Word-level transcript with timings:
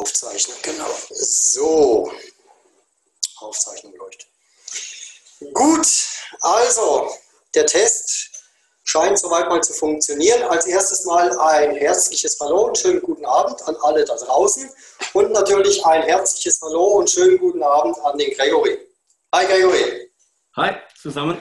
Aufzeichnen, 0.00 0.56
genau. 0.62 0.88
So, 1.10 2.10
Aufzeichnung 3.36 3.94
läuft. 3.96 4.26
Gut, 5.52 5.86
also 6.40 7.10
der 7.54 7.66
Test 7.66 8.30
scheint 8.84 9.18
soweit 9.18 9.48
mal 9.48 9.62
zu 9.62 9.74
funktionieren. 9.74 10.42
Als 10.44 10.66
erstes 10.66 11.04
mal 11.04 11.38
ein 11.38 11.76
herzliches 11.76 12.38
Hallo 12.40 12.68
und 12.68 12.78
schönen 12.78 13.02
guten 13.02 13.26
Abend 13.26 13.60
an 13.68 13.76
alle 13.82 14.04
da 14.06 14.16
draußen 14.16 14.70
und 15.12 15.32
natürlich 15.32 15.84
ein 15.84 16.02
herzliches 16.02 16.60
Hallo 16.62 16.98
und 16.98 17.10
schönen 17.10 17.38
guten 17.38 17.62
Abend 17.62 17.98
an 18.02 18.16
den 18.16 18.34
Gregory. 18.34 18.78
Hi 19.34 19.44
Gregory. 19.44 20.10
Hi 20.56 20.76
zusammen. 21.00 21.40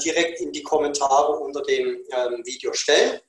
direkt 0.02 0.40
in 0.40 0.52
die 0.52 0.62
Kommentare 0.62 1.38
unter 1.38 1.62
dem 1.62 1.98
ähm, 2.10 2.42
Video 2.44 2.72
stellen. 2.72 3.20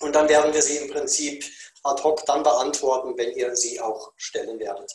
Und 0.00 0.14
dann 0.14 0.28
werden 0.28 0.52
wir 0.52 0.62
sie 0.62 0.78
im 0.78 0.90
Prinzip 0.90 1.44
ad 1.84 2.02
hoc 2.02 2.24
dann 2.26 2.42
beantworten, 2.42 3.16
wenn 3.16 3.32
ihr 3.32 3.54
sie 3.56 3.80
auch 3.80 4.12
stellen 4.16 4.58
werdet. 4.58 4.92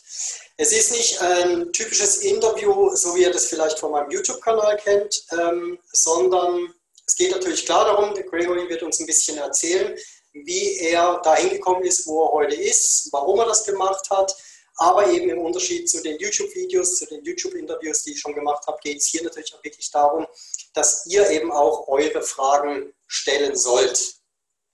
Es 0.56 0.72
ist 0.72 0.92
nicht 0.92 1.20
ein 1.20 1.72
typisches 1.72 2.18
Interview, 2.18 2.94
so 2.94 3.14
wie 3.14 3.22
ihr 3.22 3.32
das 3.32 3.46
vielleicht 3.46 3.78
von 3.78 3.92
meinem 3.92 4.10
YouTube-Kanal 4.10 4.76
kennt, 4.78 5.24
ähm, 5.32 5.78
sondern 5.92 6.74
es 7.06 7.16
geht 7.16 7.30
natürlich 7.30 7.64
klar 7.64 7.84
darum, 7.86 8.14
der 8.14 8.24
Gregory 8.24 8.68
wird 8.68 8.82
uns 8.82 9.00
ein 9.00 9.06
bisschen 9.06 9.38
erzählen, 9.38 9.96
wie 10.32 10.76
er 10.78 11.20
dahin 11.22 11.50
gekommen 11.50 11.84
ist, 11.84 12.06
wo 12.06 12.26
er 12.26 12.32
heute 12.32 12.54
ist, 12.54 13.08
warum 13.12 13.38
er 13.40 13.46
das 13.46 13.64
gemacht 13.64 14.08
hat, 14.10 14.34
aber 14.76 15.10
eben 15.10 15.28
im 15.28 15.40
Unterschied 15.40 15.88
zu 15.88 16.02
den 16.02 16.18
YouTube-Videos, 16.18 16.98
zu 16.98 17.06
den 17.06 17.24
YouTube-Interviews, 17.24 18.04
die 18.04 18.12
ich 18.12 18.20
schon 18.20 18.34
gemacht 18.34 18.64
habe, 18.66 18.78
geht 18.82 18.98
es 18.98 19.06
hier 19.06 19.22
natürlich 19.22 19.52
auch 19.54 19.64
wirklich 19.64 19.90
darum, 19.90 20.26
dass 20.74 21.06
ihr 21.06 21.28
eben 21.30 21.52
auch 21.52 21.88
eure 21.88 22.22
Fragen 22.22 22.92
stellen 23.06 23.56
sollt. 23.56 24.14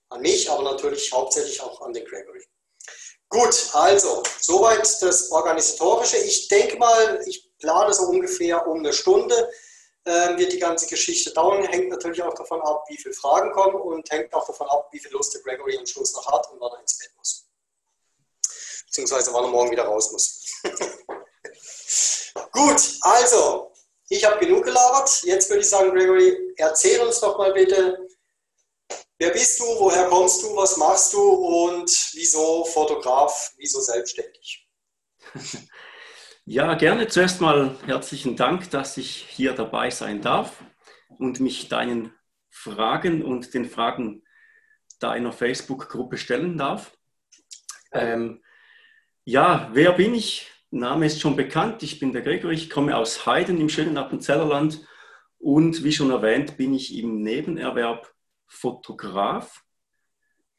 An 0.09 0.21
mich, 0.21 0.49
aber 0.49 0.63
natürlich 0.63 1.11
hauptsächlich 1.11 1.61
auch 1.61 1.81
an 1.81 1.93
den 1.93 2.05
Gregory. 2.05 2.43
Gut, 3.27 3.69
also, 3.73 4.21
soweit 4.39 5.01
das 5.01 5.31
Organisatorische. 5.31 6.17
Ich 6.17 6.47
denke 6.47 6.77
mal, 6.77 7.21
ich 7.25 7.51
plane 7.57 7.93
so 7.93 8.03
ungefähr 8.03 8.67
um 8.67 8.79
eine 8.79 8.93
Stunde 8.93 9.51
äh, 10.05 10.37
wird 10.37 10.53
die 10.53 10.59
ganze 10.59 10.85
Geschichte 10.85 11.31
dauern. 11.31 11.63
Hängt 11.63 11.89
natürlich 11.89 12.21
auch 12.21 12.35
davon 12.35 12.61
ab, 12.61 12.85
wie 12.87 12.97
viele 12.97 13.15
Fragen 13.15 13.51
kommen 13.51 13.81
und 13.81 14.09
hängt 14.11 14.31
auch 14.33 14.45
davon 14.45 14.67
ab, 14.67 14.89
wie 14.91 14.99
viel 14.99 15.11
Lust 15.11 15.33
der 15.33 15.41
Gregory 15.41 15.77
am 15.77 15.85
Schluss 15.87 16.13
noch 16.13 16.27
hat 16.27 16.51
und 16.51 16.61
wann 16.61 16.71
er 16.73 16.81
ins 16.81 16.97
Bett 16.99 17.09
muss 17.17 17.45
beziehungsweise 18.95 19.33
wann 19.33 19.43
er 19.43 19.49
morgen 19.49 19.71
wieder 19.71 19.83
raus 19.83 20.11
muss. 20.11 20.61
Gut, 22.51 22.97
also, 23.01 23.73
ich 24.09 24.23
habe 24.25 24.39
genug 24.39 24.63
gelabert. 24.63 25.23
Jetzt 25.23 25.49
würde 25.49 25.61
ich 25.61 25.69
sagen, 25.69 25.91
Gregory, 25.91 26.53
erzähl 26.57 26.99
uns 27.01 27.19
doch 27.19 27.37
mal 27.37 27.53
bitte, 27.53 28.07
wer 29.17 29.29
bist 29.31 29.59
du, 29.59 29.63
woher 29.79 30.07
kommst 30.07 30.43
du, 30.43 30.55
was 30.55 30.77
machst 30.77 31.13
du 31.13 31.21
und 31.21 31.89
wieso 32.13 32.65
Fotograf, 32.65 33.53
wieso 33.57 33.79
selbstständig? 33.81 34.67
Ja, 36.47 36.75
gerne. 36.75 37.07
Zuerst 37.07 37.41
mal 37.41 37.75
herzlichen 37.87 38.35
Dank, 38.35 38.69
dass 38.69 38.97
ich 38.97 39.25
hier 39.29 39.53
dabei 39.53 39.89
sein 39.89 40.21
darf 40.21 40.63
und 41.17 41.39
mich 41.39 41.69
deinen 41.69 42.13
Fragen 42.51 43.23
und 43.23 43.55
den 43.55 43.67
Fragen 43.67 44.23
deiner 44.99 45.33
Facebook-Gruppe 45.33 46.17
stellen 46.17 46.55
darf. 46.55 46.95
Ähm, 47.91 48.43
ja, 49.23 49.69
wer 49.73 49.93
bin 49.93 50.13
ich? 50.13 50.51
Name 50.79 51.05
ist 51.05 51.21
schon 51.21 51.35
bekannt. 51.35 51.83
Ich 51.83 51.99
bin 51.99 52.11
der 52.11 52.21
Gregor. 52.21 52.51
Ich 52.51 52.69
komme 52.69 52.97
aus 52.97 53.25
Heiden 53.25 53.61
im 53.61 53.69
schönen 53.69 53.97
Appenzellerland. 53.97 54.85
Und 55.37 55.83
wie 55.83 55.91
schon 55.91 56.11
erwähnt, 56.11 56.57
bin 56.57 56.73
ich 56.73 56.97
im 56.97 57.21
Nebenerwerb 57.21 58.13
Fotograf. 58.45 59.63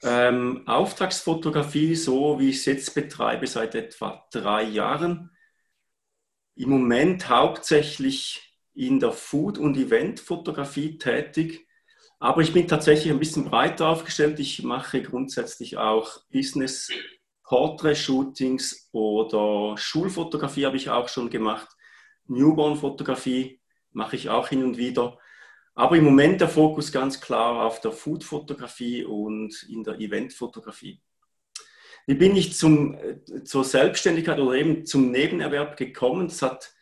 Ähm, 0.02 0.66
Auftragsfotografie, 0.66 1.94
so 1.94 2.38
wie 2.38 2.50
ich 2.50 2.56
es 2.56 2.64
jetzt 2.64 2.94
betreibe, 2.94 3.46
seit 3.46 3.74
etwa 3.74 4.26
drei 4.30 4.62
Jahren. 4.62 5.30
Im 6.54 6.70
Moment 6.70 7.28
hauptsächlich 7.28 8.56
in 8.72 9.00
der 9.00 9.12
Food- 9.12 9.58
und 9.58 9.76
Eventfotografie 9.76 10.98
tätig. 10.98 11.66
Aber 12.18 12.40
ich 12.40 12.54
bin 12.54 12.66
tatsächlich 12.66 13.12
ein 13.12 13.18
bisschen 13.18 13.44
breiter 13.44 13.88
aufgestellt. 13.88 14.38
Ich 14.38 14.62
mache 14.62 15.02
grundsätzlich 15.02 15.76
auch 15.76 16.24
Business 16.30 16.90
Portrait-Shootings 17.46 18.90
oder 18.92 19.76
Schulfotografie 19.78 20.66
habe 20.66 20.76
ich 20.76 20.90
auch 20.90 21.08
schon 21.08 21.30
gemacht. 21.30 21.68
Newborn-Fotografie 22.26 23.60
mache 23.92 24.16
ich 24.16 24.28
auch 24.28 24.48
hin 24.48 24.64
und 24.64 24.76
wieder. 24.76 25.18
Aber 25.74 25.96
im 25.96 26.04
Moment 26.04 26.40
der 26.40 26.48
Fokus 26.48 26.90
ganz 26.90 27.20
klar 27.20 27.64
auf 27.64 27.80
der 27.80 27.92
Food-Fotografie 27.92 29.04
und 29.04 29.62
in 29.68 29.84
der 29.84 30.00
Event-Fotografie. 30.00 31.00
Wie 32.06 32.14
bin 32.14 32.34
ich 32.36 32.54
zum, 32.54 32.94
äh, 32.94 33.44
zur 33.44 33.64
Selbstständigkeit 33.64 34.38
oder 34.38 34.54
eben 34.54 34.84
zum 34.84 35.10
Nebenerwerb 35.10 35.76
gekommen? 35.76 36.28
Das 36.28 36.42
hat 36.42 36.72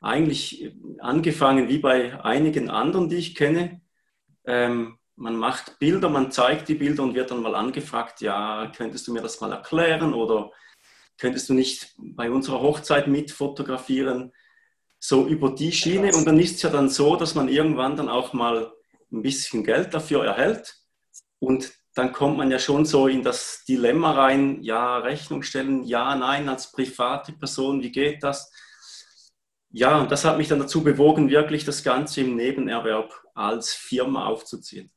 eigentlich 0.00 0.72
angefangen 1.00 1.68
wie 1.68 1.78
bei 1.78 2.22
einigen 2.24 2.70
anderen, 2.70 3.08
die 3.08 3.16
ich 3.16 3.34
kenne. 3.34 3.80
Ähm, 4.44 4.98
man 5.18 5.36
macht 5.36 5.78
Bilder, 5.78 6.08
man 6.08 6.30
zeigt 6.30 6.68
die 6.68 6.76
Bilder 6.76 7.02
und 7.02 7.14
wird 7.14 7.30
dann 7.30 7.42
mal 7.42 7.54
angefragt, 7.54 8.20
ja, 8.20 8.70
könntest 8.74 9.06
du 9.08 9.12
mir 9.12 9.20
das 9.20 9.40
mal 9.40 9.52
erklären 9.52 10.14
oder 10.14 10.52
könntest 11.18 11.48
du 11.48 11.54
nicht 11.54 11.94
bei 11.98 12.30
unserer 12.30 12.60
Hochzeit 12.60 13.08
mit 13.08 13.32
fotografieren? 13.32 14.32
So 15.00 15.26
über 15.26 15.50
die 15.50 15.72
Schiene. 15.72 16.14
Und 16.14 16.24
dann 16.24 16.38
ist 16.38 16.56
es 16.56 16.62
ja 16.62 16.70
dann 16.70 16.88
so, 16.88 17.16
dass 17.16 17.34
man 17.34 17.48
irgendwann 17.48 17.96
dann 17.96 18.08
auch 18.08 18.32
mal 18.32 18.72
ein 19.12 19.22
bisschen 19.22 19.64
Geld 19.64 19.92
dafür 19.92 20.24
erhält. 20.24 20.76
Und 21.40 21.72
dann 21.94 22.12
kommt 22.12 22.36
man 22.36 22.50
ja 22.50 22.60
schon 22.60 22.84
so 22.84 23.08
in 23.08 23.22
das 23.24 23.64
Dilemma 23.66 24.12
rein, 24.12 24.62
ja, 24.62 24.98
Rechnung 24.98 25.42
stellen, 25.42 25.82
ja, 25.82 26.14
nein, 26.14 26.48
als 26.48 26.70
private 26.70 27.32
Person, 27.32 27.82
wie 27.82 27.90
geht 27.90 28.22
das? 28.22 28.52
Ja, 29.70 29.98
und 29.98 30.12
das 30.12 30.24
hat 30.24 30.38
mich 30.38 30.48
dann 30.48 30.60
dazu 30.60 30.84
bewogen, 30.84 31.28
wirklich 31.28 31.64
das 31.64 31.82
Ganze 31.82 32.20
im 32.20 32.36
Nebenerwerb 32.36 33.12
als 33.34 33.74
Firma 33.74 34.26
aufzuziehen 34.26 34.92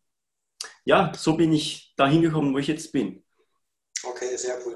ja, 0.84 1.12
so 1.18 1.34
bin 1.34 1.54
ich 1.54 1.94
da 1.96 2.08
hingekommen, 2.08 2.54
wo 2.54 2.58
ich 2.58 2.68
jetzt 2.68 2.92
bin. 2.92 3.24
Okay, 4.04 4.36
sehr 4.36 4.66
cool. 4.66 4.76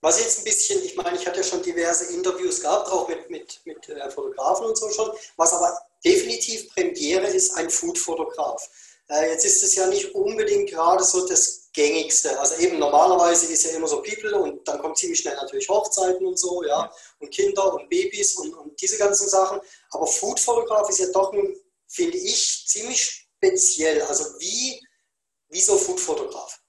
Was 0.00 0.20
jetzt 0.20 0.38
ein 0.38 0.44
bisschen, 0.44 0.84
ich 0.84 0.94
meine, 0.94 1.16
ich 1.16 1.26
hatte 1.26 1.38
ja 1.38 1.44
schon 1.44 1.62
diverse 1.62 2.12
Interviews 2.12 2.60
gehabt, 2.60 2.88
auch 2.90 3.08
mit, 3.08 3.28
mit, 3.30 3.60
mit 3.64 3.88
äh, 3.88 4.10
Fotografen 4.10 4.66
und 4.66 4.76
so 4.76 4.90
schon, 4.90 5.10
was 5.36 5.52
aber 5.52 5.76
definitiv 6.04 6.68
Premiere 6.74 7.26
ist, 7.26 7.56
ein 7.56 7.70
Food-Fotograf. 7.70 8.62
Äh, 9.08 9.30
jetzt 9.30 9.44
ist 9.44 9.62
es 9.62 9.74
ja 9.74 9.86
nicht 9.86 10.14
unbedingt 10.14 10.70
gerade 10.70 11.02
so 11.02 11.26
das 11.26 11.70
Gängigste. 11.72 12.38
Also 12.38 12.56
eben 12.56 12.78
normalerweise 12.78 13.52
ist 13.52 13.64
ja 13.64 13.76
immer 13.76 13.88
so 13.88 14.02
People 14.02 14.34
und 14.38 14.66
dann 14.68 14.78
kommt 14.80 14.98
ziemlich 14.98 15.20
schnell 15.20 15.36
natürlich 15.36 15.68
Hochzeiten 15.68 16.26
und 16.26 16.38
so, 16.38 16.62
ja, 16.64 16.90
und 17.20 17.30
Kinder 17.30 17.74
und 17.74 17.88
Babys 17.88 18.34
und, 18.36 18.52
und 18.54 18.80
diese 18.80 18.98
ganzen 18.98 19.28
Sachen. 19.28 19.60
Aber 19.90 20.06
Food-Fotograf 20.06 20.88
ist 20.90 20.98
ja 20.98 21.06
doch 21.12 21.32
nun, 21.32 21.56
finde 21.88 22.18
ich, 22.18 22.64
ziemlich 22.66 23.28
speziell. 23.38 24.02
Also 24.02 24.24
wie 24.38 24.80
Wieso 25.48 25.76
Foodfotograf? 25.76 26.60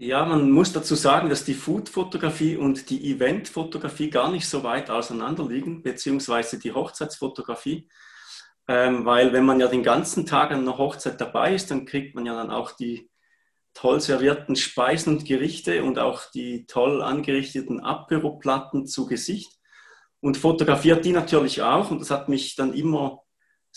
Ja, 0.00 0.24
man 0.24 0.50
muss 0.50 0.72
dazu 0.72 0.94
sagen, 0.94 1.28
dass 1.28 1.44
die 1.44 1.54
Foodfotografie 1.54 2.56
und 2.56 2.88
die 2.88 3.10
Eventfotografie 3.10 4.10
gar 4.10 4.30
nicht 4.30 4.48
so 4.48 4.62
weit 4.62 4.90
auseinander 4.90 5.44
liegen, 5.44 5.82
beziehungsweise 5.82 6.58
die 6.58 6.72
Hochzeitsfotografie. 6.72 7.88
Ähm, 8.68 9.04
weil 9.04 9.32
wenn 9.32 9.44
man 9.44 9.58
ja 9.58 9.66
den 9.66 9.82
ganzen 9.82 10.24
Tag 10.24 10.52
an 10.52 10.60
einer 10.60 10.78
Hochzeit 10.78 11.20
dabei 11.20 11.54
ist, 11.54 11.70
dann 11.70 11.84
kriegt 11.84 12.14
man 12.14 12.26
ja 12.26 12.34
dann 12.34 12.50
auch 12.50 12.72
die 12.72 13.10
toll 13.74 14.00
servierten 14.00 14.54
Speisen 14.56 15.16
und 15.16 15.24
Gerichte 15.24 15.82
und 15.82 15.98
auch 15.98 16.30
die 16.32 16.66
toll 16.66 17.02
angerichteten 17.02 17.80
Apero-Platten 17.80 18.86
zu 18.86 19.06
Gesicht 19.06 19.58
und 20.20 20.36
fotografiert 20.36 21.04
die 21.04 21.12
natürlich 21.12 21.62
auch. 21.62 21.90
Und 21.90 22.00
das 22.00 22.10
hat 22.10 22.28
mich 22.28 22.56
dann 22.56 22.72
immer 22.72 23.22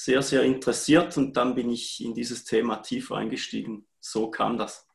sehr, 0.03 0.24
sehr 0.24 0.42
interessiert 0.42 1.15
und 1.18 1.38
dann 1.38 1.53
bin 1.53 1.69
ich 1.69 2.03
in 2.03 2.15
dieses 2.15 2.44
Thema 2.44 2.77
tiefer 2.77 3.18
eingestiegen. 3.18 3.88
So 4.00 4.31
kam 4.31 4.57
das. 4.57 4.88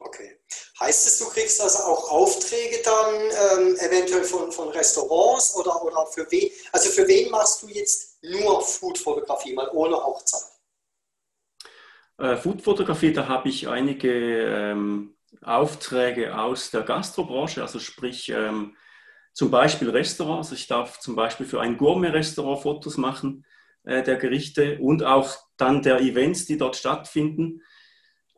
Okay. 0.00 0.38
Heißt 0.80 1.06
es, 1.08 1.18
du 1.18 1.28
kriegst 1.30 1.60
also 1.60 1.78
auch 1.78 2.10
Aufträge 2.10 2.80
dann 2.84 3.14
ähm, 3.14 3.76
eventuell 3.76 4.24
von, 4.24 4.52
von 4.52 4.68
Restaurants 4.68 5.56
oder, 5.56 5.82
oder 5.82 6.06
für 6.06 6.30
wen? 6.30 6.50
Also 6.72 6.90
für 6.90 7.08
wen 7.08 7.30
machst 7.30 7.62
du 7.62 7.68
jetzt 7.68 8.22
nur 8.22 8.60
Foodfotografie, 8.60 9.54
mal 9.54 9.68
ohne 9.72 9.96
Hochzeit? 9.96 10.42
Äh, 12.18 12.36
Foodfotografie, 12.36 13.12
da 13.12 13.26
habe 13.26 13.48
ich 13.48 13.66
einige 13.66 14.12
ähm, 14.12 15.16
Aufträge 15.42 16.38
aus 16.38 16.70
der 16.70 16.82
Gastrobranche, 16.82 17.62
also 17.62 17.80
sprich 17.80 18.28
ähm, 18.28 18.76
zum 19.32 19.50
Beispiel 19.50 19.90
Restaurants. 19.90 20.52
Ich 20.52 20.66
darf 20.66 21.00
zum 21.00 21.16
Beispiel 21.16 21.46
für 21.46 21.60
ein 21.60 21.78
Gourmet-Restaurant 21.78 22.62
Fotos 22.62 22.98
machen 22.98 23.44
äh, 23.88 24.02
der 24.02 24.16
Gerichte 24.16 24.78
und 24.80 25.02
auch 25.02 25.34
dann 25.56 25.82
der 25.82 26.00
Events, 26.00 26.44
die 26.44 26.58
dort 26.58 26.76
stattfinden. 26.76 27.62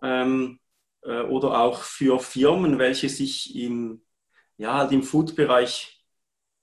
Ähm, 0.00 0.60
äh, 1.02 1.22
oder 1.22 1.60
auch 1.60 1.82
für 1.82 2.20
Firmen, 2.20 2.78
welche 2.78 3.08
sich 3.08 3.56
im, 3.56 4.04
ja, 4.58 4.74
halt 4.74 4.92
im 4.92 5.02
Food-Bereich 5.02 6.06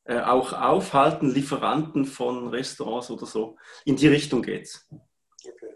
äh, 0.06 0.22
auch 0.22 0.54
aufhalten, 0.54 1.30
Lieferanten 1.30 2.06
von 2.06 2.48
Restaurants 2.48 3.10
oder 3.10 3.26
so. 3.26 3.58
In 3.84 3.98
die 3.98 4.08
Richtung 4.08 4.42
geht's. 4.42 4.88
Okay. 4.90 5.76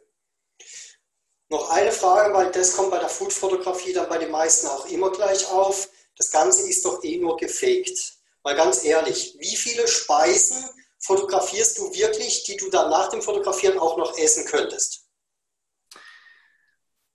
Noch 1.50 1.70
eine 1.70 1.92
Frage, 1.92 2.34
weil 2.34 2.50
das 2.52 2.78
kommt 2.78 2.92
bei 2.92 3.00
der 3.00 3.10
Food-Fotografie 3.10 3.92
dann 3.92 4.08
bei 4.08 4.20
den 4.20 4.32
meisten 4.32 4.68
auch 4.68 4.86
immer 4.88 5.12
gleich 5.12 5.52
auf. 5.52 5.90
Das 6.16 6.32
Ganze 6.32 6.68
ist 6.70 6.86
doch 6.86 7.04
eh 7.04 7.18
nur 7.18 7.36
gefaked. 7.36 8.14
Mal 8.44 8.56
ganz 8.56 8.86
ehrlich, 8.86 9.36
wie 9.38 9.56
viele 9.58 9.86
Speisen 9.88 10.64
fotografierst 11.02 11.78
du 11.78 11.94
wirklich, 11.94 12.44
die 12.44 12.58
du 12.58 12.70
dann 12.70 12.90
nach 12.90 13.10
dem 13.10 13.22
Fotografieren 13.22 13.80
auch 13.80 13.98
noch 13.98 14.18
essen 14.18 14.46
könntest? 14.46 15.08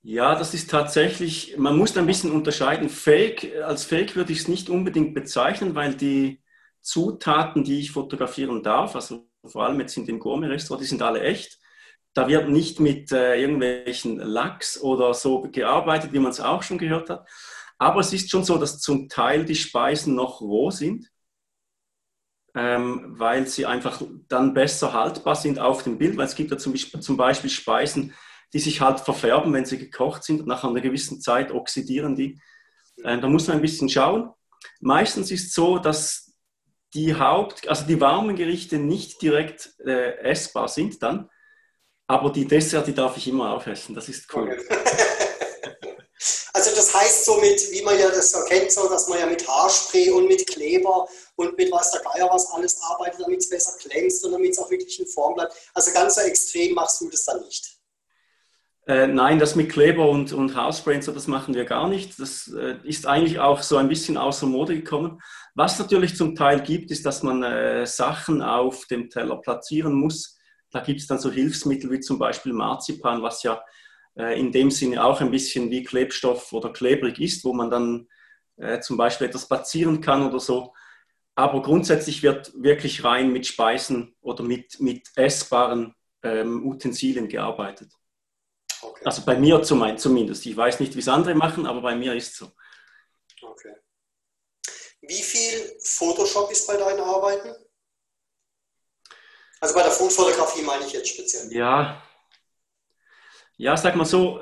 Ja, 0.03 0.37
das 0.37 0.55
ist 0.55 0.71
tatsächlich, 0.71 1.57
man 1.57 1.77
muss 1.77 1.97
ein 1.97 2.07
bisschen 2.07 2.31
unterscheiden. 2.31 2.89
Fake, 2.89 3.57
als 3.63 3.85
Fake 3.85 4.15
würde 4.15 4.33
ich 4.33 4.41
es 4.41 4.49
nicht 4.49 4.71
unbedingt 4.71 5.15
bezeichnen, 5.15 5.75
weil 5.75 5.95
die 5.95 6.43
Zutaten, 6.81 7.65
die 7.65 7.81
ich 7.81 7.91
fotografieren 7.91 8.63
darf, 8.63 8.95
also 8.95 9.29
vor 9.45 9.65
allem 9.65 9.81
jetzt 9.81 9.97
in 9.97 10.07
dem 10.07 10.21
Gourmet-Restaurant, 10.21 10.83
die 10.83 10.89
sind 10.89 11.03
alle 11.03 11.23
echt. 11.23 11.59
Da 12.15 12.29
wird 12.29 12.49
nicht 12.49 12.79
mit 12.79 13.11
äh, 13.13 13.41
irgendwelchen 13.41 14.19
Lachs 14.19 14.81
oder 14.81 15.13
so 15.13 15.43
gearbeitet, 15.43 16.13
wie 16.13 16.21
man 16.21 16.31
es 16.31 16.41
auch 16.41 16.63
schon 16.63 16.79
gehört 16.79 17.11
hat. 17.11 17.29
Aber 17.79 18.01
es 18.01 18.13
ist 18.13 18.31
schon 18.31 18.45
so, 18.45 18.59
dass 18.59 18.79
zum 18.79 19.09
Teil 19.09 19.45
die 19.45 19.57
Speisen 19.57 20.15
noch 20.15 20.41
roh 20.41 20.71
sind 20.71 21.11
ähm, 22.57 23.05
weil 23.19 23.47
sie 23.47 23.67
einfach 23.67 24.01
dann 24.29 24.55
besser 24.55 24.95
haltbar 24.95 25.37
sind 25.37 25.59
auf 25.59 25.83
dem 25.83 25.99
Bild, 25.99 26.17
weil 26.17 26.25
es 26.25 26.35
gibt 26.35 26.51
ja 26.51 26.57
zum 26.57 26.73
Beispiel, 27.17 27.51
Speisen, 27.51 28.15
die 28.55 28.59
sich 28.59 28.81
halt 28.81 28.99
verfärben, 29.01 29.53
wenn 29.53 29.67
sie 29.67 29.77
gekocht 29.77 30.25
sind 30.25 30.47
nach 30.47 30.65
einer 30.65 30.81
gewissen 30.81 31.21
Zeit 31.21 31.53
oxidieren 31.53 32.17
die. 32.17 32.41
Äh, 33.05 33.21
da 33.21 33.29
muss 33.29 33.47
man 33.47 33.59
ein 33.59 33.63
bisschen 33.63 33.91
schauen. 33.91 34.31
Meistens 34.81 35.31
ist 35.31 35.49
es 35.49 35.55
so, 35.55 35.79
dass 35.79 36.33
die 36.95 37.15
Haupt, 37.15 37.69
also 37.69 37.87
die 37.87 38.01
warmen 38.01 38.37
Gerichte 38.37 38.79
nicht 38.79 39.21
direkt 39.21 39.75
äh, 39.85 40.17
essbar 40.21 40.69
sind 40.69 41.03
dann, 41.03 41.29
aber 42.07 42.31
die 42.31 42.47
Dessert, 42.47 42.87
die 42.87 42.95
darf 42.95 43.19
ich 43.19 43.29
immer 43.29 43.53
aufessen. 43.53 43.95
Das 43.95 44.09
ist 44.09 44.33
cool. 44.35 44.45
Okay. 44.45 44.63
Das 46.77 46.95
heißt 46.95 47.25
somit, 47.25 47.73
wie 47.73 47.83
man 47.83 47.99
ja 47.99 48.11
das 48.11 48.35
erkennt, 48.35 48.71
so, 48.71 48.89
dass 48.89 49.09
man 49.09 49.19
ja 49.19 49.27
mit 49.27 49.49
Haarspray 49.49 50.11
und 50.11 50.29
mit 50.29 50.47
Kleber 50.47 51.09
und 51.37 51.57
mit 51.57 51.73
was 51.73 51.91
der 51.91 52.03
Geier 52.03 52.29
was 52.31 52.51
alles 52.53 52.79
arbeitet, 52.83 53.21
damit 53.21 53.41
es 53.41 53.49
besser 53.49 53.73
glänzt 53.83 54.25
und 54.25 54.33
damit 54.33 54.51
es 54.51 54.59
auch 54.59 54.71
wirklich 54.71 55.01
in 55.01 55.07
Form 55.07 55.35
bleibt. 55.35 55.55
Also 55.73 55.93
ganz 55.93 56.17
so 56.17 56.21
extrem 56.21 56.75
machst 56.75 57.01
du 57.01 57.09
das 57.09 57.25
dann 57.25 57.41
nicht. 57.41 57.77
Äh, 58.87 59.09
nein, 59.09 59.39
das 59.39 59.57
mit 59.57 59.73
Kleber 59.73 60.09
und, 60.09 60.33
und 60.33 60.55
Haarspray 60.55 61.01
so, 61.01 61.13
das 61.13 61.27
machen 61.27 61.55
wir 61.55 61.65
gar 61.65 61.89
nicht. 61.89 62.21
Das 62.21 62.49
äh, 62.49 62.77
ist 62.85 63.07
eigentlich 63.07 63.41
auch 63.41 63.63
so 63.63 63.79
ein 63.79 63.89
bisschen 63.89 64.17
außer 64.17 64.47
Mode 64.47 64.77
gekommen. 64.77 65.21
Was 65.55 65.79
natürlich 65.79 66.15
zum 66.15 66.37
Teil 66.37 66.61
gibt, 66.61 66.91
ist, 66.91 67.07
dass 67.07 67.23
man 67.23 67.43
äh, 67.43 67.87
Sachen 67.87 68.43
auf 68.43 68.85
dem 68.87 69.09
Teller 69.09 69.41
platzieren 69.41 69.95
muss. 69.95 70.37
Da 70.71 70.81
gibt 70.81 71.01
es 71.01 71.07
dann 71.07 71.19
so 71.19 71.31
Hilfsmittel 71.31 71.91
wie 71.91 72.01
zum 72.01 72.19
Beispiel 72.19 72.53
Marzipan, 72.53 73.23
was 73.23 73.43
ja 73.43 73.61
in 74.17 74.53
dem 74.53 74.71
Sinne 74.71 75.05
auch 75.05 75.21
ein 75.21 75.31
bisschen 75.31 75.71
wie 75.71 75.85
Klebstoff 75.85 76.53
oder 76.53 76.73
klebrig 76.73 77.21
ist, 77.21 77.45
wo 77.45 77.53
man 77.53 77.71
dann 77.71 78.09
äh, 78.57 78.81
zum 78.81 78.97
Beispiel 78.97 79.27
etwas 79.27 79.43
spazieren 79.43 80.01
kann 80.01 80.27
oder 80.27 80.41
so. 80.41 80.75
Aber 81.35 81.61
grundsätzlich 81.61 82.23
wird 82.23 82.53
wirklich 82.55 83.05
rein 83.05 83.31
mit 83.31 83.47
Speisen 83.47 84.17
oder 84.23 84.43
mit, 84.43 84.81
mit 84.81 85.11
essbaren 85.17 85.95
ähm, 86.23 86.67
Utensilien 86.67 87.29
gearbeitet. 87.29 87.93
Okay. 88.81 89.03
Also 89.05 89.23
bei 89.23 89.37
mir 89.37 89.63
zumindest. 89.63 90.47
Ich 90.47 90.57
weiß 90.57 90.81
nicht, 90.81 90.95
wie 90.95 91.01
es 91.01 91.09
andere 91.09 91.35
machen, 91.35 91.67
aber 91.67 91.83
bei 91.83 91.95
mir 91.95 92.15
ist 92.15 92.33
es 92.33 92.37
so. 92.39 92.53
Okay. 93.43 93.75
Wie 95.03 95.23
viel 95.23 95.79
Photoshop 95.83 96.51
ist 96.51 96.67
bei 96.67 96.77
deinen 96.77 97.01
Arbeiten? 97.01 97.55
Also 99.61 99.75
bei 99.75 99.83
der 99.83 99.93
Foodfotografie 99.93 100.63
meine 100.63 100.87
ich 100.87 100.93
jetzt 100.93 101.09
speziell. 101.09 101.53
Ja, 101.53 102.03
ja, 103.57 103.77
sag 103.77 103.97
mal 103.97 104.05
so, 104.05 104.41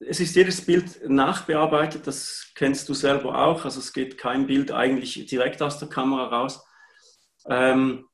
es 0.00 0.20
ist 0.20 0.34
jedes 0.34 0.64
Bild 0.64 1.08
nachbearbeitet, 1.08 2.06
das 2.06 2.52
kennst 2.54 2.88
du 2.88 2.94
selber 2.94 3.46
auch. 3.46 3.64
Also 3.64 3.80
es 3.80 3.92
geht 3.92 4.16
kein 4.16 4.46
Bild 4.46 4.72
eigentlich 4.72 5.26
direkt 5.26 5.60
aus 5.62 5.78
der 5.78 5.88
Kamera 5.88 6.26
raus. 6.26 6.64
Ähm, 7.46 8.06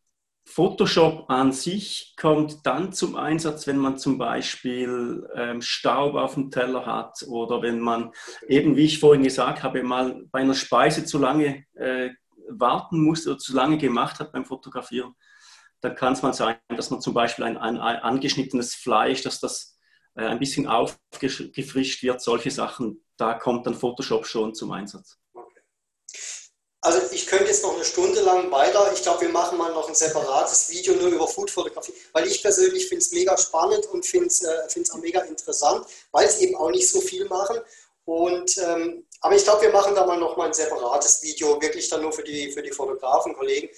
Photoshop 0.49 1.29
an 1.29 1.53
sich 1.53 2.15
kommt 2.17 2.65
dann 2.67 2.93
zum 2.93 3.17
Einsatz, 3.17 3.67
wenn 3.67 3.79
man 3.79 3.99
zum 3.99 4.17
Beispiel 4.17 5.29
ähm, 5.35 5.61
Staub 5.61 6.15
auf 6.15 6.35
dem 6.35 6.53
Teller 6.53 6.87
hat 6.87 7.25
oder 7.27 7.63
wenn 7.63 7.81
man 7.81 8.13
eben, 8.47 8.77
wie 8.77 8.85
ich 8.85 9.01
vorhin 9.01 9.25
gesagt 9.25 9.65
habe, 9.65 9.83
mal 9.83 10.25
bei 10.31 10.41
einer 10.41 10.55
Speise 10.55 11.05
zu 11.05 11.19
lange 11.19 11.65
äh, 11.75 12.11
warten 12.49 13.01
muss 13.03 13.27
oder 13.27 13.39
zu 13.39 13.55
lange 13.55 13.77
gemacht 13.77 14.21
hat 14.21 14.33
beim 14.33 14.45
Fotografieren. 14.45 15.15
Dann 15.81 15.97
kann 15.97 16.13
es 16.13 16.23
mal 16.23 16.33
sein, 16.33 16.57
dass 16.69 16.91
man 16.91 17.01
zum 17.01 17.13
Beispiel 17.13 17.45
ein, 17.45 17.57
ein, 17.57 17.79
ein 17.79 17.97
angeschnittenes 17.97 18.77
Fleisch, 18.77 19.23
dass 19.23 19.41
das 19.41 19.76
ein 20.25 20.39
bisschen 20.39 20.67
aufgefrischt 20.67 22.03
wird, 22.03 22.21
solche 22.21 22.51
Sachen, 22.51 23.05
da 23.17 23.35
kommt 23.35 23.67
dann 23.67 23.75
Photoshop 23.75 24.27
schon 24.27 24.55
zum 24.55 24.73
Einsatz. 24.73 25.19
Also 26.81 27.01
ich 27.11 27.27
könnte 27.27 27.47
jetzt 27.47 27.65
noch 27.65 27.75
eine 27.75 27.85
Stunde 27.85 28.21
lang 28.21 28.49
weiter. 28.53 28.93
Ich 28.95 29.03
glaube, 29.03 29.23
wir 29.23 29.29
machen 29.31 29.59
mal 29.59 29.73
noch 29.73 29.89
ein 29.89 29.95
separates 29.95 30.71
Video 30.71 30.95
nur 30.95 31.09
über 31.09 31.27
Foodfotografie, 31.27 31.93
weil 32.13 32.29
ich 32.29 32.41
persönlich 32.41 32.87
finde 32.87 33.03
es 33.03 33.11
mega 33.11 33.37
spannend 33.37 33.87
und 33.87 34.07
finde 34.07 34.29
es 34.29 34.43
äh, 34.43 34.85
auch 34.93 34.99
mega 34.99 35.21
interessant, 35.23 35.85
weil 36.13 36.27
es 36.27 36.39
eben 36.39 36.55
auch 36.55 36.71
nicht 36.71 36.89
so 36.89 37.01
viel 37.01 37.25
machen. 37.25 37.59
Und, 38.05 38.57
ähm, 38.59 39.05
aber 39.21 39.35
ich 39.35 39.43
glaube, 39.43 39.63
wir 39.63 39.73
machen 39.73 39.97
da 39.97 40.07
mal 40.07 40.17
noch 40.17 40.37
mal 40.37 40.47
ein 40.47 40.55
separates 40.55 41.25
Video, 41.25 41.61
wirklich 41.61 41.89
dann 41.89 42.03
nur 42.03 42.13
für 42.13 42.23
die, 42.23 42.53
für 42.53 42.63
die 42.63 42.71
Fotografen, 42.71 43.35
Kollegen, 43.35 43.69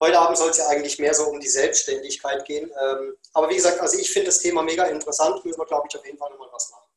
Heute 0.00 0.18
Abend 0.18 0.38
soll 0.38 0.50
es 0.50 0.58
ja 0.58 0.68
eigentlich 0.68 0.98
mehr 0.98 1.14
so 1.14 1.24
um 1.24 1.40
die 1.40 1.48
Selbstständigkeit 1.48 2.44
gehen. 2.44 2.70
Ähm, 2.80 3.16
aber 3.32 3.50
wie 3.50 3.56
gesagt, 3.56 3.80
also 3.80 3.98
ich 3.98 4.10
finde 4.10 4.26
das 4.26 4.38
Thema 4.38 4.62
mega 4.62 4.84
interessant. 4.84 5.44
Müssen 5.44 5.58
wir, 5.58 5.66
glaube 5.66 5.88
ich, 5.90 5.98
auf 5.98 6.06
jeden 6.06 6.18
Fall 6.18 6.30
nochmal 6.30 6.48
was 6.52 6.70
machen. 6.70 6.88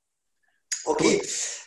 Okay. 0.84 1.22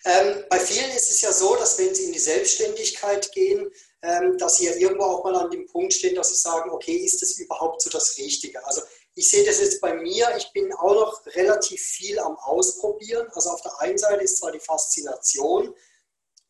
Ähm, 0.04 0.44
bei 0.50 0.60
vielen 0.60 0.90
ist 0.90 1.10
es 1.10 1.20
ja 1.20 1.32
so, 1.32 1.56
dass 1.56 1.78
wenn 1.78 1.94
sie 1.94 2.04
in 2.04 2.12
die 2.12 2.18
Selbstständigkeit 2.18 3.30
gehen, 3.32 3.70
ähm, 4.02 4.36
dass 4.38 4.58
sie 4.58 4.66
ja 4.66 4.74
irgendwo 4.74 5.04
auch 5.04 5.24
mal 5.24 5.34
an 5.34 5.50
dem 5.50 5.66
Punkt 5.66 5.92
stehen, 5.92 6.14
dass 6.14 6.28
sie 6.28 6.36
sagen, 6.36 6.70
okay, 6.70 6.96
ist 6.96 7.22
das 7.22 7.38
überhaupt 7.38 7.80
so 7.82 7.90
das 7.90 8.18
Richtige? 8.18 8.64
Also 8.66 8.82
ich 9.14 9.30
sehe 9.30 9.44
das 9.44 9.60
jetzt 9.60 9.80
bei 9.80 9.94
mir, 9.94 10.34
ich 10.36 10.52
bin 10.52 10.72
auch 10.74 10.94
noch 10.94 11.26
relativ 11.34 11.80
viel 11.80 12.18
am 12.18 12.36
Ausprobieren. 12.36 13.28
Also 13.32 13.50
auf 13.50 13.62
der 13.62 13.80
einen 13.80 13.98
Seite 13.98 14.24
ist 14.24 14.38
zwar 14.38 14.52
die 14.52 14.60
Faszination, 14.60 15.74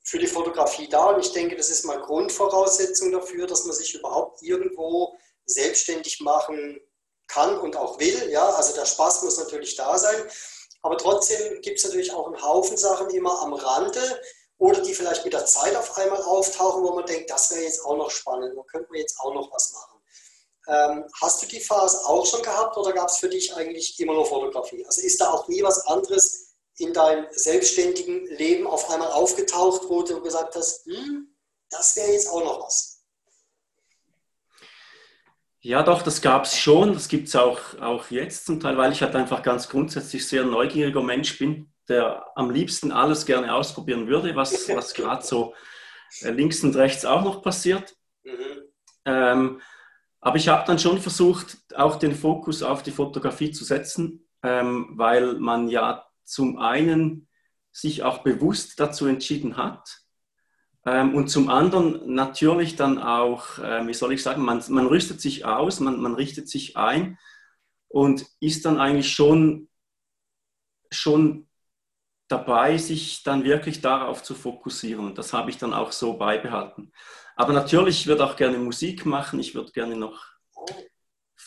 für 0.05 0.19
die 0.19 0.27
Fotografie 0.27 0.89
da. 0.89 1.07
Und 1.07 1.21
ich 1.21 1.33
denke, 1.33 1.57
das 1.57 1.71
ist 1.71 1.85
mal 1.85 2.01
Grundvoraussetzung 2.01 3.11
dafür, 3.11 3.47
dass 3.47 3.65
man 3.65 3.75
sich 3.75 3.95
überhaupt 3.95 4.43
irgendwo 4.43 5.17
selbstständig 5.47 6.21
machen 6.21 6.81
kann 7.27 7.59
und 7.59 7.77
auch 7.77 7.99
will. 7.99 8.31
Ja, 8.31 8.51
also 8.51 8.75
der 8.75 8.87
Spaß 8.87 9.23
muss 9.23 9.39
natürlich 9.39 9.75
da 9.77 9.99
sein. 9.99 10.23
Aber 10.83 10.99
trotzdem 10.99 11.61
gibt 11.63 11.79
es 11.79 11.85
natürlich 11.85 12.13
auch 12.13 12.27
einen 12.27 12.43
Haufen 12.43 12.77
Sachen 12.77 13.09
immer 13.11 13.41
am 13.41 13.55
Rande 13.55 14.21
oder 14.59 14.83
die 14.83 14.95
vielleicht 14.95 15.25
mit 15.25 15.33
der 15.33 15.47
Zeit 15.47 15.75
auf 15.75 15.97
einmal 15.97 16.23
auftauchen, 16.23 16.85
wo 16.85 16.95
man 16.95 17.07
denkt, 17.07 17.31
das 17.31 17.51
wäre 17.51 17.63
jetzt 17.63 17.85
auch 17.85 17.97
noch 17.97 18.11
spannend, 18.11 18.57
da 18.57 18.63
könnte 18.71 18.89
man 18.91 19.01
jetzt 19.01 19.19
auch 19.21 19.35
noch 19.35 19.51
was 19.51 19.73
machen. 19.73 20.01
Ähm, 20.67 21.05
hast 21.21 21.43
du 21.43 21.47
die 21.47 21.61
Phase 21.61 22.07
auch 22.07 22.25
schon 22.27 22.43
gehabt 22.43 22.77
oder 22.77 22.93
gab 22.93 23.09
es 23.09 23.19
für 23.19 23.29
dich 23.29 23.55
eigentlich 23.55 23.99
immer 23.99 24.15
nur 24.15 24.27
Fotografie? 24.27 24.85
Also 24.87 25.01
ist 25.01 25.21
da 25.21 25.31
auch 25.31 25.49
nie 25.49 25.63
was 25.63 25.87
anderes 25.87 26.54
in 26.79 26.93
deinem 26.93 27.27
selbstständigen 27.31 28.27
Leben 28.37 28.67
auf 28.67 28.91
einmal 28.91 29.13
aufgetaucht, 29.13 29.83
wo 29.89 30.03
du 30.03 30.21
gesagt 30.21 30.57
hast, 30.57 30.87
hm, 30.87 31.29
das 31.71 31.97
wäre 31.97 32.13
jetzt 32.13 32.29
auch 32.29 32.45
noch 32.45 32.67
was? 32.67 32.95
Ja, 35.61 35.83
doch, 35.83 36.03
das 36.03 36.21
gab 36.21 36.45
es 36.45 36.59
schon. 36.59 36.93
Das 36.93 37.09
gibt 37.09 37.29
es 37.29 37.37
auch, 37.37 37.59
auch 37.81 38.11
jetzt 38.11 38.45
zum 38.45 38.61
Teil, 38.61 38.77
weil 38.77 38.93
ich 38.93 39.01
halt 39.01 39.15
einfach 39.17 39.43
ganz 39.43 39.69
grundsätzlich 39.69 40.29
sehr 40.29 40.45
neugieriger 40.45 41.03
Mensch 41.03 41.39
bin, 41.39 41.73
der 41.89 42.27
am 42.35 42.51
liebsten 42.51 42.93
alles 42.93 43.25
gerne 43.25 43.55
ausprobieren 43.55 44.07
würde, 44.07 44.37
was, 44.37 44.69
was 44.75 44.93
gerade 44.93 45.25
so 45.25 45.55
äh, 46.21 46.31
links 46.31 46.63
und 46.63 46.77
rechts 46.77 47.07
auch 47.07 47.25
noch 47.25 47.41
passiert. 47.41 47.97
Mhm. 48.25 48.63
Ähm, 49.07 49.61
Aber 50.21 50.37
ich 50.37 50.49
habe 50.49 50.67
dann 50.67 50.79
schon 50.79 51.01
versucht, 51.01 51.57
auch 51.75 51.97
den 51.97 52.15
Fokus 52.15 52.63
auf 52.63 52.83
die 52.83 52.91
Fotografie 52.91 53.51
zu 53.51 53.65
setzen, 53.65 54.29
ähm, 54.43 54.93
weil 54.97 55.35
man 55.35 55.69
ja 55.69 56.07
zum 56.25 56.59
einen 56.59 57.29
sich 57.73 58.03
auch 58.03 58.19
bewusst 58.19 58.79
dazu 58.81 59.07
entschieden 59.07 59.57
hat 59.57 60.05
ähm, 60.87 61.15
und 61.15 61.29
zum 61.29 61.49
anderen 61.49 62.15
natürlich 62.15 62.77
dann 62.77 62.99
auch, 62.99 63.59
äh, 63.59 63.87
wie 63.87 63.95
soll 63.95 64.13
ich 64.13 64.23
sagen, 64.23 64.43
man, 64.43 64.63
man 64.69 64.87
rüstet 64.87 65.21
sich 65.21 65.45
aus, 65.47 65.81
man, 65.81 66.01
man 66.01 66.15
richtet 66.15 66.49
sich 66.49 66.77
ein 66.77 67.19
und 67.89 68.27
ist 68.41 68.67
dann 68.67 68.79
eigentlich 68.79 69.11
schon, 69.11 69.69
schon 70.91 71.49
dabei, 72.29 72.77
sich 72.77 73.23
dann 73.23 73.45
wirklich 73.45 73.81
darauf 73.81 74.23
zu 74.23 74.35
fokussieren. 74.35 75.07
Und 75.07 75.19
das 75.19 75.33
habe 75.33 75.51
ich 75.51 75.59
dann 75.59 75.73
auch 75.73 75.93
so 75.93 76.15
beibehalten. 76.15 76.93
Aber 77.37 77.53
natürlich, 77.53 78.01
ich 78.01 78.07
würde 78.07 78.25
auch 78.25 78.37
gerne 78.37 78.59
Musik 78.59 79.07
machen, 79.07 79.41
ich 79.41 79.55
würde 79.55 79.73
gerne 79.73 79.97
noch 79.97 80.27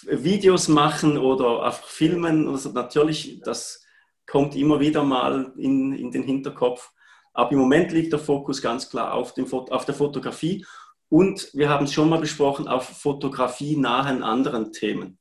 Videos 0.01 0.67
machen 0.67 1.17
oder 1.17 1.63
einfach 1.63 1.87
filmen. 1.87 2.47
Also 2.47 2.71
natürlich, 2.71 3.41
das 3.43 3.85
kommt 4.27 4.55
immer 4.55 4.79
wieder 4.79 5.03
mal 5.03 5.53
in, 5.57 5.93
in 5.93 6.11
den 6.11 6.23
Hinterkopf. 6.23 6.91
Aber 7.33 7.51
im 7.51 7.59
Moment 7.59 7.91
liegt 7.91 8.11
der 8.11 8.19
Fokus 8.19 8.61
ganz 8.61 8.89
klar 8.89 9.13
auf, 9.13 9.33
dem, 9.33 9.51
auf 9.51 9.85
der 9.85 9.95
Fotografie. 9.95 10.65
Und 11.09 11.49
wir 11.53 11.69
haben 11.69 11.85
es 11.85 11.93
schon 11.93 12.09
mal 12.09 12.19
besprochen, 12.19 12.67
auf 12.67 12.85
Fotografie 12.85 13.77
nahen 13.77 14.23
anderen 14.23 14.73
Themen. 14.73 15.17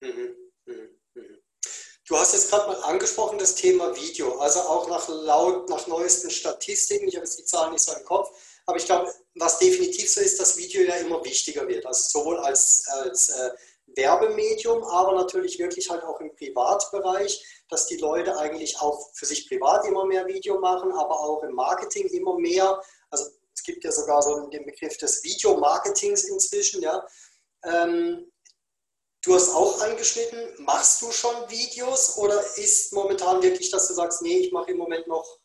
Mhm, 0.00 0.34
mhm, 0.64 0.74
mhm. 1.14 1.38
Du 2.06 2.16
hast 2.16 2.32
jetzt 2.32 2.50
gerade 2.50 2.68
mal 2.68 2.80
angesprochen, 2.84 3.38
das 3.38 3.54
Thema 3.54 3.94
Video. 3.94 4.38
Also 4.38 4.60
auch 4.60 4.88
nach, 4.88 5.06
laut, 5.08 5.68
nach 5.68 5.86
neuesten 5.86 6.30
Statistiken, 6.30 7.08
ich 7.08 7.16
habe 7.16 7.26
jetzt 7.26 7.38
die 7.38 7.44
Zahlen 7.44 7.72
nicht 7.72 7.84
so 7.84 7.92
im 7.92 8.04
Kopf, 8.04 8.30
aber 8.64 8.78
ich 8.78 8.86
glaube, 8.86 9.12
was 9.34 9.58
definitiv 9.58 10.10
so 10.10 10.20
ist, 10.20 10.40
dass 10.40 10.56
Video 10.56 10.82
ja 10.82 10.94
immer 10.96 11.22
wichtiger 11.24 11.66
wird. 11.68 11.84
Also 11.84 12.20
sowohl 12.20 12.38
als, 12.38 12.84
als 12.88 13.28
äh, 13.30 13.50
Werbemedium, 13.96 14.84
aber 14.84 15.14
natürlich 15.14 15.58
wirklich 15.58 15.90
halt 15.90 16.02
auch 16.04 16.20
im 16.20 16.34
Privatbereich, 16.34 17.44
dass 17.68 17.86
die 17.86 17.96
Leute 17.96 18.36
eigentlich 18.38 18.80
auch 18.80 19.10
für 19.14 19.26
sich 19.26 19.48
privat 19.48 19.84
immer 19.86 20.04
mehr 20.04 20.26
Video 20.26 20.58
machen, 20.60 20.92
aber 20.92 21.20
auch 21.20 21.42
im 21.42 21.54
Marketing 21.54 22.06
immer 22.08 22.38
mehr. 22.38 22.80
Also 23.10 23.30
es 23.54 23.62
gibt 23.62 23.84
ja 23.84 23.92
sogar 23.92 24.22
so 24.22 24.46
den 24.48 24.64
Begriff 24.64 24.96
des 24.98 25.22
Videomarketings 25.24 26.24
inzwischen. 26.24 26.82
Ja. 26.82 27.06
Ähm, 27.64 28.30
du 29.22 29.34
hast 29.34 29.54
auch 29.54 29.80
angeschnitten, 29.82 30.64
machst 30.64 31.02
du 31.02 31.10
schon 31.10 31.34
Videos 31.48 32.16
oder 32.18 32.40
ist 32.56 32.92
momentan 32.92 33.42
wirklich, 33.42 33.70
dass 33.70 33.88
du 33.88 33.94
sagst, 33.94 34.22
nee, 34.22 34.38
ich 34.38 34.52
mache 34.52 34.70
im 34.70 34.78
Moment 34.78 35.06
noch 35.06 35.40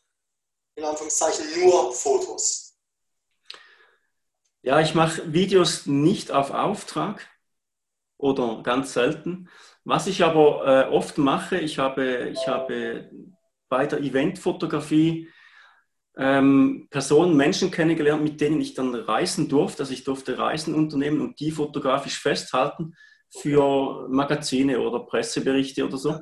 in 0.76 0.84
Anführungszeichen 0.84 1.60
nur 1.60 1.92
Fotos? 1.92 2.76
Ja, 4.62 4.80
ich 4.80 4.94
mache 4.94 5.32
Videos 5.32 5.86
nicht 5.86 6.30
auf 6.30 6.50
Auftrag 6.50 7.28
oder 8.24 8.62
ganz 8.62 8.94
selten. 8.94 9.48
Was 9.84 10.06
ich 10.06 10.24
aber 10.24 10.66
äh, 10.66 10.90
oft 10.90 11.18
mache, 11.18 11.58
ich 11.58 11.78
habe, 11.78 12.30
ich 12.32 12.48
habe 12.48 13.10
bei 13.68 13.86
der 13.86 14.00
Eventfotografie 14.00 15.28
ähm, 16.16 16.88
Personen, 16.90 17.36
Menschen 17.36 17.70
kennengelernt, 17.70 18.22
mit 18.22 18.40
denen 18.40 18.60
ich 18.60 18.72
dann 18.72 18.94
reisen 18.94 19.48
durfte. 19.48 19.82
Also 19.82 19.92
ich 19.92 20.04
durfte 20.04 20.38
Reisen 20.38 20.74
unternehmen 20.74 21.20
und 21.20 21.38
die 21.38 21.50
fotografisch 21.50 22.18
festhalten 22.18 22.94
für 23.28 24.08
Magazine 24.08 24.80
oder 24.80 25.00
Presseberichte 25.00 25.84
oder 25.84 25.98
so. 25.98 26.18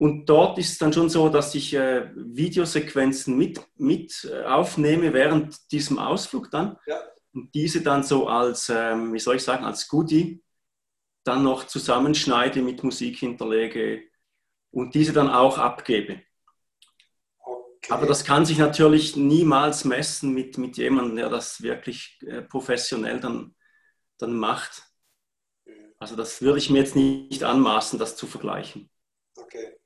Und 0.00 0.26
dort 0.26 0.58
ist 0.58 0.72
es 0.72 0.78
dann 0.78 0.92
schon 0.92 1.08
so, 1.08 1.28
dass 1.28 1.54
ich 1.56 1.74
äh, 1.74 2.10
Videosequenzen 2.14 3.36
mit, 3.36 3.60
mit 3.76 4.30
äh, 4.32 4.44
aufnehme 4.44 5.12
während 5.12 5.72
diesem 5.72 5.98
Ausflug 5.98 6.50
dann. 6.52 6.76
Ja 6.86 7.00
und 7.38 7.54
diese 7.54 7.82
dann 7.82 8.02
so 8.02 8.26
als, 8.26 8.70
ähm, 8.74 9.12
wie 9.12 9.18
soll 9.18 9.36
ich 9.36 9.44
sagen, 9.44 9.64
als 9.64 9.88
Goodie 9.88 10.42
dann 11.28 11.42
noch 11.42 11.64
zusammenschneide, 11.64 12.62
mit 12.62 12.82
Musik 12.82 13.18
hinterlege 13.18 14.02
und 14.70 14.94
diese 14.94 15.12
dann 15.12 15.28
auch 15.28 15.58
abgebe. 15.58 16.22
Okay. 17.38 17.92
Aber 17.92 18.06
das 18.06 18.24
kann 18.24 18.44
sich 18.44 18.58
natürlich 18.58 19.16
niemals 19.16 19.84
messen 19.84 20.32
mit, 20.32 20.58
mit 20.58 20.76
jemandem, 20.76 21.16
der 21.16 21.28
das 21.28 21.62
wirklich 21.62 22.18
äh, 22.26 22.42
professionell 22.42 23.20
dann, 23.20 23.54
dann 24.18 24.34
macht. 24.34 24.82
Also 25.98 26.16
das 26.16 26.40
würde 26.42 26.58
ich 26.58 26.70
mir 26.70 26.78
jetzt 26.78 26.96
nicht 26.96 27.42
anmaßen, 27.42 27.98
das 27.98 28.16
zu 28.16 28.26
vergleichen. 28.26 28.90
Okay. 29.36 29.76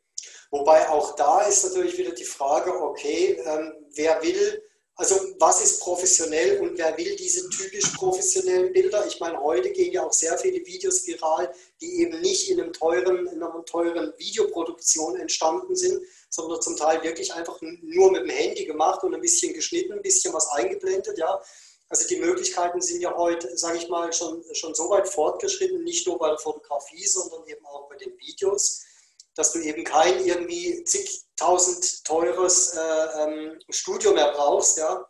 Wobei 0.50 0.88
auch 0.88 1.16
da 1.16 1.40
ist 1.42 1.64
natürlich 1.64 1.96
wieder 1.98 2.12
die 2.12 2.24
Frage, 2.24 2.72
okay, 2.82 3.40
ähm, 3.44 3.72
wer 3.94 4.22
will 4.22 4.62
also 5.02 5.16
was 5.40 5.60
ist 5.60 5.80
professionell 5.80 6.60
und 6.60 6.78
wer 6.78 6.96
will 6.96 7.16
diese 7.16 7.48
typisch 7.50 7.90
professionellen 7.96 8.72
Bilder? 8.72 9.04
Ich 9.04 9.18
meine, 9.18 9.42
heute 9.42 9.70
gehen 9.70 9.92
ja 9.92 10.06
auch 10.06 10.12
sehr 10.12 10.38
viele 10.38 10.64
Videos 10.64 11.04
viral, 11.04 11.52
die 11.80 12.02
eben 12.02 12.20
nicht 12.20 12.48
in, 12.48 12.60
einem 12.60 12.72
teuren, 12.72 13.26
in 13.26 13.42
einer 13.42 13.64
teuren 13.64 14.12
Videoproduktion 14.16 15.16
entstanden 15.16 15.74
sind, 15.74 16.04
sondern 16.30 16.62
zum 16.62 16.76
Teil 16.76 17.02
wirklich 17.02 17.34
einfach 17.34 17.60
nur 17.60 18.12
mit 18.12 18.22
dem 18.22 18.28
Handy 18.28 18.64
gemacht 18.64 19.02
und 19.02 19.12
ein 19.12 19.20
bisschen 19.20 19.52
geschnitten, 19.54 19.92
ein 19.92 20.02
bisschen 20.02 20.32
was 20.34 20.48
eingeblendet. 20.52 21.18
Ja. 21.18 21.42
Also 21.88 22.06
die 22.06 22.20
Möglichkeiten 22.20 22.80
sind 22.80 23.00
ja 23.00 23.16
heute, 23.16 23.58
sage 23.58 23.78
ich 23.78 23.88
mal, 23.88 24.12
schon, 24.12 24.44
schon 24.52 24.72
so 24.72 24.88
weit 24.88 25.08
fortgeschritten, 25.08 25.82
nicht 25.82 26.06
nur 26.06 26.16
bei 26.16 26.28
der 26.28 26.38
Fotografie, 26.38 27.06
sondern 27.06 27.44
eben 27.48 27.66
auch 27.66 27.88
bei 27.88 27.96
den 27.96 28.16
Videos 28.20 28.84
dass 29.34 29.52
du 29.52 29.60
eben 29.60 29.84
kein 29.84 30.24
irgendwie 30.24 30.84
zigtausend 30.84 32.04
teures 32.04 32.74
äh, 32.74 33.22
ähm, 33.22 33.58
Studio 33.70 34.12
mehr 34.12 34.32
brauchst, 34.32 34.78
ja. 34.78 35.06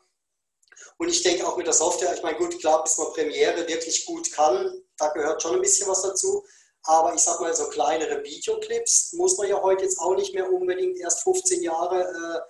Und 0.98 1.08
ich 1.08 1.22
denke 1.22 1.46
auch 1.46 1.56
mit 1.56 1.66
der 1.66 1.74
Software, 1.74 2.14
ich 2.14 2.22
meine, 2.22 2.38
gut, 2.38 2.58
klar, 2.60 2.82
bis 2.84 2.96
man 2.98 3.12
Premiere 3.12 3.66
wirklich 3.66 4.06
gut 4.06 4.30
kann, 4.32 4.82
da 4.96 5.08
gehört 5.08 5.42
schon 5.42 5.56
ein 5.56 5.60
bisschen 5.60 5.88
was 5.88 6.02
dazu. 6.02 6.44
Aber 6.84 7.14
ich 7.14 7.20
sag 7.20 7.40
mal, 7.40 7.54
so 7.54 7.68
kleinere 7.68 8.22
Videoclips 8.22 9.12
muss 9.14 9.36
man 9.38 9.48
ja 9.48 9.60
heute 9.62 9.84
jetzt 9.84 9.98
auch 9.98 10.14
nicht 10.14 10.34
mehr 10.34 10.50
unbedingt 10.52 10.98
erst 10.98 11.22
15 11.22 11.62
Jahre, 11.62 12.02
äh, 12.02 12.40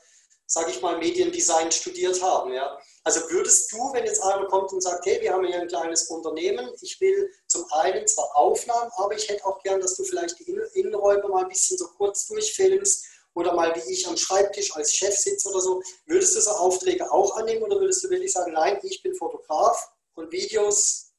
sage 0.47 0.71
ich 0.71 0.81
mal, 0.81 0.99
Mediendesign 0.99 1.71
studiert 1.71 2.23
haben. 2.23 2.53
Ja. 2.53 2.79
Also 3.05 3.21
würdest 3.31 3.73
du, 3.73 3.79
wenn 3.93 4.05
jetzt 4.05 4.23
einer 4.23 4.47
kommt 4.47 4.73
und 4.73 4.81
sagt, 4.81 5.05
hey, 5.07 5.21
wir 5.21 5.33
haben 5.33 5.45
hier 5.45 5.61
ein 5.61 5.67
kleines 5.67 6.09
Unternehmen, 6.09 6.71
ich 6.81 7.01
will 7.01 7.33
zum 7.49 7.65
einen 7.73 8.07
zwar 8.07 8.37
Aufnahmen, 8.37 8.91
aber 8.97 9.15
ich 9.15 9.29
hätte 9.29 9.45
auch 9.45 9.61
gern, 9.63 9.81
dass 9.81 9.97
du 9.97 10.05
vielleicht 10.05 10.39
die 10.39 10.45
Innenräume 10.75 11.29
mal 11.29 11.43
ein 11.43 11.49
bisschen 11.49 11.77
so 11.79 11.89
kurz 11.97 12.29
durchfilmst 12.29 13.05
oder 13.35 13.55
mal 13.55 13.75
wie 13.75 13.93
ich 13.93 14.07
am 14.07 14.17
Schreibtisch 14.17 14.75
als 14.77 14.95
Chef 14.95 15.17
sitze 15.17 15.49
oder 15.49 15.61
so. 15.61 15.83
Würdest 16.07 16.37
du 16.37 16.41
so 16.41 16.51
Aufträge 16.51 17.11
auch 17.11 17.37
annehmen 17.37 17.63
oder 17.63 17.81
würdest 17.81 18.05
du 18.05 18.11
wirklich 18.11 18.33
sagen, 18.33 18.53
nein, 18.53 18.79
ich 18.83 19.03
bin 19.03 19.15
Fotograf 19.17 19.91
und 20.15 20.31
Videos 20.31 21.13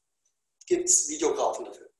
gibt 0.66 0.88
es 0.88 1.08
Videografen 1.08 1.66
dafür? 1.66 1.90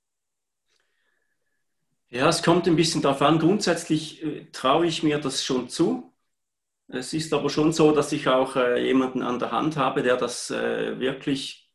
Ja, 2.09 2.29
es 2.29 2.43
kommt 2.43 2.67
ein 2.69 2.77
bisschen 2.77 3.03
darauf 3.03 3.21
an. 3.23 3.41
Grundsätzlich 3.41 4.23
äh, 4.23 4.47
traue 4.53 4.87
ich 4.87 5.03
mir 5.03 5.19
das 5.19 5.45
schon 5.45 5.69
zu. 5.69 6.14
Es 6.89 7.13
ist 7.15 7.33
aber 7.33 7.49
schon 7.49 7.73
so, 7.73 7.93
dass 7.93 8.13
ich 8.13 8.29
auch 8.29 8.57
äh, 8.57 8.87
jemanden 8.87 9.23
an 9.23 9.39
der 9.39 9.53
Hand 9.53 9.77
habe, 9.77 10.03
der 10.03 10.17
das 10.17 10.51
äh, 10.51 10.99
wirklich 11.01 11.71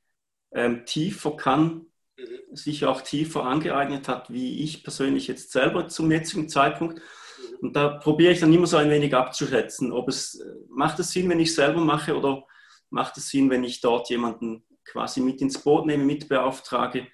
ähm, 0.51 0.85
tiefer 0.85 1.35
kann, 1.35 1.87
mhm. 2.17 2.55
sich 2.55 2.85
auch 2.85 3.01
tiefer 3.01 3.43
angeeignet 3.43 4.07
hat, 4.07 4.31
wie 4.31 4.63
ich 4.63 4.83
persönlich 4.83 5.27
jetzt 5.27 5.51
selber 5.51 5.87
zum 5.87 6.11
jetzigen 6.11 6.47
Zeitpunkt. 6.47 6.99
Mhm. 6.99 7.57
Und 7.61 7.75
da 7.75 7.89
probiere 7.89 8.33
ich 8.33 8.39
dann 8.39 8.53
immer 8.53 8.67
so 8.67 8.77
ein 8.77 8.89
wenig 8.89 9.15
abzuschätzen, 9.15 9.91
ob 9.91 10.09
es 10.09 10.39
äh, 10.39 10.45
macht 10.69 10.99
es 10.99 11.11
Sinn, 11.11 11.29
wenn 11.29 11.39
ich 11.39 11.55
selber 11.55 11.81
mache 11.81 12.15
oder 12.15 12.43
macht 12.91 13.17
es 13.17 13.29
Sinn, 13.29 13.49
wenn 13.49 13.63
ich 13.63 13.81
dort 13.81 14.09
jemanden 14.09 14.63
quasi 14.85 15.21
mit 15.21 15.41
ins 15.41 15.61
Boot 15.61 15.85
nehme, 15.85 16.03
mit 16.03 16.29
beauftrage, 16.29 17.07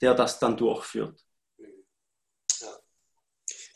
der 0.00 0.14
das 0.14 0.38
dann 0.38 0.56
durchführt. 0.56 1.22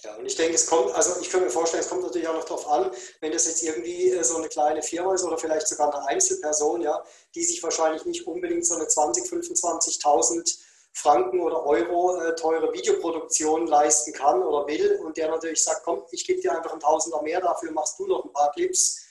Ja, 0.07 0.15
und 0.15 0.25
ich 0.25 0.37
denke, 0.37 0.55
es 0.55 0.67
kommt, 0.67 0.95
also 0.95 1.21
ich 1.21 1.29
könnte 1.29 1.47
mir 1.47 1.53
vorstellen, 1.53 1.83
es 1.83 1.89
kommt 1.89 2.03
natürlich 2.03 2.29
auch 2.29 2.35
noch 2.35 2.45
darauf 2.45 2.69
an, 2.69 2.93
wenn 3.21 3.33
das 3.33 3.47
jetzt 3.47 3.65
irgendwie 3.65 4.11
äh, 4.11 4.23
so 4.23 4.37
eine 4.37 4.49
kleine 4.49 4.81
Firma 4.81 5.13
ist 5.13 5.25
oder 5.25 5.37
vielleicht 5.37 5.67
sogar 5.67 5.93
eine 5.93 6.07
Einzelperson, 6.07 6.81
ja, 6.81 7.05
die 7.35 7.43
sich 7.43 7.61
wahrscheinlich 7.61 8.05
nicht 8.05 8.25
unbedingt 8.25 8.65
so 8.65 8.77
eine 8.77 8.87
20, 8.87 9.25
25.000 9.25 10.59
Franken 10.93 11.41
oder 11.41 11.67
Euro 11.67 12.21
äh, 12.21 12.37
teure 12.37 12.73
Videoproduktion 12.73 13.67
leisten 13.67 14.13
kann 14.13 14.45
oder 14.45 14.69
will 14.69 15.01
und 15.05 15.17
der 15.17 15.29
natürlich 15.29 15.65
sagt, 15.65 15.83
komm, 15.83 16.05
ich 16.13 16.25
gebe 16.25 16.41
dir 16.41 16.57
einfach 16.57 16.73
ein 16.73 16.81
Tausender 16.81 17.21
mehr, 17.23 17.41
dafür 17.41 17.73
machst 17.73 17.99
du 17.99 18.07
noch 18.07 18.25
ein 18.25 18.33
paar 18.33 18.53
Clips. 18.53 19.05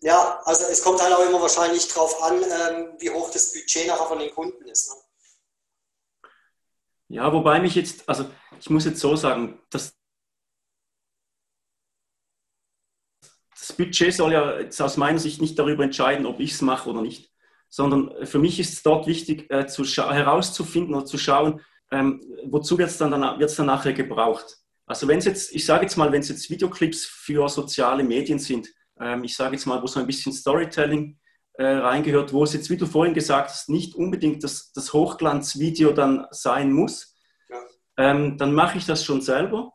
Ja, 0.00 0.40
also 0.44 0.64
es 0.70 0.82
kommt 0.82 1.02
halt 1.02 1.12
auch 1.12 1.28
immer 1.28 1.42
wahrscheinlich 1.42 1.86
darauf 1.88 2.22
an, 2.22 2.42
ähm, 2.42 2.94
wie 2.98 3.10
hoch 3.10 3.30
das 3.30 3.52
Budget 3.52 3.88
nachher 3.88 4.06
von 4.06 4.20
den 4.20 4.34
Kunden 4.34 4.66
ist. 4.68 4.88
Ne? 4.88 4.96
Ja, 7.08 7.32
wobei 7.32 7.58
mich 7.60 7.74
jetzt, 7.74 8.08
also 8.08 8.30
ich 8.60 8.68
muss 8.68 8.84
jetzt 8.84 9.00
so 9.00 9.16
sagen, 9.16 9.60
dass 9.70 9.94
das 13.58 13.67
Budget 13.78 14.12
soll 14.12 14.32
ja 14.32 14.58
jetzt 14.58 14.82
aus 14.82 14.96
meiner 14.96 15.18
Sicht 15.18 15.40
nicht 15.40 15.58
darüber 15.58 15.84
entscheiden, 15.84 16.26
ob 16.26 16.40
ich 16.40 16.52
es 16.52 16.62
mache 16.62 16.90
oder 16.90 17.00
nicht, 17.00 17.30
sondern 17.70 18.26
für 18.26 18.38
mich 18.38 18.60
ist 18.60 18.72
es 18.74 18.82
dort 18.82 19.06
wichtig, 19.06 19.50
äh, 19.50 19.66
zu 19.66 19.84
herauszufinden 19.84 20.94
oder 20.94 21.06
zu 21.06 21.16
schauen, 21.16 21.60
ähm, 21.90 22.20
wozu 22.44 22.76
wird 22.76 22.90
es 22.90 22.98
dann, 22.98 23.10
dann, 23.10 23.22
dann 23.22 23.66
nachher 23.66 23.92
gebraucht. 23.92 24.58
Also 24.86 25.06
wenn 25.06 25.18
es 25.18 25.26
jetzt, 25.26 25.54
ich 25.54 25.64
sage 25.64 25.84
jetzt 25.84 25.96
mal, 25.96 26.12
wenn 26.12 26.20
es 26.20 26.28
jetzt 26.28 26.50
Videoclips 26.50 27.04
für 27.06 27.48
soziale 27.48 28.02
Medien 28.02 28.38
sind, 28.38 28.68
ähm, 29.00 29.22
ich 29.24 29.36
sage 29.36 29.54
jetzt 29.54 29.66
mal, 29.66 29.80
wo 29.80 29.86
so 29.86 30.00
ein 30.00 30.06
bisschen 30.06 30.32
Storytelling 30.32 31.18
äh, 31.54 31.64
reingehört, 31.64 32.32
wo 32.32 32.44
es 32.44 32.54
jetzt, 32.54 32.70
wie 32.70 32.76
du 32.76 32.86
vorhin 32.86 33.14
gesagt 33.14 33.50
hast, 33.50 33.68
nicht 33.68 33.94
unbedingt 33.94 34.42
das, 34.44 34.72
das 34.72 34.92
Hochglanzvideo 34.92 35.92
dann 35.92 36.26
sein 36.30 36.72
muss, 36.72 37.16
ja. 37.48 37.56
ähm, 37.96 38.38
dann 38.38 38.52
mache 38.52 38.78
ich 38.78 38.86
das 38.86 39.04
schon 39.04 39.20
selber. 39.20 39.72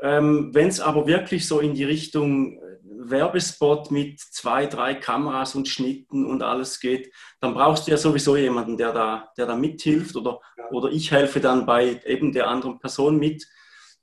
Ähm, 0.00 0.50
Wenn 0.52 0.68
es 0.68 0.80
aber 0.80 1.06
wirklich 1.06 1.46
so 1.46 1.60
in 1.60 1.74
die 1.74 1.84
Richtung 1.84 2.58
äh, 2.58 2.78
Werbespot 2.82 3.90
mit 3.90 4.20
zwei, 4.20 4.66
drei 4.66 4.94
Kameras 4.94 5.54
und 5.54 5.68
Schnitten 5.68 6.26
und 6.26 6.42
alles 6.42 6.80
geht, 6.80 7.12
dann 7.40 7.54
brauchst 7.54 7.86
du 7.86 7.92
ja 7.92 7.96
sowieso 7.96 8.36
jemanden, 8.36 8.76
der 8.76 8.92
da, 8.92 9.32
der 9.36 9.46
da 9.46 9.56
mithilft 9.56 10.16
oder, 10.16 10.40
ja. 10.56 10.70
oder 10.70 10.90
ich 10.90 11.10
helfe 11.10 11.40
dann 11.40 11.66
bei 11.66 12.00
eben 12.06 12.32
der 12.32 12.48
anderen 12.48 12.78
Person 12.78 13.18
mit. 13.18 13.46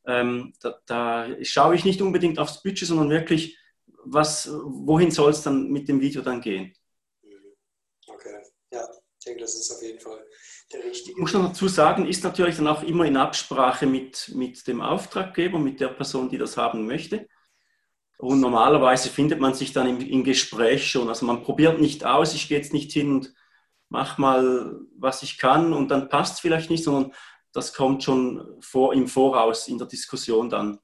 Ähm, 0.05 0.53
da, 0.61 0.79
da, 0.85 1.27
schaue 1.43 1.75
ich 1.75 1.85
nicht 1.85 2.01
unbedingt 2.01 2.39
aufs 2.39 2.63
Budget, 2.63 2.87
sondern 2.87 3.09
wirklich, 3.09 3.57
was, 4.03 4.49
wohin 4.51 5.11
soll 5.11 5.31
es 5.31 5.43
dann 5.43 5.69
mit 5.69 5.87
dem 5.87 6.01
Video 6.01 6.21
dann 6.21 6.41
gehen. 6.41 6.73
Mhm. 7.21 7.55
Okay, 8.07 8.41
ja, 8.71 8.87
ich 9.19 9.25
denke, 9.25 9.41
das 9.41 9.55
ist 9.55 9.71
auf 9.71 9.81
jeden 9.83 9.99
Fall 9.99 10.25
der 10.73 10.83
richtige. 10.83 11.11
Ich 11.11 11.17
muss 11.17 11.33
noch 11.33 11.47
dazu 11.47 11.67
sagen, 11.67 12.07
ist 12.07 12.23
natürlich 12.23 12.57
dann 12.57 12.67
auch 12.67 12.83
immer 12.83 13.05
in 13.05 13.17
Absprache 13.17 13.85
mit, 13.85 14.31
mit 14.33 14.67
dem 14.67 14.81
Auftraggeber, 14.81 15.59
mit 15.59 15.79
der 15.79 15.89
Person, 15.89 16.29
die 16.29 16.37
das 16.37 16.57
haben 16.57 16.85
möchte. 16.85 17.27
Und 18.17 18.39
normalerweise 18.39 19.09
findet 19.09 19.39
man 19.39 19.53
sich 19.53 19.73
dann 19.73 19.87
im, 19.87 19.99
im 19.99 20.23
Gespräch 20.23 20.89
schon. 20.89 21.09
Also 21.09 21.25
man 21.25 21.43
probiert 21.43 21.79
nicht 21.79 22.05
aus, 22.05 22.35
ich 22.35 22.47
gehe 22.47 22.57
jetzt 22.57 22.73
nicht 22.73 22.91
hin 22.91 23.11
und 23.11 23.33
mach 23.89 24.17
mal, 24.17 24.79
was 24.97 25.23
ich 25.23 25.37
kann 25.37 25.73
und 25.73 25.89
dann 25.89 26.07
passt 26.07 26.35
es 26.35 26.39
vielleicht 26.39 26.69
nicht, 26.69 26.83
sondern 26.83 27.13
das 27.51 27.73
kommt 27.73 28.03
schon 28.03 28.57
vor, 28.61 28.93
im 28.93 29.07
Voraus 29.07 29.67
in 29.67 29.77
der 29.77 29.87
Diskussion 29.87 30.49
dann, 30.49 30.79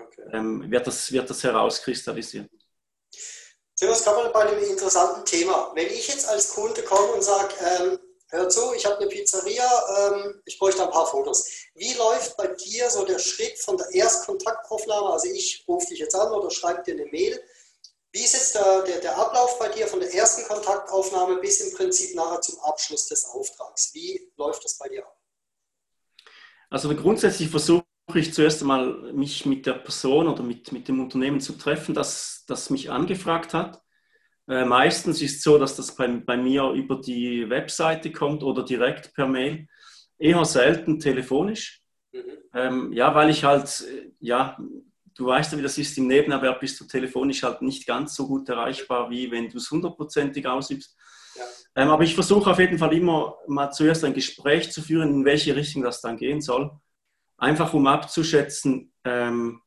okay. 0.00 0.22
ähm, 0.32 0.70
wird, 0.70 0.86
das, 0.86 1.12
wird 1.12 1.28
das 1.28 1.44
herauskristallisiert. 1.44 2.50
Sind 3.74 3.88
wir 3.88 3.94
jetzt 3.94 4.04
gerade 4.04 4.30
bei 4.30 4.40
einem 4.40 4.64
interessanten 4.64 5.24
Thema. 5.24 5.70
Wenn 5.74 5.86
ich 5.86 6.08
jetzt 6.08 6.28
als 6.28 6.52
Kunde 6.54 6.82
komme 6.82 7.12
und 7.12 7.22
sage, 7.22 7.54
ähm, 7.60 7.98
hör 8.30 8.48
zu, 8.48 8.72
ich 8.74 8.84
habe 8.86 8.98
eine 8.98 9.06
Pizzeria, 9.06 9.68
ähm, 9.98 10.40
ich 10.44 10.58
bräuchte 10.58 10.82
ein 10.82 10.90
paar 10.90 11.06
Fotos. 11.06 11.48
Wie 11.74 11.94
läuft 11.94 12.36
bei 12.36 12.48
dir 12.48 12.90
so 12.90 13.04
der 13.04 13.18
Schritt 13.18 13.58
von 13.58 13.76
der 13.76 13.90
Erstkontaktaufnahme? 13.92 15.10
Also 15.10 15.28
ich 15.28 15.64
rufe 15.66 15.86
dich 15.88 15.98
jetzt 15.98 16.14
an 16.14 16.32
oder 16.32 16.50
schreibe 16.50 16.82
dir 16.82 16.94
eine 16.94 17.06
Mail. 17.06 17.40
Wie 18.12 18.24
ist 18.24 18.34
jetzt 18.34 18.54
der, 18.54 18.82
der, 18.82 19.00
der, 19.00 19.18
Ablauf 19.18 19.58
bei 19.58 19.68
dir 19.68 19.86
von 19.86 20.00
der 20.00 20.12
ersten 20.12 20.42
Kontaktaufnahme 20.44 21.36
bis 21.36 21.60
im 21.60 21.76
Prinzip 21.76 22.14
nachher 22.16 22.40
zum 22.40 22.58
Abschluss 22.60 23.06
des 23.06 23.26
Auftrags? 23.26 23.92
Wie 23.92 24.32
läuft 24.36 24.64
das 24.64 24.78
bei 24.78 24.88
dir 24.88 25.06
ab? 25.06 25.14
Also 26.70 26.94
grundsätzlich 26.94 27.48
versuche 27.48 27.84
ich 28.14 28.32
zuerst 28.32 28.62
einmal, 28.62 29.12
mich 29.12 29.46
mit 29.46 29.66
der 29.66 29.74
Person 29.74 30.28
oder 30.28 30.42
mit, 30.42 30.72
mit 30.72 30.88
dem 30.88 31.00
Unternehmen 31.00 31.40
zu 31.40 31.52
treffen, 31.54 31.94
das, 31.94 32.44
das 32.46 32.70
mich 32.70 32.90
angefragt 32.90 33.52
hat. 33.52 33.82
Äh, 34.48 34.64
meistens 34.64 35.20
ist 35.20 35.36
es 35.36 35.42
so, 35.42 35.58
dass 35.58 35.76
das 35.76 35.94
bei, 35.94 36.08
bei 36.08 36.36
mir 36.36 36.70
über 36.70 37.00
die 37.00 37.48
Webseite 37.50 38.10
kommt 38.10 38.42
oder 38.42 38.64
direkt 38.64 39.12
per 39.14 39.28
Mail. 39.28 39.68
Eher 40.18 40.44
selten 40.44 40.98
telefonisch. 40.98 41.82
Mhm. 42.12 42.22
Ähm, 42.54 42.92
ja, 42.92 43.14
weil 43.14 43.30
ich 43.30 43.44
halt, 43.44 43.84
ja, 44.20 44.56
du 45.14 45.26
weißt 45.26 45.52
ja, 45.52 45.58
wie 45.58 45.62
das 45.62 45.76
ist, 45.76 45.98
im 45.98 46.06
Nebenerwerb 46.06 46.60
bist 46.60 46.80
du 46.80 46.86
telefonisch 46.86 47.42
halt 47.42 47.60
nicht 47.60 47.86
ganz 47.86 48.14
so 48.14 48.26
gut 48.26 48.48
erreichbar, 48.48 49.10
wie 49.10 49.30
wenn 49.30 49.50
du 49.50 49.58
es 49.58 49.70
hundertprozentig 49.70 50.46
ausübst. 50.46 50.96
Ähm, 51.76 51.90
aber 51.90 52.02
ich 52.02 52.14
versuche 52.14 52.50
auf 52.50 52.58
jeden 52.58 52.78
Fall 52.78 52.94
immer 52.94 53.36
mal 53.46 53.70
zuerst 53.70 54.04
ein 54.04 54.14
Gespräch 54.14 54.72
zu 54.72 54.80
führen, 54.80 55.10
in 55.10 55.24
welche 55.24 55.54
Richtung 55.54 55.82
das 55.82 56.00
dann 56.00 56.16
gehen 56.16 56.40
soll. 56.40 56.70
Einfach 57.36 57.74
um 57.74 57.86
abzuschätzen, 57.86 58.92
ähm, 59.04 59.60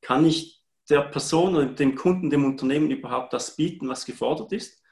kann 0.00 0.24
ich 0.24 0.59
der 0.90 1.02
Person 1.02 1.56
oder 1.56 1.66
dem 1.66 1.94
Kunden, 1.94 2.30
dem 2.30 2.44
Unternehmen 2.44 2.90
überhaupt 2.90 3.32
das 3.32 3.56
bieten, 3.56 3.88
was 3.88 4.04
gefordert 4.04 4.52
ist. 4.52 4.82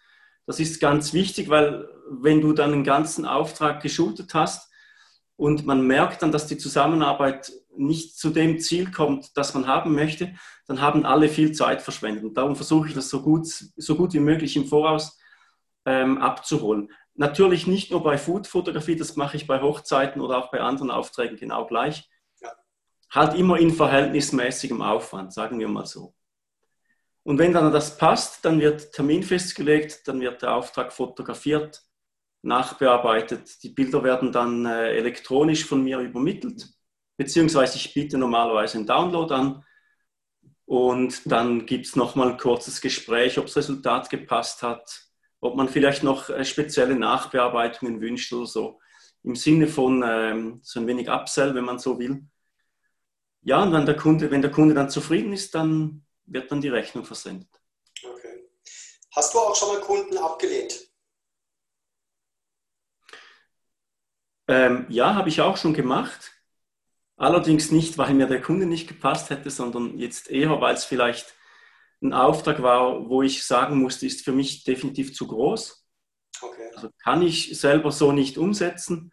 Das 0.46 0.60
ist 0.60 0.80
ganz 0.80 1.12
wichtig, 1.12 1.50
weil 1.50 1.88
wenn 2.08 2.40
du 2.40 2.52
dann 2.52 2.72
einen 2.72 2.84
ganzen 2.84 3.26
Auftrag 3.26 3.82
geschultet 3.82 4.32
hast 4.32 4.72
und 5.36 5.66
man 5.66 5.86
merkt 5.86 6.22
dann, 6.22 6.32
dass 6.32 6.46
die 6.46 6.56
Zusammenarbeit 6.56 7.52
nicht 7.76 8.18
zu 8.18 8.30
dem 8.30 8.58
Ziel 8.58 8.90
kommt, 8.90 9.36
das 9.36 9.54
man 9.54 9.66
haben 9.66 9.94
möchte, 9.94 10.34
dann 10.66 10.80
haben 10.80 11.04
alle 11.04 11.28
viel 11.28 11.52
Zeit 11.52 11.82
verschwendet. 11.82 12.24
Und 12.24 12.34
darum 12.34 12.56
versuche 12.56 12.88
ich 12.88 12.94
das 12.94 13.08
so 13.08 13.22
gut, 13.22 13.46
so 13.46 13.94
gut 13.96 14.14
wie 14.14 14.20
möglich 14.20 14.56
im 14.56 14.66
Voraus 14.66 15.18
ähm, 15.84 16.18
abzuholen. 16.18 16.90
Natürlich 17.14 17.66
nicht 17.66 17.90
nur 17.90 18.02
bei 18.02 18.16
Food-Fotografie, 18.16 18.96
das 18.96 19.16
mache 19.16 19.36
ich 19.36 19.46
bei 19.46 19.60
Hochzeiten 19.60 20.20
oder 20.20 20.38
auch 20.38 20.50
bei 20.50 20.60
anderen 20.60 20.90
Aufträgen 20.90 21.36
genau 21.36 21.66
gleich. 21.66 22.08
Halt 23.10 23.34
immer 23.38 23.58
in 23.58 23.72
verhältnismäßigem 23.72 24.82
Aufwand, 24.82 25.32
sagen 25.32 25.58
wir 25.58 25.68
mal 25.68 25.86
so. 25.86 26.14
Und 27.22 27.38
wenn 27.38 27.52
dann 27.52 27.72
das 27.72 27.98
passt, 27.98 28.44
dann 28.44 28.60
wird 28.60 28.92
Termin 28.92 29.22
festgelegt, 29.22 30.08
dann 30.08 30.20
wird 30.20 30.40
der 30.42 30.54
Auftrag 30.54 30.92
fotografiert, 30.92 31.82
nachbearbeitet. 32.42 33.62
Die 33.62 33.70
Bilder 33.70 34.02
werden 34.02 34.32
dann 34.32 34.64
äh, 34.64 34.92
elektronisch 34.96 35.64
von 35.64 35.82
mir 35.82 35.98
übermittelt, 35.98 36.66
beziehungsweise 37.16 37.76
ich 37.76 37.92
biete 37.92 38.16
normalerweise 38.16 38.78
einen 38.78 38.86
Download 38.86 39.34
an. 39.34 39.64
Und 40.64 41.30
dann 41.30 41.66
gibt 41.66 41.86
es 41.86 41.96
nochmal 41.96 42.30
ein 42.30 42.38
kurzes 42.38 42.80
Gespräch, 42.80 43.38
ob 43.38 43.46
das 43.46 43.56
Resultat 43.56 44.10
gepasst 44.10 44.62
hat, 44.62 45.08
ob 45.40 45.56
man 45.56 45.68
vielleicht 45.68 46.02
noch 46.02 46.30
äh, 46.30 46.44
spezielle 46.44 46.94
Nachbearbeitungen 46.94 48.00
wünscht 48.00 48.32
oder 48.32 48.46
so. 48.46 48.80
Im 49.22 49.34
Sinne 49.34 49.66
von 49.66 50.02
ähm, 50.06 50.60
so 50.62 50.80
ein 50.80 50.86
wenig 50.86 51.10
Upsell, 51.10 51.54
wenn 51.54 51.64
man 51.64 51.78
so 51.78 51.98
will. 51.98 52.22
Ja, 53.48 53.62
und 53.62 53.72
wenn 53.72 53.86
der 53.86 53.96
Kunde, 53.96 54.30
wenn 54.30 54.42
der 54.42 54.50
Kunde 54.50 54.74
dann 54.74 54.90
zufrieden 54.90 55.32
ist, 55.32 55.54
dann 55.54 56.04
wird 56.26 56.52
dann 56.52 56.60
die 56.60 56.68
Rechnung 56.68 57.06
versendet. 57.06 57.48
Okay. 58.04 58.46
Hast 59.16 59.32
du 59.32 59.38
auch 59.38 59.56
schon 59.56 59.68
mal 59.68 59.80
Kunden 59.80 60.18
abgelehnt? 60.18 60.78
Ähm, 64.48 64.84
ja, 64.90 65.14
habe 65.14 65.30
ich 65.30 65.40
auch 65.40 65.56
schon 65.56 65.72
gemacht. 65.72 66.30
Allerdings 67.16 67.70
nicht, 67.70 67.96
weil 67.96 68.12
mir 68.12 68.26
der 68.26 68.42
Kunde 68.42 68.66
nicht 68.66 68.86
gepasst 68.86 69.30
hätte, 69.30 69.48
sondern 69.48 69.98
jetzt 69.98 70.30
eher, 70.30 70.60
weil 70.60 70.74
es 70.74 70.84
vielleicht 70.84 71.34
ein 72.02 72.12
Auftrag 72.12 72.60
war, 72.60 73.08
wo 73.08 73.22
ich 73.22 73.46
sagen 73.46 73.78
musste, 73.78 74.04
ist 74.04 74.26
für 74.26 74.32
mich 74.32 74.64
definitiv 74.64 75.14
zu 75.14 75.26
groß. 75.26 75.86
Okay. 76.42 76.70
Also 76.74 76.90
kann 77.02 77.22
ich 77.22 77.58
selber 77.58 77.92
so 77.92 78.12
nicht 78.12 78.36
umsetzen. 78.36 79.10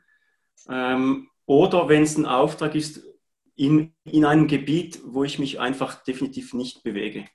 Ähm, 0.67 1.29
oder 1.45 1.87
wenn 1.87 2.03
es 2.03 2.17
ein 2.17 2.25
Auftrag 2.25 2.75
ist 2.75 3.14
in, 3.55 3.95
in 4.03 4.25
einem 4.25 4.47
Gebiet, 4.47 4.99
wo 5.05 5.23
ich 5.23 5.39
mich 5.39 5.59
einfach 5.59 6.03
definitiv 6.03 6.53
nicht 6.53 6.83
bewege. 6.83 7.25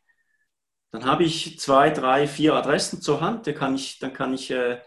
Dann 0.90 1.04
habe 1.04 1.24
ich 1.24 1.58
zwei, 1.58 1.90
drei, 1.90 2.26
vier 2.26 2.54
Adressen 2.54 3.00
zur 3.00 3.20
Hand. 3.20 3.46
Da 3.46 3.52
kann 3.52 3.74
ich, 3.74 3.98
dann 3.98 4.12
kann 4.12 4.34
ich, 4.34 4.50
äh, 4.50 4.80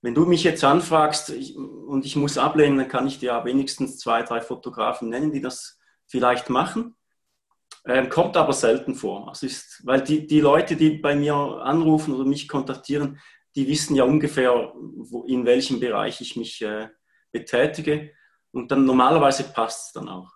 wenn 0.00 0.14
du 0.14 0.24
mich 0.24 0.44
jetzt 0.44 0.64
anfragst 0.64 1.30
und 1.30 2.06
ich 2.06 2.16
muss 2.16 2.38
ablehnen, 2.38 2.78
dann 2.78 2.88
kann 2.88 3.06
ich 3.06 3.18
dir 3.18 3.44
wenigstens 3.44 3.98
zwei, 3.98 4.22
drei 4.22 4.40
Fotografen 4.40 5.08
nennen, 5.08 5.32
die 5.32 5.40
das 5.40 5.78
vielleicht 6.06 6.48
machen. 6.48 6.94
Ähm, 7.84 8.08
kommt 8.08 8.36
aber 8.36 8.52
selten 8.52 8.94
vor. 8.94 9.28
Also 9.28 9.46
ist, 9.46 9.84
weil 9.84 10.02
die, 10.02 10.26
die 10.26 10.40
Leute, 10.40 10.76
die 10.76 10.90
bei 10.90 11.16
mir 11.16 11.34
anrufen 11.34 12.14
oder 12.14 12.24
mich 12.24 12.46
kontaktieren, 12.46 13.18
die 13.56 13.66
wissen 13.66 13.96
ja 13.96 14.04
ungefähr, 14.04 14.72
wo, 14.74 15.24
in 15.24 15.44
welchem 15.44 15.80
Bereich 15.80 16.20
ich 16.20 16.36
mich 16.36 16.62
äh, 16.62 16.88
betätige. 17.32 18.12
Und 18.52 18.70
dann 18.70 18.84
normalerweise 18.84 19.44
passt 19.44 19.88
es 19.88 19.92
dann 19.92 20.08
auch. 20.08 20.30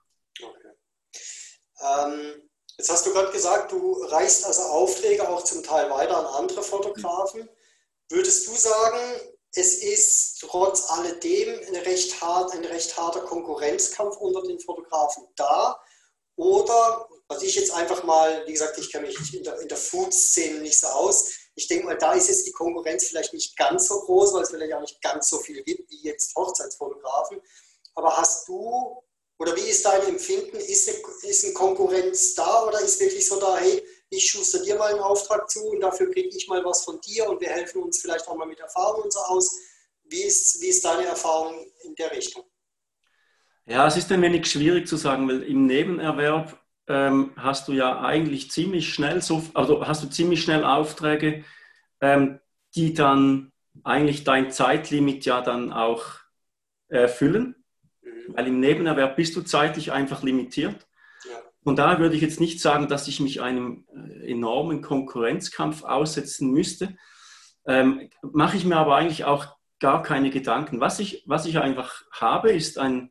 Ähm, 1.87 2.51
jetzt 2.79 2.91
hast 2.91 3.07
du 3.07 3.13
gerade 3.13 3.33
gesagt, 3.33 3.73
du 3.73 4.03
reichst 4.05 4.45
also 4.45 4.63
Aufträge 4.63 5.29
auch 5.29 5.45
zum 5.45 5.63
Teil 5.63 5.91
weiter 5.91 6.17
an 6.17 6.27
andere 6.27 6.63
Fotografen. 6.63 7.49
Würdest 8.09 8.47
du 8.49 8.53
sagen, 8.53 8.99
es 9.55 9.83
ist 9.83 10.41
trotz 10.41 10.91
alledem 10.91 11.59
ein 11.69 11.77
recht, 11.77 12.21
hart, 12.21 12.53
ein 12.53 12.65
recht 12.65 12.97
harter 12.97 13.21
Konkurrenzkampf 13.21 14.17
unter 14.17 14.43
den 14.43 14.61
Fotografen 14.61 15.25
da? 15.35 15.81
Oder 16.37 17.09
also 17.29 17.45
ich 17.45 17.57
jetzt 17.57 17.73
einfach 17.73 18.05
mal, 18.05 18.47
wie 18.47 18.53
gesagt, 18.53 18.79
ich 18.79 18.93
kenne 18.93 19.07
mich 19.07 19.35
in 19.35 19.43
der, 19.43 19.59
in 19.61 19.69
der 19.69 19.77
Food-Szene 19.77 20.61
nicht 20.61 20.79
so 20.79 20.87
aus. 20.89 21.33
Ich 21.55 21.67
denke 21.67 21.87
mal, 21.87 21.97
da 21.97 22.13
ist 22.13 22.29
jetzt 22.29 22.47
die 22.47 22.53
Konkurrenz 22.53 23.07
vielleicht 23.07 23.33
nicht 23.33 23.57
ganz 23.57 23.89
so 23.89 24.01
groß, 24.03 24.35
weil 24.35 24.43
es 24.43 24.51
vielleicht 24.51 24.75
auch 24.75 24.81
nicht 24.81 25.01
ganz 25.01 25.29
so 25.29 25.39
viel 25.39 25.63
gibt 25.63 25.91
wie 25.91 26.03
jetzt 26.03 26.37
Hochzeitsfotografen. 26.37 27.41
Aber 27.95 28.17
hast 28.17 28.47
du, 28.47 29.03
oder 29.39 29.55
wie 29.57 29.69
ist 29.69 29.85
dein 29.85 30.03
Empfinden, 30.03 30.57
ist 30.57 30.89
eine, 30.89 31.31
ist 31.31 31.45
eine 31.45 31.55
Konkurrenz 31.55 32.35
da 32.35 32.65
oder 32.65 32.81
ist 32.81 33.01
wirklich 33.01 33.27
so 33.27 33.39
da, 33.39 33.59
hey, 33.59 33.83
ich 34.09 34.31
schuster 34.31 34.63
dir 34.63 34.77
mal 34.77 34.93
einen 34.93 35.01
Auftrag 35.01 35.51
zu 35.51 35.65
und 35.67 35.81
dafür 35.81 36.11
kriege 36.11 36.29
ich 36.29 36.49
mal 36.49 36.65
was 36.65 36.85
von 36.85 37.01
dir 37.01 37.29
und 37.29 37.41
wir 37.41 37.49
helfen 37.49 37.83
uns 37.83 38.01
vielleicht 38.01 38.27
auch 38.29 38.37
mal 38.37 38.47
mit 38.47 38.61
Erfahrung 38.61 39.03
und 39.03 39.13
so 39.13 39.21
aus. 39.21 39.59
Wie 40.05 40.23
ist, 40.23 40.61
wie 40.61 40.69
ist 40.69 40.85
deine 40.85 41.07
Erfahrung 41.07 41.55
in 41.83 41.95
der 41.97 42.13
Richtung? 42.13 42.45
Ja, 43.67 43.87
es 43.89 43.97
ist 43.97 44.11
ein 44.13 44.23
wenig 44.23 44.47
schwierig 44.47 44.87
zu 44.87 44.97
sagen, 44.97 45.29
weil 45.29 45.43
im 45.43 45.67
Nebenerwerb 45.67 46.57
ähm, 46.87 47.33
hast 47.37 47.67
du 47.67 47.73
ja 47.73 48.01
eigentlich 48.01 48.51
ziemlich 48.51 48.95
schnell 48.95 49.21
so, 49.21 49.43
also 49.55 49.87
hast 49.87 50.05
du 50.05 50.09
ziemlich 50.09 50.41
schnell 50.41 50.65
Aufträge, 50.65 51.45
ähm, 52.01 52.39
die 52.77 52.95
dann 52.95 53.53
eigentlich 53.83 54.23
dein 54.23 54.53
Zeitlimit 54.53 55.25
ja 55.25 55.41
dann 55.41 55.73
auch 55.73 56.05
erfüllen, 56.89 57.49
mhm. 57.49 57.66
Weil 58.29 58.47
im 58.49 58.61
Nebenerwerb 58.61 59.17
bist 59.17 59.37
du 59.37 59.43
zeitlich 59.43 59.93
einfach 59.93 60.23
limitiert. 60.23 60.87
Ja. 61.25 61.37
Und 61.65 61.79
da 61.79 61.99
würde 61.99 62.15
ich 62.17 62.23
jetzt 62.23 62.41
nicht 62.41 62.61
sagen, 62.61 62.89
dass 62.89 63.09
ich 63.09 63.21
mich 63.21 63.41
einem 63.41 63.87
äh, 63.95 64.31
enormen 64.33 64.83
Konkurrenzkampf 64.83 65.85
aussetzen 65.85 66.51
müsste. 66.51 66.97
ähm, 67.67 68.11
mache 68.23 68.57
ich 68.57 68.65
mir 68.65 68.77
aber 68.77 68.97
eigentlich 68.97 69.25
auch 69.25 69.57
gar 69.81 70.03
keine 70.03 70.31
Gedanken. 70.31 70.81
Was 70.81 71.01
ich, 71.01 71.25
was 71.27 71.47
ich 71.47 71.59
einfach 71.59 72.03
habe, 72.13 72.53
ist 72.53 72.79
ein, 72.79 73.11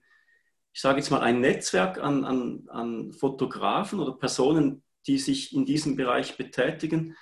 ich 0.74 0.82
sage 0.82 0.98
jetzt 0.98 1.12
mal, 1.12 1.22
ein 1.22 1.42
Netzwerk 1.42 2.02
an, 2.02 2.26
an, 2.26 2.68
an 2.70 3.14
Fotografen 3.14 4.00
oder 4.00 4.14
Personen, 4.14 4.84
die 5.08 5.18
sich 5.18 5.54
in 5.54 5.66
diesem 5.66 5.96
Bereich 5.96 6.38
betätigen. 6.38 7.16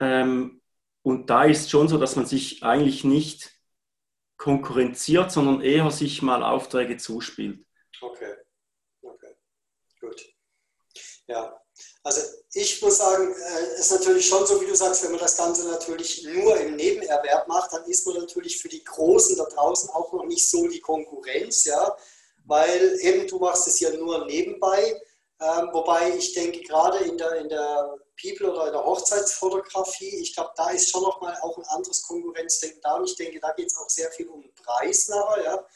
Ähm, 0.00 0.60
und 1.02 1.30
da 1.30 1.44
ist 1.44 1.70
schon 1.70 1.88
so, 1.88 1.98
dass 1.98 2.16
man 2.16 2.26
sich 2.26 2.62
eigentlich 2.62 3.04
nicht 3.04 3.53
konkurrenziert, 4.44 5.32
sondern 5.32 5.62
eher 5.62 5.90
sich 5.90 6.20
mal 6.20 6.42
Aufträge 6.42 6.98
zuspielt. 6.98 7.64
Okay, 7.98 8.34
okay, 9.00 9.34
gut. 9.98 10.22
Ja, 11.26 11.58
also 12.02 12.20
ich 12.52 12.82
muss 12.82 12.98
sagen, 12.98 13.32
es 13.32 13.78
äh, 13.78 13.80
ist 13.80 13.92
natürlich 13.92 14.28
schon 14.28 14.46
so, 14.46 14.60
wie 14.60 14.66
du 14.66 14.76
sagst, 14.76 15.02
wenn 15.02 15.12
man 15.12 15.20
das 15.20 15.38
Ganze 15.38 15.66
natürlich 15.66 16.24
nur 16.24 16.60
im 16.60 16.76
Nebenerwerb 16.76 17.48
macht, 17.48 17.72
dann 17.72 17.86
ist 17.86 18.06
man 18.06 18.16
natürlich 18.18 18.60
für 18.60 18.68
die 18.68 18.84
Großen 18.84 19.34
da 19.38 19.44
draußen 19.44 19.88
auch 19.88 20.12
noch 20.12 20.26
nicht 20.26 20.46
so 20.46 20.68
die 20.68 20.80
Konkurrenz, 20.80 21.64
ja, 21.64 21.96
weil 22.44 22.98
eben 23.00 23.26
du 23.26 23.38
machst 23.38 23.66
es 23.66 23.80
ja 23.80 23.90
nur 23.96 24.26
nebenbei, 24.26 25.00
ähm, 25.40 25.70
wobei 25.72 26.14
ich 26.18 26.34
denke, 26.34 26.60
gerade 26.60 26.98
in 26.98 27.16
der, 27.16 27.36
in 27.36 27.48
der 27.48 27.98
People 28.20 28.52
oder 28.52 28.66
in 28.66 28.72
der 28.72 28.84
Hochzeitsfotografie, 28.84 30.20
ich 30.20 30.34
glaube, 30.34 30.52
da 30.56 30.70
ist 30.70 30.90
schon 30.90 31.02
nochmal 31.02 31.36
auch 31.42 31.56
ein 31.58 31.64
anderes 31.64 32.02
Konkurrenzdenken 32.02 32.80
da 32.82 32.96
und 32.96 33.08
ich 33.08 33.16
denke, 33.16 33.40
da 33.40 33.52
geht 33.52 33.66
es 33.66 33.76
auch 33.76 33.88
sehr 33.88 34.10
viel 34.12 34.28
um 34.28 34.44
Preis 34.54 35.08
nachher, 35.08 35.42
ja. 35.42 35.66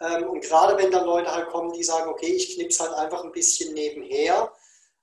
Ähm, 0.00 0.28
und 0.28 0.42
gerade 0.42 0.76
wenn 0.76 0.90
dann 0.90 1.06
Leute 1.06 1.32
halt 1.32 1.48
kommen, 1.48 1.72
die 1.72 1.84
sagen, 1.84 2.10
okay, 2.10 2.32
ich 2.32 2.54
knipse 2.54 2.82
halt 2.82 2.94
einfach 2.94 3.24
ein 3.24 3.32
bisschen 3.32 3.72
nebenher, 3.72 4.52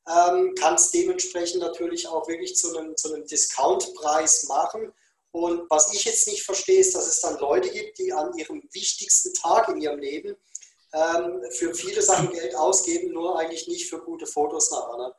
ähm, 0.08 0.54
kann 0.56 0.76
es 0.76 0.92
dementsprechend 0.92 1.62
natürlich 1.62 2.08
auch 2.08 2.28
wirklich 2.28 2.56
zu 2.56 2.78
einem, 2.78 2.96
zu 2.98 3.14
einem 3.14 3.26
Discountpreis 3.26 4.44
machen. 4.44 4.94
Und 5.32 5.68
was 5.70 5.92
ich 5.94 6.06
jetzt 6.06 6.28
nicht 6.28 6.44
verstehe, 6.44 6.80
ist, 6.80 6.94
dass 6.96 7.08
es 7.08 7.22
dann 7.22 7.40
Leute 7.40 7.70
gibt, 7.70 7.98
die 7.98 8.14
an 8.14 8.38
ihrem 8.38 8.62
wichtigsten 8.72 9.34
Tag 9.34 9.70
in 9.70 9.82
ihrem 9.82 10.00
Leben 10.00 10.36
ähm, 10.94 11.42
für 11.52 11.74
viele 11.74 12.02
Sachen 12.02 12.32
Geld 12.32 12.56
ausgeben, 12.56 13.14
nur 13.14 13.40
eigentlich 13.40 13.68
nicht 13.68 13.90
für 13.90 14.00
gute 14.00 14.28
Fotos 14.28 14.70
nachher. 14.70 14.98
Ne? 14.98 15.16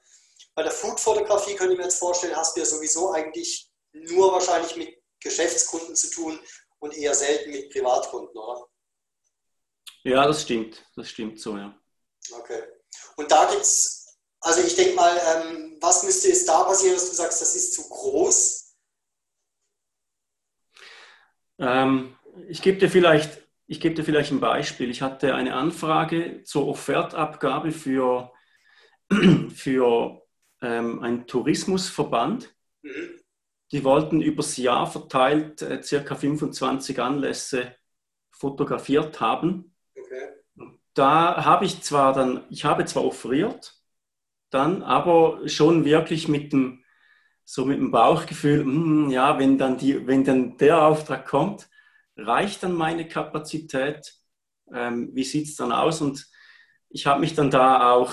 Bei 0.54 0.62
der 0.62 0.72
Food-Fotografie 0.72 1.56
könnte 1.56 1.72
ich 1.72 1.78
mir 1.78 1.84
jetzt 1.84 1.98
vorstellen, 1.98 2.36
hast 2.36 2.56
du 2.56 2.60
ja 2.60 2.66
sowieso 2.66 3.12
eigentlich 3.12 3.70
nur 3.92 4.32
wahrscheinlich 4.32 4.76
mit 4.76 5.02
Geschäftskunden 5.20 5.96
zu 5.96 6.10
tun 6.10 6.38
und 6.78 6.96
eher 6.96 7.14
selten 7.14 7.50
mit 7.50 7.70
Privatkunden, 7.70 8.36
oder? 8.36 8.66
Ja, 10.02 10.26
das 10.26 10.42
stimmt. 10.42 10.84
Das 10.96 11.08
stimmt 11.08 11.40
so, 11.40 11.56
ja. 11.56 11.74
Okay. 12.32 12.62
Und 13.16 13.30
da 13.30 13.50
gibt 13.50 13.62
es 13.62 14.04
also 14.44 14.60
ich 14.60 14.76
denke 14.76 14.94
mal, 14.94 15.16
ähm, 15.16 15.78
was 15.80 16.04
müsste 16.04 16.28
jetzt 16.28 16.46
da 16.46 16.64
passieren, 16.64 16.94
dass 16.94 17.08
du 17.08 17.16
sagst, 17.16 17.40
das 17.40 17.56
ist 17.56 17.72
zu 17.72 17.88
groß? 17.88 18.76
Ähm, 21.60 22.14
ich 22.48 22.60
gebe 22.60 22.78
dir 22.78 22.90
vielleicht 22.90 23.42
ich 23.66 23.80
gebe 23.80 23.94
dir 23.94 24.04
vielleicht 24.04 24.30
ein 24.30 24.40
Beispiel. 24.40 24.90
Ich 24.90 25.00
hatte 25.00 25.34
eine 25.34 25.54
Anfrage 25.54 26.42
zur 26.44 26.68
Offertabgabe 26.68 27.72
für, 27.72 28.30
für 29.54 30.23
ähm, 30.60 31.02
einen 31.02 31.26
Tourismusverband. 31.26 32.54
Mhm. 32.82 33.20
Die 33.72 33.84
wollten 33.84 34.20
übers 34.20 34.56
Jahr 34.56 34.86
verteilt 34.86 35.62
äh, 35.62 35.82
circa 35.82 36.14
25 36.14 37.00
Anlässe 37.00 37.74
fotografiert 38.30 39.20
haben. 39.20 39.74
Okay. 39.96 40.74
Da 40.94 41.44
habe 41.44 41.64
ich 41.64 41.82
zwar 41.82 42.12
dann, 42.12 42.44
ich 42.50 42.64
habe 42.64 42.84
zwar 42.84 43.04
offeriert, 43.04 43.74
dann 44.50 44.82
aber 44.82 45.48
schon 45.48 45.84
wirklich 45.84 46.28
mit 46.28 46.52
dem, 46.52 46.84
so 47.44 47.64
mit 47.64 47.78
dem 47.78 47.90
Bauchgefühl, 47.90 48.64
mh, 48.64 48.72
hm, 48.72 49.10
ja, 49.10 49.38
wenn 49.38 49.58
dann, 49.58 49.76
die, 49.78 50.06
wenn 50.06 50.24
dann 50.24 50.56
der 50.58 50.82
Auftrag 50.82 51.26
kommt, 51.26 51.68
reicht 52.16 52.62
dann 52.62 52.74
meine 52.74 53.08
Kapazität? 53.08 54.14
Ähm, 54.72 55.10
wie 55.14 55.24
sieht 55.24 55.48
es 55.48 55.56
dann 55.56 55.72
aus? 55.72 56.00
Und 56.00 56.26
ich 56.88 57.06
habe 57.06 57.20
mich 57.20 57.34
dann 57.34 57.50
da 57.50 57.90
auch 57.92 58.12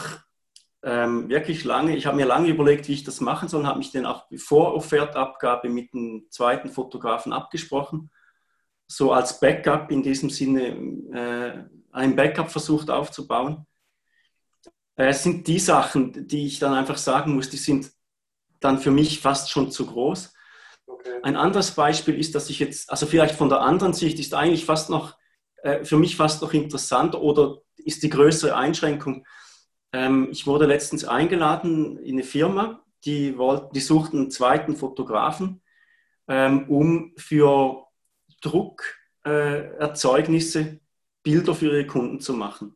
ähm, 0.84 1.30
wirklich 1.30 1.64
lange, 1.64 1.96
ich 1.96 2.06
habe 2.06 2.18
mir 2.18 2.26
lange 2.26 2.50
überlegt, 2.50 2.88
wie 2.88 2.94
ich 2.94 3.04
das 3.04 3.22
machen 3.22 3.48
soll, 3.48 3.66
habe 3.66 3.78
mich 3.78 3.92
dann 3.92 4.06
auch 4.06 4.26
vor 4.38 4.74
Offertabgabe 4.74 5.70
mit 5.70 5.94
dem 5.94 6.26
zweiten 6.30 6.70
Fotografen 6.70 7.34
abgesprochen, 7.34 8.10
so 8.88 9.14
als 9.14 9.40
Backup 9.40 9.92
in 9.92 10.04
diesem 10.04 10.30
Sinne, 10.30 10.68
äh, 11.14 11.64
ein 11.92 12.16
Backup 12.16 12.50
versucht 12.50 12.90
aufzubauen. 12.90 13.66
Äh, 14.96 15.10
es 15.10 15.24
sind 15.24 15.48
die 15.48 15.60
Sachen, 15.60 16.28
die 16.28 16.48
ich 16.48 16.60
dann 16.60 16.74
einfach 16.74 16.98
sagen 16.98 17.36
muss, 17.36 17.50
die 17.50 17.58
sind 17.58 17.92
dann 18.60 18.80
für 18.80 18.92
mich 18.92 19.20
fast 19.20 19.50
schon 19.50 19.72
zu 19.72 19.86
groß. 19.86 20.34
Okay. 20.86 21.20
Ein 21.24 21.36
anderes 21.36 21.72
Beispiel 21.72 22.18
ist, 22.20 22.36
dass 22.36 22.50
ich 22.50 22.60
jetzt, 22.60 22.90
also 22.90 23.06
vielleicht 23.06 23.36
von 23.36 23.50
der 23.50 23.62
anderen 23.62 23.94
Sicht 23.94 24.20
ist 24.20 24.34
eigentlich 24.34 24.66
fast 24.66 24.90
noch, 24.90 25.18
äh, 25.64 25.84
für 25.84 25.98
mich 25.98 26.16
fast 26.16 26.42
noch 26.42 26.54
interessant 26.54 27.16
oder 27.16 27.58
ist 27.78 28.04
die 28.04 28.10
größere 28.10 28.56
Einschränkung. 28.56 29.26
Ähm, 29.94 30.30
ich 30.32 30.48
wurde 30.48 30.66
letztens 30.66 31.06
eingeladen 31.06 32.00
in 32.00 32.16
eine 32.16 32.24
Firma, 32.24 32.84
die, 33.06 33.38
wollten, 33.38 33.72
die 33.74 33.80
suchten 33.80 34.18
einen 34.20 34.32
zweiten 34.32 34.76
Fotografen, 34.76 35.62
ähm, 36.28 36.68
um 36.70 37.14
für 37.18 37.86
Druckerzeugnisse 38.42 40.60
äh, 40.60 40.80
Bilder 41.24 41.56
für 41.56 41.68
ihre 41.68 41.88
Kunden 41.88 42.20
zu 42.20 42.34
machen. 42.34 42.76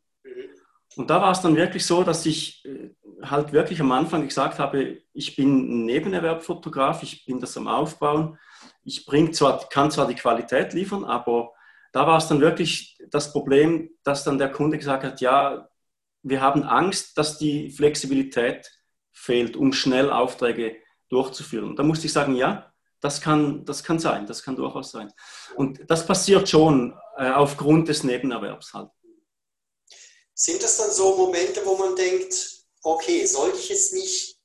Und 0.95 1.09
da 1.09 1.21
war 1.21 1.31
es 1.31 1.41
dann 1.41 1.55
wirklich 1.55 1.85
so, 1.85 2.03
dass 2.03 2.25
ich 2.25 2.63
äh, 2.65 2.91
halt 3.21 3.53
wirklich 3.53 3.81
am 3.81 3.91
Anfang 3.91 4.27
gesagt 4.27 4.59
habe, 4.59 5.01
ich 5.13 5.35
bin 5.35 5.83
ein 5.83 5.85
Nebenerwerbfotograf, 5.85 7.03
ich 7.03 7.25
bin 7.25 7.39
das 7.39 7.57
am 7.57 7.67
Aufbauen. 7.67 8.37
Ich 8.83 9.05
bring 9.05 9.33
zwar, 9.33 9.67
kann 9.69 9.91
zwar 9.91 10.07
die 10.07 10.15
Qualität 10.15 10.73
liefern, 10.73 11.03
aber 11.03 11.51
da 11.91 12.05
war 12.05 12.17
es 12.17 12.27
dann 12.27 12.41
wirklich 12.41 12.97
das 13.09 13.31
Problem, 13.31 13.89
dass 14.03 14.23
dann 14.23 14.37
der 14.37 14.51
Kunde 14.51 14.77
gesagt 14.77 15.03
hat, 15.03 15.21
ja, 15.21 15.67
wir 16.25 16.41
haben 16.41 16.63
Angst, 16.63 17.17
dass 17.17 17.37
die 17.37 17.69
Flexibilität 17.69 18.71
fehlt, 19.13 19.55
um 19.55 19.71
schnell 19.73 20.11
Aufträge 20.11 20.77
durchzuführen. 21.09 21.75
Da 21.75 21.83
musste 21.83 22.07
ich 22.07 22.13
sagen, 22.13 22.35
ja, 22.35 22.73
das 22.99 23.21
kann, 23.21 23.63
das 23.65 23.83
kann 23.83 23.99
sein, 23.99 24.25
das 24.25 24.41
kann 24.41 24.55
durchaus 24.55 24.91
sein. 24.91 25.13
Und 25.55 25.79
das 25.87 26.05
passiert 26.07 26.49
schon 26.49 26.97
äh, 27.17 27.29
aufgrund 27.29 27.87
des 27.89 28.03
Nebenerwerbs 28.03 28.73
halt. 28.73 28.89
Sind 30.33 30.63
das 30.63 30.77
dann 30.77 30.89
so 30.89 31.15
Momente, 31.15 31.61
wo 31.63 31.77
man 31.77 31.95
denkt, 31.95 32.65
okay, 32.81 33.25
sollte 33.25 33.59
ich 33.59 33.69
jetzt 33.69 33.93
nicht 33.93 34.39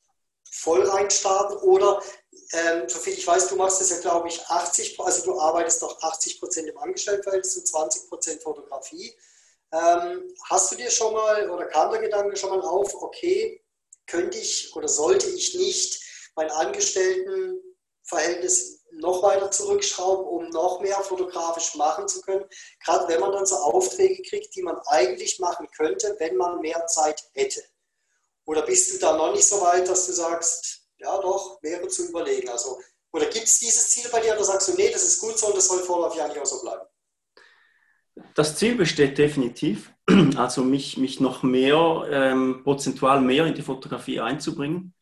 voll 0.50 0.82
reinstarten 0.86 1.56
oder 1.58 2.02
ähm, 2.52 2.88
soviel 2.88 3.14
ich 3.14 3.26
weiß, 3.26 3.48
du 3.48 3.56
machst 3.56 3.80
das 3.80 3.90
ja, 3.90 4.00
glaube 4.00 4.28
ich, 4.28 4.44
80, 4.46 5.00
also 5.00 5.24
du 5.24 5.40
arbeitest 5.40 5.80
noch 5.80 6.02
80 6.02 6.40
Prozent 6.40 6.68
im 6.68 6.76
Angestelltenverhältnis 6.76 7.56
und 7.56 7.66
20 7.66 8.08
Prozent 8.08 8.42
Fotografie. 8.42 9.14
Ähm, 9.72 10.34
hast 10.48 10.72
du 10.72 10.76
dir 10.76 10.90
schon 10.90 11.12
mal 11.12 11.50
oder 11.50 11.66
kam 11.66 11.92
der 11.92 12.00
Gedanke 12.00 12.36
schon 12.36 12.50
mal 12.50 12.60
auf, 12.60 12.92
okay, 13.02 13.62
könnte 14.06 14.38
ich 14.38 14.74
oder 14.74 14.88
sollte 14.88 15.28
ich 15.28 15.54
nicht 15.54 16.02
mein 16.34 16.50
Angestelltenverhältnis 16.50 18.80
noch 18.92 19.22
weiter 19.22 19.50
zurückschrauben, 19.50 20.26
um 20.26 20.48
noch 20.50 20.80
mehr 20.80 20.96
fotografisch 20.96 21.74
machen 21.76 22.08
zu 22.08 22.20
können. 22.22 22.44
Gerade 22.84 23.08
wenn 23.08 23.20
man 23.20 23.32
dann 23.32 23.46
so 23.46 23.56
Aufträge 23.56 24.22
kriegt, 24.22 24.54
die 24.56 24.62
man 24.62 24.78
eigentlich 24.86 25.38
machen 25.38 25.68
könnte, 25.76 26.16
wenn 26.18 26.36
man 26.36 26.60
mehr 26.60 26.86
Zeit 26.86 27.22
hätte. 27.34 27.62
Oder 28.46 28.62
bist 28.62 28.92
du 28.92 28.98
da 28.98 29.16
noch 29.16 29.32
nicht 29.32 29.46
so 29.46 29.60
weit, 29.60 29.88
dass 29.88 30.06
du 30.06 30.12
sagst, 30.12 30.88
ja 30.98 31.18
doch, 31.20 31.62
wäre 31.62 31.86
zu 31.88 32.08
überlegen. 32.08 32.48
Also, 32.48 32.80
oder 33.12 33.26
gibt 33.26 33.46
es 33.46 33.58
dieses 33.58 33.90
Ziel 33.90 34.08
bei 34.10 34.20
dir 34.20 34.34
oder 34.34 34.44
sagst 34.44 34.68
du, 34.68 34.74
nee, 34.74 34.90
das 34.90 35.04
ist 35.04 35.20
gut 35.20 35.38
so 35.38 35.48
und 35.48 35.56
das 35.56 35.66
soll 35.66 35.82
vorläufig 35.82 36.20
eigentlich 36.20 36.40
auch 36.40 36.46
so 36.46 36.60
bleiben? 36.60 36.86
Das 38.34 38.56
Ziel 38.56 38.76
besteht 38.76 39.18
definitiv, 39.18 39.92
also 40.36 40.64
mich, 40.64 40.96
mich 40.96 41.20
noch 41.20 41.42
mehr, 41.42 42.06
ähm, 42.10 42.62
prozentual 42.64 43.20
mehr 43.20 43.46
in 43.46 43.54
die 43.54 43.62
Fotografie 43.62 44.20
einzubringen. 44.20 44.94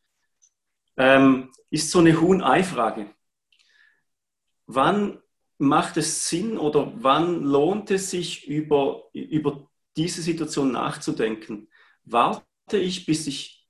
Ähm, 0.96 1.50
ist 1.70 1.90
so 1.90 2.00
eine 2.00 2.20
Huhn-Ei-Frage 2.20 3.10
wann 4.68 5.18
macht 5.58 5.96
es 5.96 6.28
Sinn 6.28 6.56
oder 6.56 6.92
wann 6.94 7.42
lohnt 7.42 7.90
es 7.90 8.10
sich, 8.10 8.46
über, 8.46 9.08
über 9.12 9.68
diese 9.96 10.22
Situation 10.22 10.70
nachzudenken? 10.70 11.68
Warte 12.04 12.44
ich, 12.76 13.06
bis 13.06 13.26
ich 13.26 13.66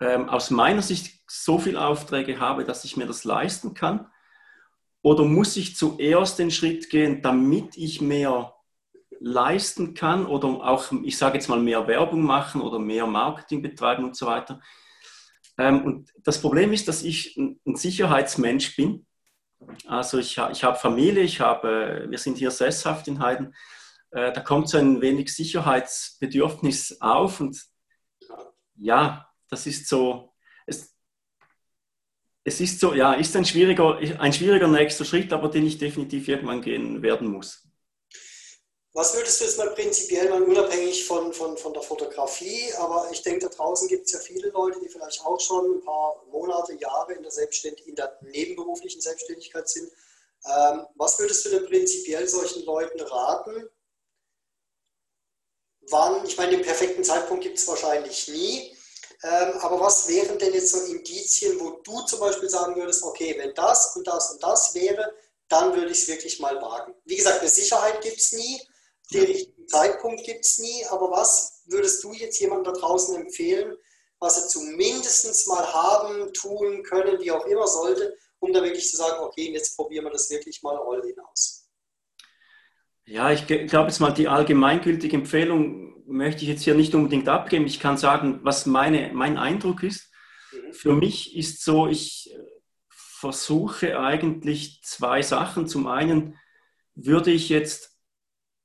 ähm, 0.00 0.28
aus 0.28 0.50
meiner 0.50 0.82
Sicht 0.82 1.22
so 1.26 1.58
viele 1.58 1.82
Aufträge 1.82 2.38
habe, 2.38 2.64
dass 2.64 2.84
ich 2.84 2.98
mir 2.98 3.06
das 3.06 3.24
leisten 3.24 3.72
kann? 3.72 4.10
Oder 5.00 5.24
muss 5.24 5.56
ich 5.56 5.74
zuerst 5.74 6.38
den 6.38 6.50
Schritt 6.50 6.90
gehen, 6.90 7.22
damit 7.22 7.76
ich 7.76 8.00
mehr 8.00 8.51
leisten 9.22 9.94
kann 9.94 10.26
oder 10.26 10.48
auch, 10.48 10.90
ich 11.04 11.16
sage 11.16 11.38
jetzt 11.38 11.48
mal, 11.48 11.60
mehr 11.60 11.86
Werbung 11.86 12.22
machen 12.22 12.60
oder 12.60 12.78
mehr 12.78 13.06
Marketing 13.06 13.62
betreiben 13.62 14.04
und 14.04 14.16
so 14.16 14.26
weiter? 14.26 14.60
Ähm, 15.58 15.84
und 15.84 16.12
das 16.24 16.40
Problem 16.40 16.72
ist, 16.72 16.88
dass 16.88 17.02
ich 17.02 17.36
ein 17.36 17.76
Sicherheitsmensch 17.76 18.76
bin 18.76 19.06
also 19.86 20.18
ich, 20.18 20.38
ich 20.38 20.64
habe 20.64 20.78
Familie, 20.78 21.22
ich 21.22 21.40
habe, 21.40 22.06
wir 22.08 22.18
sind 22.18 22.38
hier 22.38 22.50
sesshaft 22.50 23.08
in 23.08 23.18
Heiden. 23.20 23.54
Äh, 24.10 24.32
da 24.32 24.40
kommt 24.40 24.68
so 24.68 24.78
ein 24.78 25.00
wenig 25.00 25.34
Sicherheitsbedürfnis 25.34 27.00
auf 27.00 27.40
und 27.40 27.62
ja, 28.76 29.28
das 29.48 29.66
ist 29.66 29.88
so. 29.88 30.32
Es, 30.66 30.94
es 32.44 32.60
ist 32.60 32.80
so, 32.80 32.94
ja, 32.94 33.12
ist 33.14 33.36
ein 33.36 33.44
schwieriger, 33.44 33.98
ein 34.18 34.32
schwieriger 34.32 34.68
nächster 34.68 35.04
Schritt, 35.04 35.32
aber 35.32 35.48
den 35.48 35.66
ich 35.66 35.78
definitiv 35.78 36.28
irgendwann 36.28 36.62
gehen 36.62 37.02
werden 37.02 37.28
muss. 37.28 37.61
Was 38.94 39.14
würdest 39.14 39.40
du 39.40 39.44
jetzt 39.44 39.56
mal 39.56 39.70
prinzipiell 39.70 40.28
mal 40.28 40.42
unabhängig 40.42 41.06
von, 41.06 41.32
von, 41.32 41.56
von 41.56 41.72
der 41.72 41.82
Fotografie, 41.82 42.74
aber 42.74 43.08
ich 43.10 43.22
denke, 43.22 43.48
da 43.48 43.48
draußen 43.48 43.88
gibt 43.88 44.04
es 44.06 44.12
ja 44.12 44.18
viele 44.18 44.50
Leute, 44.50 44.80
die 44.80 44.88
vielleicht 44.88 45.24
auch 45.24 45.40
schon 45.40 45.76
ein 45.76 45.82
paar 45.82 46.22
Monate, 46.30 46.74
Jahre 46.74 47.14
in 47.14 47.22
der, 47.22 47.30
Selbstständ 47.30 47.80
in 47.86 47.94
der 47.94 48.18
nebenberuflichen 48.20 49.00
Selbstständigkeit 49.00 49.66
sind. 49.66 49.90
Ähm, 50.44 50.86
was 50.96 51.18
würdest 51.18 51.42
du 51.44 51.48
denn 51.48 51.64
prinzipiell 51.66 52.28
solchen 52.28 52.66
Leuten 52.66 53.00
raten? 53.00 53.70
Wann, 55.88 56.26
ich 56.26 56.36
meine, 56.36 56.50
den 56.50 56.62
perfekten 56.62 57.02
Zeitpunkt 57.02 57.42
gibt 57.42 57.58
es 57.58 57.66
wahrscheinlich 57.66 58.28
nie, 58.28 58.76
ähm, 59.22 59.52
aber 59.60 59.80
was 59.80 60.06
wären 60.08 60.38
denn 60.38 60.52
jetzt 60.52 60.70
so 60.70 60.80
Indizien, 60.92 61.58
wo 61.58 61.80
du 61.82 62.02
zum 62.02 62.20
Beispiel 62.20 62.50
sagen 62.50 62.76
würdest, 62.76 63.02
okay, 63.04 63.36
wenn 63.38 63.54
das 63.54 63.96
und 63.96 64.06
das 64.06 64.32
und 64.32 64.42
das 64.42 64.74
wäre, 64.74 65.14
dann 65.48 65.74
würde 65.74 65.92
ich 65.92 66.02
es 66.02 66.08
wirklich 66.08 66.40
mal 66.40 66.60
wagen. 66.60 66.94
Wie 67.04 67.16
gesagt, 67.16 67.40
eine 67.40 67.48
Sicherheit 67.48 68.02
gibt 68.02 68.18
es 68.18 68.32
nie, 68.32 68.60
den 69.12 69.24
richtigen 69.24 69.68
Zeitpunkt 69.68 70.24
gibt 70.24 70.44
es 70.44 70.58
nie, 70.58 70.84
aber 70.90 71.10
was 71.10 71.62
würdest 71.66 72.02
du 72.02 72.12
jetzt 72.12 72.40
jemandem 72.40 72.74
da 72.74 72.80
draußen 72.80 73.14
empfehlen, 73.16 73.76
was 74.18 74.40
er 74.40 74.48
zumindest 74.48 75.48
mal 75.48 75.72
haben, 75.72 76.32
tun, 76.32 76.82
können, 76.82 77.20
wie 77.20 77.30
auch 77.30 77.44
immer 77.46 77.66
sollte, 77.66 78.16
um 78.38 78.52
da 78.52 78.62
wirklich 78.62 78.88
zu 78.88 78.96
sagen, 78.96 79.24
okay, 79.24 79.52
jetzt 79.52 79.76
probieren 79.76 80.04
wir 80.04 80.12
das 80.12 80.30
wirklich 80.30 80.62
mal 80.62 80.76
all 80.76 81.00
in 81.08 81.18
aus? 81.20 81.68
Ja, 83.04 83.32
ich 83.32 83.46
glaube 83.46 83.88
jetzt 83.88 84.00
mal, 84.00 84.12
die 84.12 84.28
allgemeingültige 84.28 85.16
Empfehlung 85.16 86.04
möchte 86.06 86.42
ich 86.42 86.48
jetzt 86.48 86.62
hier 86.62 86.74
nicht 86.74 86.94
unbedingt 86.94 87.28
abgeben. 87.28 87.66
Ich 87.66 87.80
kann 87.80 87.96
sagen, 87.96 88.40
was 88.42 88.66
meine, 88.66 89.10
mein 89.12 89.38
Eindruck 89.38 89.82
ist. 89.82 90.10
Mhm. 90.52 90.72
Für 90.72 90.92
mich 90.94 91.36
ist 91.36 91.64
so, 91.64 91.88
ich 91.88 92.34
versuche 92.90 93.98
eigentlich 93.98 94.82
zwei 94.84 95.22
Sachen. 95.22 95.66
Zum 95.66 95.86
einen 95.86 96.38
würde 96.94 97.30
ich 97.30 97.48
jetzt 97.48 97.91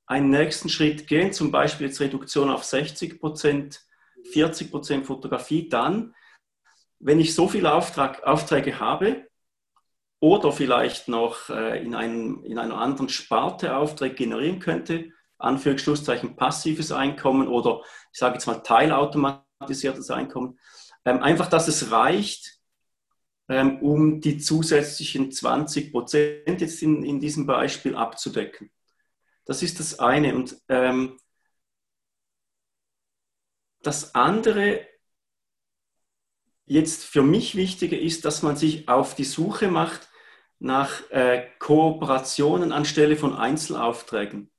einen 0.08 0.30
nächsten 0.30 0.70
Schritt 0.70 1.08
gehen, 1.08 1.34
zum 1.34 1.52
Beispiel 1.52 1.88
jetzt 1.88 2.00
Reduktion 2.00 2.50
auf 2.50 2.64
60 2.64 3.20
Prozent, 3.20 3.82
40 4.32 4.72
Prozent 4.72 5.06
Fotografie, 5.06 5.70
dann, 5.70 6.16
wenn 7.00 7.20
ich 7.20 7.36
so 7.36 7.48
viele 7.48 7.74
Auftrag, 7.74 8.24
Aufträge 8.24 8.80
habe 8.80 9.28
oder 10.20 10.52
vielleicht 10.52 11.10
noch 11.10 11.50
äh, 11.50 11.84
in, 11.84 11.94
einem, 11.94 12.44
in 12.44 12.58
einer 12.58 12.80
anderen 12.80 13.10
Sparte 13.10 13.76
Aufträge 13.76 14.16
generieren 14.16 14.60
könnte, 14.60 15.12
Anführungsschlusszeichen 15.38 16.36
passives 16.36 16.92
Einkommen 16.92 17.48
oder 17.48 17.82
ich 18.12 18.18
sage 18.18 18.36
jetzt 18.36 18.48
mal 18.48 18.64
teilautomatisiertes 18.64 20.10
Einkommen, 20.10 20.58
ähm, 21.06 21.22
einfach, 21.22 21.48
dass 21.50 21.68
es 21.68 21.92
reicht, 21.92 22.60
ähm, 23.50 23.80
um 23.82 24.22
die 24.22 24.38
zusätzlichen 24.40 25.32
20 25.32 25.92
Prozent 25.92 26.62
jetzt 26.62 26.82
in, 26.82 27.04
in 27.04 27.20
diesem 27.20 27.46
Beispiel 27.46 27.96
abzudecken. 27.96 28.72
Das 29.48 29.64
ist 29.64 29.80
das 29.80 30.00
eine. 30.00 30.36
Und 30.36 30.62
ähm, 30.68 31.18
das 33.82 34.14
andere, 34.14 34.86
jetzt 36.66 37.06
für 37.06 37.24
mich 37.24 37.56
wichtiger 37.56 37.98
ist, 37.98 38.26
dass 38.26 38.44
man 38.44 38.58
sich 38.58 38.90
auf 38.90 39.16
die 39.16 39.24
Suche 39.24 39.70
macht 39.70 40.10
nach 40.60 41.10
äh, 41.12 41.48
Kooperationen 41.60 42.74
anstelle 42.74 43.16
von 43.16 43.34
Einzelaufträgen. 43.34 44.52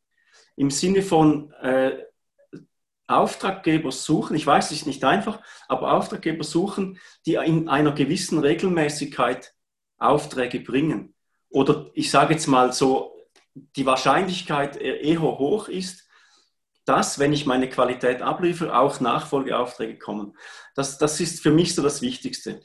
Im 0.57 0.71
Sinne 0.71 1.03
von 1.03 1.53
äh, 1.61 2.05
Auftraggeber 3.07 3.93
suchen, 3.93 4.37
ich 4.37 4.47
weiß, 4.47 4.71
es 4.71 4.79
ist 4.79 4.87
nicht 4.87 5.05
einfach, 5.05 5.43
aber 5.67 5.93
Auftraggeber 5.93 6.45
suchen, 6.45 6.99
die 7.27 7.35
in 7.35 7.69
einer 7.69 7.93
gewissen 7.93 8.39
Regelmäßigkeit 8.39 9.55
Aufträge 9.99 10.61
bringen. 10.61 11.15
Oder 11.51 11.91
ich 11.95 12.11
sage 12.11 12.35
jetzt 12.35 12.47
mal 12.47 12.73
so, 12.73 13.18
die 13.77 13.87
Wahrscheinlichkeit 13.87 14.77
eher 14.77 15.21
hoch 15.23 15.69
ist, 15.69 16.09
dass, 16.85 17.19
wenn 17.19 17.33
ich 17.33 17.45
meine 17.45 17.69
Qualität 17.69 18.23
abliefere, 18.23 18.79
auch 18.79 19.01
Nachfolgeaufträge 19.01 19.99
kommen. 19.99 20.37
Das, 20.75 20.99
das 20.99 21.21
ist 21.21 21.43
für 21.43 21.51
mich 21.51 21.75
so 21.75 21.83
das 21.83 22.01
Wichtigste. 22.01 22.61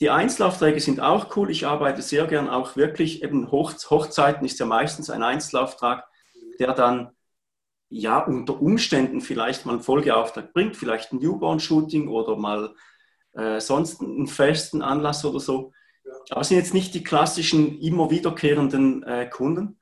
Die 0.00 0.10
Einzelaufträge 0.10 0.80
sind 0.80 1.00
auch 1.00 1.36
cool. 1.36 1.50
Ich 1.50 1.66
arbeite 1.66 2.02
sehr 2.02 2.26
gern 2.26 2.48
auch 2.48 2.76
wirklich, 2.76 3.22
eben 3.22 3.50
Hoch, 3.50 3.74
Hochzeiten 3.90 4.46
ist 4.46 4.58
ja 4.58 4.66
meistens 4.66 5.10
ein 5.10 5.22
Einzelauftrag, 5.22 6.04
der 6.58 6.72
dann 6.72 7.10
ja 7.90 8.18
unter 8.24 8.60
Umständen 8.60 9.20
vielleicht 9.20 9.66
mal 9.66 9.72
einen 9.72 9.82
Folgeauftrag 9.82 10.52
bringt, 10.52 10.76
vielleicht 10.76 11.12
ein 11.12 11.18
Newborn-Shooting 11.18 12.08
oder 12.08 12.36
mal 12.36 12.74
äh, 13.34 13.60
sonst 13.60 14.00
einen 14.00 14.26
festen 14.26 14.80
Anlass 14.80 15.24
oder 15.24 15.40
so. 15.40 15.72
Aber 16.30 16.40
es 16.40 16.48
sind 16.48 16.58
jetzt 16.58 16.74
nicht 16.74 16.94
die 16.94 17.04
klassischen 17.04 17.78
immer 17.80 18.10
wiederkehrenden 18.10 19.02
äh, 19.02 19.28
Kunden. 19.28 19.79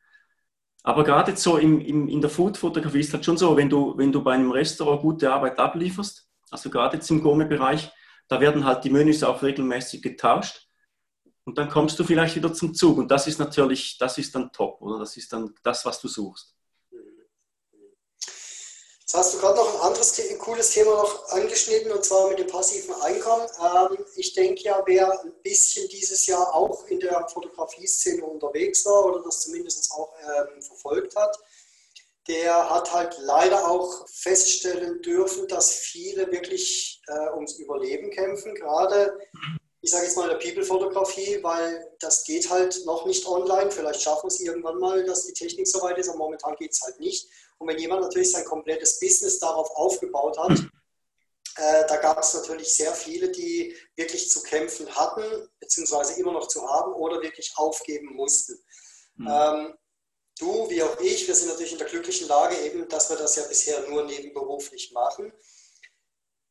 Aber 0.83 1.05
gerade 1.05 1.37
so 1.37 1.59
im, 1.59 1.81
im, 1.81 2.09
in 2.09 2.21
der 2.21 2.31
Food-Fotografie 2.31 3.01
ist 3.01 3.13
halt 3.13 3.25
schon 3.25 3.37
so, 3.37 3.57
wenn 3.57 3.69
du, 3.69 3.97
wenn 3.97 4.13
du 4.13 4.23
bei 4.23 4.33
einem 4.33 4.51
Restaurant 4.51 5.03
gute 5.03 5.33
Arbeit 5.33 5.59
ablieferst, 5.59 6.29
also 6.51 6.71
gerade 6.71 6.97
jetzt 6.97 7.11
im 7.11 7.23
Gourmet-Bereich, 7.23 7.91
da 8.29 8.41
werden 8.41 8.65
halt 8.65 8.85
die 8.85 8.91
Menüs 8.91 9.23
auch 9.23 9.43
regelmäßig 9.43 10.03
getauscht 10.03 10.69
und 11.45 11.59
dann 11.59 11.69
kommst 11.69 11.99
du 11.99 12.05
vielleicht 12.05 12.37
wieder 12.37 12.53
zum 12.53 12.75
Zug 12.75 12.99
und 12.99 13.11
das 13.11 13.27
ist 13.27 13.39
natürlich, 13.39 13.99
das 13.99 14.19
ist 14.19 14.35
dann 14.35 14.53
top, 14.53 14.81
oder? 14.81 14.99
Das 14.99 15.17
ist 15.17 15.33
dann 15.33 15.55
das, 15.63 15.85
was 15.85 16.01
du 16.01 16.09
suchst. 16.09 16.58
Jetzt 19.11 19.17
hast 19.17 19.35
du 19.35 19.39
gerade 19.39 19.57
noch 19.57 19.75
ein 19.75 19.81
anderes 19.81 20.21
cooles 20.37 20.69
Thema 20.69 20.91
noch 20.91 21.29
angeschnitten 21.31 21.91
und 21.93 22.05
zwar 22.05 22.29
mit 22.29 22.41
dem 22.41 22.47
passiven 22.47 22.95
Einkommen. 23.01 23.49
Ähm, 23.59 24.05
ich 24.17 24.35
denke 24.35 24.61
ja, 24.65 24.83
wer 24.85 25.23
ein 25.23 25.33
bisschen 25.43 25.89
dieses 25.89 26.27
Jahr 26.27 26.55
auch 26.55 26.87
in 26.89 27.01
der 27.01 27.27
Fotografie-Szene 27.27 28.23
unterwegs 28.23 28.85
war 28.85 29.07
oder 29.07 29.23
das 29.23 29.41
zumindest 29.41 29.91
auch 29.93 30.13
ähm, 30.21 30.61
verfolgt 30.61 31.17
hat, 31.17 31.35
der 32.29 32.69
hat 32.69 32.93
halt 32.93 33.17
leider 33.23 33.67
auch 33.71 34.07
feststellen 34.09 35.01
dürfen, 35.01 35.49
dass 35.49 35.73
viele 35.73 36.31
wirklich 36.31 37.01
äh, 37.07 37.33
ums 37.35 37.55
Überleben 37.55 38.11
kämpfen, 38.11 38.55
gerade 38.55 39.19
ich 39.81 39.91
sage 39.91 40.05
jetzt 40.05 40.17
mal 40.19 40.29
der 40.29 40.37
People-Fotografie, 40.37 41.43
weil 41.43 41.97
das 42.01 42.25
geht 42.25 42.51
halt 42.51 42.85
noch 42.85 43.07
nicht 43.07 43.27
online. 43.27 43.71
Vielleicht 43.71 44.03
schaffen 44.03 44.25
wir 44.25 44.29
es 44.29 44.41
irgendwann 44.41 44.79
mal, 44.79 45.03
dass 45.05 45.25
die 45.25 45.33
Technik 45.33 45.67
soweit 45.67 45.97
ist, 45.97 46.11
aber 46.11 46.19
momentan 46.19 46.57
geht 46.57 46.73
es 46.73 46.83
halt 46.83 46.99
nicht. 47.01 47.27
Und 47.59 47.69
wenn 47.69 47.79
jemand 47.79 48.03
natürlich 48.03 48.33
sein 48.33 48.45
komplettes 48.45 48.99
Business 48.99 49.39
darauf 49.39 49.71
aufgebaut 49.73 50.39
hat, 50.39 50.59
äh, 51.57 51.87
da 51.89 51.97
gab 51.97 52.21
es 52.21 52.35
natürlich 52.35 52.73
sehr 52.75 52.95
viele, 52.95 53.31
die 53.31 53.77
wirklich 53.97 54.31
zu 54.31 54.43
kämpfen 54.43 54.89
hatten, 54.95 55.23
beziehungsweise 55.59 56.19
immer 56.21 56.33
noch 56.33 56.47
zu 56.47 56.69
haben 56.69 56.93
oder 56.93 57.21
wirklich 57.21 57.53
aufgeben 57.57 58.15
mussten. 58.15 58.63
Mhm. 59.17 59.29
Ähm, 59.29 59.79
du, 60.39 60.71
wie 60.71 60.83
auch 60.85 61.01
ich, 61.01 61.27
wir 61.27 61.35
sind 61.35 61.49
natürlich 61.49 61.73
in 61.73 61.79
der 61.79 61.89
glücklichen 61.89 62.29
Lage 62.29 62.57
eben, 62.59 62.89
dass 62.89 63.11
wir 63.11 63.17
das 63.17 63.35
ja 63.35 63.43
bisher 63.43 63.89
nur 63.89 64.05
nebenberuflich 64.05 64.93
machen. 64.93 65.33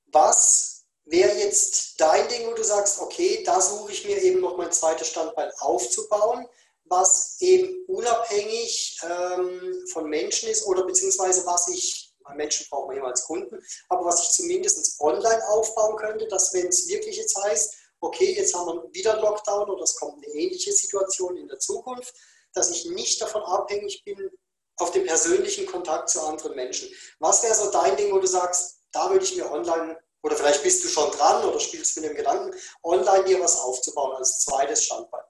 Was 0.08 0.86
wäre 1.06 1.38
jetzt 1.38 2.00
dein 2.02 2.28
Ding, 2.28 2.48
wo 2.48 2.54
du 2.54 2.64
sagst, 2.64 3.00
okay, 3.00 3.44
da 3.46 3.62
suche 3.62 3.94
ich 3.94 4.06
mir 4.06 4.22
eben 4.22 4.42
noch 4.42 4.58
mein 4.58 4.74
zweites 4.74 5.08
Standbein 5.08 5.52
aufzubauen? 5.60 6.48
Was 6.90 7.38
eben 7.40 7.86
unabhängig 7.88 9.00
ähm, 9.04 9.86
von 9.92 10.10
Menschen 10.10 10.50
ist 10.50 10.66
oder 10.66 10.84
beziehungsweise 10.84 11.46
was 11.46 11.68
ich, 11.68 12.14
Menschen 12.36 12.68
brauchen 12.70 12.92
wir 12.92 12.98
immer 12.98 13.08
als 13.08 13.24
Kunden, 13.24 13.64
aber 13.90 14.06
was 14.06 14.24
ich 14.24 14.30
zumindest 14.32 15.00
online 15.00 15.48
aufbauen 15.48 15.96
könnte, 15.96 16.28
dass 16.28 16.54
wenn 16.54 16.68
es 16.68 16.88
wirklich 16.88 17.18
jetzt 17.18 17.38
heißt, 17.42 17.76
okay, 18.02 18.36
jetzt 18.36 18.54
haben 18.54 18.68
wir 18.68 18.94
wieder 18.94 19.14
einen 19.14 19.22
Lockdown 19.22 19.70
oder 19.70 19.84
es 19.84 19.96
kommt 19.96 20.18
eine 20.18 20.34
ähnliche 20.34 20.72
Situation 20.72 21.38
in 21.38 21.48
der 21.48 21.60
Zukunft, 21.60 22.14
dass 22.54 22.70
ich 22.70 22.86
nicht 22.86 23.22
davon 23.22 23.44
abhängig 23.44 24.04
bin, 24.04 24.30
auf 24.78 24.92
den 24.92 25.06
persönlichen 25.06 25.66
Kontakt 25.66 26.10
zu 26.10 26.22
anderen 26.22 26.56
Menschen. 26.56 26.90
Was 27.20 27.44
wäre 27.44 27.56
so 27.56 27.72
dein 27.72 27.98
Ding, 27.98 28.14
wo 28.14 28.20
du 28.20 28.28
sagst, 28.28 28.82
da 28.92 29.10
würde 29.10 29.26
ich 29.26 29.36
mir 29.36 29.52
online, 29.52 29.98
oder 30.24 30.36
vielleicht 30.36 30.64
bist 30.64 30.84
du 30.84 30.88
schon 30.88 31.12
dran 31.12 31.44
oder 31.46 31.60
spielst 31.60 31.96
mit 31.96 32.06
dem 32.06 32.16
Gedanken, 32.16 32.56
online 32.84 33.24
dir 33.26 33.40
was 33.40 33.58
aufzubauen 33.58 34.16
als 34.18 34.40
zweites 34.40 34.84
Standbein? 34.84 35.24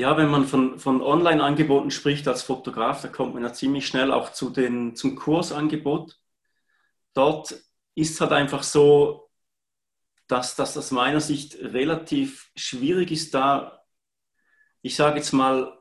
Ja, 0.00 0.16
wenn 0.16 0.30
man 0.30 0.46
von, 0.46 0.78
von 0.78 1.02
Online-Angeboten 1.02 1.90
spricht 1.90 2.26
als 2.26 2.42
Fotograf, 2.42 3.02
da 3.02 3.08
kommt 3.08 3.34
man 3.34 3.42
ja 3.42 3.52
ziemlich 3.52 3.86
schnell 3.86 4.12
auch 4.12 4.32
zu 4.32 4.48
den, 4.48 4.96
zum 4.96 5.14
Kursangebot. 5.14 6.18
Dort 7.12 7.50
ist 7.94 8.14
es 8.14 8.20
halt 8.22 8.32
einfach 8.32 8.62
so, 8.62 9.28
dass, 10.26 10.56
das 10.56 10.78
aus 10.78 10.90
meiner 10.90 11.20
Sicht 11.20 11.56
relativ 11.60 12.50
schwierig 12.56 13.10
ist, 13.10 13.34
da, 13.34 13.84
ich 14.80 14.96
sage 14.96 15.18
jetzt 15.18 15.32
mal, 15.32 15.78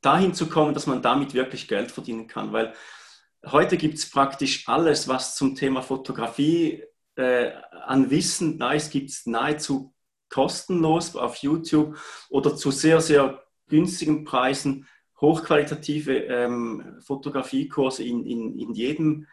dahin 0.00 0.32
zu 0.32 0.48
kommen, 0.48 0.72
dass 0.72 0.86
man 0.86 1.02
damit 1.02 1.34
wirklich 1.34 1.68
Geld 1.68 1.90
verdienen 1.92 2.28
kann. 2.28 2.54
Weil 2.54 2.72
heute 3.44 3.76
gibt 3.76 3.98
es 3.98 4.08
praktisch 4.08 4.66
alles, 4.66 5.08
was 5.08 5.36
zum 5.36 5.56
Thema 5.56 5.82
Fotografie 5.82 6.84
äh, 7.16 7.50
an 7.84 8.10
Wissen 8.10 8.58
da 8.58 8.72
ist, 8.72 8.90
gibt 8.90 9.10
es 9.10 9.26
nahezu 9.26 9.91
kostenlos 10.32 11.14
auf 11.16 11.36
YouTube 11.36 11.96
oder 12.30 12.56
zu 12.56 12.70
sehr, 12.70 13.00
sehr 13.00 13.42
günstigen 13.68 14.24
Preisen 14.24 14.88
hochqualitative 15.20 16.18
ähm, 16.24 17.00
Fotografiekurse 17.06 18.02
in, 18.02 18.26
in, 18.26 18.58
in, 18.58 18.74
jedem, 18.74 19.28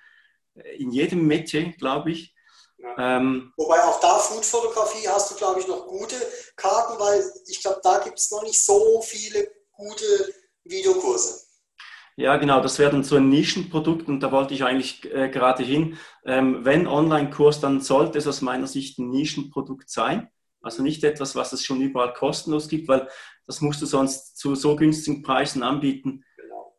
in 0.77 0.91
jedem 0.91 1.25
Metier, 1.25 1.73
glaube 1.73 2.11
ich. 2.11 2.35
Ja. 2.77 3.17
Ähm, 3.17 3.51
Wobei 3.57 3.83
auch 3.83 3.99
da 3.99 4.17
Foodfotografie 4.19 5.07
hast 5.09 5.31
du, 5.31 5.35
glaube 5.35 5.59
ich, 5.59 5.67
noch 5.67 5.87
gute 5.87 6.15
Karten, 6.55 6.99
weil 6.99 7.23
ich 7.47 7.61
glaube, 7.61 7.81
da 7.83 7.99
gibt 7.99 8.19
es 8.19 8.31
noch 8.31 8.43
nicht 8.43 8.63
so 8.63 9.01
viele 9.01 9.51
gute 9.71 10.33
Videokurse. 10.63 11.49
Ja, 12.15 12.35
genau, 12.35 12.61
das 12.61 12.79
wäre 12.79 12.91
dann 12.91 13.03
so 13.03 13.15
ein 13.15 13.29
Nischenprodukt 13.29 14.07
und 14.09 14.19
da 14.19 14.31
wollte 14.31 14.53
ich 14.53 14.63
eigentlich 14.63 15.05
äh, 15.05 15.29
gerade 15.29 15.63
hin. 15.63 15.97
Ähm, 16.25 16.65
wenn 16.65 16.85
Online-Kurs, 16.85 17.61
dann 17.61 17.79
sollte 17.81 18.17
es 18.17 18.27
aus 18.27 18.41
meiner 18.41 18.67
Sicht 18.67 18.99
ein 18.99 19.09
Nischenprodukt 19.09 19.89
sein. 19.89 20.29
Also 20.61 20.83
nicht 20.83 21.03
etwas, 21.03 21.35
was 21.35 21.53
es 21.53 21.63
schon 21.63 21.81
überall 21.81 22.13
kostenlos 22.13 22.67
gibt, 22.67 22.87
weil 22.87 23.07
das 23.45 23.61
musst 23.61 23.81
du 23.81 23.85
sonst 23.85 24.37
zu 24.37 24.55
so 24.55 24.75
günstigen 24.75 25.23
Preisen 25.23 25.63
anbieten. 25.63 26.23
Genau. 26.35 26.77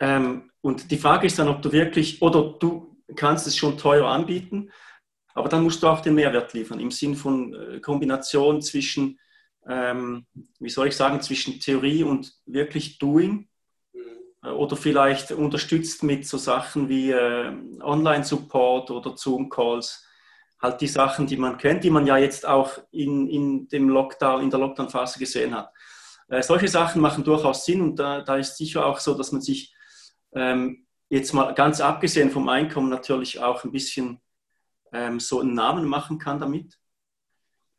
Ähm, 0.00 0.50
und 0.60 0.90
die 0.90 0.98
Frage 0.98 1.26
ist 1.26 1.38
dann, 1.38 1.48
ob 1.48 1.62
du 1.62 1.72
wirklich, 1.72 2.22
oder 2.22 2.56
du 2.58 2.96
kannst 3.16 3.46
es 3.46 3.56
schon 3.56 3.78
teuer 3.78 4.06
anbieten, 4.06 4.70
aber 5.34 5.48
dann 5.48 5.62
musst 5.62 5.82
du 5.82 5.86
auch 5.86 6.00
den 6.00 6.14
Mehrwert 6.14 6.52
liefern, 6.54 6.80
im 6.80 6.90
Sinn 6.90 7.14
von 7.14 7.54
äh, 7.54 7.80
Kombination 7.80 8.62
zwischen, 8.62 9.18
ähm, 9.68 10.26
wie 10.58 10.70
soll 10.70 10.88
ich 10.88 10.96
sagen, 10.96 11.20
zwischen 11.20 11.60
Theorie 11.60 12.02
und 12.02 12.34
wirklich 12.46 12.98
Doing 12.98 13.50
oder 14.42 14.76
vielleicht 14.76 15.32
unterstützt 15.32 16.02
mit 16.02 16.26
so 16.26 16.38
Sachen 16.38 16.88
wie 16.88 17.10
äh, 17.10 17.52
Online-Support 17.82 18.90
oder 18.90 19.16
Zoom-Calls. 19.16 20.06
Halt 20.60 20.80
die 20.80 20.88
Sachen, 20.88 21.26
die 21.26 21.36
man 21.36 21.56
kennt, 21.56 21.84
die 21.84 21.90
man 21.90 22.06
ja 22.06 22.16
jetzt 22.18 22.46
auch 22.46 22.78
in, 22.90 23.28
in, 23.28 23.68
dem 23.68 23.88
Lockdown, 23.88 24.42
in 24.42 24.50
der 24.50 24.60
Lockdown-Phase 24.60 25.18
gesehen 25.18 25.54
hat. 25.54 25.72
Äh, 26.28 26.42
solche 26.42 26.68
Sachen 26.68 27.00
machen 27.00 27.24
durchaus 27.24 27.64
Sinn 27.64 27.80
und 27.80 27.96
da, 27.96 28.20
da 28.20 28.36
ist 28.36 28.56
sicher 28.56 28.84
auch 28.84 28.98
so, 28.98 29.14
dass 29.14 29.32
man 29.32 29.40
sich 29.40 29.74
ähm, 30.32 30.86
jetzt 31.08 31.32
mal 31.32 31.54
ganz 31.54 31.80
abgesehen 31.80 32.30
vom 32.30 32.48
Einkommen 32.48 32.88
natürlich 32.88 33.40
auch 33.40 33.64
ein 33.64 33.72
bisschen 33.72 34.20
ähm, 34.92 35.18
so 35.18 35.40
einen 35.40 35.54
Namen 35.54 35.86
machen 35.86 36.18
kann 36.18 36.38
damit. 36.38 36.78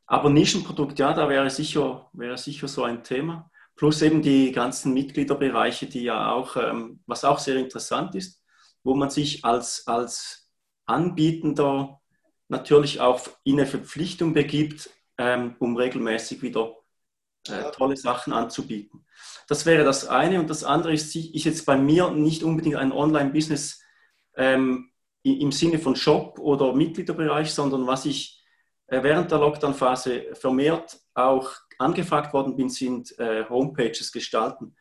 Aber 0.05 0.29
Nischenprodukt, 0.29 0.99
ja, 0.99 1.13
da 1.13 1.29
wäre 1.29 1.49
sicher, 1.49 2.09
wäre 2.11 2.37
sicher 2.37 2.67
so 2.67 2.83
ein 2.83 3.03
Thema. 3.03 3.49
Plus 3.75 4.01
eben 4.01 4.21
die 4.21 4.51
ganzen 4.51 4.93
Mitgliederbereiche, 4.93 5.85
die 5.85 6.03
ja 6.03 6.31
auch, 6.31 6.57
ähm, 6.57 7.01
was 7.07 7.23
auch 7.23 7.39
sehr 7.39 7.55
interessant 7.55 8.15
ist, 8.15 8.43
wo 8.83 8.95
man 8.95 9.09
sich 9.09 9.45
als, 9.45 9.87
als 9.87 10.49
Anbietender 10.85 12.00
natürlich 12.51 12.99
auch 12.99 13.21
in 13.43 13.59
eine 13.59 13.65
Verpflichtung 13.65 14.33
begibt, 14.33 14.89
ähm, 15.17 15.55
um 15.59 15.75
regelmäßig 15.75 16.41
wieder 16.41 16.75
äh, 17.47 17.71
tolle 17.71 17.97
Sachen 17.97 18.33
anzubieten. 18.33 19.05
Das 19.47 19.65
wäre 19.65 19.83
das 19.83 20.07
eine. 20.07 20.39
Und 20.39 20.49
das 20.49 20.63
andere 20.63 20.93
ist, 20.93 21.15
ich 21.15 21.45
jetzt 21.45 21.65
bei 21.65 21.77
mir 21.77 22.11
nicht 22.11 22.43
unbedingt 22.43 22.75
ein 22.75 22.91
Online-Business 22.91 23.81
ähm, 24.35 24.91
im 25.23 25.51
Sinne 25.51 25.79
von 25.79 25.95
Shop 25.95 26.39
oder 26.39 26.73
Mitgliederbereich, 26.73 27.53
sondern 27.53 27.87
was 27.87 28.05
ich 28.05 28.43
äh, 28.87 29.01
während 29.01 29.31
der 29.31 29.39
Lockdown-Phase 29.39 30.33
vermehrt 30.33 30.99
auch 31.13 31.49
angefragt 31.79 32.33
worden 32.33 32.55
bin, 32.55 32.69
sind 32.69 33.17
äh, 33.17 33.45
Homepages 33.47 34.11
gestalten. 34.11 34.75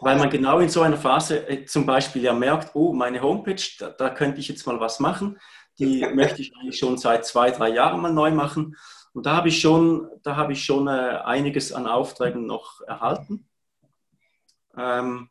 Weil 0.00 0.18
man 0.18 0.28
genau 0.28 0.58
in 0.58 0.68
so 0.68 0.82
einer 0.82 0.96
Phase 0.96 1.48
äh, 1.48 1.64
zum 1.64 1.86
Beispiel 1.86 2.22
ja 2.22 2.34
merkt, 2.34 2.74
oh, 2.74 2.92
meine 2.92 3.22
Homepage, 3.22 3.62
da, 3.78 3.90
da, 3.90 4.10
könnte 4.10 4.40
ich 4.40 4.48
jetzt 4.48 4.66
mal 4.66 4.80
was 4.80 5.00
machen. 5.00 5.38
Die 5.78 6.06
möchte 6.14 6.42
ich 6.42 6.54
eigentlich 6.56 6.78
schon 6.78 6.98
seit 6.98 7.26
zwei, 7.26 7.50
drei 7.50 7.70
Jahren 7.70 8.00
mal 8.00 8.12
neu 8.12 8.30
machen. 8.30 8.76
Und 9.12 9.26
da 9.26 9.36
habe 9.36 9.48
ich 9.48 9.60
schon, 9.60 10.08
da 10.22 10.36
habe 10.36 10.52
ich 10.52 10.64
schon 10.64 10.88
äh, 10.88 11.20
einiges 11.24 11.72
an 11.72 11.86
Aufträgen 11.86 12.46
noch 12.46 12.80
erhalten. 12.82 13.48
Ähm, 14.76 15.30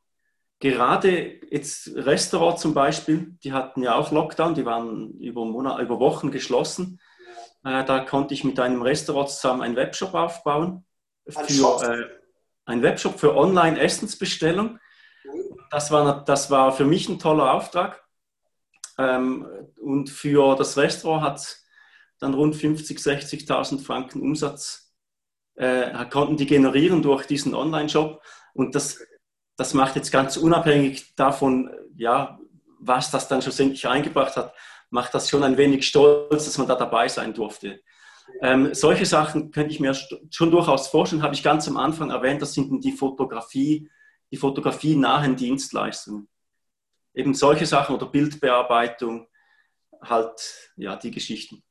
gerade 0.59 1.41
jetzt 1.51 1.91
Restaurant 1.95 2.59
zum 2.59 2.73
Beispiel, 2.73 3.37
die 3.43 3.51
hatten 3.51 3.83
ja 3.83 3.95
auch 3.95 4.11
Lockdown, 4.11 4.55
die 4.55 4.65
waren 4.65 5.11
über, 5.19 5.43
Monat, 5.43 5.81
über 5.81 5.99
Wochen 5.99 6.31
geschlossen. 6.31 7.01
Äh, 7.65 7.83
da 7.83 7.99
konnte 7.99 8.33
ich 8.33 8.43
mit 8.43 8.59
einem 8.59 8.81
Restaurant 8.81 9.29
zusammen 9.29 9.61
einen 9.61 9.75
Webshop 9.75 10.13
aufbauen. 10.13 10.85
Ein, 11.25 11.45
für, 11.45 11.83
äh, 11.83 12.05
ein 12.65 12.81
Webshop 12.81 13.19
für 13.19 13.35
Online-Essensbestellung. 13.35 14.79
Das 15.69 15.91
war, 15.91 16.23
das 16.23 16.51
war 16.51 16.71
für 16.71 16.85
mich 16.85 17.09
ein 17.09 17.19
toller 17.19 17.53
Auftrag. 17.53 18.02
Ähm, 18.97 19.45
und 19.79 20.09
für 20.09 20.55
das 20.55 20.77
Restaurant 20.77 21.23
hat 21.23 21.57
dann 22.19 22.33
rund 22.33 22.55
50.000, 22.55 23.47
60.000 23.47 23.83
Franken 23.83 24.21
Umsatz, 24.21 24.93
äh, 25.55 26.05
konnten 26.09 26.37
die 26.37 26.45
generieren 26.45 27.01
durch 27.01 27.25
diesen 27.25 27.53
Online-Shop. 27.53 28.21
Und 28.53 28.75
das, 28.75 28.99
das 29.57 29.73
macht 29.73 29.95
jetzt 29.95 30.11
ganz 30.11 30.37
unabhängig 30.37 31.15
davon, 31.15 31.71
ja, 31.95 32.39
was 32.79 33.11
das 33.11 33.27
dann 33.27 33.41
schlussendlich 33.41 33.87
eingebracht 33.87 34.35
hat, 34.35 34.53
macht 34.89 35.13
das 35.13 35.29
schon 35.29 35.43
ein 35.43 35.57
wenig 35.57 35.87
stolz, 35.87 36.45
dass 36.45 36.57
man 36.57 36.67
da 36.67 36.75
dabei 36.75 37.07
sein 37.07 37.33
durfte. 37.33 37.81
Ähm, 38.41 38.73
solche 38.73 39.05
Sachen 39.05 39.51
könnte 39.51 39.73
ich 39.73 39.79
mir 39.79 39.93
schon 39.93 40.51
durchaus 40.51 40.87
vorstellen, 40.87 41.23
habe 41.23 41.33
ich 41.33 41.43
ganz 41.43 41.67
am 41.67 41.77
Anfang 41.77 42.09
erwähnt, 42.09 42.41
das 42.41 42.53
sind 42.53 42.83
die 42.83 42.91
Fotografie, 42.91 43.89
die 44.31 44.37
Fotografie 44.37 44.95
Dienstleistungen. 45.35 46.27
Eben 47.13 47.33
solche 47.33 47.65
Sachen 47.65 47.95
oder 47.95 48.07
Bildbearbeitung, 48.07 49.27
halt, 50.01 50.71
ja, 50.75 50.95
die 50.95 51.11
Geschichten. 51.11 51.63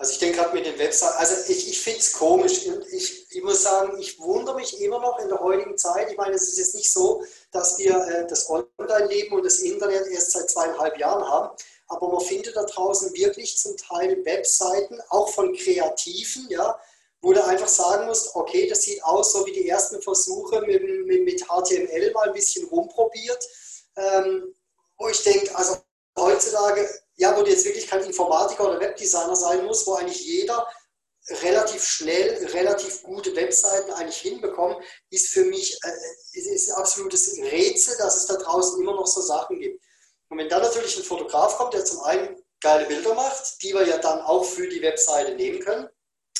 Also 0.00 0.14
ich 0.14 0.18
denke 0.18 0.38
gerade 0.38 0.54
mit 0.54 0.64
den 0.64 0.78
Webseiten, 0.78 1.18
also 1.18 1.34
ich, 1.52 1.68
ich 1.68 1.78
finde 1.78 1.98
es 1.98 2.14
komisch. 2.14 2.66
Ich, 2.90 3.26
ich 3.30 3.42
muss 3.42 3.62
sagen, 3.62 3.98
ich 4.00 4.18
wundere 4.18 4.56
mich 4.56 4.80
immer 4.80 4.98
noch 4.98 5.18
in 5.18 5.28
der 5.28 5.38
heutigen 5.40 5.76
Zeit. 5.76 6.10
Ich 6.10 6.16
meine, 6.16 6.34
es 6.34 6.48
ist 6.48 6.56
jetzt 6.56 6.74
nicht 6.74 6.90
so, 6.90 7.22
dass 7.50 7.78
wir 7.78 7.94
äh, 8.06 8.26
das 8.26 8.48
Online-Leben 8.48 9.36
und 9.36 9.44
das 9.44 9.58
Internet 9.58 10.06
erst 10.06 10.30
seit 10.30 10.48
zweieinhalb 10.48 10.98
Jahren 10.98 11.22
haben, 11.28 11.54
aber 11.88 12.08
man 12.08 12.22
findet 12.22 12.56
da 12.56 12.62
draußen 12.62 13.12
wirklich 13.12 13.58
zum 13.58 13.76
Teil 13.76 14.24
Webseiten, 14.24 14.98
auch 15.10 15.28
von 15.28 15.52
Kreativen, 15.54 16.46
ja, 16.48 16.80
wo 17.22 17.32
du 17.32 17.44
einfach 17.44 17.68
sagen 17.68 18.06
musst, 18.06 18.34
okay, 18.34 18.66
das 18.66 18.82
sieht 18.82 19.02
aus 19.04 19.32
so 19.32 19.44
wie 19.46 19.52
die 19.52 19.68
ersten 19.68 20.00
Versuche 20.00 20.60
mit, 20.62 20.82
mit, 21.06 21.24
mit 21.24 21.42
HTML 21.42 22.12
mal 22.12 22.28
ein 22.28 22.34
bisschen 22.34 22.66
rumprobiert. 22.68 23.46
Ähm, 23.96 24.54
wo 24.96 25.08
ich 25.08 25.22
denke, 25.22 25.54
also 25.56 25.78
heutzutage 26.18 26.88
ja, 27.20 27.36
wo 27.36 27.42
du 27.42 27.50
jetzt 27.50 27.66
wirklich 27.66 27.86
kein 27.86 28.02
Informatiker 28.02 28.66
oder 28.66 28.80
Webdesigner 28.80 29.36
sein 29.36 29.66
musst, 29.66 29.86
wo 29.86 29.92
eigentlich 29.92 30.24
jeder 30.24 30.66
relativ 31.42 31.84
schnell, 31.84 32.46
relativ 32.46 33.02
gute 33.02 33.36
Webseiten 33.36 33.92
eigentlich 33.92 34.16
hinbekommt, 34.16 34.82
ist 35.10 35.28
für 35.28 35.44
mich 35.44 35.78
äh, 35.84 36.38
ist 36.38 36.70
ein 36.70 36.76
absolutes 36.76 37.36
Rätsel, 37.36 37.98
dass 37.98 38.16
es 38.16 38.26
da 38.26 38.36
draußen 38.36 38.80
immer 38.80 38.94
noch 38.94 39.06
so 39.06 39.20
Sachen 39.20 39.60
gibt. 39.60 39.84
Und 40.30 40.38
wenn 40.38 40.48
dann 40.48 40.62
natürlich 40.62 40.96
ein 40.96 41.04
Fotograf 41.04 41.58
kommt, 41.58 41.74
der 41.74 41.84
zum 41.84 42.00
einen 42.00 42.42
geile 42.62 42.86
Bilder 42.86 43.14
macht, 43.14 43.62
die 43.62 43.74
wir 43.74 43.86
ja 43.86 43.98
dann 43.98 44.20
auch 44.22 44.44
für 44.44 44.66
die 44.66 44.80
Webseite 44.80 45.34
nehmen 45.34 45.60
können, 45.60 45.90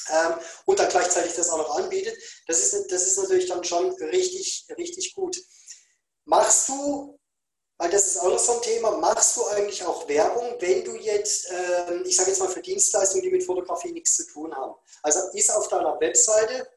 ähm, 0.09 0.35
und 0.67 0.79
dann 0.79 0.89
gleichzeitig 0.89 1.35
das 1.35 1.51
auch 1.51 1.59
noch 1.59 1.77
anbietet, 1.77 2.17
das 2.47 2.61
ist, 2.61 2.91
das 2.91 3.07
ist 3.07 3.19
natürlich 3.19 3.49
dann 3.49 3.65
schon 3.65 3.91
richtig, 3.95 4.67
richtig 4.77 5.15
gut. 5.15 5.37
Machst 6.25 6.69
du 6.69 7.21
weil 7.81 7.89
das 7.89 8.09
ist 8.09 8.19
auch 8.19 8.29
noch 8.29 8.39
so 8.39 8.53
ein 8.53 8.61
Thema. 8.61 8.91
Machst 8.99 9.39
du 9.39 9.47
eigentlich 9.47 9.83
auch 9.83 10.07
Werbung, 10.07 10.55
wenn 10.59 10.85
du 10.85 10.97
jetzt, 10.97 11.51
äh, 11.51 12.03
ich 12.03 12.15
sage 12.15 12.29
jetzt 12.29 12.39
mal 12.39 12.51
für 12.51 12.61
Dienstleistungen, 12.61 13.23
die 13.23 13.31
mit 13.31 13.43
Fotografie 13.43 13.91
nichts 13.91 14.17
zu 14.17 14.27
tun 14.27 14.55
haben? 14.55 14.75
Also 15.03 15.21
ist 15.33 15.51
auf 15.51 15.67
deiner 15.69 15.99
Webseite 15.99 16.69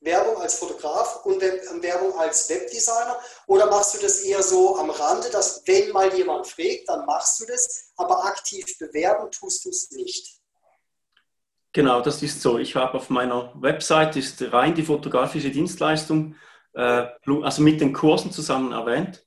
Werbung 0.00 0.36
als 0.36 0.56
Fotograf 0.56 1.24
und 1.24 1.42
ähm, 1.42 1.82
Werbung 1.82 2.18
als 2.18 2.50
Webdesigner? 2.50 3.18
Oder 3.46 3.64
machst 3.70 3.94
du 3.94 3.98
das 3.98 4.20
eher 4.20 4.42
so 4.42 4.76
am 4.76 4.90
Rande, 4.90 5.30
dass 5.30 5.62
wenn 5.64 5.90
mal 5.92 6.14
jemand 6.14 6.46
fragt, 6.46 6.86
dann 6.86 7.06
machst 7.06 7.40
du 7.40 7.46
das, 7.46 7.92
aber 7.96 8.26
aktiv 8.26 8.76
bewerben 8.78 9.30
tust 9.30 9.64
du 9.64 9.70
es 9.70 9.90
nicht? 9.92 10.38
Genau, 11.76 12.00
das 12.00 12.22
ist 12.22 12.40
so. 12.40 12.58
Ich 12.58 12.74
habe 12.74 12.94
auf 12.94 13.10
meiner 13.10 13.52
Website 13.54 14.16
ist 14.16 14.50
rein 14.50 14.74
die 14.74 14.82
fotografische 14.82 15.50
Dienstleistung, 15.50 16.34
äh, 16.72 17.04
also 17.42 17.60
mit 17.60 17.82
den 17.82 17.92
Kursen 17.92 18.32
zusammen 18.32 18.72
erwähnt. 18.72 19.22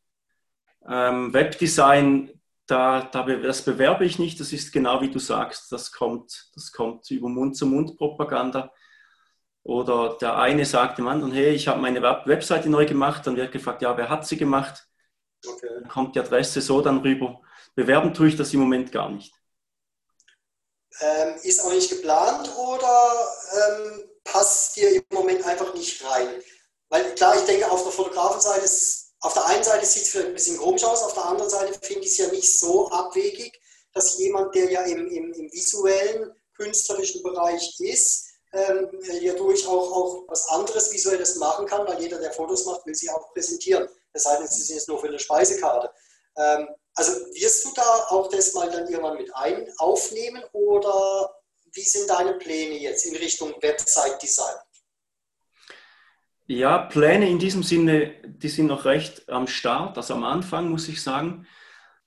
Ähm, 0.88 1.32
Webdesign, 1.32 2.32
da, 2.66 3.02
da, 3.04 3.22
das 3.22 3.64
bewerbe 3.64 4.04
ich 4.04 4.18
nicht, 4.18 4.40
das 4.40 4.52
ist 4.52 4.74
genau 4.74 5.00
wie 5.00 5.12
du 5.12 5.20
sagst, 5.20 5.72
das 5.72 5.92
kommt, 5.92 6.50
das 6.56 6.72
kommt 6.72 7.12
über 7.12 7.30
Mund-zu-Mund-Propaganda. 7.30 8.74
Oder 9.62 10.18
der 10.20 10.40
eine 10.40 10.66
sagt 10.66 10.98
dem 10.98 11.08
anderen, 11.08 11.32
hey, 11.32 11.52
ich 11.52 11.68
habe 11.68 11.80
meine 11.80 12.02
Webseite 12.02 12.68
neu 12.68 12.88
gemacht, 12.88 13.28
dann 13.28 13.36
wird 13.36 13.52
gefragt, 13.52 13.84
ja, 13.84 13.96
wer 13.96 14.10
hat 14.10 14.26
sie 14.26 14.38
gemacht? 14.38 14.88
Okay. 15.48 15.68
Dann 15.82 15.88
kommt 15.88 16.16
die 16.16 16.20
Adresse 16.20 16.62
so 16.62 16.82
dann 16.82 16.98
rüber. 17.02 17.42
Bewerben 17.76 18.12
tue 18.12 18.30
ich 18.30 18.36
das 18.36 18.52
im 18.56 18.62
Moment 18.62 18.92
gar 18.92 19.10
nicht. 19.10 19.39
Ähm, 21.02 21.36
ist 21.44 21.64
auch 21.64 21.72
nicht 21.72 21.90
geplant 21.90 22.52
oder 22.58 23.36
ähm, 23.54 24.04
passt 24.24 24.76
dir 24.76 24.92
im 24.92 25.04
Moment 25.14 25.46
einfach 25.46 25.74
nicht 25.74 26.04
rein? 26.04 26.28
Weil 26.90 27.16
klar, 27.16 27.36
ich 27.38 27.46
denke, 27.46 27.70
auf 27.72 27.84
der 27.84 27.92
Fotografenseite 27.92 28.66
ist 28.66 29.10
auf 29.22 29.34
der 29.34 29.46
einen 29.48 29.64
Seite 29.64 29.86
sieht 29.86 30.04
es 30.04 30.10
vielleicht 30.10 30.30
ein 30.30 30.34
bisschen 30.34 30.58
komisch 30.58 30.84
aus, 30.84 31.04
auf 31.04 31.14
der 31.14 31.26
anderen 31.26 31.50
Seite 31.50 31.78
finde 31.82 32.04
ich 32.04 32.12
es 32.12 32.18
ja 32.18 32.28
nicht 32.28 32.60
so 32.60 32.90
abwegig, 32.90 33.60
dass 33.94 34.18
jemand, 34.18 34.56
der 34.56 34.72
ja 34.72 34.82
im, 34.84 35.08
im, 35.08 35.34
im 35.34 35.52
visuellen, 35.52 36.34
künstlerischen 36.56 37.22
Bereich 37.24 37.80
ist, 37.80 38.28
ähm, 38.54 38.90
ja 39.22 39.34
durch 39.34 39.68
auch, 39.68 39.92
auch 39.92 40.24
was 40.28 40.48
anderes 40.50 40.92
Visuelles 40.92 41.36
machen 41.36 41.66
kann, 41.66 41.88
weil 41.88 42.02
jeder, 42.02 42.20
der 42.20 42.32
Fotos 42.32 42.66
macht, 42.66 42.86
will 42.86 42.96
sie 42.96 43.10
auch 43.10 43.32
präsentieren. 43.34 43.88
Das 44.14 44.26
heißt, 44.26 44.42
es 44.42 44.58
ist 44.58 44.70
jetzt 44.70 44.88
nur 44.88 45.00
für 45.00 45.08
eine 45.08 45.20
Speisekarte. 45.20 45.92
Ähm, 46.38 46.68
also 47.00 47.14
wirst 47.34 47.66
du 47.66 47.70
da 47.76 47.82
auch 48.10 48.30
das 48.30 48.54
mal 48.54 48.70
dann 48.70 48.88
irgendwann 48.90 49.18
mit 49.18 49.34
ein 49.34 49.68
aufnehmen 49.78 50.44
oder 50.52 51.34
wie 51.74 51.82
sind 51.82 52.10
deine 52.10 52.34
Pläne 52.34 52.78
jetzt 52.78 53.06
in 53.06 53.16
Richtung 53.16 53.54
Website-Design? 53.62 54.56
Ja, 56.48 56.80
Pläne 56.80 57.30
in 57.30 57.40
diesem 57.40 57.64
Sinne, 57.64 58.16
die 58.26 58.50
sind 58.50 58.68
noch 58.68 58.84
recht 58.84 59.30
am 59.30 59.48
Start, 59.48 59.96
also 59.98 60.16
am 60.16 60.26
Anfang 60.26 60.70
muss 60.70 60.90
ich 60.90 61.02
sagen. 61.02 61.48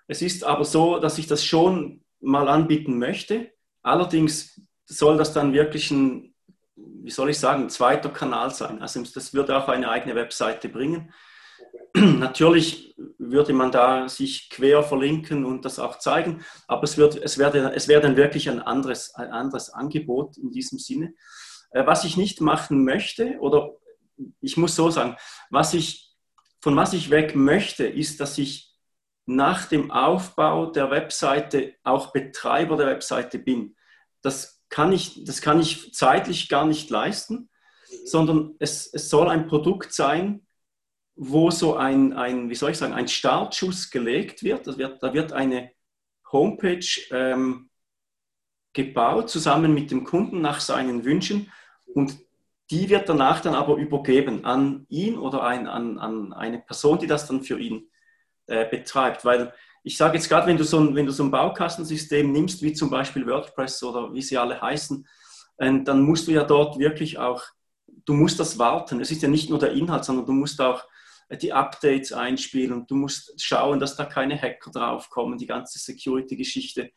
Es 0.08 0.20
ist 0.20 0.44
aber 0.44 0.64
so, 0.64 0.98
dass 0.98 1.16
ich 1.16 1.26
das 1.26 1.42
schon 1.42 2.04
mal 2.20 2.48
anbieten 2.48 2.98
möchte. 2.98 3.52
Allerdings 3.82 4.60
soll 4.84 5.16
das 5.16 5.32
dann 5.32 5.54
wirklich 5.54 5.90
ein, 5.90 6.34
wie 6.74 7.10
soll 7.10 7.30
ich 7.30 7.38
sagen, 7.38 7.70
zweiter 7.70 8.10
Kanal 8.10 8.50
sein. 8.50 8.82
Also 8.82 9.02
das 9.02 9.32
würde 9.32 9.56
auch 9.56 9.68
eine 9.68 9.88
eigene 9.88 10.16
Webseite 10.16 10.68
bringen. 10.68 11.14
Natürlich 11.94 12.94
würde 13.18 13.52
man 13.52 13.70
da 13.70 14.08
sich 14.08 14.48
quer 14.50 14.82
verlinken 14.82 15.44
und 15.44 15.64
das 15.64 15.78
auch 15.78 15.98
zeigen, 15.98 16.44
aber 16.66 16.84
es, 16.84 16.96
wird, 16.96 17.16
es, 17.16 17.38
wäre, 17.38 17.74
es 17.74 17.88
wäre 17.88 18.00
dann 18.00 18.16
wirklich 18.16 18.48
ein 18.48 18.60
anderes, 18.60 19.14
ein 19.14 19.30
anderes 19.30 19.70
Angebot 19.70 20.38
in 20.38 20.50
diesem 20.50 20.78
Sinne. 20.78 21.14
Äh, 21.70 21.86
was 21.86 22.04
ich 22.04 22.16
nicht 22.16 22.40
machen 22.40 22.84
möchte, 22.84 23.38
oder 23.40 23.72
ich 24.40 24.56
muss 24.56 24.76
so 24.76 24.90
sagen, 24.90 25.16
was 25.50 25.74
ich, 25.74 26.14
von 26.60 26.76
was 26.76 26.92
ich 26.92 27.10
weg 27.10 27.34
möchte, 27.34 27.86
ist, 27.86 28.20
dass 28.20 28.38
ich 28.38 28.72
nach 29.26 29.66
dem 29.66 29.90
Aufbau 29.90 30.66
der 30.66 30.90
Webseite 30.90 31.74
auch 31.84 32.12
Betreiber 32.12 32.76
der 32.76 32.86
Webseite 32.86 33.38
bin. 33.38 33.76
Das 34.20 34.62
kann 34.68 34.92
ich, 34.92 35.24
das 35.24 35.40
kann 35.40 35.60
ich 35.60 35.92
zeitlich 35.94 36.48
gar 36.48 36.66
nicht 36.66 36.90
leisten, 36.90 37.50
sondern 38.04 38.54
es, 38.58 38.92
es 38.92 39.10
soll 39.10 39.28
ein 39.28 39.46
Produkt 39.46 39.92
sein, 39.92 40.46
wo 41.14 41.50
so 41.50 41.76
ein, 41.76 42.12
ein, 42.12 42.48
wie 42.48 42.54
soll 42.54 42.70
ich 42.70 42.78
sagen, 42.78 42.94
ein 42.94 43.08
Startschuss 43.08 43.90
gelegt 43.90 44.42
wird. 44.42 44.66
Das 44.66 44.78
wird 44.78 45.02
da 45.02 45.12
wird 45.12 45.32
eine 45.32 45.70
Homepage 46.30 46.86
ähm, 47.10 47.70
gebaut, 48.72 49.28
zusammen 49.28 49.74
mit 49.74 49.90
dem 49.90 50.04
Kunden 50.04 50.40
nach 50.40 50.60
seinen 50.60 51.04
Wünschen. 51.04 51.52
Und 51.84 52.18
die 52.70 52.88
wird 52.88 53.08
danach 53.08 53.40
dann 53.40 53.54
aber 53.54 53.76
übergeben 53.76 54.44
an 54.44 54.86
ihn 54.88 55.18
oder 55.18 55.44
ein, 55.44 55.66
an, 55.66 55.98
an 55.98 56.32
eine 56.32 56.58
Person, 56.58 56.98
die 56.98 57.06
das 57.06 57.26
dann 57.26 57.42
für 57.42 57.58
ihn 57.58 57.90
äh, 58.46 58.66
betreibt. 58.66 59.24
Weil 59.24 59.52
ich 59.84 59.96
sage 59.96 60.16
jetzt 60.16 60.28
gerade, 60.28 60.46
wenn 60.46 60.56
du, 60.56 60.64
so 60.64 60.78
ein, 60.80 60.94
wenn 60.94 61.06
du 61.06 61.12
so 61.12 61.22
ein 61.22 61.30
Baukastensystem 61.30 62.32
nimmst, 62.32 62.62
wie 62.62 62.72
zum 62.72 62.88
Beispiel 62.88 63.26
WordPress 63.26 63.82
oder 63.82 64.14
wie 64.14 64.22
sie 64.22 64.38
alle 64.38 64.60
heißen, 64.60 65.06
äh, 65.58 65.82
dann 65.84 66.02
musst 66.02 66.28
du 66.28 66.32
ja 66.32 66.44
dort 66.44 66.78
wirklich 66.78 67.18
auch, 67.18 67.42
du 68.06 68.14
musst 68.14 68.40
das 68.40 68.58
warten. 68.58 69.00
Es 69.00 69.10
ist 69.10 69.22
ja 69.22 69.28
nicht 69.28 69.50
nur 69.50 69.58
der 69.58 69.72
Inhalt, 69.72 70.06
sondern 70.06 70.24
du 70.24 70.32
musst 70.32 70.58
auch 70.60 70.84
die 71.36 71.52
Updates 71.52 72.12
einspielen 72.12 72.72
und 72.72 72.90
du 72.90 72.94
musst 72.94 73.40
schauen, 73.42 73.80
dass 73.80 73.96
da 73.96 74.04
keine 74.04 74.40
Hacker 74.40 74.70
draufkommen, 74.70 75.38
die 75.38 75.46
ganze 75.46 75.78
Security-Geschichte. 75.78 76.90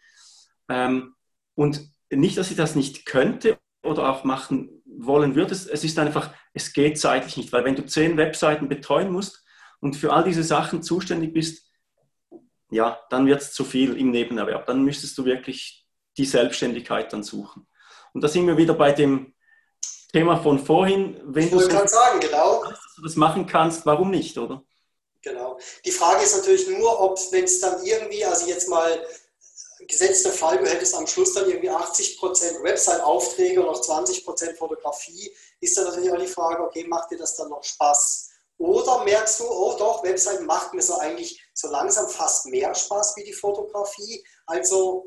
Ähm, 0.69 1.15
und 1.55 1.81
nicht, 2.11 2.37
dass 2.37 2.51
ich 2.51 2.57
das 2.57 2.75
nicht 2.75 3.05
könnte 3.05 3.57
oder 3.83 4.09
auch 4.09 4.23
machen 4.23 4.81
wollen 4.85 5.35
würde, 5.35 5.53
es 5.53 5.65
ist 5.65 5.99
einfach, 5.99 6.33
es 6.53 6.73
geht 6.73 6.99
zeitlich 6.99 7.37
nicht, 7.37 7.51
weil 7.51 7.65
wenn 7.65 7.75
du 7.75 7.85
zehn 7.85 8.17
Webseiten 8.17 8.69
betreuen 8.69 9.11
musst 9.11 9.43
und 9.79 9.95
für 9.95 10.13
all 10.13 10.23
diese 10.23 10.43
Sachen 10.43 10.83
zuständig 10.83 11.33
bist, 11.33 11.71
ja, 12.71 12.99
dann 13.09 13.27
wird 13.27 13.41
es 13.41 13.53
zu 13.53 13.63
viel 13.63 13.95
im 13.95 14.11
Nebenerwerb. 14.11 14.65
Dann 14.65 14.83
müsstest 14.83 15.17
du 15.17 15.25
wirklich 15.25 15.85
die 16.17 16.25
Selbstständigkeit 16.25 17.11
dann 17.13 17.23
suchen. 17.23 17.67
Und 18.13 18.21
da 18.23 18.27
sind 18.27 18.47
wir 18.47 18.57
wieder 18.57 18.73
bei 18.73 18.91
dem 18.91 19.33
Thema 20.11 20.37
von 20.37 20.59
vorhin. 20.59 21.19
Wenn 21.25 21.45
ich 21.45 21.51
du 21.51 21.59
so 21.59 21.69
sagen, 21.69 22.19
genau. 22.19 22.63
Dass 22.95 23.01
du 23.01 23.09
das 23.09 23.17
machen 23.17 23.45
kannst, 23.45 23.85
warum 23.85 24.09
nicht, 24.09 24.37
oder? 24.37 24.63
Genau. 25.21 25.59
Die 25.83 25.91
Frage 25.91 26.23
ist 26.23 26.37
natürlich 26.37 26.69
nur, 26.69 26.97
ob, 27.01 27.19
wenn 27.31 27.43
es 27.43 27.59
dann 27.59 27.83
irgendwie, 27.83 28.23
also 28.23 28.47
jetzt 28.47 28.69
mal 28.69 29.05
gesetzter 29.85 30.31
Fall, 30.31 30.59
du 30.59 30.65
hättest 30.65 30.95
am 30.95 31.05
Schluss 31.05 31.33
dann 31.33 31.49
irgendwie 31.49 31.69
80% 31.69 32.63
Website-Aufträge 32.63 33.59
und 33.59 33.65
noch 33.65 33.81
20% 33.81 34.55
Fotografie, 34.55 35.29
ist 35.59 35.77
dann 35.77 35.85
natürlich 35.85 36.09
auch 36.09 36.19
die 36.19 36.27
Frage, 36.27 36.63
okay, 36.63 36.85
macht 36.87 37.11
dir 37.11 37.17
das 37.17 37.35
dann 37.35 37.49
noch 37.49 37.61
Spaß? 37.65 38.29
Oder 38.59 39.03
merkst 39.03 39.41
du, 39.41 39.43
oh 39.45 39.75
doch, 39.77 40.01
Website 40.05 40.41
macht 40.43 40.73
mir 40.73 40.81
so 40.81 40.97
eigentlich 40.97 41.43
so 41.53 41.67
langsam 41.67 42.07
fast 42.07 42.45
mehr 42.45 42.73
Spaß 42.73 43.17
wie 43.17 43.25
die 43.25 43.33
Fotografie. 43.33 44.25
Also 44.45 45.05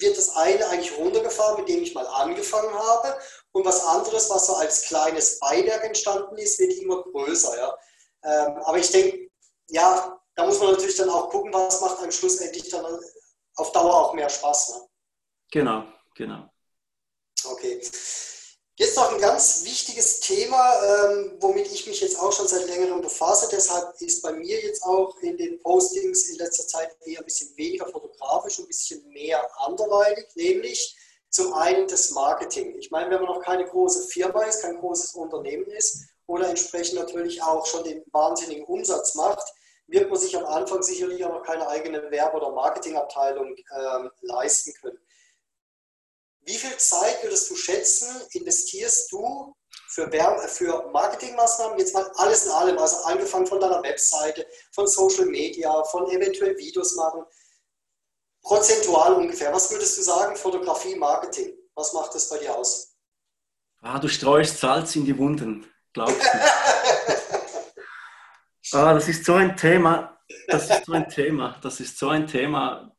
wird 0.00 0.16
das 0.16 0.36
eine 0.36 0.66
eigentlich 0.68 0.96
runtergefahren, 0.96 1.60
mit 1.60 1.68
dem 1.68 1.82
ich 1.82 1.94
mal 1.94 2.06
angefangen 2.06 2.72
habe. 2.74 3.18
Und 3.52 3.64
was 3.64 3.84
anderes, 3.84 4.30
was 4.30 4.46
so 4.46 4.54
als 4.54 4.82
kleines 4.82 5.38
Beiwerk 5.38 5.84
entstanden 5.84 6.36
ist, 6.38 6.58
wird 6.58 6.72
immer 6.74 7.02
größer. 7.02 7.56
Ja? 7.56 7.78
Ähm, 8.24 8.56
aber 8.64 8.78
ich 8.78 8.90
denke, 8.90 9.30
ja, 9.68 10.20
da 10.34 10.46
muss 10.46 10.58
man 10.58 10.72
natürlich 10.72 10.96
dann 10.96 11.10
auch 11.10 11.28
gucken, 11.30 11.52
was 11.52 11.80
macht 11.80 12.00
einem 12.00 12.12
schlussendlich 12.12 12.68
dann 12.68 12.86
auf 13.56 13.72
Dauer 13.72 13.94
auch 13.94 14.14
mehr 14.14 14.28
Spaß. 14.28 14.70
Ne? 14.70 14.88
Genau, 15.50 15.84
genau. 16.14 16.48
Okay. 17.44 17.80
Jetzt 18.80 18.96
noch 18.96 19.12
ein 19.12 19.20
ganz 19.20 19.62
wichtiges 19.66 20.20
Thema, 20.20 20.72
ähm, 20.82 21.36
womit 21.38 21.70
ich 21.70 21.86
mich 21.86 22.00
jetzt 22.00 22.18
auch 22.18 22.32
schon 22.32 22.48
seit 22.48 22.66
längerem 22.66 23.02
befasse. 23.02 23.46
Deshalb 23.52 23.92
ist 24.00 24.22
bei 24.22 24.32
mir 24.32 24.58
jetzt 24.58 24.82
auch 24.84 25.18
in 25.20 25.36
den 25.36 25.60
Postings 25.60 26.30
in 26.30 26.38
letzter 26.38 26.66
Zeit 26.66 26.96
eher 27.04 27.18
ein 27.18 27.26
bisschen 27.26 27.54
weniger 27.58 27.86
fotografisch 27.88 28.58
ein 28.58 28.66
bisschen 28.66 29.06
mehr 29.10 29.46
anderweitig, 29.60 30.28
nämlich 30.34 30.96
zum 31.28 31.52
einen 31.52 31.88
das 31.88 32.12
Marketing. 32.12 32.74
Ich 32.78 32.90
meine, 32.90 33.10
wenn 33.10 33.20
man 33.20 33.34
noch 33.34 33.42
keine 33.42 33.66
große 33.66 34.08
Firma 34.08 34.44
ist, 34.44 34.62
kein 34.62 34.80
großes 34.80 35.12
Unternehmen 35.12 35.66
ist 35.72 36.06
oder 36.26 36.48
entsprechend 36.48 36.94
natürlich 36.94 37.42
auch 37.42 37.66
schon 37.66 37.84
den 37.84 38.02
wahnsinnigen 38.12 38.64
Umsatz 38.64 39.14
macht, 39.14 39.46
wird 39.88 40.08
man 40.08 40.18
sich 40.18 40.34
am 40.38 40.46
Anfang 40.46 40.82
sicherlich 40.82 41.22
auch 41.22 41.34
noch 41.34 41.42
keine 41.42 41.68
eigene 41.68 42.10
Werbe- 42.10 42.38
oder 42.38 42.52
Marketingabteilung 42.52 43.56
ähm, 43.56 44.10
leisten 44.22 44.72
können. 44.80 44.98
Wie 46.50 46.58
viel 46.58 46.76
Zeit 46.78 47.22
würdest 47.22 47.48
du 47.48 47.54
schätzen, 47.54 48.08
investierst 48.32 49.12
du 49.12 49.54
für, 49.86 50.10
Werbe, 50.10 50.48
für 50.48 50.90
Marketingmaßnahmen, 50.90 51.78
jetzt 51.78 51.94
mal 51.94 52.10
alles 52.16 52.44
in 52.46 52.50
allem, 52.50 52.76
also 52.76 52.96
angefangen 53.04 53.46
von 53.46 53.60
deiner 53.60 53.80
Webseite, 53.84 54.44
von 54.72 54.88
Social 54.88 55.26
Media, 55.26 55.84
von 55.84 56.10
eventuell 56.10 56.58
Videos 56.58 56.96
machen, 56.96 57.22
prozentual 58.42 59.14
ungefähr. 59.14 59.52
Was 59.52 59.70
würdest 59.70 59.96
du 59.96 60.02
sagen, 60.02 60.34
Fotografie, 60.34 60.96
Marketing? 60.96 61.56
Was 61.76 61.92
macht 61.92 62.16
das 62.16 62.28
bei 62.28 62.38
dir 62.38 62.56
aus? 62.56 62.96
Ah, 63.80 64.00
du 64.00 64.08
streust 64.08 64.58
Salz 64.58 64.96
in 64.96 65.04
die 65.04 65.16
Wunden, 65.16 65.72
glaubst 65.92 66.20
du? 66.20 66.28
ah, 68.76 68.94
das 68.94 69.06
ist 69.06 69.24
so 69.24 69.34
ein 69.34 69.56
Thema. 69.56 70.18
Das 70.48 70.68
ist 70.68 70.84
so 70.84 70.94
ein 70.94 71.08
Thema. 71.08 71.60
Das 71.62 71.78
ist 71.78 71.96
so 71.96 72.08
ein 72.08 72.26
Thema. 72.26 72.90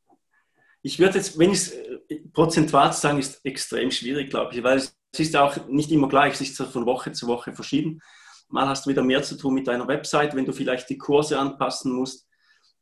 Ich 0.84 1.00
würde 1.00 1.18
jetzt, 1.18 1.38
wenn 1.38 1.52
ich 1.52 1.58
es 1.58 1.72
äh, 1.72 2.20
prozentual 2.34 2.92
sagen, 2.94 3.20
ist 3.20 3.44
extrem 3.46 3.92
schwierig, 3.92 4.30
glaube 4.30 4.56
ich, 4.56 4.64
weil 4.64 4.78
es 4.78 4.96
ist 5.18 5.36
auch 5.36 5.68
nicht 5.68 5.92
immer 5.92 6.10
gleich, 6.10 6.34
es 6.34 6.42
ist 6.42 6.58
von 6.58 6.86
Woche 6.86 7.12
zu 7.12 7.28
Woche 7.28 7.54
verschieden. 7.54 8.02
Mal 8.50 8.68
hast 8.68 8.86
du 8.86 8.90
wieder 8.90 9.04
mehr 9.04 9.24
zu 9.24 9.38
tun 9.38 9.54
mit 9.54 9.68
deiner 9.68 9.88
Website, 9.88 10.36
wenn 10.36 10.46
du 10.46 10.54
vielleicht 10.54 10.90
die 10.90 10.98
Kurse 10.98 11.40
anpassen 11.40 11.94
musst. 11.94 12.28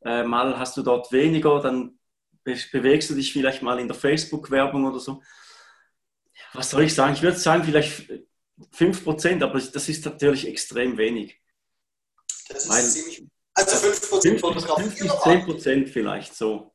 Äh, 0.04 0.24
mal 0.24 0.58
hast 0.58 0.76
du 0.76 0.82
dort 0.82 1.12
weniger, 1.12 1.60
dann 1.60 1.98
bewegst 2.44 3.10
du 3.10 3.14
dich 3.14 3.32
vielleicht 3.32 3.62
mal 3.62 3.78
in 3.78 3.86
der 3.86 3.96
Facebook-Werbung 3.96 4.86
oder 4.86 4.98
so. 4.98 5.22
Was 6.54 6.70
soll 6.70 6.82
ich 6.82 6.94
sagen? 6.94 7.14
Ich 7.14 7.22
würde 7.22 7.38
sagen, 7.38 7.64
vielleicht 7.64 8.10
5%, 8.74 9.42
aber 9.42 9.60
das 9.60 9.88
ist 9.88 10.04
natürlich 10.04 10.46
extrem 10.48 10.96
wenig. 10.96 11.40
Das 12.48 12.64
ist 12.64 12.70
Weil 12.70 12.82
ziemlich. 12.82 13.26
Also 13.54 13.88
5%, 13.88 14.20
5 14.20 15.00
10% 15.00 15.86
vielleicht 15.86 16.34
so. 16.34 16.72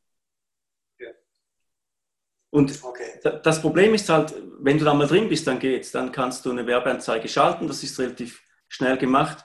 Und 2.55 2.71
okay. 2.85 3.19
das 3.43 3.61
Problem 3.61 3.93
ist 3.95 4.07
halt, 4.07 4.33
wenn 4.61 4.77
du 4.77 4.85
da 4.85 4.93
mal 4.93 5.07
drin 5.07 5.27
bist, 5.27 5.45
dann 5.45 5.59
geht's. 5.59 5.91
Dann 5.91 6.13
kannst 6.13 6.45
du 6.45 6.51
eine 6.51 6.65
Werbeanzeige 6.65 7.27
schalten, 7.27 7.67
das 7.67 7.83
ist 7.83 7.99
relativ 7.99 8.41
schnell 8.69 8.97
gemacht. 8.97 9.43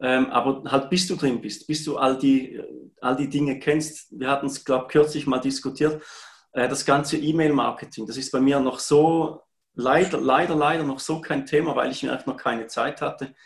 Ähm, 0.00 0.26
aber 0.30 0.68
halt 0.68 0.90
bis 0.90 1.06
du 1.06 1.14
drin 1.14 1.40
bist, 1.40 1.68
bis 1.68 1.84
du 1.84 1.98
all 1.98 2.18
die, 2.18 2.60
all 3.00 3.14
die 3.14 3.28
Dinge 3.28 3.60
kennst. 3.60 4.08
Wir 4.10 4.28
hatten 4.28 4.46
es, 4.46 4.64
glaube 4.64 4.86
ich, 4.86 4.92
kürzlich 4.92 5.28
mal 5.28 5.38
diskutiert. 5.38 6.02
Äh, 6.50 6.68
das 6.68 6.84
ganze 6.84 7.16
E-Mail-Marketing, 7.16 8.08
das 8.08 8.16
ist 8.16 8.32
bei 8.32 8.40
mir 8.40 8.58
noch 8.58 8.80
so, 8.80 9.40
leider, 9.74 10.20
leider, 10.20 10.56
leider 10.56 10.82
noch 10.82 10.98
so 10.98 11.20
kein 11.20 11.46
Thema, 11.46 11.76
weil 11.76 11.92
ich 11.92 12.10
einfach 12.10 12.26
noch 12.26 12.36
keine 12.36 12.66
Zeit 12.66 13.00
hatte, 13.00 13.36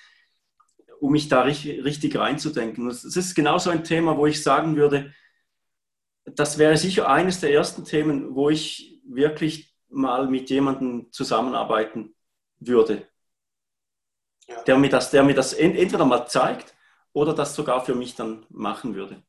um 1.00 1.12
mich 1.12 1.28
da 1.28 1.42
richtig, 1.42 1.84
richtig 1.84 2.16
reinzudenken. 2.16 2.88
Das 2.88 3.04
ist 3.04 3.34
genau 3.34 3.58
so 3.58 3.68
ein 3.68 3.84
Thema, 3.84 4.16
wo 4.16 4.26
ich 4.26 4.42
sagen 4.42 4.74
würde, 4.76 5.12
das 6.24 6.56
wäre 6.56 6.78
sicher 6.78 7.10
eines 7.10 7.40
der 7.40 7.52
ersten 7.52 7.84
Themen, 7.84 8.34
wo 8.34 8.48
ich 8.48 8.91
wirklich 9.02 9.74
mal 9.88 10.26
mit 10.26 10.50
jemandem 10.50 11.12
zusammenarbeiten 11.12 12.14
würde. 12.58 13.08
Ja. 14.46 14.62
Der, 14.62 14.78
mir 14.78 14.90
das, 14.90 15.10
der 15.10 15.22
mir 15.22 15.34
das 15.34 15.52
entweder 15.52 16.04
mal 16.04 16.26
zeigt 16.26 16.74
oder 17.12 17.34
das 17.34 17.54
sogar 17.54 17.84
für 17.84 17.94
mich 17.94 18.14
dann 18.14 18.46
machen 18.48 18.94
würde. 18.94 19.22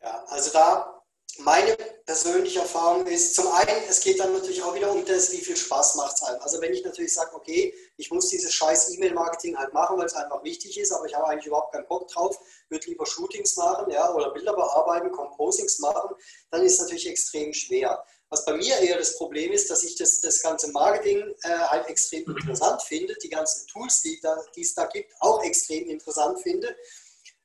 Ja, 0.00 0.24
also 0.28 0.52
da 0.52 1.02
meine 1.38 1.76
persönliche 2.04 2.60
Erfahrung 2.60 3.06
ist, 3.06 3.34
zum 3.34 3.46
einen, 3.52 3.82
es 3.88 4.00
geht 4.00 4.20
dann 4.20 4.32
natürlich 4.32 4.62
auch 4.62 4.74
wieder 4.74 4.90
um 4.90 5.04
das, 5.04 5.32
wie 5.32 5.38
viel 5.38 5.56
Spaß 5.56 5.96
macht 5.96 6.16
es 6.16 6.22
einem. 6.22 6.40
Also 6.42 6.60
wenn 6.60 6.72
ich 6.72 6.84
natürlich 6.84 7.14
sage, 7.14 7.34
okay, 7.34 7.74
ich 7.96 8.10
muss 8.10 8.28
dieses 8.28 8.52
scheiß 8.52 8.94
E-Mail-Marketing 8.94 9.56
halt 9.56 9.72
machen, 9.72 9.98
weil 9.98 10.06
es 10.06 10.14
einfach 10.14 10.42
wichtig 10.44 10.78
ist, 10.78 10.92
aber 10.92 11.06
ich 11.06 11.14
habe 11.14 11.26
eigentlich 11.26 11.46
überhaupt 11.46 11.72
keinen 11.72 11.86
Bock 11.86 12.08
drauf, 12.08 12.38
würde 12.68 12.86
lieber 12.86 13.06
Shootings 13.06 13.56
machen 13.56 13.90
ja, 13.90 14.12
oder 14.12 14.30
Bilder 14.30 14.52
bearbeiten, 14.52 15.10
Composings 15.10 15.78
machen, 15.78 16.14
dann 16.50 16.62
ist 16.62 16.74
es 16.74 16.80
natürlich 16.80 17.08
extrem 17.08 17.52
schwer. 17.52 18.04
Was 18.32 18.44
bei 18.46 18.54
mir 18.54 18.78
eher 18.78 18.96
das 18.96 19.16
Problem 19.16 19.52
ist, 19.52 19.70
dass 19.70 19.84
ich 19.84 19.94
das, 19.96 20.20
das 20.20 20.40
ganze 20.40 20.70
Marketing 20.72 21.34
äh, 21.42 21.48
halt 21.48 21.86
extrem 21.88 22.24
interessant 22.34 22.82
finde, 22.82 23.14
die 23.22 23.28
ganzen 23.28 23.66
Tools, 23.68 24.00
die, 24.00 24.18
da, 24.22 24.36
die 24.56 24.62
es 24.62 24.74
da 24.74 24.86
gibt, 24.86 25.12
auch 25.20 25.44
extrem 25.44 25.88
interessant 25.88 26.40
finde 26.40 26.74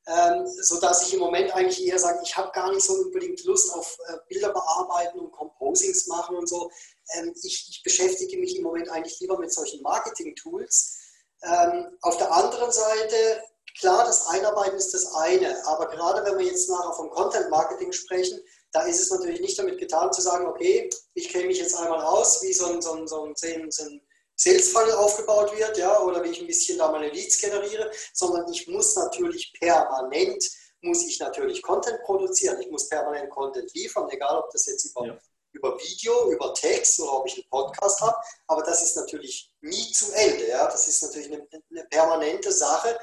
ähm, 0.07 0.47
sodass 0.61 1.05
ich 1.05 1.13
im 1.13 1.19
Moment 1.19 1.53
eigentlich 1.53 1.85
eher 1.85 1.99
sage, 1.99 2.19
ich 2.23 2.35
habe 2.38 2.51
gar 2.51 2.71
nicht 2.71 2.85
so 2.85 2.93
unbedingt 2.93 3.43
Lust 3.43 3.73
auf 3.73 3.97
äh, 4.07 4.13
Bilder 4.29 4.53
bearbeiten 4.53 5.19
und 5.19 5.31
Composings 5.31 6.07
machen 6.07 6.38
und 6.38 6.47
so. 6.47 6.71
Ähm, 7.15 7.33
ich, 7.43 7.67
ich, 7.69 7.83
beschäftige 7.83 8.38
mich 8.38 8.55
im 8.55 8.63
Moment 8.63 8.89
eigentlich 8.89 9.19
lieber 9.19 9.38
mit 9.38 9.51
solchen 9.51 9.81
Marketing-Tools. 9.81 10.97
Ähm, 11.43 11.97
auf 12.01 12.17
der 12.17 12.31
anderen 12.31 12.71
Seite, 12.71 13.43
klar, 13.79 14.05
das 14.05 14.27
Einarbeiten 14.27 14.77
ist 14.77 14.93
das 14.93 15.13
eine, 15.13 15.65
aber 15.67 15.88
gerade 15.89 16.25
wenn 16.25 16.38
wir 16.38 16.45
jetzt 16.45 16.69
nachher 16.69 16.93
vom 16.93 17.09
Content-Marketing 17.09 17.91
sprechen, 17.91 18.39
da 18.72 18.84
ist 18.84 19.01
es 19.01 19.11
natürlich 19.11 19.41
nicht 19.41 19.57
damit 19.57 19.78
getan 19.80 20.11
zu 20.11 20.22
sagen, 20.22 20.45
okay, 20.45 20.89
ich 21.13 21.30
kenne 21.30 21.47
mich 21.47 21.59
jetzt 21.59 21.76
einmal 21.76 22.01
aus, 22.01 22.41
wie 22.43 22.53
so 22.53 22.68
ein, 22.68 22.82
so 22.82 22.93
ein, 22.93 23.07
so 23.07 23.24
ein, 23.24 23.34
so 23.36 23.84
ein 23.84 24.01
Sales 24.39 24.70
Funnel 24.70 24.93
aufgebaut 24.93 25.57
wird, 25.57 25.78
ja, 25.78 25.99
oder 26.01 26.24
wie 26.24 26.30
ich 26.30 26.39
ein 26.39 26.47
bisschen 26.47 26.78
da 26.78 26.91
meine 26.91 27.09
Leads 27.09 27.39
generiere, 27.39 27.91
sondern 28.13 28.51
ich 28.51 28.68
muss 28.68 28.95
natürlich 28.95 29.51
permanent, 29.59 30.47
muss 30.82 31.03
ich 31.07 31.20
natürlich 31.20 31.63
Content 31.63 32.01
produzieren, 32.03 32.61
ich 32.61 32.70
muss 32.70 32.88
permanent 32.88 33.32
Content 33.32 33.74
liefern, 33.74 34.07
egal 34.11 34.38
ob 34.38 34.51
das 34.51 34.68
jetzt 34.68 34.86
über, 34.86 35.07
ja. 35.07 35.18
über 35.53 35.76
Video, 35.80 36.32
über 36.32 36.53
Text 36.53 36.99
oder 36.99 37.13
ob 37.13 37.28
ich 37.28 37.34
einen 37.34 37.49
Podcast 37.49 37.99
habe, 38.01 38.15
aber 38.45 38.61
das 38.61 38.84
ist 38.84 38.95
natürlich 38.95 39.51
nie 39.61 39.91
zu 39.91 40.11
Ende, 40.13 40.49
ja, 40.49 40.65
das 40.65 40.88
ist 40.88 41.01
natürlich 41.01 41.34
eine, 41.34 41.47
eine 41.72 41.86
permanente 41.86 42.51
Sache 42.51 42.95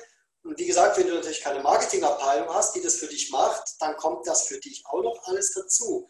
und 0.44 0.58
wie 0.58 0.66
gesagt, 0.66 0.98
wenn 0.98 1.06
du 1.06 1.14
natürlich 1.14 1.40
keine 1.40 1.62
Marketingabteilung 1.62 2.48
hast, 2.52 2.74
die 2.74 2.82
das 2.82 2.96
für 2.96 3.06
dich 3.06 3.30
macht, 3.30 3.64
dann 3.80 3.96
kommt 3.96 4.26
das 4.26 4.46
für 4.46 4.60
dich 4.60 4.84
auch 4.86 5.02
noch 5.02 5.18
alles 5.24 5.54
dazu, 5.54 6.06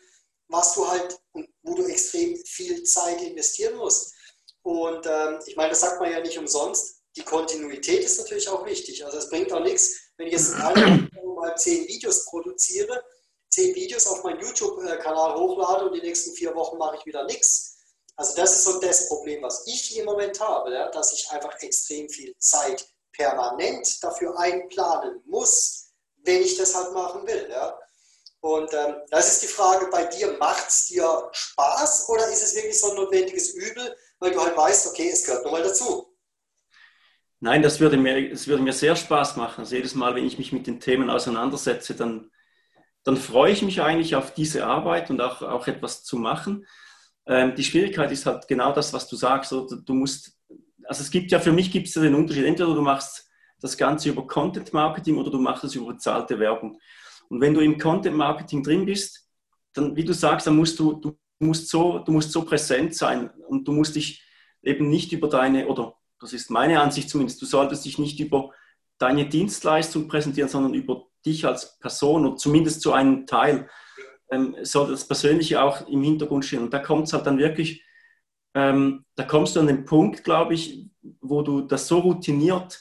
was 0.49 0.75
du 0.75 0.89
halt, 0.89 1.21
wo 1.63 1.75
du 1.75 1.87
extrem 1.87 2.37
viel 2.45 2.83
Zeit 2.83 3.23
investieren 3.23 3.77
musst. 3.77 4.13
Und 4.63 5.07
ähm, 5.07 5.39
ich 5.47 5.55
meine, 5.55 5.71
das 5.71 5.81
sagt 5.81 6.01
man 6.01 6.11
ja 6.11 6.21
nicht 6.21 6.37
umsonst. 6.37 7.03
Die 7.17 7.23
Kontinuität 7.23 8.03
ist 8.03 8.19
natürlich 8.19 8.49
auch 8.49 8.67
wichtig. 8.67 9.05
Also 9.05 9.19
es 9.19 9.29
bringt 9.29 9.53
auch 9.53 9.63
nichts, 9.63 10.11
wenn 10.17 10.27
ich 10.27 10.33
jetzt 10.33 10.55
mal 10.59 11.57
zehn 11.57 11.87
Videos 11.87 12.25
produziere, 12.25 13.05
zehn 13.51 13.73
Videos 13.77 14.07
auf 14.09 14.25
meinen 14.25 14.41
YouTube-Kanal 14.41 15.37
hochlade 15.37 15.85
und 15.85 15.95
die 15.95 16.03
nächsten 16.03 16.35
vier 16.35 16.53
Wochen 16.57 16.77
mache 16.77 16.97
ich 16.97 17.07
wieder 17.07 17.25
nichts. 17.25 17.77
Also 18.17 18.35
das 18.35 18.57
ist 18.57 18.65
so 18.65 18.81
das 18.81 19.09
Problem, 19.09 19.43
was 19.43 19.65
ich 19.67 19.97
im 19.97 20.07
Moment 20.07 20.41
habe, 20.41 20.73
ja, 20.73 20.91
dass 20.91 21.13
ich 21.13 21.31
einfach 21.31 21.57
extrem 21.61 22.09
viel 22.09 22.35
Zeit 22.39 22.85
permanent 23.17 24.03
dafür 24.03 24.39
einplanen 24.39 25.21
muss, 25.27 25.93
wenn 26.25 26.43
ich 26.43 26.57
das 26.57 26.75
halt 26.75 26.93
machen 26.93 27.27
will. 27.27 27.49
Ja. 27.51 27.79
Und 28.41 28.73
ähm, 28.75 28.97
das 29.11 29.33
ist 29.33 29.43
die 29.43 29.55
Frage 29.55 29.89
bei 29.91 30.05
dir, 30.05 30.37
macht 30.39 30.69
es 30.69 30.87
dir 30.89 31.31
Spaß 31.33 32.09
oder 32.11 32.29
ist 32.29 32.43
es 32.43 32.55
wirklich 32.55 32.79
so 32.79 32.91
ein 32.91 32.97
notwendiges 32.97 33.55
Übel, 33.55 33.97
weil 34.19 34.33
du 34.33 34.41
halt 34.41 34.57
weißt, 34.57 34.89
okay, 34.89 35.09
es 35.11 35.25
gehört 35.25 35.45
nochmal 35.45 35.63
dazu. 35.63 36.15
Nein, 37.41 37.63
das 37.63 37.81
würde, 37.81 37.97
mir, 37.97 38.31
das 38.31 38.47
würde 38.47 38.63
mir 38.63 38.73
sehr 38.73 38.97
Spaß 38.97 39.37
machen. 39.37 39.61
Also 39.61 39.77
jedes 39.77 39.95
Mal, 39.95 40.15
wenn 40.15 40.27
ich 40.27 40.39
mich 40.39 40.53
mit 40.53 40.67
den 40.67 40.81
Themen 40.81 41.11
auseinandersetze, 41.11 41.95
dann, 41.95 42.31
dann 43.03 43.17
freue 43.17 43.53
ich 43.53 43.63
mich 43.63 43.83
eigentlich 43.83 44.17
auf 44.17 44.33
diese 44.35 44.67
Arbeit 44.67 45.11
und 45.11 45.21
auch, 45.21 45.43
auch 45.43 45.67
etwas 45.67 46.05
zu 46.05 46.17
machen. 46.17 46.67
Ähm, 47.27 47.55
die 47.55 47.65
Schwierigkeit 47.65 48.11
ist 48.13 48.27
halt 48.27 48.49
genau 48.49 48.73
das, 48.73 48.93
was 48.93 49.09
du 49.09 49.17
sagst. 49.17 49.53
Oder 49.53 49.77
du 49.77 49.95
musst, 49.95 50.33
also 50.87 51.03
es 51.03 51.11
gibt 51.11 51.31
ja, 51.31 51.39
für 51.39 51.53
mich 51.53 51.71
gibt 51.71 51.89
es 51.89 51.95
ja 51.95 52.03
den 52.03 52.15
Unterschied. 52.15 52.45
Entweder 52.45 52.75
du 52.75 52.83
machst 52.83 53.29
das 53.61 53.77
Ganze 53.77 54.11
über 54.11 54.27
Content 54.27 54.73
Marketing 54.73 55.17
oder 55.17 55.31
du 55.31 55.39
machst 55.39 55.65
es 55.65 55.75
über 55.75 55.87
bezahlte 55.87 56.39
Werbung. 56.39 56.79
Und 57.29 57.41
wenn 57.41 57.55
du 57.55 57.61
im 57.61 57.79
Content 57.79 58.17
Marketing 58.17 58.63
drin 58.63 58.85
bist, 58.85 59.29
dann, 59.73 59.97
wie 59.97 60.05
du 60.05 60.13
sagst, 60.13 60.47
dann 60.47 60.57
musst 60.57 60.79
du, 60.79 60.95
du 60.95 61.17
musst 61.39 61.69
so, 61.69 61.99
du 61.99 62.13
musst 62.13 62.33
so 62.33 62.45
präsent 62.45 62.95
sein 62.95 63.31
und 63.49 63.67
du 63.67 63.73
musst 63.73 63.97
dich 63.97 64.23
eben 64.63 64.89
nicht 64.89 65.13
über 65.13 65.29
deine, 65.29 65.67
oder 65.67 65.95
das 66.21 66.33
ist 66.33 66.51
meine 66.51 66.81
Ansicht 66.81 67.11
zumindest, 67.11 67.41
du 67.43 67.47
solltest 67.47 67.85
dich 67.85 67.99
nicht 67.99 68.21
über 68.21 68.53
deine 68.99 69.29
Dienstleistung 69.29 70.09
präsentieren, 70.09 70.49
sondern 70.49 70.75
über 70.75 71.07
dich 71.27 71.47
als 71.47 71.79
Person 71.79 72.27
oder 72.27 72.37
zumindest 72.37 72.81
zu 72.81 72.93
einem 72.93 73.27
Teil. 73.27 73.69
Ähm, 74.31 74.57
soll 74.63 74.91
das 74.91 75.07
Persönliche 75.07 75.63
auch 75.63 75.87
im 75.87 76.03
Hintergrund 76.03 76.45
stehen. 76.45 76.63
Und 76.63 76.73
da 76.73 76.79
kommt 76.79 77.07
es 77.07 77.13
halt 77.13 77.27
dann 77.27 77.39
wirklich, 77.39 77.84
ähm, 78.55 79.05
da 79.17 79.25
kommst 79.25 79.57
du 79.57 79.61
an 79.61 79.67
den 79.67 79.85
Punkt, 79.85 80.25
glaube 80.25 80.55
ich, 80.55 80.89
wo 81.21 81.43
du 81.43 81.63
das 81.63 81.89
so 81.89 81.99
routiniert 81.99 82.81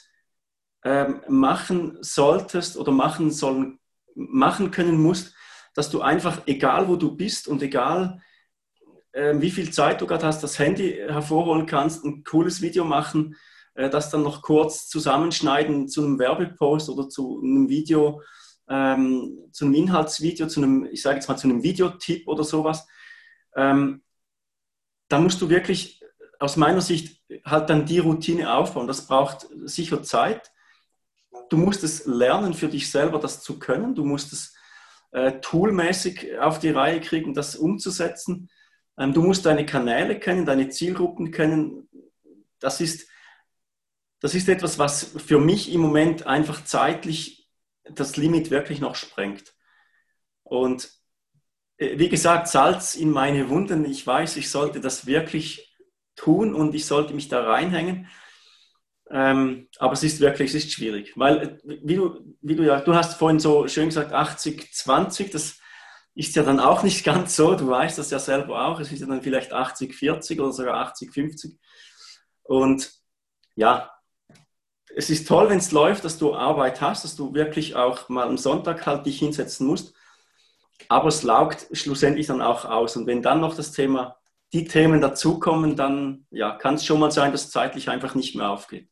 ähm, 0.84 1.20
machen 1.28 1.98
solltest 2.00 2.76
oder 2.76 2.92
machen 2.92 3.30
sollen, 3.30 3.78
machen 4.14 4.70
können 4.70 5.00
musst, 5.00 5.34
dass 5.74 5.90
du 5.90 6.00
einfach, 6.00 6.42
egal 6.46 6.88
wo 6.88 6.96
du 6.96 7.16
bist 7.16 7.48
und 7.48 7.62
egal 7.62 8.22
ähm, 9.12 9.40
wie 9.40 9.50
viel 9.50 9.70
Zeit 9.70 10.00
du 10.00 10.06
gerade 10.06 10.26
hast, 10.26 10.42
das 10.42 10.58
Handy 10.58 10.92
hervorholen 10.92 11.66
kannst, 11.66 12.04
ein 12.04 12.22
cooles 12.24 12.62
Video 12.62 12.84
machen, 12.84 13.36
äh, 13.74 13.90
das 13.90 14.10
dann 14.10 14.22
noch 14.22 14.42
kurz 14.42 14.88
zusammenschneiden 14.88 15.88
zu 15.88 16.04
einem 16.04 16.18
Werbepost 16.18 16.88
oder 16.88 17.08
zu 17.08 17.40
einem 17.42 17.68
Video, 17.68 18.22
ähm, 18.68 19.48
zu 19.50 19.64
einem 19.64 19.74
Inhaltsvideo, 19.74 20.46
zu 20.46 20.62
einem, 20.62 20.86
ich 20.90 21.02
sage 21.02 21.16
jetzt 21.16 21.28
mal, 21.28 21.36
zu 21.36 21.48
einem 21.48 21.62
Videotipp 21.62 22.28
oder 22.28 22.44
sowas. 22.44 22.86
Ähm, 23.56 24.03
da 25.08 25.18
musst 25.18 25.40
du 25.40 25.48
wirklich 25.48 26.02
aus 26.38 26.56
meiner 26.56 26.80
Sicht 26.80 27.22
halt 27.44 27.70
dann 27.70 27.86
die 27.86 27.98
Routine 27.98 28.54
aufbauen. 28.54 28.86
Das 28.86 29.06
braucht 29.06 29.46
sicher 29.64 30.02
Zeit. 30.02 30.52
Du 31.48 31.56
musst 31.56 31.84
es 31.84 32.06
lernen 32.06 32.54
für 32.54 32.68
dich 32.68 32.90
selber, 32.90 33.18
das 33.18 33.42
zu 33.42 33.58
können. 33.58 33.94
Du 33.94 34.04
musst 34.04 34.32
es 34.32 34.54
äh, 35.12 35.40
toolmäßig 35.40 36.38
auf 36.38 36.58
die 36.58 36.70
Reihe 36.70 37.00
kriegen, 37.00 37.34
das 37.34 37.56
umzusetzen. 37.56 38.50
Ähm, 38.98 39.12
du 39.12 39.22
musst 39.22 39.46
deine 39.46 39.66
Kanäle 39.66 40.18
kennen, 40.18 40.46
deine 40.46 40.68
Zielgruppen 40.68 41.30
kennen. 41.30 41.88
Das 42.58 42.80
ist, 42.80 43.08
das 44.20 44.34
ist 44.34 44.48
etwas, 44.48 44.78
was 44.78 45.04
für 45.04 45.38
mich 45.38 45.72
im 45.72 45.80
Moment 45.80 46.26
einfach 46.26 46.64
zeitlich 46.64 47.48
das 47.84 48.16
Limit 48.16 48.50
wirklich 48.50 48.80
noch 48.80 48.94
sprengt. 48.94 49.54
Und 50.42 50.90
wie 51.96 52.08
gesagt, 52.08 52.48
Salz 52.48 52.94
in 52.94 53.10
meine 53.10 53.48
Wunden. 53.48 53.84
Ich 53.84 54.06
weiß, 54.06 54.36
ich 54.36 54.50
sollte 54.50 54.80
das 54.80 55.06
wirklich 55.06 55.74
tun 56.16 56.54
und 56.54 56.74
ich 56.74 56.86
sollte 56.86 57.14
mich 57.14 57.28
da 57.28 57.42
reinhängen. 57.42 58.08
Ähm, 59.10 59.68
aber 59.78 59.92
es 59.92 60.02
ist 60.02 60.20
wirklich, 60.20 60.54
es 60.54 60.64
ist 60.64 60.72
schwierig, 60.72 61.12
weil 61.16 61.38
äh, 61.38 61.58
wie 61.84 61.96
du, 61.96 62.34
wie 62.40 62.56
du 62.56 62.64
ja, 62.64 62.80
du 62.80 62.94
hast 62.94 63.14
vorhin 63.14 63.38
so 63.38 63.68
schön 63.68 63.86
gesagt, 63.88 64.12
80, 64.12 64.72
20, 64.72 65.30
das 65.30 65.58
ist 66.14 66.34
ja 66.36 66.42
dann 66.42 66.58
auch 66.58 66.82
nicht 66.82 67.04
ganz 67.04 67.36
so, 67.36 67.54
du 67.54 67.68
weißt 67.68 67.98
das 67.98 68.10
ja 68.10 68.18
selber 68.18 68.66
auch, 68.66 68.80
es 68.80 68.90
ist 68.90 69.00
ja 69.00 69.06
dann 69.06 69.22
vielleicht 69.22 69.52
80, 69.52 69.94
40 69.94 70.40
oder 70.40 70.52
sogar 70.52 70.76
80, 70.78 71.12
50. 71.12 71.58
Und 72.44 72.92
ja, 73.56 73.90
es 74.96 75.10
ist 75.10 75.28
toll, 75.28 75.50
wenn 75.50 75.58
es 75.58 75.72
läuft, 75.72 76.04
dass 76.04 76.18
du 76.18 76.34
Arbeit 76.34 76.80
hast, 76.80 77.04
dass 77.04 77.16
du 77.16 77.34
wirklich 77.34 77.74
auch 77.74 78.08
mal 78.08 78.26
am 78.26 78.38
Sonntag 78.38 78.86
halt 78.86 79.06
dich 79.06 79.18
hinsetzen 79.18 79.66
musst. 79.66 79.93
Aber 80.88 81.08
es 81.08 81.22
laugt 81.22 81.66
schlussendlich 81.72 82.26
dann 82.26 82.42
auch 82.42 82.64
aus. 82.64 82.96
Und 82.96 83.06
wenn 83.06 83.22
dann 83.22 83.40
noch 83.40 83.56
das 83.56 83.72
Thema, 83.72 84.18
die 84.52 84.66
Themen 84.66 85.00
dazukommen, 85.00 85.76
dann 85.76 86.26
ja, 86.30 86.52
kann 86.56 86.74
es 86.74 86.84
schon 86.84 87.00
mal 87.00 87.10
sein, 87.10 87.32
dass 87.32 87.46
es 87.46 87.50
zeitlich 87.50 87.88
einfach 87.88 88.14
nicht 88.14 88.36
mehr 88.36 88.50
aufgeht. 88.50 88.88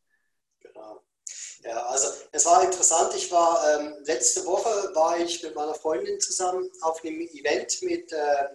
Ja, 1.63 1.81
also 1.85 2.09
es 2.31 2.45
war 2.45 2.63
interessant. 2.63 3.13
Ich 3.15 3.31
war 3.31 3.63
ähm, 3.79 3.95
letzte 4.03 4.45
Woche 4.45 4.69
war 4.93 5.17
ich 5.17 5.41
mit 5.43 5.55
meiner 5.55 5.73
Freundin 5.73 6.19
zusammen 6.19 6.69
auf 6.81 7.01
einem 7.03 7.21
Event 7.21 7.81
mit, 7.81 8.11
äh, 8.11 8.49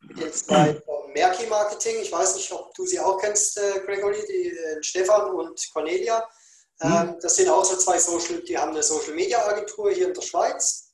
mit 0.00 0.18
den 0.18 0.32
zwei 0.32 0.74
vom 0.86 1.12
Merki 1.12 1.46
Marketing. 1.46 1.96
Ich 2.00 2.10
weiß 2.10 2.36
nicht, 2.36 2.50
ob 2.52 2.72
du 2.74 2.86
sie 2.86 2.98
auch 2.98 3.20
kennst, 3.20 3.58
äh, 3.58 3.80
Gregory, 3.84 4.24
die, 4.26 4.56
äh, 4.56 4.82
Stefan 4.82 5.30
und 5.32 5.60
Cornelia. 5.74 6.26
Mhm. 6.80 6.92
Ähm, 6.92 7.16
das 7.20 7.36
sind 7.36 7.50
auch 7.50 7.64
so 7.64 7.76
zwei 7.76 7.98
Social, 7.98 8.40
die 8.40 8.56
haben 8.56 8.70
eine 8.70 8.82
Social 8.82 9.12
Media 9.12 9.46
Agentur 9.46 9.90
hier 9.90 10.08
in 10.08 10.14
der 10.14 10.22
Schweiz. 10.22 10.87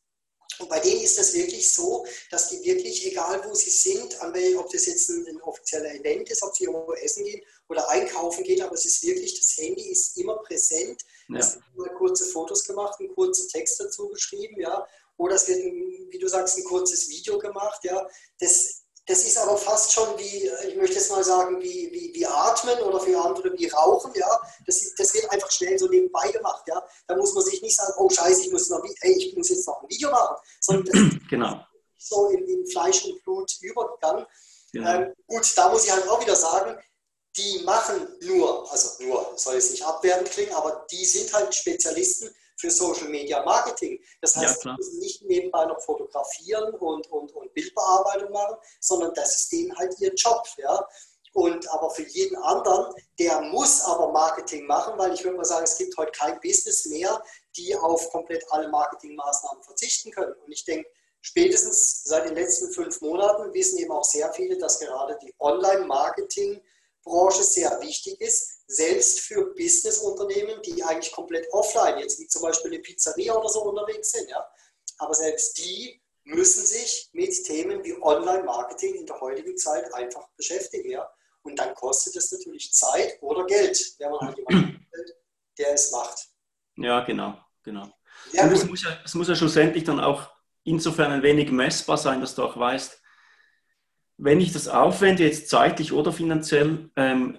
Und 0.59 0.68
bei 0.68 0.80
denen 0.80 1.00
ist 1.00 1.18
es 1.18 1.34
wirklich 1.34 1.72
so, 1.72 2.07
dass 2.30 2.48
die 2.48 2.62
wirklich, 2.62 3.07
egal 3.07 3.42
wo 3.44 3.55
sie 3.55 3.70
sind, 3.70 4.16
ob 4.20 4.70
das 4.70 4.86
jetzt 4.86 5.09
ein, 5.11 5.26
ein 5.26 5.42
offizieller 5.42 5.94
Event 5.94 6.30
ist, 6.30 6.42
ob 6.42 6.55
sie 6.57 6.64
irgendwo 6.64 6.92
essen 6.94 7.24
gehen 7.24 7.42
oder 7.68 7.88
einkaufen 7.88 8.44
gehen, 8.44 8.62
aber 8.62 8.74
es 8.74 8.84
ist 8.84 9.02
wirklich, 9.05 9.38
das 9.38 9.57
Handy 9.57 9.90
ist 9.90 10.16
immer 10.16 10.36
präsent. 10.38 11.02
Ja. 11.28 11.38
Es 11.38 11.55
werden 11.55 11.64
mal 11.76 11.94
kurze 11.94 12.26
Fotos 12.26 12.64
gemacht, 12.64 13.00
ein 13.00 13.09
kurzer 13.09 13.46
Text 13.48 13.80
dazu 13.80 14.09
geschrieben, 14.09 14.61
ja. 14.61 14.86
Oder 15.16 15.36
es 15.36 15.46
wird, 15.48 15.59
wie 15.62 16.18
du 16.18 16.28
sagst, 16.28 16.57
ein 16.57 16.64
kurzes 16.64 17.09
Video 17.09 17.38
gemacht, 17.38 17.80
ja. 17.84 18.07
Das, 18.38 18.84
das 19.07 19.24
ist 19.24 19.36
aber 19.36 19.57
fast 19.57 19.92
schon 19.92 20.18
wie, 20.18 20.50
ich 20.66 20.76
möchte 20.76 20.96
jetzt 20.96 21.11
mal 21.11 21.22
sagen, 21.22 21.61
wie, 21.61 21.90
wie, 21.92 22.14
wie 22.14 22.26
Atmen 22.26 22.78
oder 22.80 22.98
für 23.00 23.18
andere 23.20 23.52
wie 23.59 23.68
Rauchen, 23.68 24.12
ja. 24.14 24.40
Das, 24.66 24.94
das 24.96 25.12
wird 25.12 25.30
einfach 25.30 25.50
schnell 25.50 25.78
so 25.78 25.88
nebenbei 25.88 26.30
gemacht, 26.30 26.64
ja. 26.66 26.82
Da 27.07 27.16
muss 27.16 27.34
man 27.34 27.44
sich 27.44 27.61
nicht 27.61 27.76
sagen, 27.76 27.92
oh 27.98 28.09
Scheiße, 28.09 28.42
ich 28.42 28.52
muss 28.52 28.70
noch, 28.70 28.82
ey, 29.00 29.12
ich 29.12 29.36
muss 29.36 29.50
jetzt 29.50 29.66
noch 29.66 29.82
ein 29.82 29.88
Video 29.90 30.11
machen, 30.11 30.36
sondern 30.61 30.84
das 30.86 31.20
genau. 31.30 31.61
so 31.98 32.28
in, 32.28 32.46
in, 32.48 32.66
Fleisch 32.66 33.05
und 33.05 33.22
Blut 33.24 33.52
übergegangen. 33.61 34.24
Genau. 34.72 34.90
Ähm, 34.90 35.12
gut, 35.26 35.52
da 35.55 35.68
muss 35.68 35.84
ich 35.84 35.92
halt 35.92 36.09
auch 36.09 36.20
wieder 36.22 36.36
sagen, 36.36 36.80
die 37.36 37.62
machen 37.64 38.09
nur, 38.22 38.70
also 38.70 39.02
nur, 39.05 39.32
soll 39.36 39.57
es 39.57 39.70
nicht 39.70 39.84
abwertend 39.84 40.30
klingen, 40.30 40.55
aber 40.55 40.86
die 40.90 41.05
sind 41.05 41.32
halt 41.34 41.55
Spezialisten 41.55 42.34
für 42.57 42.70
Social 42.70 43.09
Media 43.09 43.42
Marketing. 43.44 44.00
Das 44.20 44.36
heißt, 44.36 44.64
ja, 44.64 44.70
die 44.70 44.76
müssen 44.76 44.98
nicht 44.98 45.22
nebenbei 45.22 45.64
noch 45.66 45.80
fotografieren 45.82 46.74
und, 46.74 47.11
und, 47.11 47.32
und 47.32 47.55
Bildbearbeitung 47.55 48.32
machen, 48.32 48.57
sondern 48.80 49.12
das 49.14 49.36
ist 49.36 49.52
denen 49.52 49.76
halt 49.76 49.98
ihr 50.00 50.12
Job. 50.14 50.44
Ja? 50.59 50.86
Und 51.34 51.68
aber 51.70 51.90
für 51.90 52.07
jeden 52.07 52.36
anderen, 52.36 52.94
der 53.18 53.40
muss 53.40 53.82
aber 53.82 54.12
Marketing 54.12 54.66
machen, 54.66 54.96
weil 54.96 55.12
ich 55.14 55.24
würde 55.24 55.36
mal 55.36 55.44
sagen, 55.44 55.64
es 55.64 55.76
gibt 55.76 55.96
heute 55.96 56.12
kein 56.12 56.38
Business 56.40 56.86
mehr, 56.86 57.20
die 57.57 57.76
auf 57.76 58.09
komplett 58.11 58.44
alle 58.52 58.68
Marketingmaßnahmen 58.68 59.64
verzichten 59.64 60.12
können. 60.12 60.34
Und 60.46 60.52
ich 60.52 60.64
denke, 60.64 60.88
spätestens 61.22 62.05
seit 62.05 62.26
den 62.26 62.36
letzten 62.36 62.72
fünf 62.72 63.00
Monaten 63.00 63.52
wissen 63.52 63.78
eben 63.78 63.90
auch 63.90 64.05
sehr 64.05 64.32
viele, 64.32 64.57
dass 64.59 64.78
gerade 64.78 65.18
die 65.22 65.34
Online-Marketing-Branche 65.40 67.42
sehr 67.42 67.80
wichtig 67.80 68.20
ist, 68.20 68.53
selbst 68.66 69.20
für 69.20 69.52
Businessunternehmen, 69.54 70.62
die 70.62 70.82
eigentlich 70.82 71.12
komplett 71.12 71.46
offline, 71.52 71.98
jetzt 71.98 72.18
wie 72.20 72.26
zum 72.26 72.42
Beispiel 72.42 72.72
eine 72.72 72.80
Pizzeria 72.80 73.34
oder 73.34 73.48
so 73.48 73.62
unterwegs 73.62 74.12
sind. 74.12 74.28
Ja? 74.30 74.46
Aber 74.98 75.14
selbst 75.14 75.58
die 75.58 76.00
müssen 76.24 76.64
sich 76.64 77.10
mit 77.12 77.44
Themen 77.44 77.84
wie 77.84 78.00
Online-Marketing 78.00 78.94
in 78.94 79.06
der 79.06 79.20
heutigen 79.20 79.56
Zeit 79.56 79.92
einfach 79.92 80.28
beschäftigen. 80.36 80.90
Ja? 80.90 81.08
Und 81.42 81.58
dann 81.58 81.74
kostet 81.74 82.16
es 82.16 82.32
natürlich 82.32 82.72
Zeit 82.72 83.18
oder 83.20 83.44
Geld, 83.44 83.94
wenn 83.98 84.10
man 84.10 84.20
halt 84.20 84.38
jemanden 84.38 84.86
findet, 84.90 85.16
der 85.58 85.74
es 85.74 85.90
macht. 85.92 86.28
Ja, 86.76 87.00
genau, 87.04 87.38
genau. 87.62 87.88
Ja, 88.32 88.46
es 88.50 88.64
muss, 88.64 88.82
ja, 88.82 88.98
es 89.04 89.14
muss 89.14 89.28
ja 89.28 89.36
schlussendlich 89.36 89.84
dann 89.84 90.00
auch 90.00 90.30
insofern 90.64 91.12
ein 91.12 91.22
wenig 91.22 91.50
messbar 91.50 91.98
sein, 91.98 92.20
dass 92.20 92.34
du 92.34 92.42
auch 92.42 92.56
weißt, 92.56 93.00
wenn 94.16 94.40
ich 94.40 94.52
das 94.52 94.68
aufwende, 94.68 95.24
jetzt 95.24 95.48
zeitlich 95.48 95.92
oder 95.92 96.12
finanziell, 96.12 96.90
ähm, 96.96 97.38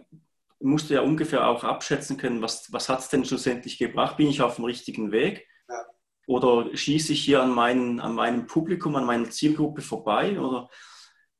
musst 0.65 0.89
du 0.89 0.95
ja 0.95 1.01
ungefähr 1.01 1.47
auch 1.47 1.63
abschätzen 1.63 2.17
können, 2.17 2.41
was, 2.41 2.71
was 2.73 2.89
hat 2.89 2.99
es 2.99 3.09
denn 3.09 3.23
schlussendlich 3.23 3.77
gebracht? 3.77 4.17
Bin 4.17 4.27
ich 4.27 4.41
auf 4.41 4.55
dem 4.55 4.65
richtigen 4.65 5.11
Weg? 5.11 5.47
Ja. 5.69 5.85
Oder 6.27 6.75
schieße 6.75 7.13
ich 7.13 7.23
hier 7.23 7.41
an, 7.41 7.51
meinen, 7.51 7.99
an 7.99 8.15
meinem 8.15 8.47
Publikum, 8.47 8.95
an 8.95 9.05
meiner 9.05 9.29
Zielgruppe 9.29 9.81
vorbei? 9.81 10.39
Oder, 10.39 10.69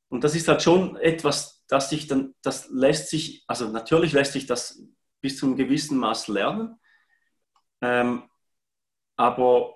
und 0.10 0.24
das 0.24 0.36
ist 0.36 0.48
halt 0.48 0.62
schon 0.62 0.96
etwas, 0.98 1.66
dass 1.68 1.90
sich 1.90 2.08
dann, 2.08 2.36
das 2.44 2.70
lässt 2.70 3.10
sich, 3.10 3.44
also 3.48 3.68
natürlich 3.70 4.14
lässt 4.14 4.34
sich 4.34 4.46
das 4.46 4.84
bis 5.22 5.38
zu 5.38 5.48
einem 5.48 5.56
gewissen 5.56 5.98
Maß 5.98 6.28
lernen, 6.28 6.80
ähm, 7.82 8.30
aber 9.16 9.74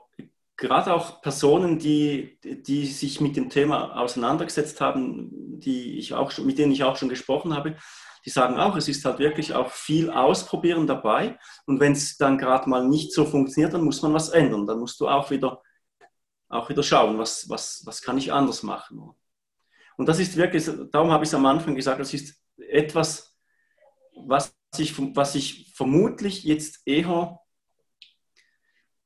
gerade 0.59 0.93
auch 0.93 1.21
Personen, 1.21 1.79
die, 1.79 2.37
die 2.43 2.85
sich 2.85 3.21
mit 3.21 3.35
dem 3.35 3.49
Thema 3.49 3.97
auseinandergesetzt 3.97 4.81
haben, 4.81 5.59
die 5.59 5.97
ich 5.97 6.13
auch 6.13 6.31
schon, 6.31 6.45
mit 6.45 6.57
denen 6.57 6.71
ich 6.71 6.83
auch 6.83 6.97
schon 6.97 7.09
gesprochen 7.09 7.55
habe, 7.55 7.77
die 8.25 8.29
sagen 8.29 8.59
auch, 8.59 8.75
es 8.75 8.89
ist 8.89 9.05
halt 9.05 9.19
wirklich 9.19 9.53
auch 9.53 9.71
viel 9.71 10.09
Ausprobieren 10.09 10.85
dabei. 10.85 11.39
Und 11.65 11.79
wenn 11.79 11.93
es 11.93 12.17
dann 12.17 12.37
gerade 12.37 12.69
mal 12.69 12.85
nicht 12.87 13.13
so 13.13 13.25
funktioniert, 13.25 13.73
dann 13.73 13.83
muss 13.83 14.01
man 14.01 14.13
was 14.13 14.29
ändern. 14.29 14.67
Dann 14.67 14.79
musst 14.79 14.99
du 14.99 15.07
auch 15.07 15.31
wieder, 15.31 15.61
auch 16.49 16.69
wieder 16.69 16.83
schauen, 16.83 17.17
was, 17.17 17.49
was, 17.49 17.81
was 17.85 18.01
kann 18.01 18.17
ich 18.17 18.33
anders 18.33 18.61
machen. 18.61 19.15
Und 19.97 20.05
das 20.07 20.19
ist 20.19 20.35
wirklich, 20.35 20.69
darum 20.91 21.11
habe 21.11 21.23
ich 21.23 21.29
es 21.29 21.33
am 21.33 21.45
Anfang 21.45 21.75
gesagt, 21.75 22.01
das 22.01 22.13
ist 22.13 22.41
etwas, 22.57 23.37
was 24.13 24.53
ich, 24.77 24.93
was 25.15 25.35
ich 25.35 25.73
vermutlich 25.75 26.43
jetzt 26.43 26.81
eher, 26.85 27.39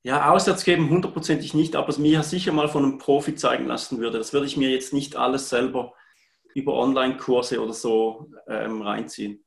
ja, 0.03 0.31
auswärts 0.31 0.65
geben 0.65 0.89
hundertprozentig 0.89 1.53
nicht, 1.53 1.75
aber 1.75 1.89
es 1.89 1.97
mir 1.97 2.23
sicher 2.23 2.51
mal 2.51 2.67
von 2.67 2.83
einem 2.83 2.97
Profi 2.97 3.35
zeigen 3.35 3.65
lassen 3.65 3.99
würde. 3.99 4.17
Das 4.17 4.33
würde 4.33 4.45
ich 4.45 4.57
mir 4.57 4.69
jetzt 4.69 4.93
nicht 4.93 5.15
alles 5.15 5.49
selber 5.49 5.93
über 6.53 6.73
Online-Kurse 6.73 7.61
oder 7.61 7.73
so 7.73 8.29
ähm, 8.47 8.81
reinziehen. 8.81 9.43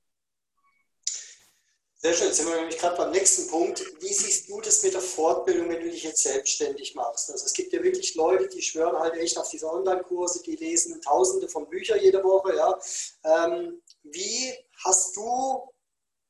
Sehr 1.99 2.15
schön, 2.15 2.27
jetzt 2.29 2.37
sind 2.37 2.49
wir 2.49 2.57
nämlich 2.57 2.79
gerade 2.79 2.97
beim 2.97 3.11
nächsten 3.11 3.51
Punkt. 3.51 3.83
Wie 4.01 4.13
siehst 4.13 4.49
du 4.49 4.61
das 4.61 4.83
mit 4.83 4.95
der 4.95 5.01
Fortbildung, 5.01 5.69
wenn 5.69 5.81
du 5.81 5.91
dich 5.91 6.05
jetzt 6.05 6.23
selbstständig 6.23 6.95
machst? 6.95 7.31
Also 7.31 7.47
es 7.47 7.53
gibt 7.53 7.73
ja 7.73 7.83
wirklich 7.83 8.15
Leute, 8.15 8.49
die 8.49 8.63
schwören 8.63 8.99
halt 8.99 9.15
echt 9.15 9.37
auf 9.39 9.51
diese 9.51 9.71
Online-Kurse, 9.71 10.43
die 10.43 10.57
lesen 10.57 11.01
tausende 11.03 11.49
von 11.49 11.69
Büchern 11.69 11.99
jede 12.01 12.23
Woche. 12.23 12.55
Ja. 12.55 12.79
Ähm, 13.25 13.83
wie 14.05 14.55
hast 14.85 15.17
du, 15.17 15.69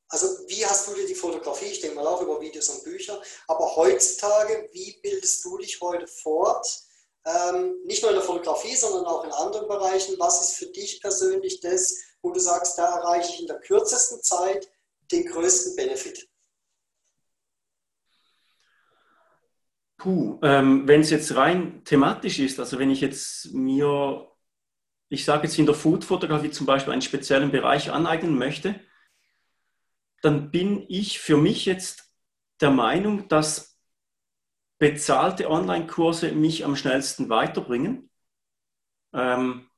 also 0.08 0.26
wie 0.48 0.64
hast 0.64 0.88
du 0.88 0.94
dir 0.94 1.06
die 1.06 1.14
Fotografie, 1.14 1.66
ich 1.66 1.80
denke 1.80 1.96
mal 1.96 2.06
auch 2.06 2.22
über 2.22 2.40
Videos 2.40 2.68
und 2.68 2.84
Bücher, 2.84 3.20
aber 3.48 3.76
heutzutage, 3.76 4.68
wie 4.72 4.98
bildest 5.02 5.44
du 5.44 5.58
dich 5.58 5.80
heute 5.80 6.06
fort? 6.06 6.66
Ähm, 7.24 7.74
nicht 7.84 8.02
nur 8.02 8.12
in 8.12 8.18
der 8.18 8.24
Fotografie, 8.24 8.76
sondern 8.76 9.04
auch 9.04 9.24
in 9.24 9.32
anderen 9.32 9.66
Bereichen. 9.66 10.14
Was 10.18 10.42
ist 10.42 10.58
für 10.58 10.66
dich 10.66 11.00
persönlich 11.00 11.60
das, 11.60 11.98
wo 12.22 12.30
du 12.30 12.38
sagst, 12.38 12.78
da 12.78 12.98
erreiche 12.98 13.32
ich 13.32 13.40
in 13.40 13.48
der 13.48 13.58
kürzesten 13.58 14.22
Zeit 14.22 14.70
den 15.10 15.26
größten 15.26 15.74
Benefit? 15.74 16.28
Puh, 19.96 20.38
ähm, 20.42 20.86
wenn 20.86 21.00
es 21.00 21.10
jetzt 21.10 21.34
rein 21.34 21.82
thematisch 21.84 22.38
ist, 22.38 22.60
also 22.60 22.78
wenn 22.78 22.90
ich 22.90 23.00
jetzt 23.00 23.52
mir, 23.52 24.30
ich 25.08 25.24
sage 25.24 25.48
jetzt 25.48 25.58
in 25.58 25.66
der 25.66 25.74
Food-Fotografie 25.74 26.52
zum 26.52 26.66
Beispiel 26.66 26.92
einen 26.92 27.02
speziellen 27.02 27.50
Bereich 27.50 27.90
aneignen 27.90 28.38
möchte, 28.38 28.78
dann 30.26 30.50
bin 30.50 30.84
ich 30.88 31.20
für 31.20 31.36
mich 31.36 31.66
jetzt 31.66 32.12
der 32.60 32.70
Meinung, 32.70 33.28
dass 33.28 33.78
bezahlte 34.78 35.48
Online-Kurse 35.48 36.32
mich 36.32 36.64
am 36.64 36.74
schnellsten 36.74 37.28
weiterbringen, 37.28 38.10
ähm, 39.12 39.70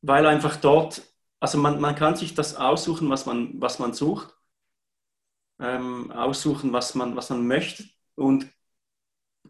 weil 0.00 0.26
einfach 0.26 0.56
dort, 0.56 1.02
also 1.38 1.58
man, 1.58 1.80
man 1.82 1.94
kann 1.94 2.16
sich 2.16 2.34
das 2.34 2.56
aussuchen, 2.56 3.10
was 3.10 3.26
man, 3.26 3.60
was 3.60 3.78
man 3.78 3.92
sucht 3.92 4.34
ähm, 5.58 6.10
aussuchen, 6.12 6.72
was 6.72 6.94
man, 6.94 7.14
was 7.14 7.28
man 7.28 7.46
möchte 7.46 7.84
und 8.14 8.50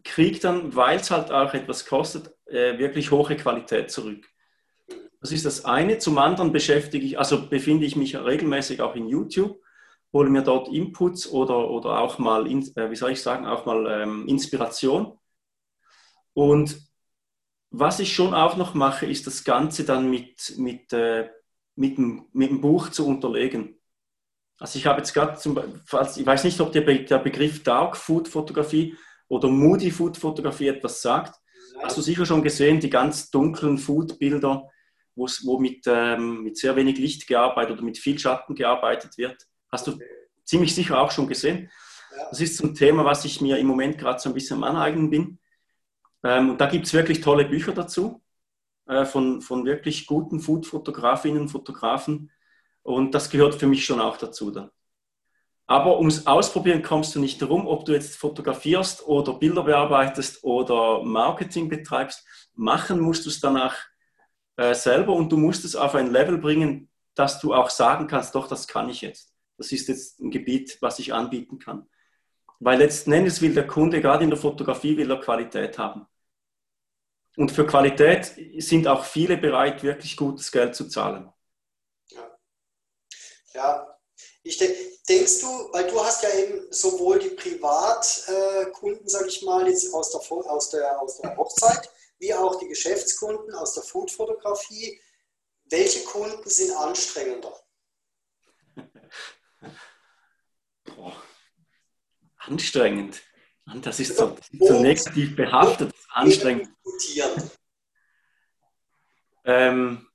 kriegt 0.03 0.43
dann, 0.43 0.75
weil 0.75 0.99
es 0.99 1.11
halt 1.11 1.31
auch 1.31 1.53
etwas 1.53 1.85
kostet, 1.85 2.35
äh, 2.47 2.77
wirklich 2.77 3.11
hohe 3.11 3.37
Qualität 3.37 3.89
zurück. 3.89 4.27
Das 5.21 5.31
ist 5.31 5.45
das 5.45 5.63
eine. 5.63 5.97
Zum 5.97 6.17
anderen 6.17 6.51
beschäftige 6.51 7.05
ich, 7.05 7.17
also 7.17 7.47
befinde 7.47 7.85
ich 7.85 7.95
mich 7.95 8.15
regelmäßig 8.17 8.81
auch 8.81 8.95
in 8.95 9.07
YouTube, 9.07 9.59
hole 10.15 10.29
mir 10.29 10.43
dort 10.43 10.69
Inputs 10.69 11.29
oder, 11.29 11.69
oder 11.69 11.99
auch 11.99 12.19
mal, 12.19 12.47
äh, 12.47 12.89
wie 12.89 12.95
soll 12.95 13.11
ich 13.11 13.21
sagen, 13.21 13.45
auch 13.45 13.65
mal 13.65 14.01
ähm, 14.01 14.25
Inspiration. 14.29 15.19
Und 16.33 16.79
was 17.69 17.99
ich 17.99 18.13
schon 18.13 18.33
auch 18.33 18.55
noch 18.55 18.73
mache, 18.75 19.05
ist 19.05 19.27
das 19.27 19.43
Ganze 19.43 19.83
dann 19.83 20.09
mit, 20.09 20.53
mit, 20.57 20.93
äh, 20.93 21.29
mit, 21.75 21.97
dem, 21.97 22.27
mit 22.31 22.49
dem 22.49 22.61
Buch 22.61 22.89
zu 22.91 23.05
unterlegen. 23.05 23.77
Also 24.57 24.79
ich 24.79 24.85
habe 24.85 24.99
jetzt 24.99 25.13
gerade 25.13 25.35
zum 25.35 25.53
Beispiel, 25.53 26.21
ich 26.21 26.25
weiß 26.25 26.45
nicht, 26.45 26.61
ob 26.61 26.71
der, 26.71 26.83
der 26.83 27.19
Begriff 27.19 27.61
Dark 27.63 27.97
Food 27.97 28.29
Fotografie 28.29 28.95
oder 29.27 29.49
Moody 29.49 29.91
Food 29.91 30.15
Fotografie 30.15 30.69
etwas 30.69 31.01
sagt. 31.01 31.35
Hast 31.83 31.97
du 31.97 32.01
sicher 32.01 32.25
schon 32.25 32.41
gesehen, 32.41 32.79
die 32.79 32.89
ganz 32.89 33.31
dunklen 33.31 33.77
Food-Bilder, 33.77 34.69
wo 35.13 35.59
mit, 35.59 35.83
ähm, 35.87 36.43
mit 36.43 36.55
sehr 36.55 36.73
wenig 36.77 36.99
Licht 36.99 37.27
gearbeitet 37.27 37.73
oder 37.73 37.83
mit 37.83 37.97
viel 37.97 38.17
Schatten 38.17 38.55
gearbeitet 38.55 39.17
wird. 39.17 39.45
Hast 39.71 39.87
du 39.87 39.99
ziemlich 40.43 40.73
sicher 40.73 40.99
auch 40.99 41.11
schon 41.11 41.27
gesehen. 41.27 41.69
Das 42.29 42.39
ist 42.39 42.61
ein 42.63 42.75
Thema, 42.75 43.03
was 43.03 43.25
ich 43.25 43.41
mir 43.41 43.57
im 43.57 43.67
Moment 43.67 43.97
gerade 43.97 44.19
so 44.19 44.29
ein 44.29 44.33
bisschen 44.33 44.57
am 44.57 44.63
Aneignen 44.63 45.09
bin. 45.09 45.39
Ähm, 46.23 46.51
und 46.51 46.61
da 46.61 46.67
gibt 46.67 46.85
es 46.85 46.93
wirklich 46.93 47.21
tolle 47.21 47.45
Bücher 47.45 47.73
dazu 47.73 48.21
äh, 48.87 49.05
von, 49.05 49.41
von 49.41 49.65
wirklich 49.65 50.05
guten 50.05 50.39
Food-Fotografinnen 50.39 51.41
und 51.41 51.49
Fotografen, 51.49 52.31
und 52.85 53.15
das 53.15 53.31
gehört 53.31 53.55
für 53.55 53.65
mich 53.65 53.83
schon 53.83 53.99
auch 53.99 54.15
dazu 54.15 54.51
dann. 54.51 54.69
Aber 55.65 55.97
ums 55.97 56.27
Ausprobieren 56.27 56.83
kommst 56.83 57.15
du 57.15 57.19
nicht 57.19 57.41
darum, 57.41 57.65
ob 57.65 57.83
du 57.83 57.93
jetzt 57.93 58.15
fotografierst 58.15 59.07
oder 59.07 59.33
Bilder 59.33 59.63
bearbeitest 59.63 60.43
oder 60.43 61.03
Marketing 61.03 61.67
betreibst. 61.67 62.23
Machen 62.53 62.99
musst 62.99 63.25
du 63.25 63.29
es 63.29 63.39
danach 63.39 63.75
äh, 64.57 64.75
selber 64.75 65.13
und 65.13 65.31
du 65.31 65.37
musst 65.37 65.65
es 65.65 65.75
auf 65.75 65.95
ein 65.95 66.11
Level 66.11 66.37
bringen, 66.37 66.87
dass 67.15 67.39
du 67.39 67.55
auch 67.55 67.71
sagen 67.71 68.05
kannst, 68.05 68.35
doch, 68.35 68.47
das 68.47 68.67
kann 68.67 68.87
ich 68.87 69.01
jetzt. 69.01 69.34
Das 69.57 69.71
ist 69.71 69.87
jetzt 69.87 70.19
ein 70.19 70.31
Gebiet, 70.31 70.77
was 70.81 70.99
ich 70.99 71.13
anbieten 71.13 71.59
kann. 71.59 71.89
Weil 72.59 72.79
letzten 72.79 73.11
Endes 73.11 73.41
will 73.41 73.53
der 73.53 73.67
Kunde, 73.67 74.01
gerade 74.01 74.23
in 74.23 74.29
der 74.29 74.39
Fotografie, 74.39 74.97
will 74.97 75.11
er 75.11 75.19
Qualität 75.19 75.77
haben. 75.77 76.07
Und 77.37 77.51
für 77.51 77.67
Qualität 77.67 78.33
sind 78.57 78.87
auch 78.87 79.03
viele 79.03 79.37
bereit, 79.37 79.83
wirklich 79.83 80.15
gutes 80.15 80.51
Geld 80.51 80.75
zu 80.75 80.87
zahlen. 80.87 81.31
Ja, 83.53 83.99
ich 84.43 84.57
denke, 84.57 84.77
denkst 85.07 85.41
du, 85.41 85.47
weil 85.71 85.87
du 85.87 86.03
hast 86.03 86.23
ja 86.23 86.29
eben 86.29 86.71
sowohl 86.71 87.19
die 87.19 87.29
Privatkunden, 87.29 89.07
sage 89.07 89.27
ich 89.27 89.41
mal, 89.41 89.67
jetzt 89.67 89.93
aus 89.93 90.11
der, 90.11 90.21
aus, 90.51 90.69
der, 90.69 91.01
aus 91.01 91.17
der 91.17 91.35
Hochzeit, 91.35 91.89
wie 92.19 92.33
auch 92.33 92.59
die 92.59 92.67
Geschäftskunden 92.67 93.53
aus 93.55 93.73
der 93.73 93.83
Foodfotografie. 93.83 95.01
Welche 95.65 96.03
Kunden 96.05 96.49
sind 96.49 96.71
anstrengender? 96.71 97.53
Boah, 100.83 101.15
anstrengend. 102.37 103.21
Das 103.81 103.99
ist 103.99 104.17
so, 104.17 104.27
das 104.29 104.49
ist 104.49 104.67
so 104.67 104.81
negativ 104.81 105.35
behaftet, 105.35 105.93
anstrengend. 106.09 106.69
Ähm, 109.43 110.07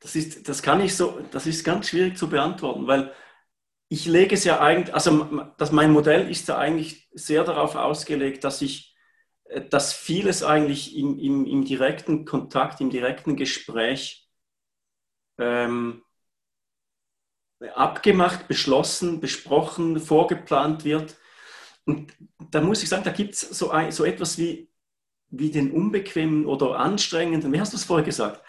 das, 0.00 0.14
ist, 0.14 0.48
das 0.48 0.62
kann 0.62 0.80
ich 0.80 0.94
so, 0.94 1.20
das 1.30 1.46
ist 1.46 1.64
ganz 1.64 1.88
schwierig 1.88 2.16
zu 2.16 2.28
beantworten, 2.28 2.86
weil 2.86 3.14
ich 3.88 4.06
lege 4.06 4.34
es 4.34 4.44
ja 4.44 4.60
eigentlich, 4.60 4.94
also 4.94 5.50
das, 5.58 5.72
mein 5.72 5.92
Modell 5.92 6.30
ist 6.30 6.48
ja 6.48 6.58
eigentlich 6.58 7.08
sehr 7.12 7.44
darauf 7.44 7.76
ausgelegt, 7.76 8.44
dass 8.44 8.60
ich, 8.62 8.94
äh, 9.44 9.62
dass 9.62 9.92
vieles 9.92 10.42
eigentlich 10.42 10.96
im, 10.96 11.18
im, 11.18 11.46
im 11.46 11.64
direkten 11.64 12.24
Kontakt, 12.24 12.80
im 12.80 12.90
direkten 12.90 13.36
Gespräch 13.36 14.28
ähm, 15.38 16.02
abgemacht, 17.74 18.48
beschlossen, 18.48 19.20
besprochen, 19.20 19.98
vorgeplant 19.98 20.84
wird. 20.84 21.16
Und 21.84 22.12
da 22.50 22.60
muss 22.60 22.82
ich 22.82 22.88
sagen, 22.88 23.04
da 23.04 23.12
gibt 23.12 23.34
es 23.34 23.40
so, 23.40 23.72
so 23.90 24.04
etwas 24.04 24.38
wie, 24.38 24.70
wie 25.28 25.50
den 25.50 25.72
unbequemen 25.72 26.46
oder 26.46 26.78
anstrengenden, 26.78 27.52
wie 27.52 27.60
hast 27.60 27.72
du 27.72 27.76
es 27.76 27.84
vorher 27.84 28.04
gesagt? 28.04 28.42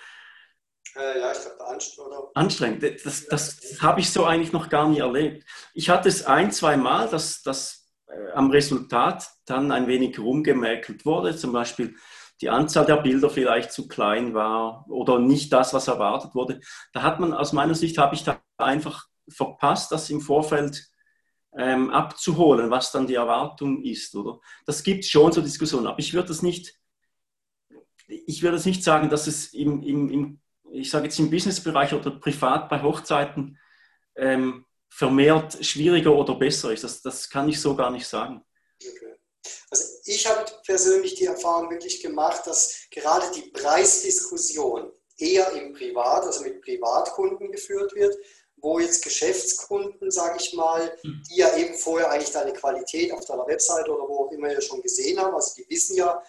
Äh, 0.95 1.19
ja, 1.19 1.31
ich 1.31 1.39
glaube, 1.39 1.67
anstrengend. 1.67 2.13
Anstrengend. 2.33 2.83
Das, 2.83 3.27
das, 3.27 3.57
das 3.57 3.81
habe 3.81 3.99
ich 3.99 4.09
so 4.11 4.25
eigentlich 4.25 4.53
noch 4.53 4.69
gar 4.69 4.89
nie 4.89 4.99
erlebt. 4.99 5.45
Ich 5.73 5.89
hatte 5.89 6.09
es 6.09 6.25
ein, 6.25 6.51
zwei 6.51 6.77
Mal, 6.77 7.07
dass, 7.09 7.43
dass 7.43 7.91
äh, 8.07 8.31
am 8.33 8.49
Resultat 8.49 9.29
dann 9.45 9.71
ein 9.71 9.87
wenig 9.87 10.17
rumgemäkelt 10.19 11.05
wurde. 11.05 11.35
Zum 11.35 11.51
Beispiel 11.51 11.95
die 12.41 12.49
Anzahl 12.49 12.85
der 12.85 12.97
Bilder 12.97 13.29
vielleicht 13.29 13.71
zu 13.71 13.88
klein 13.88 14.33
war 14.33 14.85
oder 14.89 15.19
nicht 15.19 15.51
das, 15.51 15.73
was 15.73 15.88
erwartet 15.88 16.35
wurde. 16.35 16.59
Da 16.93 17.01
hat 17.01 17.19
man 17.19 17.33
aus 17.33 17.53
meiner 17.53 17.75
Sicht, 17.75 17.97
habe 17.97 18.15
ich 18.15 18.23
da 18.23 18.41
einfach 18.57 19.07
verpasst, 19.27 19.91
das 19.91 20.09
im 20.09 20.21
Vorfeld 20.21 20.88
ähm, 21.57 21.89
abzuholen, 21.89 22.69
was 22.69 22.91
dann 22.91 23.07
die 23.07 23.15
Erwartung 23.15 23.83
ist. 23.83 24.15
Oder? 24.15 24.39
Das 24.65 24.83
gibt 24.83 25.05
schon 25.05 25.31
so 25.31 25.41
Diskussionen, 25.41 25.88
aber 25.88 25.99
ich 25.99 26.13
würde 26.13 26.27
das 26.27 26.43
nicht, 26.43 26.75
ich 28.07 28.43
würde 28.43 28.57
es 28.57 28.65
nicht 28.65 28.83
sagen, 28.83 29.09
dass 29.09 29.27
es 29.27 29.53
im, 29.53 29.81
im, 29.83 30.09
im 30.09 30.41
ich 30.71 30.89
sage 30.89 31.05
jetzt 31.05 31.19
im 31.19 31.31
Businessbereich 31.31 31.93
oder 31.93 32.11
privat 32.11 32.69
bei 32.69 32.81
Hochzeiten 32.81 33.57
ähm, 34.15 34.65
vermehrt 34.89 35.65
schwieriger 35.65 36.13
oder 36.13 36.35
besser 36.35 36.71
ist. 36.71 36.83
Das, 36.83 37.01
das 37.01 37.29
kann 37.29 37.49
ich 37.49 37.59
so 37.59 37.75
gar 37.75 37.89
nicht 37.89 38.05
sagen. 38.05 38.41
Okay. 38.81 39.16
Also 39.69 39.83
ich 40.05 40.27
habe 40.27 40.45
persönlich 40.65 41.15
die 41.15 41.25
Erfahrung 41.25 41.69
wirklich 41.69 42.01
gemacht, 42.01 42.45
dass 42.45 42.87
gerade 42.91 43.29
die 43.35 43.49
Preisdiskussion 43.51 44.91
eher 45.17 45.51
im 45.53 45.73
Privat, 45.73 46.23
also 46.23 46.41
mit 46.41 46.61
Privatkunden 46.61 47.51
geführt 47.51 47.93
wird, 47.95 48.15
wo 48.57 48.79
jetzt 48.79 49.03
Geschäftskunden, 49.03 50.09
sage 50.09 50.37
ich 50.39 50.53
mal, 50.53 50.95
die 51.03 51.37
ja 51.37 51.55
eben 51.57 51.75
vorher 51.75 52.09
eigentlich 52.09 52.31
deine 52.31 52.53
Qualität 52.53 53.11
auf 53.11 53.25
deiner 53.25 53.45
Webseite 53.47 53.91
oder 53.91 54.07
wo 54.07 54.25
auch 54.25 54.31
immer 54.31 54.51
ja 54.51 54.61
schon 54.61 54.81
gesehen 54.81 55.19
haben, 55.19 55.35
also 55.35 55.53
die 55.55 55.69
wissen 55.69 55.95
ja, 55.95 56.21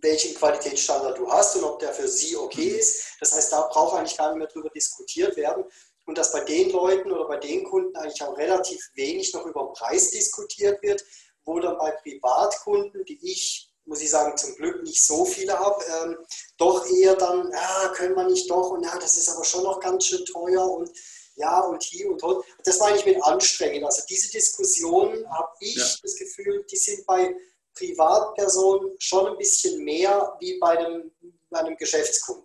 welchen 0.00 0.34
Qualitätsstandard 0.34 1.18
du 1.18 1.30
hast 1.30 1.56
und 1.56 1.64
ob 1.64 1.78
der 1.78 1.92
für 1.92 2.08
sie 2.08 2.36
okay 2.36 2.70
mhm. 2.70 2.78
ist. 2.78 3.16
Das 3.20 3.32
heißt, 3.32 3.52
da 3.52 3.62
braucht 3.62 3.96
eigentlich 3.96 4.16
gar 4.16 4.30
nicht 4.30 4.38
mehr 4.38 4.48
drüber 4.48 4.70
diskutiert 4.70 5.36
werden. 5.36 5.64
Und 6.06 6.18
dass 6.18 6.32
bei 6.32 6.40
den 6.40 6.70
Leuten 6.70 7.10
oder 7.10 7.26
bei 7.26 7.38
den 7.38 7.64
Kunden 7.64 7.96
eigentlich 7.96 8.22
auch 8.22 8.36
relativ 8.36 8.90
wenig 8.94 9.32
noch 9.32 9.46
über 9.46 9.64
den 9.64 9.72
Preis 9.72 10.10
diskutiert 10.10 10.82
wird, 10.82 11.02
wo 11.44 11.58
dann 11.60 11.78
bei 11.78 11.90
Privatkunden, 12.02 13.04
die 13.04 13.18
ich, 13.22 13.70
muss 13.84 14.00
ich 14.00 14.10
sagen, 14.10 14.36
zum 14.36 14.54
Glück 14.56 14.82
nicht 14.82 15.04
so 15.04 15.24
viele 15.24 15.58
habe, 15.58 15.84
ähm, 16.02 16.18
doch 16.56 16.86
eher 16.86 17.16
dann, 17.16 17.50
ja, 17.52 17.92
können 17.94 18.16
wir 18.16 18.24
nicht 18.24 18.50
doch 18.50 18.70
und 18.70 18.84
ja, 18.84 18.96
das 18.98 19.16
ist 19.16 19.28
aber 19.28 19.44
schon 19.44 19.64
noch 19.64 19.80
ganz 19.80 20.06
schön 20.06 20.24
teuer 20.24 20.64
und 20.70 20.90
ja 21.36 21.60
und 21.60 21.82
hier 21.82 22.10
und 22.10 22.22
dort. 22.22 22.44
Das 22.64 22.80
war 22.80 22.88
eigentlich 22.88 23.06
mit 23.06 23.22
anstrengend. 23.22 23.84
Also 23.84 24.02
diese 24.08 24.30
Diskussionen 24.30 25.28
habe 25.30 25.52
ich 25.60 25.76
ja. 25.76 25.84
das 26.02 26.16
Gefühl, 26.16 26.64
die 26.70 26.76
sind 26.76 27.04
bei 27.06 27.34
Privatperson 27.74 28.92
schon 28.98 29.26
ein 29.32 29.38
bisschen 29.38 29.84
mehr 29.84 30.36
wie 30.40 30.58
bei 30.58 30.78
einem, 30.78 31.10
bei 31.50 31.58
einem 31.60 31.76
Geschäftskunden. 31.76 32.44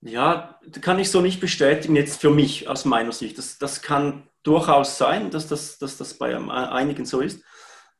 Ja, 0.00 0.60
kann 0.82 0.98
ich 0.98 1.10
so 1.10 1.20
nicht 1.20 1.40
bestätigen, 1.40 1.96
jetzt 1.96 2.20
für 2.20 2.30
mich 2.30 2.68
aus 2.68 2.84
meiner 2.84 3.12
Sicht. 3.12 3.38
Das, 3.38 3.58
das 3.58 3.82
kann 3.82 4.28
durchaus 4.46 4.96
sein, 4.96 5.30
dass 5.30 5.48
das, 5.48 5.78
dass 5.78 5.96
das 5.96 6.14
bei 6.14 6.36
einigen 6.36 7.04
so 7.04 7.20
ist. 7.20 7.42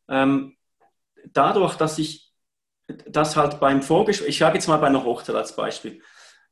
Ähm, 0.08 0.56
dadurch, 1.32 1.74
dass 1.74 1.98
ich 1.98 2.32
das 2.86 3.36
halt 3.36 3.58
beim 3.58 3.82
Vorgespräch, 3.82 4.28
ich 4.28 4.38
sage 4.38 4.54
jetzt 4.54 4.68
mal 4.68 4.76
bei 4.76 4.86
einer 4.86 5.04
Hochzeit 5.04 5.34
als 5.34 5.56
Beispiel, 5.56 6.00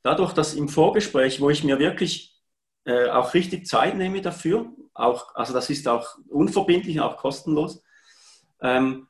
dadurch, 0.03 0.33
dass 0.33 0.53
im 0.53 0.67
Vorgespräch, 0.67 1.39
wo 1.39 1.49
ich 1.49 1.63
mir 1.63 1.79
wirklich 1.79 2.35
äh, 2.83 3.09
auch 3.09 3.33
richtig 3.33 3.67
Zeit 3.67 3.95
nehme 3.95 4.21
dafür, 4.21 4.67
auch, 4.93 5.33
also 5.35 5.53
das 5.53 5.69
ist 5.69 5.87
auch 5.87 6.17
unverbindlich, 6.27 6.99
auch 6.99 7.17
kostenlos, 7.17 7.81
ähm, 8.61 9.07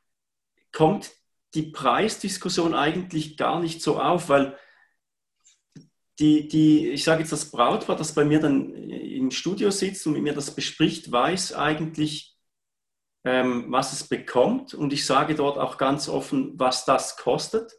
kommt 0.72 1.12
die 1.56 1.72
Preisdiskussion 1.72 2.76
eigentlich 2.76 3.38
gar 3.38 3.60
nicht 3.60 3.82
so 3.82 4.00
auf, 4.00 4.30
weil 4.30 4.58
die, 6.20 6.48
die 6.48 6.90
ich 6.90 7.04
sage 7.04 7.22
jetzt 7.22 7.32
das 7.32 7.50
Brautpaar, 7.50 7.96
das 7.96 8.14
bei 8.14 8.24
mir 8.24 8.40
dann 8.40 8.74
im 9.26 9.32
Studio 9.32 9.71
sitzt 9.71 10.05
und 10.07 10.13
mit 10.13 10.23
mir 10.23 10.34
das 10.34 10.55
bespricht, 10.55 11.11
weiß 11.11 11.53
eigentlich, 11.53 12.36
ähm, 13.23 13.65
was 13.69 13.93
es 13.93 14.07
bekommt 14.07 14.73
und 14.73 14.93
ich 14.93 15.05
sage 15.05 15.36
dort 15.36 15.57
auch 15.57 15.78
ganz 15.78 16.07
offen, 16.09 16.53
was 16.57 16.86
das 16.86 17.17
kostet. 17.17 17.71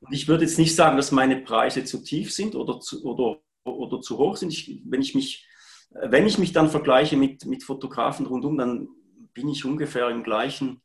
Und 0.00 0.12
ich 0.12 0.26
würde 0.26 0.44
jetzt 0.44 0.58
nicht 0.58 0.74
sagen, 0.74 0.96
dass 0.96 1.12
meine 1.12 1.40
Preise 1.40 1.84
zu 1.84 2.02
tief 2.02 2.32
sind 2.32 2.54
oder 2.54 2.80
zu, 2.80 3.04
oder, 3.04 3.40
oder 3.64 4.00
zu 4.00 4.18
hoch 4.18 4.36
sind. 4.36 4.52
Ich, 4.52 4.82
wenn 4.84 5.00
ich 5.00 5.14
mich 5.14 5.46
wenn 5.90 6.26
ich 6.26 6.38
mich 6.38 6.52
dann 6.52 6.70
vergleiche 6.70 7.16
mit, 7.16 7.44
mit 7.46 7.64
Fotografen 7.64 8.26
rundum, 8.26 8.56
dann 8.56 8.88
bin 9.34 9.48
ich 9.48 9.64
ungefähr 9.64 10.08
im 10.08 10.22
gleichen, 10.22 10.82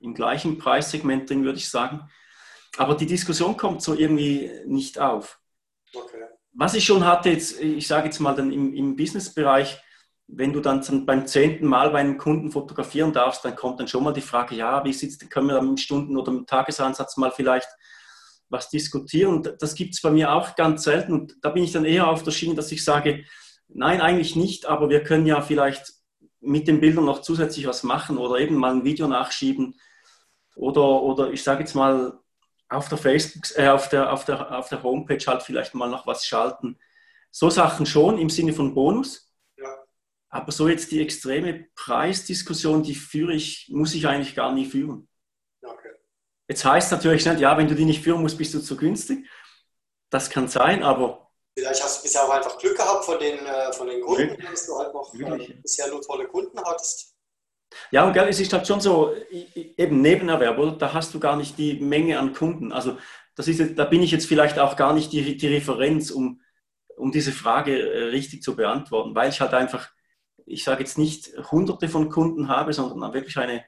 im 0.00 0.14
gleichen 0.14 0.58
Preissegment 0.58 1.30
drin, 1.30 1.44
würde 1.44 1.58
ich 1.58 1.68
sagen. 1.68 2.08
Aber 2.76 2.96
die 2.96 3.06
Diskussion 3.06 3.56
kommt 3.56 3.82
so 3.82 3.94
irgendwie 3.94 4.50
nicht 4.66 4.98
auf. 4.98 5.40
Okay. 5.94 6.24
Was 6.54 6.74
ich 6.74 6.84
schon 6.84 7.04
hatte, 7.04 7.30
jetzt, 7.30 7.60
ich 7.60 7.86
sage 7.86 8.06
jetzt 8.06 8.20
mal 8.20 8.34
dann 8.34 8.52
im, 8.52 8.74
im 8.74 8.96
Businessbereich, 8.96 9.82
wenn 10.28 10.52
du 10.52 10.60
dann 10.60 11.06
beim 11.06 11.26
zehnten 11.26 11.66
Mal 11.66 11.90
bei 11.90 12.00
einem 12.00 12.18
Kunden 12.18 12.50
fotografieren 12.50 13.12
darfst, 13.12 13.44
dann 13.44 13.56
kommt 13.56 13.80
dann 13.80 13.88
schon 13.88 14.04
mal 14.04 14.12
die 14.12 14.20
Frage, 14.20 14.54
ja, 14.54 14.84
wie 14.84 14.92
sieht's, 14.92 15.18
können 15.28 15.48
wir 15.48 15.58
im 15.58 15.76
Stunden- 15.76 16.16
oder 16.16 16.32
im 16.32 16.46
Tagesansatz 16.46 17.16
mal 17.16 17.30
vielleicht 17.30 17.68
was 18.48 18.68
diskutieren? 18.68 19.34
Und 19.34 19.56
das 19.60 19.74
gibt 19.74 19.94
es 19.94 20.02
bei 20.02 20.10
mir 20.10 20.32
auch 20.32 20.54
ganz 20.54 20.84
selten. 20.84 21.12
Und 21.12 21.36
da 21.42 21.50
bin 21.50 21.64
ich 21.64 21.72
dann 21.72 21.84
eher 21.84 22.08
auf 22.08 22.22
der 22.22 22.30
Schiene, 22.30 22.54
dass 22.54 22.72
ich 22.72 22.84
sage, 22.84 23.24
Nein, 23.74 24.00
eigentlich 24.00 24.36
nicht, 24.36 24.66
aber 24.66 24.90
wir 24.90 25.02
können 25.02 25.26
ja 25.26 25.40
vielleicht 25.40 25.94
mit 26.40 26.68
den 26.68 26.80
Bildern 26.80 27.04
noch 27.04 27.22
zusätzlich 27.22 27.66
was 27.66 27.82
machen 27.82 28.18
oder 28.18 28.38
eben 28.38 28.56
mal 28.56 28.72
ein 28.72 28.84
Video 28.84 29.06
nachschieben 29.06 29.78
oder, 30.56 31.02
oder 31.02 31.32
ich 31.32 31.42
sage 31.42 31.60
jetzt 31.60 31.74
mal 31.74 32.18
auf 32.72 32.88
der 32.88 32.98
Facebook, 32.98 33.44
äh, 33.56 33.68
auf, 33.68 33.88
der, 33.88 34.12
auf, 34.12 34.24
der, 34.24 34.58
auf 34.58 34.68
der 34.68 34.82
Homepage 34.82 35.24
halt 35.26 35.42
vielleicht 35.42 35.74
mal 35.74 35.88
noch 35.88 36.06
was 36.06 36.26
schalten. 36.26 36.78
So 37.30 37.50
Sachen 37.50 37.86
schon 37.86 38.18
im 38.18 38.30
Sinne 38.30 38.52
von 38.52 38.74
Bonus. 38.74 39.32
Ja. 39.56 39.84
Aber 40.28 40.52
so 40.52 40.68
jetzt 40.68 40.90
die 40.90 41.00
extreme 41.00 41.66
Preisdiskussion, 41.74 42.82
die 42.82 42.94
führe 42.94 43.34
ich, 43.34 43.68
muss 43.70 43.94
ich 43.94 44.06
eigentlich 44.06 44.34
gar 44.34 44.52
nie 44.52 44.66
führen. 44.66 45.08
Okay. 45.62 45.92
Jetzt 46.48 46.64
heißt 46.64 46.92
natürlich 46.92 47.24
nicht, 47.24 47.40
ja, 47.40 47.56
wenn 47.56 47.68
du 47.68 47.74
die 47.74 47.84
nicht 47.84 48.02
führen 48.02 48.22
musst, 48.22 48.38
bist 48.38 48.54
du 48.54 48.60
zu 48.60 48.76
günstig. 48.76 49.26
Das 50.10 50.28
kann 50.28 50.48
sein, 50.48 50.82
aber 50.82 51.22
Vielleicht 51.54 51.84
hast 51.84 51.98
du 51.98 52.02
bisher 52.04 52.24
auch 52.24 52.30
einfach 52.30 52.56
Glück 52.58 52.76
gehabt 52.76 53.04
von 53.04 53.18
den, 53.18 53.44
äh, 53.44 53.72
von 53.74 53.86
den 53.86 54.00
Kunden, 54.00 54.42
dass 54.42 54.66
du 54.66 54.78
halt 54.78 54.94
noch 54.94 55.12
äh, 55.14 55.52
bisher 55.62 55.88
nur 55.88 56.00
tolle 56.00 56.26
Kunden 56.26 56.58
hattest. 56.64 57.11
Ja, 57.90 58.04
und 58.04 58.16
es 58.16 58.40
ist 58.40 58.52
halt 58.52 58.66
schon 58.66 58.80
so, 58.80 59.14
eben 59.54 60.00
Nebenerwerb, 60.00 60.58
oder? 60.58 60.72
Da 60.72 60.92
hast 60.92 61.12
du 61.14 61.20
gar 61.20 61.36
nicht 61.36 61.58
die 61.58 61.74
Menge 61.74 62.18
an 62.18 62.32
Kunden. 62.32 62.72
Also 62.72 62.98
das 63.34 63.48
ist, 63.48 63.78
da 63.78 63.84
bin 63.84 64.02
ich 64.02 64.10
jetzt 64.10 64.26
vielleicht 64.26 64.58
auch 64.58 64.76
gar 64.76 64.92
nicht 64.92 65.12
die, 65.12 65.36
die 65.36 65.46
Referenz, 65.48 66.10
um, 66.10 66.40
um 66.96 67.12
diese 67.12 67.32
Frage 67.32 67.78
äh, 67.78 68.04
richtig 68.10 68.42
zu 68.42 68.56
beantworten, 68.56 69.14
weil 69.14 69.30
ich 69.30 69.40
halt 69.40 69.54
einfach, 69.54 69.90
ich 70.44 70.64
sage 70.64 70.80
jetzt 70.80 70.98
nicht 70.98 71.32
hunderte 71.50 71.88
von 71.88 72.08
Kunden 72.08 72.48
habe, 72.48 72.72
sondern 72.72 73.14
wirklich 73.14 73.38
eine, 73.38 73.64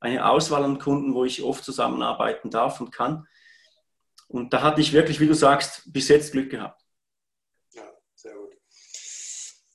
eine 0.00 0.28
Auswahl 0.28 0.64
an 0.64 0.78
Kunden, 0.78 1.14
wo 1.14 1.24
ich 1.24 1.42
oft 1.42 1.64
zusammenarbeiten 1.64 2.50
darf 2.50 2.80
und 2.80 2.90
kann. 2.92 3.26
Und 4.28 4.52
da 4.52 4.62
hatte 4.62 4.80
ich 4.80 4.92
wirklich, 4.92 5.20
wie 5.20 5.28
du 5.28 5.34
sagst, 5.34 5.92
bis 5.92 6.08
jetzt 6.08 6.32
Glück 6.32 6.50
gehabt. 6.50 6.82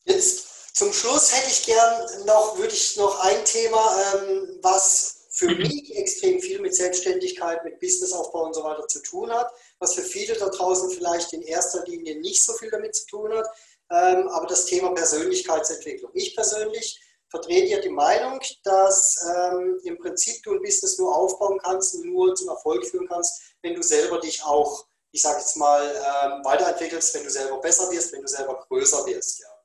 Jetzt 0.05 0.48
zum 0.79 0.93
Schluss 0.93 1.35
hätte 1.35 1.49
ich 1.49 1.65
gern 1.65 2.25
noch, 2.25 2.57
würde 2.57 2.73
ich 2.73 2.95
noch 2.95 3.19
ein 3.25 3.43
Thema, 3.43 4.13
ähm, 4.13 4.59
was 4.61 5.27
für 5.29 5.49
mhm. 5.49 5.57
mich 5.57 5.93
extrem 5.97 6.39
viel 6.39 6.61
mit 6.61 6.73
Selbstständigkeit, 6.73 7.65
mit 7.65 7.81
Businessaufbau 7.81 8.45
und 8.45 8.53
so 8.53 8.63
weiter 8.63 8.87
zu 8.87 9.01
tun 9.01 9.29
hat, 9.29 9.51
was 9.79 9.95
für 9.95 10.03
viele 10.03 10.35
da 10.35 10.47
draußen 10.47 10.89
vielleicht 10.91 11.33
in 11.33 11.41
erster 11.41 11.83
Linie 11.83 12.21
nicht 12.21 12.41
so 12.41 12.53
viel 12.53 12.71
damit 12.71 12.95
zu 12.95 13.05
tun 13.07 13.33
hat, 13.33 13.45
ähm, 13.91 14.29
aber 14.29 14.47
das 14.47 14.67
Thema 14.67 14.93
Persönlichkeitsentwicklung. 14.93 16.11
Ich 16.13 16.33
persönlich 16.33 16.97
vertrete 17.27 17.67
ja 17.67 17.81
die 17.81 17.89
Meinung, 17.89 18.39
dass 18.63 19.21
ähm, 19.35 19.81
im 19.83 19.97
Prinzip 19.97 20.41
du 20.43 20.53
ein 20.53 20.61
Business 20.61 20.97
nur 20.97 21.13
aufbauen 21.13 21.59
kannst, 21.61 21.93
nur 22.05 22.35
zum 22.35 22.47
Erfolg 22.47 22.85
führen 22.85 23.09
kannst, 23.09 23.41
wenn 23.63 23.75
du 23.75 23.83
selber 23.83 24.21
dich 24.21 24.41
auch, 24.45 24.85
ich 25.11 25.23
sage 25.23 25.39
jetzt 25.39 25.57
mal, 25.57 25.81
ähm, 25.83 26.45
weiterentwickelst, 26.45 27.13
wenn 27.15 27.25
du 27.25 27.29
selber 27.29 27.59
besser 27.59 27.91
wirst, 27.91 28.13
wenn 28.13 28.21
du 28.21 28.29
selber 28.29 28.65
größer 28.69 29.05
wirst. 29.07 29.41
Ja. 29.41 29.58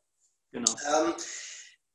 Genau. 0.54 0.70
Ähm, 0.86 1.14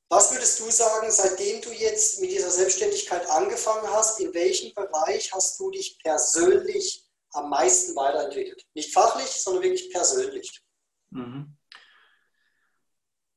Was 0.10 0.34
würdest 0.34 0.60
du 0.60 0.70
sagen, 0.70 1.10
seitdem 1.10 1.62
du 1.62 1.72
jetzt 1.72 2.20
mit 2.20 2.32
dieser 2.32 2.49
Selbstständigkeit 2.49 3.26
angefangen 3.30 3.88
hast, 3.88 4.20
in 4.20 4.34
welchem 4.34 4.74
Bereich 4.74 5.32
hast 5.34 5.57
du 5.60 5.72
dich 5.72 5.97
persönlich 5.99 7.07
am 7.32 7.49
meisten 7.49 7.95
weiterentwickelt? 7.95 8.66
Nicht 8.74 8.93
fachlich, 8.93 9.28
sondern 9.28 9.64
wirklich 9.64 9.89
persönlich. 9.91 10.62
Mhm. 11.12 11.55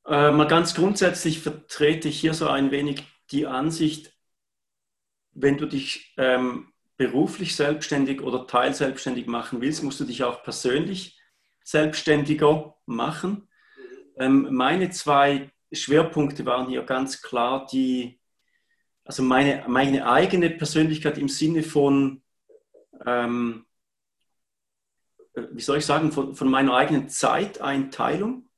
Äh, 0.07 0.33
mal 0.33 0.49
ganz 0.49 0.75
grundsätzlich 0.75 1.41
vertrete 1.41 2.09
ich 2.09 2.20
hier 2.20 2.35
so 2.35 2.49
ein 2.49 2.73
wenig 2.73 3.05
die 3.31 3.47
Ansicht, 3.47 4.12
wenn 5.31 5.57
du 5.57 5.66
dich 5.66 6.14
ähm, 6.16 6.73
beruflich 6.97 7.55
selbstständig 7.55 8.23
oder 8.23 8.49
teilselbstständig 8.49 9.29
machen 9.29 9.61
willst, 9.61 9.85
musst 9.85 10.01
du 10.01 10.05
dich 10.05 10.25
auch 10.25 10.43
persönlich 10.43 11.20
selbstständiger 11.62 12.77
machen. 12.87 13.49
Ähm, 14.19 14.49
meine 14.51 14.91
zwei 14.91 15.51
Schwerpunkte 15.73 16.45
waren 16.45 16.69
hier 16.69 16.83
ganz 16.83 17.23
klar 17.23 17.67
die, 17.67 18.21
also 19.05 19.23
meine, 19.23 19.65
meine 19.69 20.11
eigene 20.11 20.51
Persönlichkeit 20.51 21.19
im 21.19 21.29
Sinne 21.29 21.63
von, 21.63 22.23
ähm, 23.07 23.67
äh, 25.35 25.43
wie 25.53 25.63
soll 25.63 25.79
ich 25.79 25.87
sagen, 25.87 26.13
von, 26.13 26.35
von 26.35 26.51
meiner 26.51 26.75
eigenen 26.75 27.09
Zeiteinteilung 27.09 28.49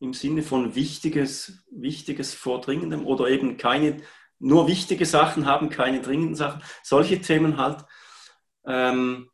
im 0.00 0.14
Sinne 0.14 0.42
von 0.42 0.74
Wichtiges, 0.74 1.64
Wichtiges 1.70 2.34
vor 2.34 2.60
Dringendem 2.60 3.06
oder 3.06 3.28
eben 3.28 3.56
keine, 3.56 3.98
nur 4.38 4.66
wichtige 4.66 5.04
Sachen 5.04 5.46
haben, 5.46 5.68
keine 5.68 6.00
dringenden 6.00 6.34
Sachen. 6.34 6.62
Solche 6.82 7.20
Themen 7.20 7.58
halt. 7.58 7.84
Ähm, 8.64 9.30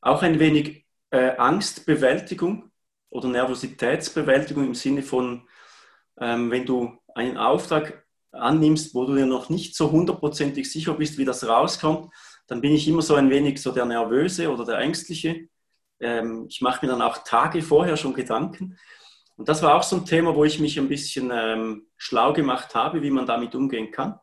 auch 0.00 0.22
ein 0.22 0.38
wenig 0.40 0.86
äh, 1.10 1.36
Angstbewältigung 1.36 2.71
oder 3.12 3.28
Nervositätsbewältigung 3.28 4.64
im 4.64 4.74
Sinne 4.74 5.02
von, 5.02 5.46
ähm, 6.18 6.50
wenn 6.50 6.66
du 6.66 6.98
einen 7.14 7.36
Auftrag 7.36 8.06
annimmst, 8.32 8.94
wo 8.94 9.04
du 9.04 9.14
dir 9.14 9.26
noch 9.26 9.50
nicht 9.50 9.76
so 9.76 9.90
hundertprozentig 9.90 10.70
sicher 10.70 10.94
bist, 10.94 11.18
wie 11.18 11.26
das 11.26 11.46
rauskommt, 11.46 12.12
dann 12.46 12.62
bin 12.62 12.72
ich 12.72 12.88
immer 12.88 13.02
so 13.02 13.14
ein 13.14 13.30
wenig 13.30 13.60
so 13.60 13.70
der 13.70 13.84
Nervöse 13.84 14.50
oder 14.50 14.64
der 14.64 14.78
Ängstliche. 14.78 15.48
Ähm, 16.00 16.46
ich 16.48 16.62
mache 16.62 16.84
mir 16.84 16.90
dann 16.90 17.02
auch 17.02 17.18
Tage 17.18 17.60
vorher 17.60 17.98
schon 17.98 18.14
Gedanken. 18.14 18.78
Und 19.36 19.48
das 19.48 19.62
war 19.62 19.74
auch 19.74 19.82
so 19.82 19.96
ein 19.96 20.06
Thema, 20.06 20.34
wo 20.34 20.44
ich 20.44 20.58
mich 20.58 20.78
ein 20.78 20.88
bisschen 20.88 21.30
ähm, 21.32 21.86
schlau 21.98 22.32
gemacht 22.32 22.74
habe, 22.74 23.02
wie 23.02 23.10
man 23.10 23.26
damit 23.26 23.54
umgehen 23.54 23.90
kann. 23.90 24.18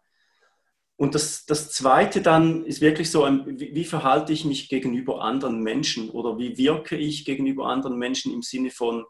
Und 1.00 1.16
das, 1.16 1.46
das 1.46 1.72
Zweite 1.72 2.22
dann 2.22 2.66
ist 2.66 2.82
wirklich 2.82 3.10
so, 3.10 3.26
wie, 3.26 3.74
wie, 3.74 3.86
verhalte 3.86 4.34
ich 4.34 4.44
mich 4.44 4.68
gegenüber 4.68 5.22
anderen 5.22 5.62
Menschen 5.62 6.10
oder 6.10 6.38
wie 6.38 6.58
wirke 6.58 6.98
ich 6.98 7.24
gegenüber 7.24 7.68
anderen 7.68 7.98
Menschen 7.98 8.34
im 8.34 8.42
Sinne 8.42 8.70
von, 8.70 9.06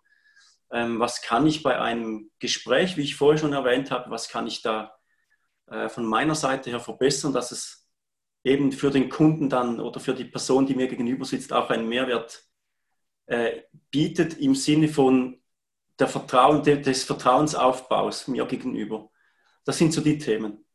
ähm, 0.72 1.00
was 1.00 1.24
kann 1.24 1.48
ich 1.48 1.64
bei 1.64 1.82
einem 1.82 2.30
Gespräch, 2.38 2.96
wie 2.96 3.02
ich 3.02 3.16
vorher 3.16 3.40
schon 3.40 3.54
erwähnt 3.54 3.90
habe, 3.90 4.12
was 4.12 4.30
kann 4.30 4.46
ich 4.46 4.62
da 4.62 4.94
äh, 5.66 5.90
von 5.90 6.06
meiner 6.06 6.36
Seite 6.36 6.70
her 6.70 6.80
verbessern, 6.80 7.34
dass 7.34 7.52
es 7.52 7.90
eben 8.44 8.72
für 8.72 8.92
den 8.92 9.10
Kunden 9.10 9.50
dann 9.50 9.80
oder 9.80 10.00
für 10.00 10.14
die 10.14 10.26
Person, 10.26 10.68
die 10.68 10.76
mir 10.76 10.90
gegenüber 10.90 11.26
sitzt, 11.26 11.52
auch 11.52 11.72
einen 11.72 11.90
Mehrwert 11.90 12.44
äh, 13.26 13.64
bietet 13.90 14.38
im 14.38 14.54
Sinne 14.54 14.90
von, 14.90 15.42
der 15.98 16.08
Vertrauen, 16.08 16.64
des 16.64 17.04
Vertrauensaufbaus 17.04 18.28
mir 18.28 18.46
gegenüber. 18.46 19.10
Das 19.66 19.78
sind 19.78 19.92
so 19.92 20.02
die 20.02 20.18
Themen. 20.18 20.66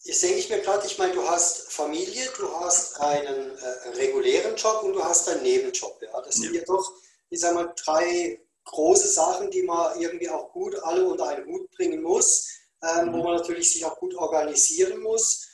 Jetzt 0.00 0.22
denke 0.22 0.38
ich 0.38 0.50
mir 0.50 0.60
gerade, 0.60 0.86
ich 0.86 0.98
meine, 0.98 1.14
du 1.14 1.26
hast 1.26 1.72
Familie, 1.72 2.28
du 2.36 2.54
hast 2.60 3.00
einen 3.00 3.56
äh, 3.56 3.88
regulären 3.96 4.54
Job 4.54 4.82
und 4.82 4.92
du 4.92 5.02
hast 5.02 5.28
einen 5.30 5.42
Nebenjob. 5.42 5.98
Ja? 6.02 6.20
Das 6.20 6.36
sind 6.36 6.52
ja, 6.52 6.60
ja 6.60 6.66
doch, 6.66 6.92
ich 7.30 7.40
sage 7.40 7.54
mal, 7.54 7.72
drei 7.74 8.38
große 8.64 9.08
Sachen, 9.08 9.50
die 9.50 9.62
man 9.62 9.98
irgendwie 9.98 10.28
auch 10.28 10.52
gut 10.52 10.74
alle 10.82 11.06
unter 11.06 11.28
einen 11.28 11.46
Hut 11.46 11.70
bringen 11.70 12.02
muss, 12.02 12.48
ähm, 12.82 13.08
mhm. 13.08 13.12
wo 13.14 13.16
man 13.22 13.36
natürlich 13.36 13.72
sich 13.72 13.84
auch 13.84 13.96
gut 13.96 14.14
organisieren 14.14 15.00
muss. 15.00 15.48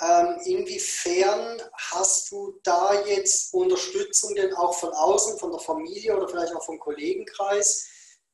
Ähm, 0.00 0.38
inwiefern 0.44 1.62
hast 1.72 2.30
du 2.30 2.60
da 2.62 3.02
jetzt 3.06 3.54
Unterstützung 3.54 4.34
denn 4.34 4.52
auch 4.54 4.74
von 4.74 4.90
außen, 4.90 5.38
von 5.38 5.50
der 5.50 5.60
Familie 5.60 6.16
oder 6.16 6.28
vielleicht 6.28 6.54
auch 6.54 6.64
vom 6.64 6.78
Kollegenkreis, 6.78 7.88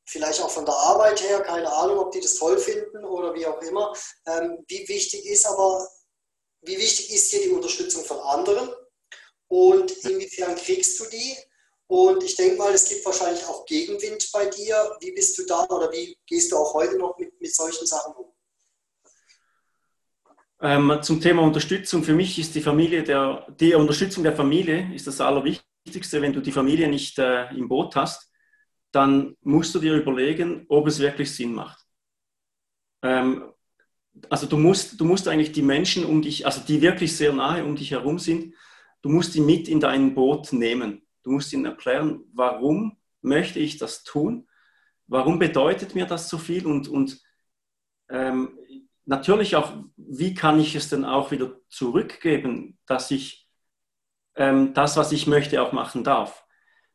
vielleicht 0.05 0.41
auch 0.41 0.51
von 0.51 0.65
der 0.65 0.75
Arbeit 0.75 1.23
her, 1.23 1.41
keine 1.41 1.73
Ahnung, 1.73 1.99
ob 1.99 2.13
die 2.13 2.21
das 2.21 2.35
toll 2.35 2.59
finden 2.59 3.05
oder 3.05 3.35
wie 3.35 3.47
auch 3.47 3.61
immer. 3.63 3.95
Ähm, 4.27 4.65
wie 4.69 4.89
wichtig 4.89 5.27
ist 5.27 5.47
aber, 5.47 5.87
wie 6.63 6.77
wichtig 6.77 7.13
ist 7.13 7.33
dir 7.33 7.43
die 7.43 7.51
Unterstützung 7.51 8.05
von 8.05 8.19
anderen 8.21 8.71
und 9.49 9.91
inwiefern 10.05 10.57
kriegst 10.57 10.99
du 11.01 11.05
die? 11.07 11.37
Und 11.87 12.23
ich 12.23 12.37
denke 12.37 12.57
mal, 12.57 12.73
es 12.73 12.89
gibt 12.89 13.05
wahrscheinlich 13.05 13.45
auch 13.45 13.67
Gegenwind 13.67 14.31
bei 14.33 14.47
dir. 14.47 14.97
Wie 15.01 15.13
bist 15.13 15.37
du 15.39 15.45
da 15.45 15.65
oder 15.65 15.93
wie 15.93 16.17
gehst 16.27 16.51
du 16.51 16.57
auch 16.57 16.73
heute 16.73 16.97
noch 16.97 17.19
mit, 17.19 17.39
mit 17.39 17.55
solchen 17.55 17.87
Sachen 17.87 18.15
um? 18.15 18.33
Ähm, 20.63 20.99
zum 21.03 21.21
Thema 21.21 21.43
Unterstützung. 21.43 22.03
Für 22.03 22.15
mich 22.15 22.39
ist 22.39 22.55
die 22.55 22.63
Familie 22.63 23.03
der, 23.03 23.47
die 23.61 23.75
Unterstützung 23.75 24.23
der 24.23 24.35
Familie 24.35 24.91
ist 24.95 25.07
das 25.07 25.21
Allerwichtigste. 25.21 26.23
Wenn 26.23 26.33
du 26.33 26.41
die 26.41 26.53
Familie 26.53 26.89
nicht 26.89 27.19
äh, 27.19 27.51
im 27.51 27.69
Boot 27.69 27.95
hast, 27.97 28.32
dann 28.93 29.37
musst 29.41 29.75
du 29.75 29.79
dir 29.79 29.95
überlegen, 29.95 30.67
ob 30.69 30.87
es 30.87 31.01
wirklich 31.01 31.35
Sinn 31.35 31.55
macht. 31.55 31.85
Ähm, 33.03 33.53
also 34.29 34.47
du 34.47 34.59
musst, 34.59 35.01
du 35.01 35.05
musst 35.05 35.27
eigentlich 35.27 35.53
die 35.53 35.63
Menschen 35.63 36.05
um 36.05 36.23
dich, 36.23 36.47
also 36.47 36.61
die 36.61 36.81
wirklich 36.83 37.17
sehr 37.17 37.33
nahe 37.33 37.65
um 37.65 37.75
dich 37.75 37.91
herum 37.91 38.19
sind, 38.19 38.55
du 39.01 39.09
musst 39.09 39.35
die 39.35 39.41
mit 39.41 39.69
in 39.69 39.81
dein 39.81 40.15
Boot 40.15 40.53
nehmen. 40.53 41.03
Du 41.23 41.31
musst 41.31 41.53
ihnen 41.53 41.65
erklären, 41.65 42.25
warum 42.33 42.99
möchte 43.23 43.59
ich 43.59 43.79
das 43.79 44.05
tun? 44.05 44.49
Warum 45.07 45.39
bedeutet 45.39 45.95
mir 45.95 46.07
das 46.07 46.29
so 46.29 46.39
viel? 46.39 46.67
Und, 46.67 46.89
und 46.89 47.21
ähm, 48.09 48.59
natürlich 49.05 49.57
auch, 49.57 49.73
wie 49.97 50.35
kann 50.35 50.61
ich 50.61 50.75
es 50.75 50.89
denn 50.89 51.05
auch 51.05 51.31
wieder 51.31 51.59
zurückgeben, 51.69 52.79
dass 52.87 53.11
ich 53.11 53.49
ähm, 54.35 54.75
das, 54.75 54.97
was 54.97 55.13
ich 55.13 55.27
möchte, 55.27 55.63
auch 55.63 55.73
machen 55.73 56.05
darf. 56.05 56.42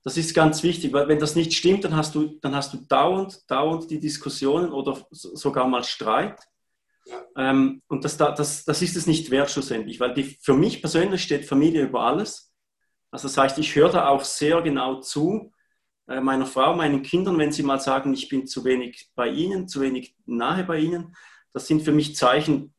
Das 0.08 0.16
ist 0.16 0.34
ganz 0.34 0.64
wichtig, 0.64 0.94
weil 0.94 1.10
wenn 1.10 1.20
das 1.20 1.36
nicht 1.36 1.54
stimmt, 1.54 1.84
dann 1.84 1.94
hast 1.94 2.16
du, 2.16 2.40
dann 2.40 2.56
hast 2.56 2.74
du 2.74 2.78
dauernd, 2.78 3.44
dauernd 3.52 3.92
die 3.92 4.00
Diskussionen 4.00 4.72
oder 4.72 5.06
sogar 5.12 5.68
mal 5.68 5.84
Streit. 5.84 6.40
Ja. 7.06 7.26
Ähm, 7.36 7.82
und 7.88 8.06
das, 8.06 8.16
das, 8.16 8.64
das 8.64 8.82
ist 8.82 8.96
es 8.96 9.06
nicht 9.06 9.32
wert 9.32 9.52
schlussendlich, 9.52 10.00
weil 10.00 10.14
die, 10.14 10.24
für 10.24 10.54
mich 10.54 10.80
persönlich 10.80 11.24
steht 11.24 11.44
Familie 11.44 11.84
über 11.84 12.04
alles. 12.04 12.54
Also 13.12 13.28
das 13.28 13.38
heißt, 13.38 13.58
ich 13.58 13.76
höre 13.76 13.90
da 13.90 14.08
auch 14.08 14.24
sehr 14.24 14.62
genau 14.62 15.02
zu 15.02 15.52
äh, 16.08 16.22
meiner 16.22 16.46
Frau, 16.46 16.74
meinen 16.74 17.04
Kindern, 17.04 17.38
wenn 17.38 17.52
sie 17.52 17.64
mal 17.64 17.82
sagen, 17.82 18.14
ich 18.14 18.30
bin 18.30 18.48
zu 18.48 18.64
wenig 18.64 19.12
bei 19.14 19.28
ihnen, 19.28 19.68
zu 19.68 19.82
wenig 19.82 20.16
nahe 20.26 20.64
bei 20.64 20.80
ihnen 20.80 21.14
das 21.58 21.66
sind 21.66 21.82
für 21.82 21.92
mich 21.92 22.16
Zeichen, 22.16 22.74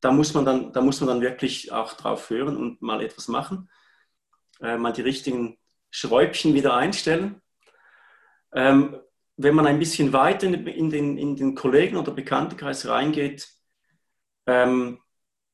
da 0.00 0.10
muss 0.10 0.34
man 0.34 0.44
dann, 0.44 0.72
da 0.72 0.80
muss 0.80 1.00
man 1.00 1.08
dann 1.08 1.20
wirklich 1.20 1.70
auch 1.72 1.92
drauf 1.94 2.30
hören 2.30 2.56
und 2.56 2.82
mal 2.82 3.00
etwas 3.00 3.28
machen, 3.28 3.70
äh, 4.60 4.76
mal 4.76 4.92
die 4.92 5.02
richtigen 5.02 5.56
Schräubchen 5.94 6.54
wieder 6.54 6.74
einstellen. 6.74 7.40
Ähm, 8.52 8.96
wenn 9.36 9.54
man 9.54 9.66
ein 9.66 9.78
bisschen 9.78 10.12
weiter 10.12 10.48
in, 10.48 10.90
den, 10.90 11.16
in 11.16 11.36
den 11.36 11.54
Kollegen- 11.54 11.96
oder 11.96 12.10
Bekanntenkreis 12.10 12.88
reingeht, 12.88 13.48
ähm, 14.46 14.98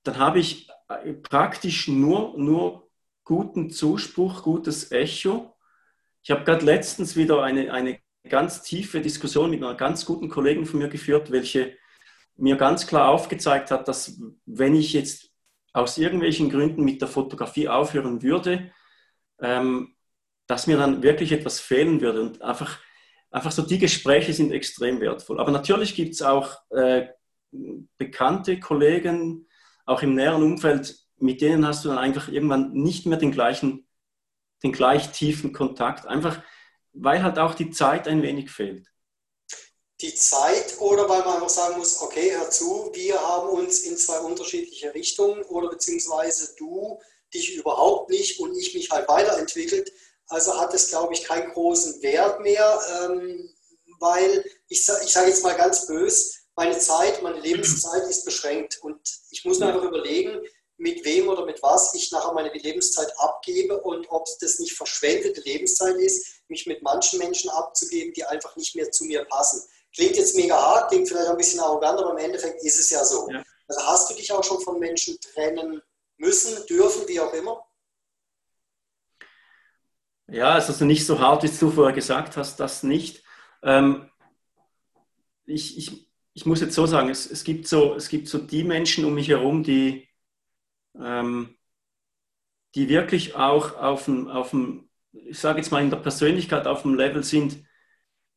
dann 0.03 0.17
habe 0.17 0.39
ich 0.39 0.71
äh, 0.89 1.13
praktisch 1.13 1.89
nur, 1.89 2.39
nur 2.39 2.89
guten 3.23 3.69
Zuspruch, 3.69 4.43
gutes 4.43 4.91
Echo. 4.93 5.57
Ich 6.23 6.31
habe 6.31 6.45
gerade 6.45 6.65
letztens 6.65 7.17
wieder 7.17 7.43
eine, 7.43 7.71
eine 7.71 7.99
ganz 8.27 8.63
tiefe 8.63 9.03
Diskussion 9.03 9.51
mit 9.51 9.63
einer 9.63 9.75
ganz 9.75 10.07
guten 10.07 10.31
Kollegin 10.31 10.65
von 10.65 10.79
mir 10.79 10.89
geführt, 10.89 11.31
welche 11.31 11.77
mir 12.37 12.57
ganz 12.57 12.87
klar 12.87 13.11
aufgezeigt 13.11 13.71
hat, 13.71 13.89
dass 13.89 14.19
wenn 14.47 14.75
ich 14.75 14.95
jetzt 14.95 15.31
aus 15.75 15.99
irgendwelchen 15.99 16.49
Gründen 16.49 16.83
mit 16.83 17.03
der 17.03 17.09
Fotografie 17.09 17.69
aufhören 17.69 18.23
würde, 18.23 18.73
ähm, 19.39 19.95
dass 20.51 20.67
mir 20.67 20.77
dann 20.77 21.03
wirklich 21.03 21.33
etwas 21.33 21.61
fehlen 21.61 22.01
würde. 22.01 22.23
Und 22.23 22.43
einfach, 22.43 22.79
einfach 23.31 23.53
so 23.53 23.63
die 23.63 23.79
Gespräche 23.79 24.33
sind 24.33 24.51
extrem 24.51 25.01
wertvoll. 25.01 25.39
Aber 25.39 25.53
natürlich 25.53 25.95
gibt 25.95 26.15
es 26.15 26.23
auch 26.23 26.59
äh, 26.71 27.07
bekannte 27.97 28.59
Kollegen, 28.59 29.49
auch 29.87 30.03
im 30.03 30.15
näheren 30.15 30.43
Umfeld, 30.43 30.99
mit 31.19 31.41
denen 31.41 31.67
hast 31.67 31.85
du 31.85 31.89
dann 31.89 31.99
einfach 31.99 32.29
irgendwann 32.29 32.73
nicht 32.73 33.07
mehr 33.07 33.19
den 33.19 33.31
gleichen, 33.31 33.87
den 34.63 34.73
gleich 34.73 35.13
tiefen 35.13 35.53
Kontakt. 35.53 36.07
Einfach, 36.07 36.43
weil 36.93 37.23
halt 37.23 37.39
auch 37.39 37.55
die 37.55 37.71
Zeit 37.71 38.09
ein 38.09 38.23
wenig 38.23 38.51
fehlt 38.51 38.91
die 40.01 40.15
Zeit 40.15 40.81
oder 40.81 41.09
weil 41.09 41.21
man 41.21 41.35
einfach 41.35 41.51
sagen 41.51 41.77
muss, 41.77 42.01
okay, 42.01 42.33
hör 42.35 42.51
zu, 42.51 42.91
wir 42.95 43.21
haben 43.21 43.51
uns 43.51 43.81
in 43.81 43.99
zwei 43.99 44.19
unterschiedliche 44.21 44.95
Richtungen 44.95 45.43
oder 45.43 45.69
beziehungsweise 45.69 46.55
du 46.57 46.99
dich 47.35 47.55
überhaupt 47.55 48.11
nicht 48.11 48.41
und 48.41 48.57
ich 48.57 48.75
mich 48.75 48.91
halt 48.91 49.09
weiterentwickelt. 49.09 49.93
Also 50.31 50.59
hat 50.59 50.73
es, 50.75 50.89
glaube 50.89 51.13
ich, 51.13 51.25
keinen 51.25 51.53
großen 51.53 52.01
Wert 52.03 52.41
mehr, 52.41 52.81
ähm, 53.03 53.53
weil 53.99 54.45
ich, 54.69 54.79
ich 54.79 55.13
sage 55.13 55.29
jetzt 55.29 55.43
mal 55.43 55.57
ganz 55.57 55.87
böse, 55.87 56.33
meine 56.55 56.79
Zeit, 56.79 57.23
meine 57.23 57.41
Lebenszeit 57.47 58.09
ist 58.09 58.25
beschränkt 58.25 58.79
und 58.83 59.01
ich 59.31 59.45
muss 59.45 59.59
mir 59.59 59.67
einfach 59.67 59.85
überlegen, 59.85 60.41
mit 60.77 61.05
wem 61.05 61.29
oder 61.29 61.45
mit 61.45 61.63
was 61.63 61.93
ich 61.95 62.11
nachher 62.11 62.33
meine 62.33 62.51
Lebenszeit 62.53 63.13
abgebe 63.19 63.79
und 63.83 64.07
ob 64.11 64.27
das 64.41 64.59
nicht 64.61 64.73
verschwendete 64.73 65.41
Lebenszeit 65.43 65.97
ist, 65.97 66.43
mich 66.49 66.67
mit 66.67 66.83
manchen 66.83 67.19
Menschen 67.19 67.51
abzugeben, 67.51 68.15
die 68.15 68.25
einfach 68.25 68.57
nicht 68.57 68.75
mehr 68.77 68.91
zu 68.91 69.05
mir 69.05 69.25
passen. 69.27 69.63
Klingt 69.95 70.17
jetzt 70.17 70.37
mega 70.37 70.57
hart, 70.57 70.91
klingt 70.91 71.09
vielleicht 71.09 71.29
ein 71.29 71.37
bisschen 71.37 71.61
arrogant, 71.61 71.99
aber 71.99 72.13
im 72.13 72.19
Endeffekt 72.19 72.63
ist 72.63 72.79
es 72.79 72.89
ja 72.89 73.05
so. 73.05 73.29
Ja. 73.31 73.43
Also 73.69 73.87
hast 73.87 74.11
du 74.11 74.15
dich 74.15 74.33
auch 74.33 74.43
schon 74.43 74.61
von 74.61 74.79
Menschen 74.79 75.19
trennen 75.21 75.83
müssen, 76.17 76.65
dürfen, 76.67 77.07
wie 77.09 77.21
auch 77.21 77.33
immer? 77.35 77.63
Ja, 80.31 80.57
es 80.57 80.65
ist 80.65 80.71
also 80.71 80.85
nicht 80.85 81.07
so 81.07 81.19
hart, 81.19 81.43
wie 81.43 81.49
du 81.49 81.71
vorher 81.71 81.95
gesagt 81.95 82.37
hast, 82.37 82.61
das 82.61 82.85
nicht. 82.85 83.25
Ähm, 83.63 84.09
ich, 85.45 85.77
ich, 85.77 86.09
ich 86.35 86.47
muss 86.47 86.61
jetzt 86.61 86.75
so 86.75 86.87
sagen, 86.87 87.09
es, 87.11 87.29
es, 87.29 87.43
gibt 87.43 87.67
so, 87.67 87.95
es 87.97 88.09
gibt 88.09 88.29
so 88.29 88.39
die 88.39 88.63
Menschen 88.63 89.05
um 89.05 89.15
mich 89.15 89.29
herum, 89.29 89.65
die, 89.65 90.09
ähm, 91.01 91.57
die 92.77 92.89
wirklich 92.89 93.35
auch 93.35 93.77
auf 93.77 94.05
dem, 94.05 94.29
auf 94.29 94.51
dem, 94.51 94.89
ich 95.13 95.39
sage 95.39 95.59
jetzt 95.59 95.73
mal 95.73 95.83
in 95.83 95.91
der 95.91 95.97
Persönlichkeit 95.97 96.69
auf 96.69 96.83
dem 96.83 96.95
Level 96.95 97.25
sind, 97.25 97.65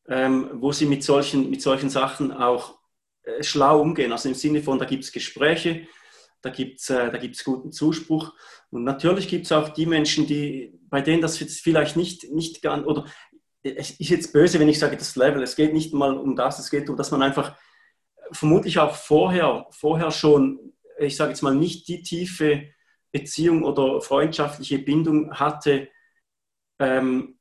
ähm, 0.08 0.50
wo 0.54 0.72
sie 0.72 0.86
mit 0.86 1.04
solchen, 1.04 1.48
mit 1.48 1.62
solchen 1.62 1.90
Sachen 1.90 2.32
auch 2.32 2.78
äh, 3.22 3.44
schlau 3.44 3.80
umgehen. 3.80 4.10
Also 4.10 4.28
im 4.28 4.34
Sinne 4.34 4.62
von, 4.62 4.80
da 4.80 4.84
gibt 4.84 5.04
es 5.04 5.12
Gespräche, 5.12 5.86
da 6.44 6.50
gibt 6.50 6.80
es 6.80 6.90
äh, 6.90 7.10
guten 7.42 7.72
Zuspruch. 7.72 8.34
Und 8.70 8.84
natürlich 8.84 9.28
gibt 9.28 9.46
es 9.46 9.52
auch 9.52 9.70
die 9.70 9.86
Menschen, 9.86 10.26
die, 10.26 10.78
bei 10.90 11.00
denen 11.00 11.22
das 11.22 11.40
jetzt 11.40 11.60
vielleicht 11.60 11.96
nicht, 11.96 12.30
nicht 12.32 12.60
ganz, 12.60 12.86
oder 12.86 13.06
es 13.62 13.92
ist 13.92 14.10
jetzt 14.10 14.32
böse, 14.34 14.60
wenn 14.60 14.68
ich 14.68 14.78
sage, 14.78 14.98
das 14.98 15.16
Level, 15.16 15.42
es 15.42 15.56
geht 15.56 15.72
nicht 15.72 15.94
mal 15.94 16.14
um 16.18 16.36
das, 16.36 16.58
es 16.58 16.70
geht 16.70 16.90
um, 16.90 16.98
dass 16.98 17.10
man 17.10 17.22
einfach 17.22 17.56
vermutlich 18.30 18.78
auch 18.78 18.94
vorher, 18.94 19.66
vorher 19.70 20.10
schon, 20.10 20.74
ich 20.98 21.16
sage 21.16 21.30
jetzt 21.30 21.40
mal, 21.40 21.54
nicht 21.54 21.88
die 21.88 22.02
tiefe 22.02 22.68
Beziehung 23.10 23.62
oder 23.62 24.02
freundschaftliche 24.02 24.78
Bindung 24.78 25.32
hatte, 25.32 25.88
ähm, 26.78 27.38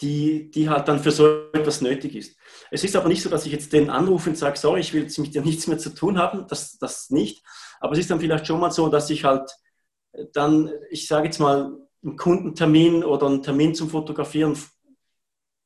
die, 0.00 0.50
die 0.50 0.68
halt 0.68 0.88
dann 0.88 0.98
für 0.98 1.12
so 1.12 1.48
etwas 1.52 1.80
nötig 1.80 2.16
ist. 2.16 2.36
Es 2.72 2.82
ist 2.82 2.96
aber 2.96 3.08
nicht 3.08 3.22
so, 3.22 3.30
dass 3.30 3.46
ich 3.46 3.52
jetzt 3.52 3.72
den 3.72 3.88
anrufe 3.88 4.30
und 4.30 4.36
sage, 4.36 4.58
sorry, 4.58 4.80
ich 4.80 4.92
will 4.92 5.02
jetzt 5.02 5.18
mit 5.18 5.32
dir 5.32 5.42
nichts 5.42 5.68
mehr 5.68 5.78
zu 5.78 5.94
tun 5.94 6.18
haben, 6.18 6.48
das, 6.48 6.76
das 6.78 7.10
nicht. 7.10 7.44
Aber 7.84 7.92
es 7.92 7.98
ist 7.98 8.10
dann 8.10 8.18
vielleicht 8.18 8.46
schon 8.46 8.60
mal 8.60 8.70
so, 8.70 8.88
dass 8.88 9.10
ich 9.10 9.24
halt 9.24 9.50
dann, 10.32 10.70
ich 10.88 11.06
sage 11.06 11.26
jetzt 11.26 11.38
mal, 11.38 11.76
einen 12.02 12.16
Kundentermin 12.16 13.04
oder 13.04 13.26
einen 13.26 13.42
Termin 13.42 13.74
zum 13.74 13.90
Fotografieren 13.90 14.56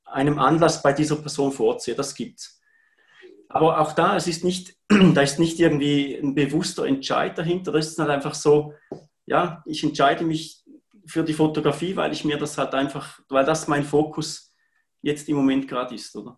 einem 0.05 0.41
Anlass 0.41 0.83
bei 0.83 0.93
dieser 0.93 1.15
Person 1.15 1.53
vorziehe. 1.53 1.95
Das 1.95 2.17
gibt's. 2.17 2.61
Aber 3.49 3.79
auch 3.81 3.93
da, 3.93 4.17
es 4.17 4.27
ist 4.27 4.43
nicht, 4.43 4.75
da 4.89 5.21
ist 5.21 5.39
nicht 5.39 5.61
irgendwie 5.61 6.17
ein 6.17 6.35
bewusster 6.35 6.87
Entscheid 6.87 7.39
dahinter. 7.39 7.71
Das 7.71 7.87
ist 7.87 8.01
halt 8.01 8.11
einfach 8.11 8.35
so, 8.35 8.75
ja, 9.25 9.63
ich 9.65 9.85
entscheide 9.85 10.25
mich 10.25 10.65
für 11.07 11.23
die 11.23 11.35
Fotografie, 11.35 11.95
weil 11.95 12.13
ich 12.13 12.25
mir 12.25 12.37
das 12.37 12.59
halt 12.59 12.75
einfach, 12.75 13.21
weil 13.29 13.45
das 13.45 13.69
mein 13.69 13.85
Fokus 13.85 14.53
jetzt 15.03 15.29
im 15.29 15.37
Moment 15.37 15.69
gerade 15.69 15.95
ist, 15.95 16.17
oder? 16.17 16.37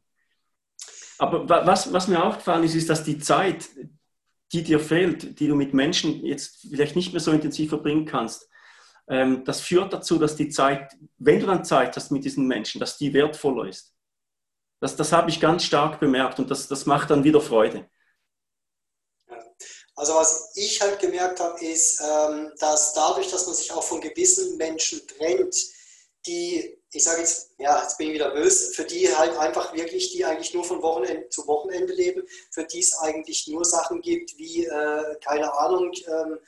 Aber 1.17 1.49
was, 1.49 1.91
was 1.91 2.07
mir 2.07 2.23
aufgefallen 2.23 2.65
ist, 2.65 2.75
ist, 2.75 2.91
dass 2.91 3.03
die 3.03 3.19
Zeit, 3.19 3.67
die 4.53 4.63
dir 4.63 4.81
fehlt, 4.81 5.39
die 5.39 5.47
du 5.47 5.55
mit 5.55 5.75
Menschen 5.75 6.25
jetzt 6.25 6.67
vielleicht 6.69 6.97
nicht 6.97 7.13
mehr 7.13 7.21
so 7.21 7.31
intensiv 7.31 7.69
verbringen 7.69 8.05
kannst, 8.05 8.49
ähm, 9.09 9.45
das 9.45 9.61
führt 9.61 9.93
dazu, 9.93 10.19
dass 10.19 10.37
die 10.37 10.49
Zeit, 10.49 10.97
wenn 11.19 11.41
du 11.41 11.47
dann 11.47 11.65
Zeit 11.65 11.97
hast 11.97 12.11
mit 12.11 12.25
diesen 12.25 12.47
Menschen, 12.47 12.81
dass 12.81 12.97
die 12.97 13.13
wertvoller 13.13 13.69
ist. 13.69 13.93
Das, 14.81 14.97
das 14.97 15.13
habe 15.13 15.31
ich 15.31 15.41
ganz 15.41 15.65
stark 15.65 16.01
bemerkt 16.01 16.39
und 16.39 16.51
das, 16.51 16.69
das 16.69 16.87
macht 16.87 17.11
dann 17.11 17.25
wieder 17.25 17.41
Freude. 17.41 17.89
Also 19.95 20.15
was 20.15 20.53
ich 20.55 20.81
halt 20.81 20.99
gemerkt 20.99 21.41
habe, 21.41 21.63
ist, 21.63 22.01
ähm, 22.01 22.53
dass 22.59 22.95
dadurch, 22.95 23.31
dass 23.31 23.47
man 23.47 23.55
sich 23.55 23.71
auch 23.73 23.83
von 23.83 24.01
gewissen 24.01 24.57
Menschen 24.57 25.07
trennt, 25.07 25.55
die, 26.27 26.79
ich 26.93 27.05
sage 27.05 27.21
jetzt, 27.21 27.51
ja, 27.59 27.81
jetzt 27.83 27.99
bin 27.99 28.09
ich 28.09 28.15
wieder 28.15 28.31
böse, 28.31 28.73
für 28.73 28.85
die 28.85 29.15
halt 29.15 29.37
einfach 29.39 29.75
wirklich, 29.75 30.13
die 30.13 30.25
eigentlich 30.25 30.53
nur 30.55 30.65
von 30.65 30.83
Wochenende 30.83 31.29
zu 31.29 31.47
Wochenende 31.47 31.93
leben, 31.93 32.23
für 32.51 32.65
die 32.65 32.81
es 32.81 32.97
eigentlich 32.99 33.47
nur 33.49 33.65
Sachen 33.65 34.01
gibt 34.01 34.37
wie, 34.37 34.67
äh, 34.67 35.17
keine 35.25 35.53
Ahnung, 35.59 35.93
ähm, 36.07 36.39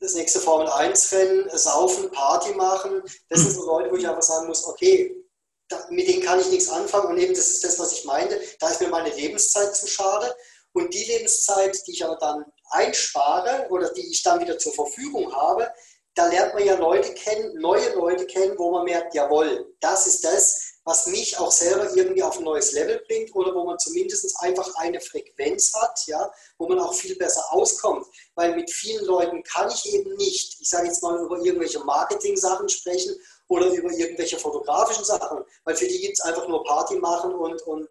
das 0.00 0.14
nächste 0.14 0.38
Formel 0.38 0.68
1 0.68 1.12
Rennen, 1.12 1.50
saufen, 1.52 2.10
Party 2.10 2.54
machen. 2.54 3.02
Das 3.28 3.40
sind 3.40 3.52
so 3.52 3.66
Leute, 3.66 3.90
wo 3.90 3.96
ich 3.96 4.08
einfach 4.08 4.22
sagen 4.22 4.46
muss, 4.46 4.64
okay, 4.64 5.16
da, 5.68 5.86
mit 5.90 6.08
denen 6.08 6.22
kann 6.22 6.40
ich 6.40 6.48
nichts 6.48 6.68
anfangen. 6.68 7.08
Und 7.08 7.18
eben 7.18 7.34
das 7.34 7.48
ist 7.48 7.64
das, 7.64 7.78
was 7.78 7.92
ich 7.92 8.04
meinte, 8.04 8.40
da 8.60 8.70
ist 8.70 8.80
mir 8.80 8.88
meine 8.88 9.10
Lebenszeit 9.10 9.74
zu 9.74 9.86
schade. 9.86 10.34
Und 10.72 10.94
die 10.94 11.04
Lebenszeit, 11.04 11.76
die 11.86 11.92
ich 11.92 12.04
aber 12.04 12.16
dann 12.16 12.44
einspare 12.70 13.66
oder 13.70 13.92
die 13.92 14.08
ich 14.10 14.22
dann 14.22 14.40
wieder 14.40 14.58
zur 14.58 14.72
Verfügung 14.72 15.34
habe, 15.34 15.72
da 16.14 16.26
lernt 16.26 16.54
man 16.54 16.64
ja 16.64 16.74
Leute 16.74 17.14
kennen, 17.14 17.60
neue 17.60 17.94
Leute 17.94 18.26
kennen, 18.26 18.58
wo 18.58 18.72
man 18.72 18.84
merkt, 18.84 19.14
jawohl, 19.14 19.72
das 19.80 20.06
ist 20.06 20.24
das, 20.24 20.78
was 20.84 21.06
mich 21.06 21.38
auch 21.38 21.52
selber 21.52 21.94
irgendwie 21.94 22.22
auf 22.22 22.38
ein 22.38 22.44
neues 22.44 22.72
Level 22.72 23.00
bringt 23.06 23.34
oder 23.34 23.54
wo 23.54 23.64
man 23.64 23.78
zumindest 23.78 24.34
einfach 24.40 24.74
eine 24.76 25.00
Frequenz 25.00 25.72
hat, 25.74 26.06
ja, 26.06 26.32
wo 26.56 26.66
man 26.66 26.78
auch 26.78 26.94
viel 26.94 27.14
besser 27.16 27.44
auskommt. 27.50 28.06
Weil 28.34 28.56
mit 28.56 28.70
vielen 28.70 29.04
Leuten 29.04 29.42
kann 29.42 29.70
ich 29.70 29.92
eben 29.92 30.14
nicht, 30.16 30.56
ich 30.60 30.68
sage 30.68 30.86
jetzt 30.86 31.02
mal, 31.02 31.22
über 31.22 31.38
irgendwelche 31.40 31.80
Marketing-Sachen 31.80 32.68
sprechen 32.70 33.14
oder 33.48 33.66
über 33.66 33.90
irgendwelche 33.90 34.38
fotografischen 34.38 35.04
Sachen, 35.04 35.44
weil 35.64 35.76
für 35.76 35.86
die 35.86 36.00
gibt 36.00 36.18
es 36.18 36.24
einfach 36.24 36.48
nur 36.48 36.64
Party 36.64 36.96
machen 36.96 37.34
und, 37.34 37.60
und 37.62 37.88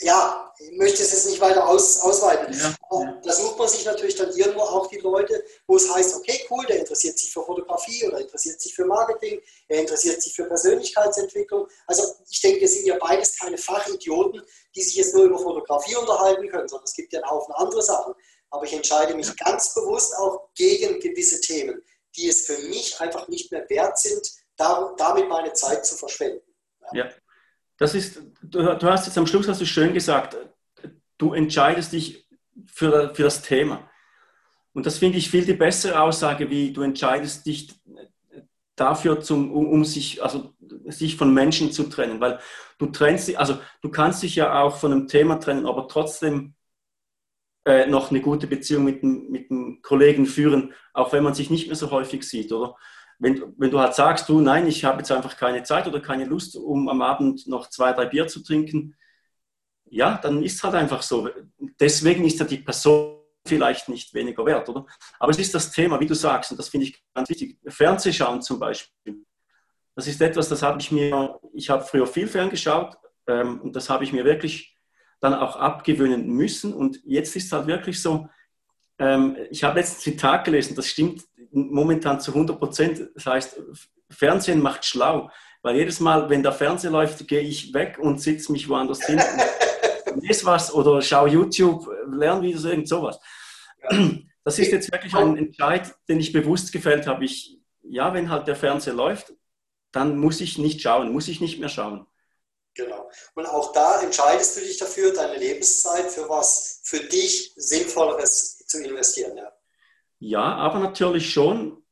ja, 0.00 0.52
ich 0.58 0.72
möchte 0.76 1.02
es 1.02 1.12
jetzt 1.12 1.26
nicht 1.26 1.40
weiter 1.40 1.66
aus, 1.66 1.98
ausweiten. 2.00 2.52
Ja, 2.52 2.74
ja. 2.90 3.20
Da 3.24 3.32
sucht 3.32 3.58
man 3.58 3.68
sich 3.68 3.84
natürlich 3.84 4.14
dann 4.14 4.30
irgendwo 4.36 4.60
auch 4.60 4.88
die 4.88 4.98
Leute, 4.98 5.42
wo 5.66 5.76
es 5.76 5.92
heißt, 5.92 6.16
okay, 6.16 6.46
cool, 6.50 6.66
der 6.66 6.80
interessiert 6.80 7.18
sich 7.18 7.32
für 7.32 7.42
Fotografie 7.42 8.06
oder 8.06 8.20
interessiert 8.20 8.60
sich 8.60 8.74
für 8.74 8.84
Marketing, 8.84 9.40
er 9.68 9.80
interessiert 9.80 10.20
sich 10.22 10.34
für 10.34 10.44
Persönlichkeitsentwicklung. 10.44 11.66
Also 11.86 12.14
ich 12.28 12.40
denke, 12.42 12.60
wir 12.60 12.68
sind 12.68 12.86
ja 12.86 12.98
beides 12.98 13.38
keine 13.38 13.56
Fachidioten, 13.56 14.42
die 14.74 14.82
sich 14.82 14.96
jetzt 14.96 15.14
nur 15.14 15.24
über 15.24 15.38
Fotografie 15.38 15.96
unterhalten 15.96 16.48
können, 16.48 16.68
sondern 16.68 16.84
es 16.84 16.94
gibt 16.94 17.12
ja 17.14 17.20
einen 17.20 17.30
Haufen 17.30 17.54
andere 17.54 17.82
Sachen. 17.82 18.14
Aber 18.50 18.64
ich 18.64 18.74
entscheide 18.74 19.14
mich 19.14 19.28
ja. 19.28 19.34
ganz 19.44 19.72
bewusst 19.72 20.14
auch 20.16 20.50
gegen 20.54 21.00
gewisse 21.00 21.40
Themen, 21.40 21.82
die 22.16 22.28
es 22.28 22.42
für 22.42 22.58
mich 22.68 23.00
einfach 23.00 23.28
nicht 23.28 23.50
mehr 23.50 23.68
wert 23.70 23.98
sind, 23.98 24.30
damit 24.56 25.28
meine 25.28 25.54
Zeit 25.54 25.86
zu 25.86 25.96
verschwenden. 25.96 26.42
ja. 26.92 27.10
Das 27.78 27.94
ist, 27.94 28.22
du, 28.42 28.62
du 28.62 28.86
hast 28.86 29.06
jetzt 29.06 29.18
am 29.18 29.26
Schluss 29.26 29.48
hast 29.48 29.60
du 29.60 29.66
schön 29.66 29.92
gesagt, 29.92 30.36
du 31.18 31.32
entscheidest 31.32 31.92
dich 31.92 32.28
für, 32.66 33.14
für 33.14 33.24
das 33.24 33.42
Thema. 33.42 33.88
Und 34.72 34.86
das 34.86 34.98
finde 34.98 35.18
ich 35.18 35.30
viel 35.30 35.44
die 35.44 35.54
bessere 35.54 36.00
Aussage, 36.00 36.50
wie 36.50 36.72
du 36.72 36.82
entscheidest 36.82 37.46
dich 37.46 37.74
dafür, 38.76 39.20
zum, 39.20 39.50
um, 39.50 39.68
um, 39.68 39.84
sich, 39.84 40.22
also 40.22 40.54
sich 40.86 41.16
von 41.16 41.32
Menschen 41.32 41.72
zu 41.72 41.84
trennen. 41.84 42.20
Weil 42.20 42.38
du 42.78 42.86
trennst 42.86 43.34
also 43.36 43.58
du 43.80 43.90
kannst 43.90 44.22
dich 44.22 44.36
ja 44.36 44.62
auch 44.62 44.76
von 44.76 44.92
einem 44.92 45.08
Thema 45.08 45.36
trennen, 45.36 45.66
aber 45.66 45.88
trotzdem 45.88 46.54
äh, 47.64 47.86
noch 47.86 48.10
eine 48.10 48.20
gute 48.20 48.46
Beziehung 48.46 48.84
mit, 48.84 49.02
mit 49.02 49.50
einem 49.50 49.80
Kollegen 49.82 50.26
führen, 50.26 50.74
auch 50.92 51.12
wenn 51.12 51.24
man 51.24 51.34
sich 51.34 51.50
nicht 51.50 51.66
mehr 51.66 51.76
so 51.76 51.90
häufig 51.90 52.22
sieht, 52.22 52.52
oder? 52.52 52.76
Wenn, 53.18 53.54
wenn 53.56 53.70
du 53.70 53.80
halt 53.80 53.94
sagst, 53.94 54.28
du, 54.28 54.40
nein, 54.40 54.66
ich 54.66 54.84
habe 54.84 54.98
jetzt 54.98 55.10
einfach 55.10 55.36
keine 55.36 55.62
Zeit 55.62 55.86
oder 55.86 56.00
keine 56.00 56.24
Lust, 56.24 56.56
um 56.56 56.88
am 56.88 57.02
Abend 57.02 57.46
noch 57.46 57.68
zwei, 57.70 57.92
drei 57.92 58.06
Bier 58.06 58.26
zu 58.26 58.42
trinken, 58.42 58.94
ja, 59.88 60.18
dann 60.18 60.42
ist 60.42 60.56
es 60.56 60.64
halt 60.64 60.74
einfach 60.74 61.02
so. 61.02 61.28
Deswegen 61.80 62.24
ist 62.24 62.38
ja 62.40 62.44
die 62.44 62.58
Person 62.58 63.20
vielleicht 63.46 63.88
nicht 63.88 64.12
weniger 64.12 64.44
wert, 64.44 64.68
oder? 64.68 64.86
Aber 65.18 65.30
es 65.30 65.38
ist 65.38 65.54
das 65.54 65.70
Thema, 65.70 66.00
wie 66.00 66.06
du 66.06 66.14
sagst, 66.14 66.50
und 66.50 66.58
das 66.58 66.68
finde 66.68 66.86
ich 66.86 67.04
ganz 67.14 67.28
wichtig. 67.28 67.58
Fernsehschauen 67.66 68.42
zum 68.42 68.58
Beispiel. 68.58 69.24
Das 69.94 70.06
ist 70.06 70.20
etwas, 70.20 70.48
das 70.48 70.62
habe 70.62 70.80
ich 70.80 70.90
mir, 70.90 71.40
ich 71.54 71.70
habe 71.70 71.84
früher 71.84 72.06
viel 72.06 72.26
ferngeschaut 72.26 72.96
ähm, 73.26 73.60
und 73.62 73.76
das 73.76 73.88
habe 73.88 74.04
ich 74.04 74.12
mir 74.12 74.24
wirklich 74.24 74.76
dann 75.20 75.32
auch 75.32 75.56
abgewöhnen 75.56 76.28
müssen. 76.28 76.74
Und 76.74 77.00
jetzt 77.04 77.34
ist 77.36 77.46
es 77.46 77.52
halt 77.52 77.66
wirklich 77.66 78.02
so, 78.02 78.28
ähm, 78.98 79.36
ich 79.50 79.64
habe 79.64 79.78
letztens 79.78 80.02
Zitat 80.02 80.44
gelesen, 80.44 80.74
das 80.74 80.88
stimmt 80.88 81.22
momentan 81.56 82.20
zu 82.20 82.32
100 82.32 82.58
Prozent. 82.58 83.10
Das 83.14 83.26
heißt, 83.26 83.60
Fernsehen 84.10 84.60
macht 84.60 84.84
schlau. 84.84 85.30
Weil 85.62 85.76
jedes 85.76 85.98
Mal, 86.00 86.28
wenn 86.30 86.42
der 86.42 86.52
Fernseher 86.52 86.90
läuft, 86.90 87.26
gehe 87.26 87.40
ich 87.40 87.74
weg 87.74 87.98
und 87.98 88.20
sitze 88.20 88.52
mich 88.52 88.68
woanders 88.68 89.04
hin. 89.04 89.20
lese 90.20 90.44
was 90.44 90.72
oder 90.72 91.02
schaue 91.02 91.28
YouTube, 91.28 91.88
lerne 92.08 92.42
wieder 92.42 92.58
so 92.58 92.68
irgend 92.68 92.88
sowas. 92.88 93.18
Das 94.44 94.58
ist 94.58 94.70
jetzt 94.70 94.92
wirklich 94.92 95.14
ein 95.14 95.36
Entscheid, 95.36 95.92
den 96.08 96.20
ich 96.20 96.32
bewusst 96.32 96.72
gefällt 96.72 97.06
habe. 97.06 97.24
Ich, 97.24 97.58
ja, 97.82 98.14
wenn 98.14 98.30
halt 98.30 98.46
der 98.46 98.56
Fernseher 98.56 98.94
läuft, 98.94 99.32
dann 99.92 100.18
muss 100.18 100.40
ich 100.40 100.58
nicht 100.58 100.80
schauen, 100.80 101.12
muss 101.12 101.28
ich 101.28 101.40
nicht 101.40 101.58
mehr 101.58 101.68
schauen. 101.68 102.06
Genau. 102.74 103.10
Und 103.34 103.46
auch 103.46 103.72
da 103.72 104.02
entscheidest 104.02 104.56
du 104.56 104.60
dich 104.60 104.76
dafür, 104.76 105.12
deine 105.12 105.38
Lebenszeit 105.38 106.10
für 106.10 106.28
was 106.28 106.80
für 106.84 107.00
dich 107.00 107.52
Sinnvolleres 107.56 108.58
zu 108.66 108.84
investieren. 108.84 109.36
Ja. 109.36 109.55
Ja, 110.18 110.54
aber 110.56 110.78
natürlich 110.78 111.30
schon, 111.30 111.82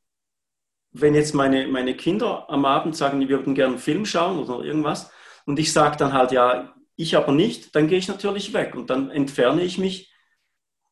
wenn 0.91 1.13
jetzt 1.13 1.33
meine, 1.33 1.67
meine 1.67 1.95
Kinder 1.95 2.49
am 2.49 2.65
Abend 2.65 2.95
sagen, 2.95 3.19
die 3.19 3.29
würden 3.29 3.55
gerne 3.55 3.73
einen 3.73 3.81
Film 3.81 4.05
schauen 4.05 4.39
oder 4.39 4.63
irgendwas, 4.63 5.11
und 5.45 5.59
ich 5.59 5.71
sage 5.71 5.97
dann 5.97 6.13
halt, 6.13 6.31
ja, 6.31 6.73
ich 6.95 7.15
aber 7.15 7.31
nicht, 7.31 7.75
dann 7.75 7.87
gehe 7.87 7.99
ich 7.99 8.07
natürlich 8.07 8.53
weg 8.53 8.73
und 8.75 8.89
dann 8.89 9.11
entferne 9.11 9.61
ich 9.61 9.77
mich 9.77 10.11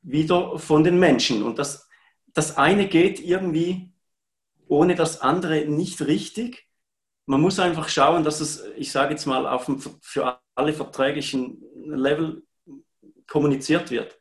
wieder 0.02 0.60
von 0.60 0.84
den 0.84 1.00
Menschen. 1.00 1.44
Und 1.44 1.58
das, 1.60 1.90
das 2.34 2.58
eine 2.58 2.88
geht 2.88 3.20
irgendwie 3.20 3.94
ohne 4.68 4.96
das 4.96 5.22
andere 5.22 5.66
nicht 5.66 6.02
richtig. 6.02 6.68
Man 7.26 7.42
muss 7.42 7.60
einfach 7.60 7.90
schauen, 7.90 8.24
dass 8.24 8.42
es, 8.42 8.64
ich 8.76 8.92
sage 8.92 9.12
jetzt 9.12 9.26
mal, 9.26 9.48
auf 9.48 9.66
dem, 9.66 9.80
für 10.02 10.40
alle 10.56 10.74
verträglichen 10.74 11.64
Level 11.86 12.44
kommuniziert 13.28 13.92
wird. 13.92 14.18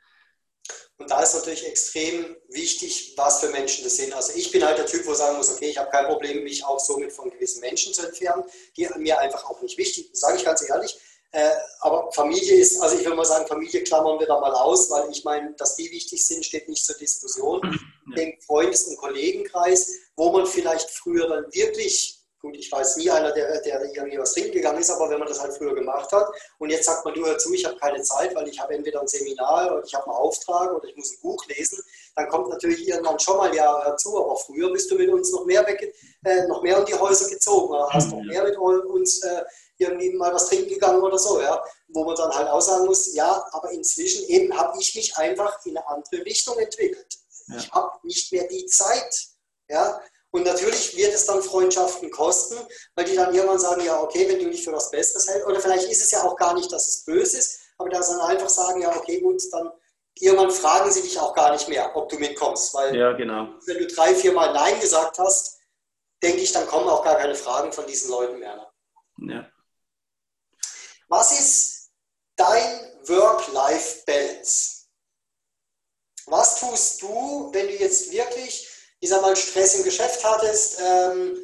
Und 1.03 1.11
da 1.11 1.21
ist 1.21 1.35
natürlich 1.35 1.67
extrem 1.67 2.37
wichtig, 2.49 3.15
was 3.17 3.41
für 3.41 3.49
Menschen 3.49 3.83
das 3.83 3.97
sind. 3.97 4.13
Also 4.15 4.35
ich 4.37 4.53
bin 4.53 4.65
halt 4.65 4.79
der 4.79 4.87
Typ, 4.87 5.05
wo 5.05 5.15
sagen 5.15 5.37
muss, 5.37 5.51
okay, 5.51 5.69
ich 5.69 5.79
habe 5.79 5.91
kein 5.91 6.07
Problem, 6.07 6.45
mich 6.45 6.65
auch 6.65 6.79
somit 6.79 7.13
von 7.13 7.29
gewissen 7.29 7.61
Menschen 7.61 7.93
zu 7.93 8.07
entfernen, 8.07 8.45
die 8.77 8.89
mir 8.99 9.19
einfach 9.19 9.45
auch 9.51 9.61
nicht 9.63 9.77
wichtig 9.77 10.05
sind, 10.05 10.17
sage 10.17 10.37
ich 10.37 10.45
ganz 10.45 10.63
ehrlich. 10.69 10.97
Äh, 11.33 11.51
aber 11.81 12.13
Familie 12.13 12.55
ist, 12.55 12.81
also 12.81 12.97
ich 12.97 13.05
würde 13.05 13.17
mal 13.17 13.25
sagen, 13.25 13.49
Familie 13.49 13.83
klammern 13.83 14.21
wir 14.21 14.29
da 14.29 14.39
mal 14.39 14.53
aus, 14.53 14.91
weil 14.91 15.11
ich 15.11 15.25
meine, 15.25 15.53
dass 15.55 15.75
die 15.75 15.91
wichtig 15.91 16.25
sind, 16.25 16.45
steht 16.45 16.69
nicht 16.69 16.85
zur 16.85 16.97
Diskussion. 16.97 17.61
Ja. 17.65 18.17
Den 18.17 18.41
Freundes- 18.41 18.85
und 18.85 18.97
Kollegenkreis, 18.97 19.91
wo 20.15 20.31
man 20.31 20.47
vielleicht 20.47 20.89
früher 20.89 21.27
dann 21.27 21.53
wirklich 21.53 22.22
Gut, 22.43 22.57
ich 22.57 22.73
weiß 22.73 22.97
nie 22.97 23.09
einer, 23.09 23.31
der, 23.31 23.61
der 23.61 23.85
irgendwie 23.85 24.19
was 24.19 24.33
trinken 24.33 24.51
gegangen 24.51 24.81
ist, 24.81 24.91
aber 24.91 25.09
wenn 25.09 25.21
man 25.21 25.29
das 25.29 25.41
halt 25.41 25.55
früher 25.55 25.77
gemacht 25.77 26.11
hat 26.11 26.27
und 26.59 26.71
jetzt 26.71 26.87
sagt 26.87 27.05
man, 27.05 27.15
du 27.15 27.25
hör 27.25 27.39
zu, 27.39 27.53
ich 27.53 27.65
habe 27.65 27.77
keine 27.77 28.03
Zeit, 28.03 28.35
weil 28.35 28.49
ich 28.49 28.59
habe 28.59 28.75
entweder 28.75 29.01
ein 29.01 29.07
Seminar 29.07 29.73
oder 29.73 29.85
ich 29.87 29.95
habe 29.95 30.07
einen 30.07 30.17
Auftrag 30.17 30.75
oder 30.75 30.89
ich 30.89 30.97
muss 30.97 31.13
ein 31.13 31.21
Buch 31.23 31.47
lesen, 31.47 31.81
dann 32.17 32.29
kommt 32.29 32.49
natürlich 32.49 32.89
irgendwann 32.89 33.21
schon 33.21 33.37
mal 33.37 33.55
ja 33.55 33.85
dazu, 33.85 34.19
aber 34.19 34.37
früher 34.37 34.73
bist 34.73 34.91
du 34.91 34.97
mit 34.97 35.09
uns 35.09 35.31
noch 35.31 35.45
mehr, 35.45 35.65
weg, 35.69 35.95
äh, 36.25 36.47
noch 36.49 36.63
mehr 36.63 36.81
um 36.81 36.85
die 36.85 36.95
Häuser 36.95 37.31
gezogen, 37.31 37.75
oder 37.75 37.89
hast 37.91 38.11
noch 38.11 38.23
mehr 38.25 38.43
mit 38.43 38.57
uns 38.59 39.23
äh, 39.23 39.45
irgendwie 39.79 40.11
mal 40.11 40.35
was 40.35 40.49
trinken 40.49 40.69
gegangen 40.69 41.01
oder 41.01 41.19
so, 41.19 41.41
ja, 41.41 41.63
wo 41.91 42.03
man 42.03 42.17
dann 42.17 42.33
halt 42.33 42.49
auch 42.49 42.61
sagen 42.61 42.87
muss, 42.87 43.15
ja, 43.15 43.45
aber 43.53 43.71
inzwischen 43.71 44.29
eben 44.29 44.53
habe 44.59 44.77
ich 44.81 44.97
mich 44.97 45.17
einfach 45.17 45.65
in 45.65 45.77
eine 45.77 45.87
andere 45.87 46.25
Richtung 46.25 46.59
entwickelt. 46.59 47.19
Ja. 47.47 47.57
Ich 47.57 47.71
habe 47.71 47.91
nicht 48.03 48.33
mehr 48.33 48.49
die 48.49 48.67
Zeit, 48.67 49.29
ja, 49.69 50.01
und 50.33 50.45
natürlich 50.45 50.97
wird 50.97 51.15
es 51.15 51.27
dann 51.27 51.43
Freundschaften 51.43 52.11
kosten, 52.11 52.59
weil 52.95 53.05
die 53.05 53.15
dann 53.15 53.35
irgendwann 53.35 53.59
sagen, 53.59 53.85
ja, 53.85 54.01
okay, 54.01 54.27
wenn 54.29 54.39
du 54.39 54.51
dich 54.51 54.65
für 54.65 54.73
was 54.73 54.91
Besseres 54.91 55.29
hältst, 55.29 55.47
oder 55.47 55.61
vielleicht 55.61 55.89
ist 55.91 56.03
es 56.03 56.11
ja 56.11 56.23
auch 56.23 56.37
gar 56.37 56.55
nicht, 56.55 56.73
dass 56.73 56.89
es 56.89 57.05
böse 57.05 57.39
ist, 57.39 57.61
aber 57.77 57.91
dass 57.91 58.09
dann 58.09 58.21
einfach 58.23 58.49
sagen, 58.49 58.81
ja, 58.81 58.97
okay, 58.97 59.21
gut, 59.21 59.43
dann 59.53 59.71
irgendwann 60.15 60.51
fragen 60.51 60.91
sie 60.91 61.03
dich 61.03 61.21
auch 61.21 61.35
gar 61.35 61.53
nicht 61.53 61.69
mehr, 61.69 61.95
ob 61.95 62.09
du 62.09 62.17
mitkommst. 62.17 62.73
Weil 62.73 62.97
ja, 62.97 63.13
genau. 63.13 63.49
wenn 63.67 63.79
du 63.79 63.87
drei, 63.89 64.15
vier 64.15 64.33
Mal 64.33 64.55
Nein 64.55 64.81
gesagt 64.81 65.19
hast, 65.19 65.59
denke 66.23 66.41
ich, 66.41 66.53
dann 66.53 66.67
kommen 66.67 66.89
auch 66.89 67.05
gar 67.05 67.17
keine 67.17 67.35
Fragen 67.35 67.71
von 67.71 67.87
diesen 67.87 68.11
Leuten 68.11 68.39
mehr. 68.39 68.57
Ne? 69.19 69.35
Ja. 69.35 69.49
Was 71.09 71.39
ist 71.39 71.91
dein 72.37 72.93
Work-Life-Balance? 73.07 74.87
Was 76.25 76.61
tust 76.61 77.03
du, 77.03 77.51
wenn 77.53 77.67
du 77.67 77.75
jetzt 77.75 78.11
wirklich 78.13 78.72
ich 79.03 79.09
sag 79.09 79.21
mal, 79.21 79.35
Stress 79.35 79.75
im 79.75 79.85
Geschäft 79.85 80.25
hattest, 80.25 80.81
ähm, 80.81 81.37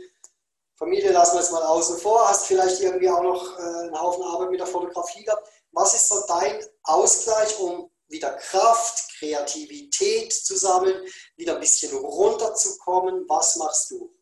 Familie 0.76 1.10
lassen 1.10 1.34
wir 1.34 1.40
jetzt 1.40 1.50
mal 1.50 1.64
außen 1.64 1.98
vor, 1.98 2.28
hast 2.28 2.46
vielleicht 2.46 2.80
irgendwie 2.80 3.10
auch 3.10 3.22
noch 3.22 3.58
äh, 3.58 3.62
einen 3.62 4.00
Haufen 4.00 4.22
Arbeit 4.22 4.52
mit 4.52 4.60
der 4.60 4.66
Fotografie 4.68 5.24
gehabt. 5.24 5.50
Was 5.72 5.92
ist 5.92 6.08
so 6.08 6.22
dein 6.28 6.64
Ausgleich, 6.84 7.58
um 7.58 7.90
wieder 8.06 8.30
Kraft, 8.34 9.12
Kreativität 9.18 10.32
zu 10.32 10.56
sammeln, 10.56 11.04
wieder 11.34 11.54
ein 11.54 11.60
bisschen 11.60 11.98
runterzukommen? 11.98 13.28
Was 13.28 13.56
machst 13.56 13.90
du? 13.90 14.14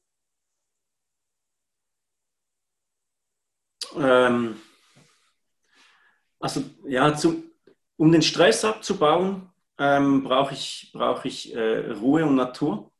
Ähm, 3.96 4.62
also 6.40 6.62
ja, 6.86 7.14
zum, 7.14 7.50
um 7.98 8.10
den 8.10 8.22
Stress 8.22 8.64
abzubauen, 8.64 9.52
ähm, 9.76 10.24
brauche 10.24 10.54
ich, 10.54 10.90
brauch 10.94 11.26
ich 11.26 11.54
äh, 11.54 11.90
Ruhe 11.90 12.24
und 12.24 12.36
Natur. 12.36 12.90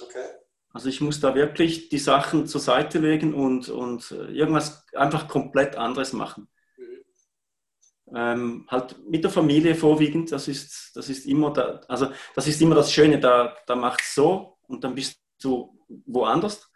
Okay. 0.00 0.26
Also 0.74 0.88
ich 0.88 1.00
muss 1.00 1.20
da 1.20 1.34
wirklich 1.36 1.88
die 1.88 1.98
Sachen 1.98 2.46
zur 2.46 2.60
Seite 2.60 2.98
legen 2.98 3.32
und, 3.32 3.68
und 3.68 4.10
äh, 4.10 4.32
irgendwas 4.32 4.84
einfach 4.92 5.28
komplett 5.28 5.76
anderes 5.76 6.12
machen. 6.12 6.48
Mhm. 6.76 8.16
Ähm, 8.16 8.66
halt 8.68 8.96
mit 9.08 9.22
der 9.22 9.30
Familie 9.30 9.76
vorwiegend, 9.76 10.32
das 10.32 10.48
ist, 10.48 10.90
das 10.96 11.08
ist 11.08 11.26
immer 11.26 11.52
da, 11.52 11.80
also 11.86 12.08
das 12.34 12.48
ist 12.48 12.60
immer 12.60 12.74
das 12.74 12.92
Schöne, 12.92 13.20
da, 13.20 13.56
da 13.66 13.76
macht 13.76 14.00
es 14.00 14.14
so 14.16 14.58
und 14.66 14.82
dann 14.82 14.96
bist 14.96 15.20
du 15.40 15.78
woanders. 16.06 16.68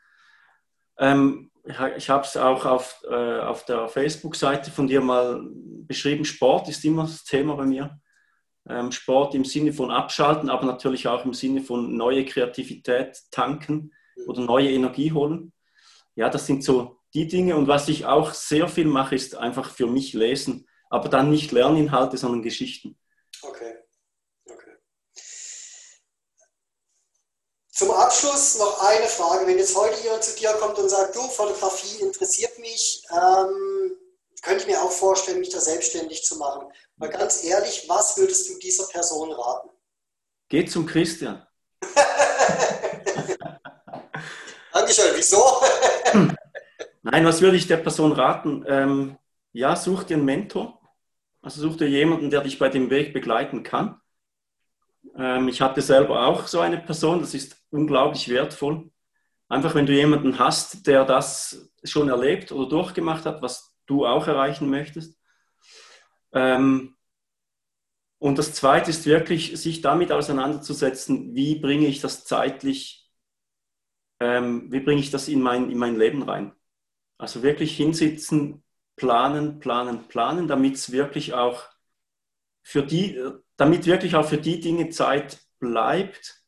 Ähm, 0.97 1.51
ich 1.97 2.09
habe 2.09 2.25
es 2.25 2.37
auch 2.37 2.65
auf, 2.65 3.03
äh, 3.11 3.41
auf 3.41 3.65
der 3.65 3.89
Facebook-Seite 3.89 4.71
von 4.71 4.87
dir 4.87 5.01
mal 5.01 5.43
beschrieben, 5.53 6.25
Sport 6.25 6.69
ist 6.69 6.85
immer 6.85 7.03
das 7.03 7.25
Thema 7.25 7.57
bei 7.57 7.67
mir 7.67 8.01
Sport 8.93 9.35
im 9.35 9.45
Sinne 9.45 9.73
von 9.73 9.91
abschalten, 9.91 10.51
aber 10.51 10.67
natürlich 10.67 11.09
auch 11.09 11.25
im 11.25 11.35
Sinne 11.35 11.63
von 11.63 11.97
neue 11.97 12.25
Kreativität 12.25 13.19
tanken 13.31 13.93
oder 14.27 14.43
neue 14.43 14.71
Energie 14.71 15.13
holen. 15.13 15.53
Ja, 16.15 16.29
das 16.29 16.47
sind 16.47 16.65
so 16.65 16.99
die 17.15 17.27
Dinge. 17.27 17.57
Und 17.57 17.69
was 17.69 17.89
ich 17.89 18.07
auch 18.07 18.35
sehr 18.35 18.69
viel 18.69 18.87
mache, 18.87 19.15
ist 19.15 19.35
einfach 19.37 19.71
für 19.71 19.87
mich 19.87 20.13
lesen, 20.13 20.69
aber 20.91 21.09
dann 21.09 21.31
nicht 21.31 21.53
Lerninhalte, 21.53 22.17
sondern 22.17 22.43
Geschichten. 22.43 22.99
Okay. 23.43 23.75
okay. 24.47 24.77
Zum 27.71 27.91
Abschluss 27.93 28.59
noch 28.59 28.81
eine 28.87 29.07
Frage. 29.07 29.47
Wenn 29.47 29.59
jetzt 29.59 29.77
heute 29.77 30.03
jemand 30.03 30.25
zu 30.25 30.37
dir 30.37 30.53
kommt 30.55 30.79
und 30.79 30.89
sagt, 30.89 31.15
du, 31.15 31.21
Fotografie 31.21 32.03
interessiert 32.03 32.59
mich, 32.59 33.05
ähm, 33.13 33.78
könnte 34.43 34.63
ich 34.63 34.67
mir 34.67 34.81
auch 34.83 34.91
vorstellen, 34.91 35.41
mich 35.41 35.51
da 35.51 35.61
selbstständig 35.61 36.25
zu 36.25 36.37
machen. 36.37 36.69
Mal 36.97 37.11
ganz 37.11 37.45
ehrlich, 37.45 37.85
was 37.89 38.17
würdest 38.17 38.49
du 38.49 38.59
dieser 38.59 38.87
Person 38.87 39.33
raten? 39.33 39.71
Geh 40.49 40.65
zum 40.65 40.87
Christian. 40.87 41.47
Dankeschön, 44.73 45.13
wieso? 45.15 45.43
Nein, 47.03 47.25
was 47.25 47.41
würde 47.41 47.57
ich 47.57 47.67
der 47.67 47.79
Person 47.79 48.13
raten? 48.13 48.65
Ähm, 48.69 49.19
ja, 49.53 49.77
such 49.77 50.05
dir 50.05 50.17
einen 50.17 50.25
Mentor. 50.25 50.81
Also 51.43 51.61
such 51.61 51.77
dir 51.77 51.89
jemanden, 51.89 52.31
der 52.31 52.43
dich 52.43 52.59
bei 52.59 52.69
dem 52.69 52.91
Weg 52.91 53.13
begleiten 53.13 53.63
kann. 53.63 54.01
Ähm, 55.17 55.49
ich 55.49 55.61
hatte 55.61 55.83
selber 55.83 56.27
auch 56.27 56.47
so 56.47 56.61
eine 56.61 56.79
Person, 56.79 57.21
das 57.21 57.35
ist 57.35 57.57
unglaublich 57.71 58.29
wertvoll. 58.29 58.91
Einfach 59.49 59.75
wenn 59.75 59.87
du 59.87 59.93
jemanden 59.93 60.39
hast, 60.39 60.87
der 60.87 61.05
das 61.05 61.71
schon 61.85 62.09
erlebt 62.09 62.53
oder 62.53 62.69
durchgemacht 62.69 63.25
hat, 63.25 63.41
was 63.41 63.68
du 63.89 64.07
auch 64.07 64.29
erreichen 64.29 64.71
möchtest. 64.71 65.19
Ähm, 66.33 66.97
und 68.19 68.39
das 68.39 68.53
Zweite 68.53 68.91
ist 68.91 69.07
wirklich, 69.07 69.61
sich 69.61 69.81
damit 69.81 70.13
auseinanderzusetzen, 70.13 71.35
wie 71.35 71.59
bringe 71.59 71.87
ich 71.87 72.01
das 72.01 72.25
zeitlich, 72.25 73.09
ähm, 74.21 74.71
wie 74.73 74.81
bringe 74.81 75.01
ich 75.01 75.11
das 75.11 75.29
in 75.29 75.41
mein, 75.41 75.71
in 75.71 75.79
mein 75.79 75.97
Leben 75.97 76.23
rein. 76.23 76.53
Also 77.17 77.43
wirklich 77.43 77.77
hinsitzen, 77.77 78.65
planen, 78.97 79.61
planen, 79.61 80.09
planen, 80.09 80.49
damit 80.49 80.75
es 80.75 80.93
wirklich 80.93 81.35
auch 81.35 81.65
für 82.63 82.83
die, 82.83 83.23
damit 83.57 83.87
wirklich 83.87 84.15
auch 84.17 84.29
für 84.29 84.39
die 84.39 84.61
Dinge 84.61 84.91
Zeit 84.91 85.41
bleibt, 85.61 86.43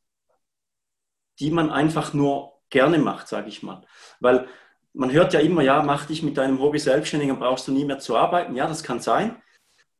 die 1.39 1.51
man 1.51 1.71
einfach 1.71 2.13
nur 2.13 2.61
gerne 2.69 2.99
macht, 2.99 3.29
sage 3.29 3.49
ich 3.49 3.63
mal. 3.63 3.87
Weil 4.21 4.49
man 4.93 5.13
hört 5.13 5.33
ja 5.33 5.41
immer, 5.41 5.63
ja, 5.63 5.83
mach 5.83 6.07
dich 6.07 6.23
mit 6.23 6.37
deinem 6.37 6.61
Hobby 6.61 6.79
selbstständig, 6.79 7.29
dann 7.29 7.39
brauchst 7.39 7.69
du 7.69 7.73
nie 7.73 7.85
mehr 7.85 7.99
zu 7.99 8.17
arbeiten. 8.17 8.57
Ja, 8.57 8.67
das 8.67 8.83
kann 8.83 9.01
sein. 9.01 9.41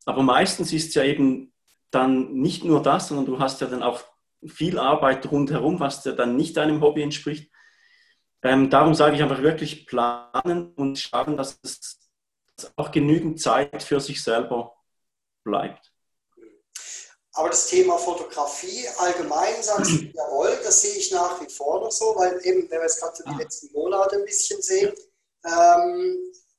Aber 0.05 0.23
meistens 0.23 0.73
ist 0.73 0.89
es 0.89 0.95
ja 0.95 1.05
eben 1.05 1.53
dann 1.91 2.33
nicht 2.33 2.65
nur 2.65 2.83
das, 2.83 3.09
sondern 3.09 3.27
du 3.27 3.39
hast 3.39 3.61
ja 3.61 3.67
dann 3.67 3.83
auch 3.83 4.03
viel 4.47 4.79
Arbeit 4.79 5.31
rundherum, 5.31 5.81
was 5.81 6.03
dir 6.03 6.13
dann 6.13 6.37
nicht 6.37 6.57
deinem 6.57 6.81
Hobby 6.81 7.03
entspricht. 7.03 7.53
Ähm, 8.43 8.71
darum 8.71 8.95
sage 8.95 9.17
ich 9.17 9.23
einfach 9.23 9.43
wirklich 9.43 9.87
planen 9.87 10.73
und 10.75 10.99
schauen, 10.99 11.37
dass 11.37 11.61
es 11.63 12.01
auch 12.77 12.91
genügend 12.91 13.41
Zeit 13.41 13.83
für 13.83 14.01
sich 14.01 14.23
selber 14.23 14.75
bleibt. 15.45 15.90
Aber 17.41 17.49
das 17.49 17.69
Thema 17.69 17.97
Fotografie 17.97 18.87
allgemein 18.99 19.63
sagst 19.63 19.93
du, 19.93 19.95
jawohl, 20.15 20.61
das 20.63 20.83
sehe 20.83 20.95
ich 20.95 21.11
nach 21.11 21.41
wie 21.41 21.49
vor 21.49 21.81
noch 21.81 21.91
so, 21.91 22.15
weil 22.15 22.39
eben, 22.45 22.71
wenn 22.71 22.81
wir 22.81 22.83
jetzt 22.83 23.01
gerade 23.01 23.25
die 23.27 23.39
letzten 23.39 23.73
Monate 23.73 24.17
ein 24.17 24.27
bisschen 24.27 24.61
sehen, 24.61 24.93
ähm, 25.47 26.19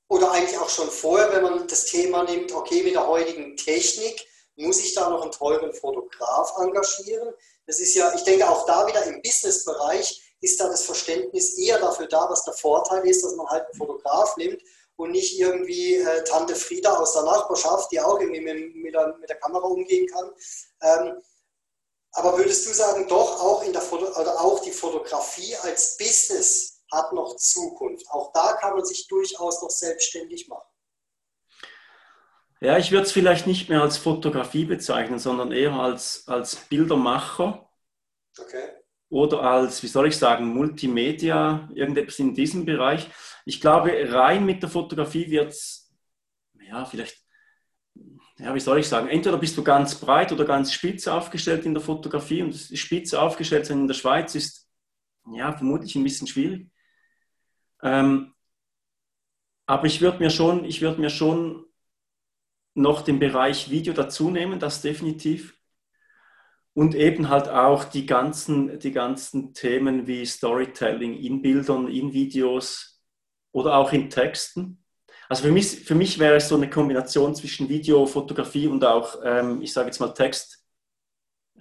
oder 0.10 0.32
eigentlich 0.32 0.58
auch 0.58 0.70
schon 0.70 0.90
vorher, 0.90 1.32
wenn 1.34 1.44
man 1.44 1.68
das 1.68 1.86
Thema 1.86 2.24
nimmt, 2.24 2.52
okay, 2.52 2.82
mit 2.82 2.95
der 2.95 3.06
heutigen 3.06 3.56
Technik 3.58 4.26
muss 4.56 4.80
ich 4.80 4.95
da 4.95 5.08
noch 5.08 5.22
einen 5.22 5.32
teuren 5.32 5.72
Fotograf 5.72 6.52
engagieren. 6.58 7.32
Das 7.68 7.80
ist 7.80 7.94
ja, 7.94 8.12
ich 8.16 8.24
denke 8.24 8.49
auch 8.49 8.66
da 8.66 8.88
wieder 8.88 9.03
im 9.03 9.22
Businessbereich 9.22 10.36
ist 10.41 10.60
da 10.60 10.68
das 10.68 10.84
Verständnis 10.84 11.60
eher 11.60 11.78
dafür 11.78 12.08
da, 12.08 12.26
was 12.28 12.44
der 12.44 12.56
Vorteil 12.56 13.08
ist, 13.08 13.24
dass 13.24 13.36
man 13.36 13.48
halt 13.49 13.66
einen 13.66 13.76
Fotograf 13.76 14.36
nimmt 14.38 14.60
und 14.95 15.11
nicht 15.11 15.39
irgendwie 15.39 15.95
äh, 15.95 16.23
Tante 16.23 16.55
Frieda 16.55 16.93
aus 16.97 17.13
der 17.13 17.23
Nachbarschaft, 17.23 17.91
die 17.91 17.99
auch 17.99 18.19
irgendwie 18.19 18.41
mit, 18.41 18.76
mit, 18.76 18.93
der, 18.93 19.15
mit 19.19 19.30
der, 19.30 19.39
Kamera 19.39 19.65
umgehen 19.65 20.07
kann. 20.07 20.31
Ähm, 20.81 21.22
aber 22.13 22.38
würdest 22.38 22.68
du 22.68 22.73
sagen, 22.73 23.07
doch 23.07 23.41
auch, 23.41 23.63
in 23.63 23.72
der 23.72 23.81
Foto 23.81 24.05
oder 24.19 24.39
auch 24.41 24.59
die 24.61 24.72
Fotografie 24.72 25.55
als 25.63 25.97
Business 25.97 26.84
hat 26.91 27.13
noch 27.13 27.35
Zukunft? 27.38 28.05
Auch 28.09 28.31
da 28.34 28.53
kann 28.53 28.76
man 28.76 28.85
sich 28.85 29.07
durchaus 29.07 29.61
noch 29.61 29.69
selbstständig 29.69 30.47
machen. 30.47 30.68
Ja, 32.59 32.77
ich 32.77 32.91
würde 32.91 33.07
es 33.07 33.11
vielleicht 33.11 33.47
nicht 33.47 33.69
mehr 33.69 33.81
als 33.81 33.97
Fotografie 33.97 34.65
bezeichnen, 34.65 35.18
sondern 35.18 35.51
eher 35.51 35.73
als, 35.73 36.27
als 36.27 36.55
Bildermacher. 36.55 37.68
Okay. 38.39 38.69
Oder 39.09 39.41
als, 39.41 39.81
wie 39.81 39.88
soll 39.88 40.07
ich 40.07 40.18
sagen, 40.18 40.45
Multimedia, 40.45 41.68
irgendetwas 41.73 42.19
in 42.19 42.35
diesem 42.35 42.65
Bereich. 42.65 43.09
Ich 43.45 43.61
glaube, 43.61 43.91
rein 44.11 44.45
mit 44.45 44.61
der 44.61 44.69
Fotografie 44.69 45.30
wird 45.30 45.49
es, 45.49 45.91
ja, 46.59 46.85
vielleicht 46.85 47.22
ja, 48.41 48.55
wie 48.55 48.59
soll 48.59 48.80
ich 48.80 48.88
sagen, 48.88 49.07
entweder 49.07 49.38
bist 49.38 49.55
du 49.55 49.63
ganz 49.63 49.95
breit 49.95 50.31
oder 50.31 50.45
ganz 50.45 50.73
spitz 50.73 51.07
aufgestellt 51.07 51.65
in 51.65 51.76
der 51.76 51.84
Fotografie 51.84 52.41
und 52.41 52.55
spitz 52.55 53.13
aufgestellt 53.13 53.68
sein 53.68 53.81
in 53.81 53.88
der 53.88 53.93
Schweiz 53.93 54.34
ist 54.34 54.68
ja 55.31 55.53
vermutlich 55.53 55.95
ein 55.95 56.03
bisschen 56.03 56.27
schwierig. 56.27 56.68
Ähm, 57.84 58.34
aber 59.68 59.85
ich 59.85 60.01
würde 60.01 60.18
mir 60.18 60.31
schon, 60.31 60.65
ich 60.65 60.81
würde 60.81 60.99
mir 60.99 61.11
schon 61.11 61.65
noch 62.73 63.01
den 63.01 63.19
Bereich 63.19 63.69
Video 63.69 63.93
dazu 63.93 64.31
nehmen, 64.31 64.59
das 64.59 64.81
definitiv. 64.81 65.55
Und 66.73 66.95
eben 66.95 67.30
halt 67.30 67.47
auch 67.47 67.84
die 67.84 68.05
ganzen, 68.05 68.80
die 68.80 68.91
ganzen 68.91 69.53
Themen 69.53 70.07
wie 70.07 70.26
Storytelling 70.26 71.13
in 71.15 71.41
Bildern, 71.41 71.88
in 71.89 72.13
Videos 72.13 72.90
oder 73.52 73.76
auch 73.76 73.91
in 73.91 74.10
Texten. 74.10 74.84
Also 75.30 75.44
für 75.44 75.52
mich, 75.52 75.86
für 75.86 75.95
mich 75.95 76.19
wäre 76.19 76.36
es 76.36 76.49
so 76.49 76.56
eine 76.56 76.69
Kombination 76.69 77.36
zwischen 77.36 77.69
Video, 77.69 78.06
Fotografie 78.06 78.68
und 78.68 78.84
auch, 78.84 79.19
ähm, 79.23 79.61
ich 79.61 79.72
sage 79.72 79.88
jetzt 79.88 79.99
mal 79.99 80.14
Text, 80.14 80.64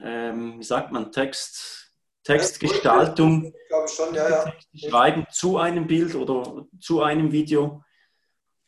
ähm, 0.03 0.59
wie 0.59 0.65
sagt 0.65 0.91
man, 0.91 1.13
Text, 1.13 1.93
Textgestaltung. 2.25 3.45
Ich 3.45 3.69
glaube 3.69 3.89
schon, 3.89 4.15
ja, 4.15 4.29
ja. 4.29 4.53
Schreiben 4.89 5.27
zu 5.31 5.59
einem 5.59 5.87
Bild 5.87 6.15
oder 6.15 6.67
zu 6.81 7.03
einem 7.03 7.31
Video. 7.33 7.83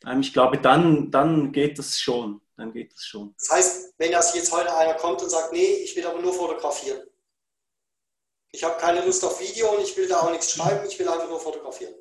Ähm, 0.07 0.21
ich 0.21 0.33
glaube, 0.33 0.59
dann, 0.59 1.11
dann 1.11 1.53
geht 1.53 1.79
das 1.79 1.99
schon. 1.99 2.41
Dann 2.57 2.73
geht 2.73 2.93
das 2.93 3.05
schon. 3.05 3.35
Das 3.39 3.51
heißt, 3.51 3.95
wenn 3.99 4.13
das 4.13 4.35
jetzt 4.35 4.53
heute 4.53 4.75
einer 4.75 4.95
kommt 4.95 5.23
und 5.23 5.31
sagt, 5.31 5.53
nee, 5.53 5.83
ich 5.83 5.97
will 5.97 6.07
aber 6.07 6.21
nur 6.21 6.33
fotografieren. 6.33 7.03
Ich 8.53 8.63
habe 8.63 8.79
keine 8.79 9.05
Lust 9.05 9.25
auf 9.25 9.41
Video 9.41 9.71
und 9.75 9.83
ich 9.83 9.97
will 9.97 10.07
da 10.07 10.21
auch 10.21 10.31
nichts 10.31 10.53
schreiben, 10.53 10.87
ich 10.87 10.99
will 10.99 11.09
einfach 11.09 11.29
nur 11.29 11.41
fotografieren. 11.41 11.95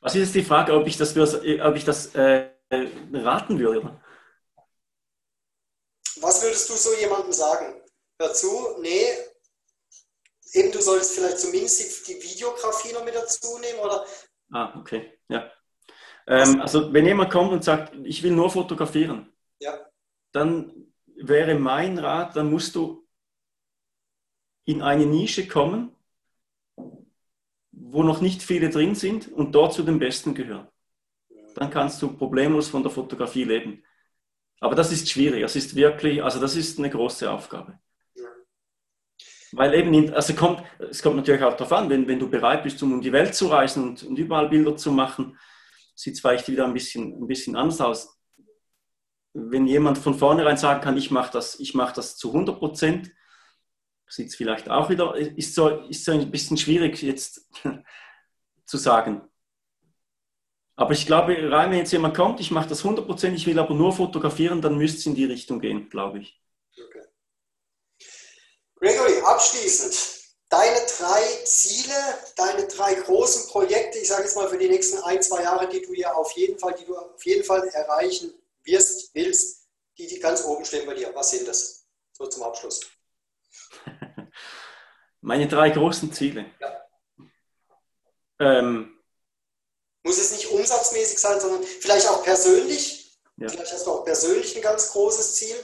Was 0.00 0.14
ist 0.14 0.20
jetzt 0.20 0.34
die 0.34 0.44
Frage, 0.44 0.74
ob 0.74 0.86
ich 0.86 0.96
das, 0.96 1.16
ob 1.16 1.76
ich 1.76 1.84
das 1.84 2.14
äh, 2.14 2.50
raten 3.12 3.58
würde? 3.58 4.00
Was 6.20 6.42
würdest 6.42 6.68
du 6.68 6.74
so 6.74 6.94
jemandem 6.94 7.32
sagen? 7.32 7.80
Hör 8.18 8.32
zu, 8.32 8.76
nee, 8.80 9.04
eben 10.52 10.72
du 10.72 10.80
solltest 10.80 11.14
vielleicht 11.14 11.38
zumindest 11.38 12.06
die 12.08 12.22
Videografie 12.22 12.92
noch 12.92 13.04
mit 13.04 13.14
dazu 13.14 13.58
nehmen 13.58 13.78
oder 13.80 14.04
Ah, 14.52 14.78
okay, 14.78 15.18
ja. 15.28 15.50
Ähm, 16.26 16.60
also 16.60 16.92
wenn 16.92 17.06
jemand 17.06 17.30
kommt 17.30 17.52
und 17.52 17.64
sagt, 17.64 17.94
ich 18.04 18.22
will 18.22 18.32
nur 18.32 18.50
fotografieren, 18.50 19.32
ja. 19.60 19.78
dann 20.32 20.92
wäre 21.06 21.54
mein 21.54 21.98
Rat, 21.98 22.36
dann 22.36 22.50
musst 22.50 22.74
du 22.74 23.06
in 24.64 24.82
eine 24.82 25.06
Nische 25.06 25.46
kommen, 25.46 25.96
wo 27.92 28.02
noch 28.02 28.20
nicht 28.20 28.42
viele 28.42 28.70
drin 28.70 28.94
sind 28.94 29.28
und 29.28 29.54
dort 29.54 29.72
zu 29.72 29.82
den 29.82 29.98
Besten 29.98 30.34
gehören. 30.34 30.68
Dann 31.54 31.70
kannst 31.70 32.00
du 32.00 32.16
problemlos 32.16 32.68
von 32.68 32.82
der 32.82 32.92
Fotografie 32.92 33.44
leben. 33.44 33.82
Aber 34.60 34.74
das 34.74 34.92
ist 34.92 35.10
schwierig. 35.10 35.42
Das 35.42 35.56
ist 35.56 35.74
wirklich, 35.74 36.22
also 36.22 36.40
das 36.40 36.54
ist 36.54 36.78
eine 36.78 36.90
große 36.90 37.30
Aufgabe. 37.30 37.78
Weil 39.52 39.74
eben, 39.74 40.12
also 40.14 40.34
kommt, 40.34 40.62
es 40.78 41.02
kommt 41.02 41.16
natürlich 41.16 41.42
auch 41.42 41.56
darauf 41.56 41.72
an, 41.72 41.90
wenn, 41.90 42.06
wenn 42.06 42.20
du 42.20 42.30
bereit 42.30 42.62
bist, 42.62 42.80
um 42.82 43.00
die 43.00 43.12
Welt 43.12 43.34
zu 43.34 43.48
reisen 43.48 43.82
und, 43.82 44.02
und 44.04 44.18
überall 44.18 44.48
Bilder 44.48 44.76
zu 44.76 44.92
machen, 44.92 45.36
sieht 45.94 46.14
es 46.14 46.20
vielleicht 46.20 46.48
wieder 46.48 46.66
ein 46.66 46.72
bisschen, 46.72 47.20
ein 47.20 47.26
bisschen 47.26 47.56
anders 47.56 47.80
aus. 47.80 48.16
Wenn 49.32 49.66
jemand 49.66 49.98
von 49.98 50.14
vornherein 50.14 50.56
sagen 50.56 50.80
kann, 50.80 50.96
ich 50.96 51.10
mache 51.10 51.32
das, 51.32 51.58
mach 51.74 51.92
das 51.92 52.16
zu 52.16 52.28
100 52.28 52.58
Prozent, 52.58 53.10
sieht 54.10 54.28
es 54.28 54.36
vielleicht 54.36 54.68
auch 54.68 54.90
wieder, 54.90 55.14
ist 55.16 55.54
so, 55.54 55.68
ist 55.88 56.04
so 56.04 56.12
ein 56.12 56.30
bisschen 56.30 56.56
schwierig 56.56 57.00
jetzt 57.02 57.48
zu 58.66 58.76
sagen. 58.76 59.22
Aber 60.76 60.92
ich 60.92 61.06
glaube, 61.06 61.36
rein 61.50 61.70
wenn 61.70 61.78
jetzt 61.78 61.92
jemand 61.92 62.16
kommt, 62.16 62.40
ich 62.40 62.50
mache 62.50 62.68
das 62.68 62.84
100 62.84 63.06
Prozent, 63.06 63.36
ich 63.36 63.46
will 63.46 63.58
aber 63.58 63.74
nur 63.74 63.92
fotografieren, 63.92 64.62
dann 64.62 64.76
müsste 64.76 64.98
es 64.98 65.06
in 65.06 65.14
die 65.14 65.26
Richtung 65.26 65.60
gehen, 65.60 65.88
glaube 65.90 66.20
ich. 66.20 66.40
Gregory, 68.76 69.20
abschließend, 69.20 69.94
deine 70.48 70.78
drei 70.98 71.22
Ziele, 71.44 71.94
deine 72.34 72.66
drei 72.66 72.94
großen 72.94 73.50
Projekte, 73.50 73.98
ich 73.98 74.08
sage 74.08 74.22
jetzt 74.22 74.36
mal 74.36 74.48
für 74.48 74.56
die 74.56 74.70
nächsten 74.70 74.98
ein, 75.02 75.20
zwei 75.22 75.42
Jahre, 75.42 75.68
die 75.68 75.82
du 75.82 75.92
ja 75.92 76.14
auf 76.14 76.32
jeden 76.32 76.58
Fall, 76.58 76.74
die 76.80 76.86
du 76.86 76.96
auf 76.96 77.22
jeden 77.26 77.44
Fall 77.44 77.68
erreichen 77.68 78.32
wirst, 78.64 79.14
willst, 79.14 79.68
die, 79.98 80.06
die 80.06 80.18
ganz 80.18 80.44
oben 80.44 80.64
stehen 80.64 80.86
bei 80.86 80.94
dir. 80.94 81.14
Was 81.14 81.30
sind 81.30 81.46
das? 81.46 81.84
So 82.12 82.26
zum 82.26 82.42
Abschluss. 82.42 82.89
Meine 85.20 85.48
drei 85.48 85.70
großen 85.70 86.12
Ziele. 86.12 86.46
Ja. 86.60 86.80
Ähm, 88.38 88.98
Muss 90.02 90.18
es 90.18 90.32
nicht 90.32 90.50
umsatzmäßig 90.50 91.18
sein, 91.18 91.40
sondern 91.40 91.62
vielleicht 91.62 92.08
auch 92.08 92.24
persönlich. 92.24 93.18
Ja. 93.36 93.48
Vielleicht 93.48 93.72
hast 93.72 93.86
du 93.86 93.90
auch 93.90 94.04
persönlich 94.04 94.56
ein 94.56 94.62
ganz 94.62 94.92
großes 94.92 95.34
Ziel. 95.34 95.56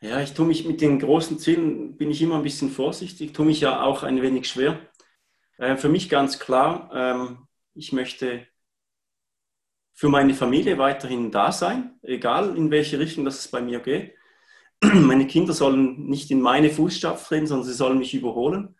Ja, 0.00 0.20
ich 0.20 0.34
tue 0.34 0.46
mich 0.46 0.66
mit 0.66 0.82
den 0.82 0.98
großen 0.98 1.38
Zielen, 1.38 1.96
bin 1.96 2.10
ich 2.10 2.20
immer 2.20 2.36
ein 2.36 2.42
bisschen 2.42 2.70
vorsichtig, 2.70 3.32
tue 3.32 3.46
mich 3.46 3.60
ja 3.60 3.82
auch 3.82 4.02
ein 4.02 4.20
wenig 4.20 4.48
schwer. 4.48 4.78
Äh, 5.56 5.76
für 5.76 5.88
mich 5.88 6.10
ganz 6.10 6.38
klar, 6.38 6.90
ähm, 6.94 7.48
ich 7.74 7.92
möchte 7.92 8.46
für 9.94 10.08
meine 10.10 10.34
Familie 10.34 10.76
weiterhin 10.76 11.30
da 11.30 11.50
sein, 11.50 11.98
egal 12.02 12.56
in 12.56 12.70
welche 12.70 12.98
Richtung 12.98 13.24
das 13.24 13.48
bei 13.48 13.62
mir 13.62 13.80
geht. 13.80 14.14
Meine 14.82 15.26
Kinder 15.26 15.52
sollen 15.52 16.06
nicht 16.06 16.30
in 16.30 16.40
meine 16.40 16.70
Fußstapfen 16.70 17.26
treten, 17.26 17.46
sondern 17.46 17.66
sie 17.66 17.74
sollen 17.74 17.98
mich 17.98 18.14
überholen. 18.14 18.76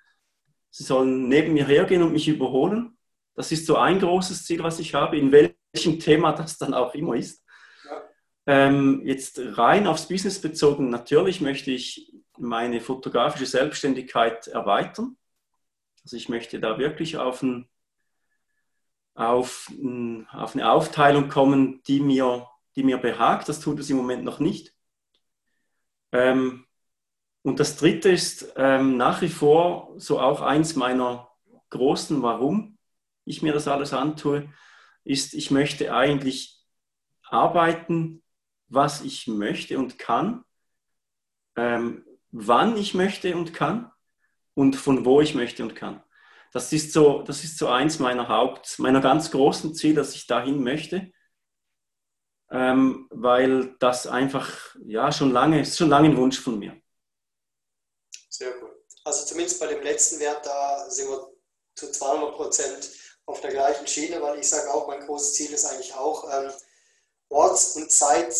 Sie 0.71 0.85
sollen 0.85 1.29
neben 1.29 1.55
mir 1.55 1.67
hergehen 1.67 2.03
und 2.03 2.13
mich 2.13 2.29
überholen. 2.29 2.97
Das 3.35 3.53
ist 3.53 3.67
so 3.67 3.77
ein 3.77 3.99
großes 3.99 4.45
Ziel, 4.45 4.63
was 4.63 4.79
ich 4.79 4.95
habe, 4.95 5.19
in 5.19 5.33
welchem 5.33 5.99
Thema 5.99 6.33
das 6.33 6.59
dann 6.59 6.75
auch 6.75 6.95
immer 6.95 7.15
ist. 7.15 7.43
Ähm, 8.47 9.03
jetzt 9.05 9.41
rein 9.59 9.87
aufs 9.87 10.07
Business 10.09 10.41
bezogen, 10.41 10.89
natürlich 10.89 11.41
möchte 11.41 11.71
ich 11.73 12.13
meine 12.39 12.81
fotografische 12.81 13.47
Selbstständigkeit 13.47 14.47
erweitern. 14.47 15.17
Also 16.03 16.17
ich 16.17 16.29
möchte 16.29 16.61
da 16.61 16.79
wirklich 16.79 17.17
auf, 17.17 17.43
ein, 17.43 17.69
auf, 19.15 19.69
ein, 19.71 20.29
auf 20.29 20.55
eine 20.55 20.71
Aufteilung 20.71 21.29
kommen, 21.29 21.83
die 21.89 22.01
mir, 22.01 22.47
die 22.77 22.85
mir 22.85 22.99
behagt. 22.99 23.49
Das 23.49 23.61
tut 23.61 23.81
es 23.81 23.91
im 23.91 23.97
Moment 23.97 24.25
noch 24.25 24.39
nicht. 24.39 24.75
Ähm, 26.13 26.67
und 27.43 27.61
das 27.61 27.77
Dritte 27.77 28.11
ist 28.11 28.55
ähm, 28.57 28.97
nach 28.97 29.23
wie 29.23 29.29
vor 29.29 29.95
so 29.97 30.19
auch 30.21 30.41
eins 30.41 30.77
meiner 30.77 31.29
großen 31.71 32.23
Warum 32.23 32.79
ich 33.25 33.43
mir 33.43 33.53
das 33.53 33.69
alles 33.69 33.93
antue, 33.93 34.53
ist, 35.05 35.35
ich 35.35 35.51
möchte 35.51 35.95
eigentlich 35.95 36.65
arbeiten 37.23 38.23
was 38.69 39.03
ich 39.03 39.27
möchte 39.27 39.79
und 39.79 39.99
kann, 39.99 40.45
ähm, 41.57 42.05
wann 42.31 42.77
ich 42.77 42.95
möchte 42.95 43.37
und 43.37 43.55
kann 43.55 43.91
und 44.55 44.77
von 44.77 45.05
wo 45.05 45.21
ich 45.21 45.35
möchte 45.35 45.63
und 45.63 45.77
kann. 45.77 46.03
Das 46.53 46.73
ist 46.73 46.93
so, 46.93 47.23
das 47.23 47.45
ist 47.45 47.59
so 47.59 47.69
eins 47.69 47.99
meiner 47.99 48.29
Haupt, 48.29 48.79
meiner 48.79 49.01
ganz 49.01 49.31
großen 49.31 49.75
Ziele, 49.75 49.97
dass 49.97 50.15
ich 50.15 50.27
dahin 50.27 50.63
möchte, 50.63 51.13
ähm, 52.51 53.09
weil 53.11 53.77
das 53.79 54.07
einfach 54.07 54.77
ja 54.85 55.11
schon 55.11 55.33
lange 55.33 55.63
ist 55.63 55.77
schon 55.77 55.89
lange 55.89 56.11
ein 56.11 56.17
Wunsch 56.17 56.41
von 56.41 56.59
mir. 56.59 56.81
Sehr 58.29 58.53
gut. 58.53 58.71
Also 59.05 59.25
zumindest 59.25 59.61
bei 59.61 59.67
dem 59.67 59.83
letzten 59.83 60.21
Wert 60.21 60.45
da 60.45 60.89
sind 60.91 61.09
wir 61.09 61.33
zu 61.75 61.91
200 61.91 62.35
Prozent 62.35 62.91
auf 63.27 63.41
der 63.41 63.51
gleichen 63.51 63.87
Schiene, 63.87 64.21
weil 64.23 64.39
ich 64.39 64.49
sage 64.49 64.73
auch, 64.73 64.87
mein 64.87 65.05
großes 65.07 65.35
Ziel 65.35 65.53
ist 65.53 65.65
eigentlich 65.65 65.95
auch 65.95 66.25
ähm, 66.33 66.51
orts- 67.29 67.77
und 67.77 67.91
Zeit, 67.91 68.35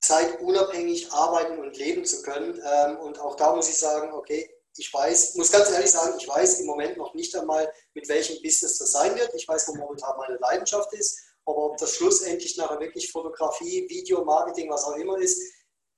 zeitunabhängig 0.00 1.12
arbeiten 1.12 1.58
und 1.58 1.76
leben 1.76 2.04
zu 2.04 2.22
können. 2.22 2.60
Ähm, 2.64 2.96
und 2.98 3.18
auch 3.20 3.36
da 3.36 3.54
muss 3.54 3.68
ich 3.68 3.78
sagen, 3.78 4.12
okay, 4.12 4.50
ich 4.76 4.92
weiß, 4.92 5.34
muss 5.34 5.52
ganz 5.52 5.70
ehrlich 5.70 5.90
sagen, 5.90 6.16
ich 6.18 6.26
weiß 6.26 6.60
im 6.60 6.66
Moment 6.66 6.96
noch 6.96 7.12
nicht 7.14 7.36
einmal, 7.36 7.70
mit 7.92 8.08
welchem 8.08 8.40
Business 8.42 8.78
das 8.78 8.92
sein 8.92 9.14
wird. 9.16 9.34
Ich 9.34 9.46
weiß, 9.46 9.68
wo 9.68 9.74
momentan 9.74 10.16
meine 10.16 10.38
Leidenschaft 10.38 10.92
ist, 10.94 11.18
aber 11.50 11.66
ob 11.66 11.76
das 11.78 11.96
schlussendlich 11.96 12.56
nachher 12.56 12.80
wirklich 12.80 13.10
Fotografie, 13.10 13.88
Video, 13.88 14.24
Marketing, 14.24 14.70
was 14.70 14.84
auch 14.84 14.96
immer 14.96 15.18
ist, 15.18 15.40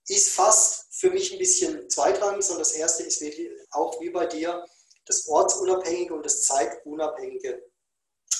ist 0.08 0.30
fast 0.30 0.86
für 0.90 1.10
mich 1.10 1.32
ein 1.32 1.38
bisschen 1.38 1.88
zweitrangig, 1.88 2.42
sondern 2.42 2.64
das 2.64 2.72
erste 2.72 3.04
ist 3.04 3.20
wirklich 3.20 3.50
auch 3.70 4.00
wie 4.00 4.10
bei 4.10 4.26
dir 4.26 4.64
das 5.06 5.26
ortsunabhängige 5.28 6.14
und 6.14 6.24
das 6.24 6.42
zeitunabhängige 6.42 7.62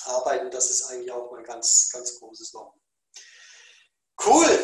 Arbeiten. 0.05 0.51
Das 0.51 0.71
ist 0.71 0.85
eigentlich 0.85 1.13
auch 1.13 1.31
mein 1.31 1.45
ganz, 1.45 1.91
ganz 1.93 2.19
großes 2.19 2.55
Warum. 2.55 2.81
Cool. 4.25 4.59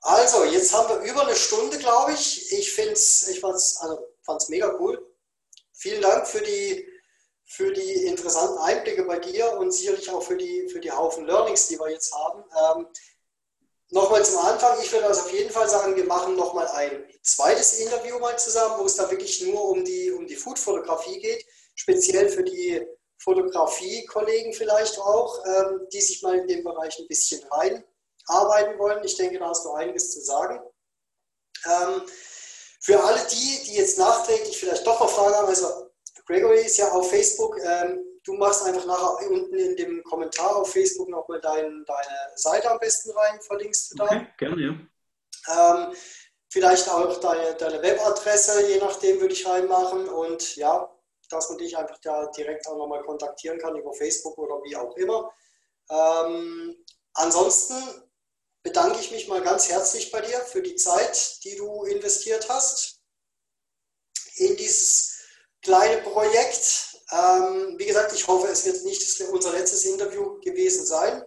Also, 0.00 0.44
jetzt 0.44 0.72
haben 0.72 0.88
wir 0.88 1.10
über 1.10 1.26
eine 1.26 1.36
Stunde, 1.36 1.78
glaube 1.78 2.12
ich. 2.12 2.52
Ich 2.52 2.72
finde 2.72 2.92
es, 2.92 3.28
ich 3.28 3.40
fand 3.40 3.54
es 3.54 3.76
also, 3.76 4.48
mega 4.48 4.76
cool. 4.80 5.14
Vielen 5.74 6.02
Dank 6.02 6.26
für 6.26 6.40
die, 6.40 6.86
für 7.52 7.70
die 7.70 8.06
interessanten 8.06 8.56
Einblicke 8.58 9.04
bei 9.04 9.18
dir 9.18 9.58
und 9.58 9.72
sicherlich 9.72 10.08
auch 10.08 10.22
für 10.22 10.38
die, 10.38 10.68
für 10.68 10.80
die 10.80 10.90
Haufen 10.90 11.26
Learnings, 11.26 11.68
die 11.68 11.78
wir 11.78 11.90
jetzt 11.90 12.14
haben. 12.14 12.42
Ähm, 12.64 12.86
nochmal 13.90 14.24
zum 14.24 14.38
Anfang, 14.38 14.80
ich 14.80 14.90
würde 14.90 15.06
also 15.06 15.20
auf 15.20 15.32
jeden 15.34 15.50
Fall 15.50 15.68
sagen, 15.68 15.94
wir 15.94 16.06
machen 16.06 16.34
nochmal 16.34 16.66
ein 16.68 17.04
zweites 17.22 17.78
Interview 17.78 18.18
mal 18.18 18.38
zusammen, 18.38 18.76
wo 18.80 18.86
es 18.86 18.96
da 18.96 19.10
wirklich 19.10 19.42
nur 19.42 19.68
um 19.68 19.84
die, 19.84 20.10
um 20.12 20.26
die 20.26 20.34
Food-Fotografie 20.34 21.20
geht, 21.20 21.44
speziell 21.74 22.30
für 22.30 22.42
die 22.42 22.86
Fotografie-Kollegen 23.18 24.54
vielleicht 24.54 24.98
auch, 24.98 25.44
ähm, 25.44 25.86
die 25.92 26.00
sich 26.00 26.22
mal 26.22 26.38
in 26.38 26.48
dem 26.48 26.64
Bereich 26.64 26.98
ein 26.98 27.06
bisschen 27.06 27.42
reinarbeiten 27.50 28.78
wollen. 28.78 29.04
Ich 29.04 29.16
denke, 29.18 29.38
da 29.38 29.50
hast 29.50 29.66
du 29.66 29.72
einiges 29.72 30.10
zu 30.10 30.22
sagen. 30.22 30.58
Ähm, 31.66 32.02
für 32.80 32.98
alle 33.04 33.20
die, 33.30 33.62
die 33.66 33.74
jetzt 33.74 33.98
nachträglich 33.98 34.58
vielleicht 34.58 34.86
doch 34.86 34.98
noch 34.98 35.10
Fragen 35.10 35.34
haben, 35.34 35.48
also 35.48 35.91
Gregory 36.26 36.60
ist 36.60 36.78
ja 36.78 36.90
auf 36.90 37.10
Facebook, 37.10 37.58
ähm, 37.64 38.04
du 38.24 38.34
machst 38.34 38.64
einfach 38.64 38.86
nachher 38.86 39.28
unten 39.28 39.54
in 39.58 39.76
dem 39.76 40.02
Kommentar 40.04 40.56
auf 40.56 40.72
Facebook 40.72 41.08
nochmal 41.08 41.40
dein, 41.40 41.84
deine 41.84 42.18
Seite 42.36 42.70
am 42.70 42.78
besten 42.78 43.10
rein, 43.12 43.40
verlinkst 43.40 43.92
du 43.92 43.96
da. 43.96 44.04
Okay, 44.04 44.26
gerne, 44.38 44.62
ja. 44.62 45.86
Ähm, 45.86 45.94
vielleicht 46.50 46.88
auch 46.88 47.18
deine, 47.18 47.54
deine 47.54 47.82
Webadresse, 47.82 48.68
je 48.68 48.78
nachdem 48.78 49.20
würde 49.20 49.34
ich 49.34 49.46
reinmachen 49.46 50.08
und 50.08 50.56
ja, 50.56 50.88
dass 51.30 51.48
man 51.48 51.58
dich 51.58 51.76
einfach 51.76 51.98
da 52.02 52.26
direkt 52.26 52.66
auch 52.68 52.76
nochmal 52.76 53.02
kontaktieren 53.02 53.58
kann 53.58 53.76
über 53.76 53.92
Facebook 53.94 54.38
oder 54.38 54.62
wie 54.62 54.76
auch 54.76 54.94
immer. 54.96 55.32
Ähm, 55.90 56.76
ansonsten 57.14 57.74
bedanke 58.62 59.00
ich 59.00 59.10
mich 59.10 59.28
mal 59.28 59.42
ganz 59.42 59.68
herzlich 59.68 60.12
bei 60.12 60.20
dir 60.20 60.38
für 60.40 60.62
die 60.62 60.76
Zeit, 60.76 61.42
die 61.44 61.56
du 61.56 61.84
investiert 61.84 62.48
hast 62.48 63.02
in 64.36 64.56
dieses 64.56 65.11
kleine 65.62 66.02
Projekt. 66.02 66.98
Ähm, 67.12 67.74
wie 67.78 67.86
gesagt, 67.86 68.12
ich 68.12 68.26
hoffe, 68.26 68.48
es 68.48 68.66
wird 68.66 68.84
nicht 68.84 69.20
unser 69.32 69.52
letztes 69.52 69.84
Interview 69.84 70.40
gewesen 70.40 70.84
sein. 70.84 71.22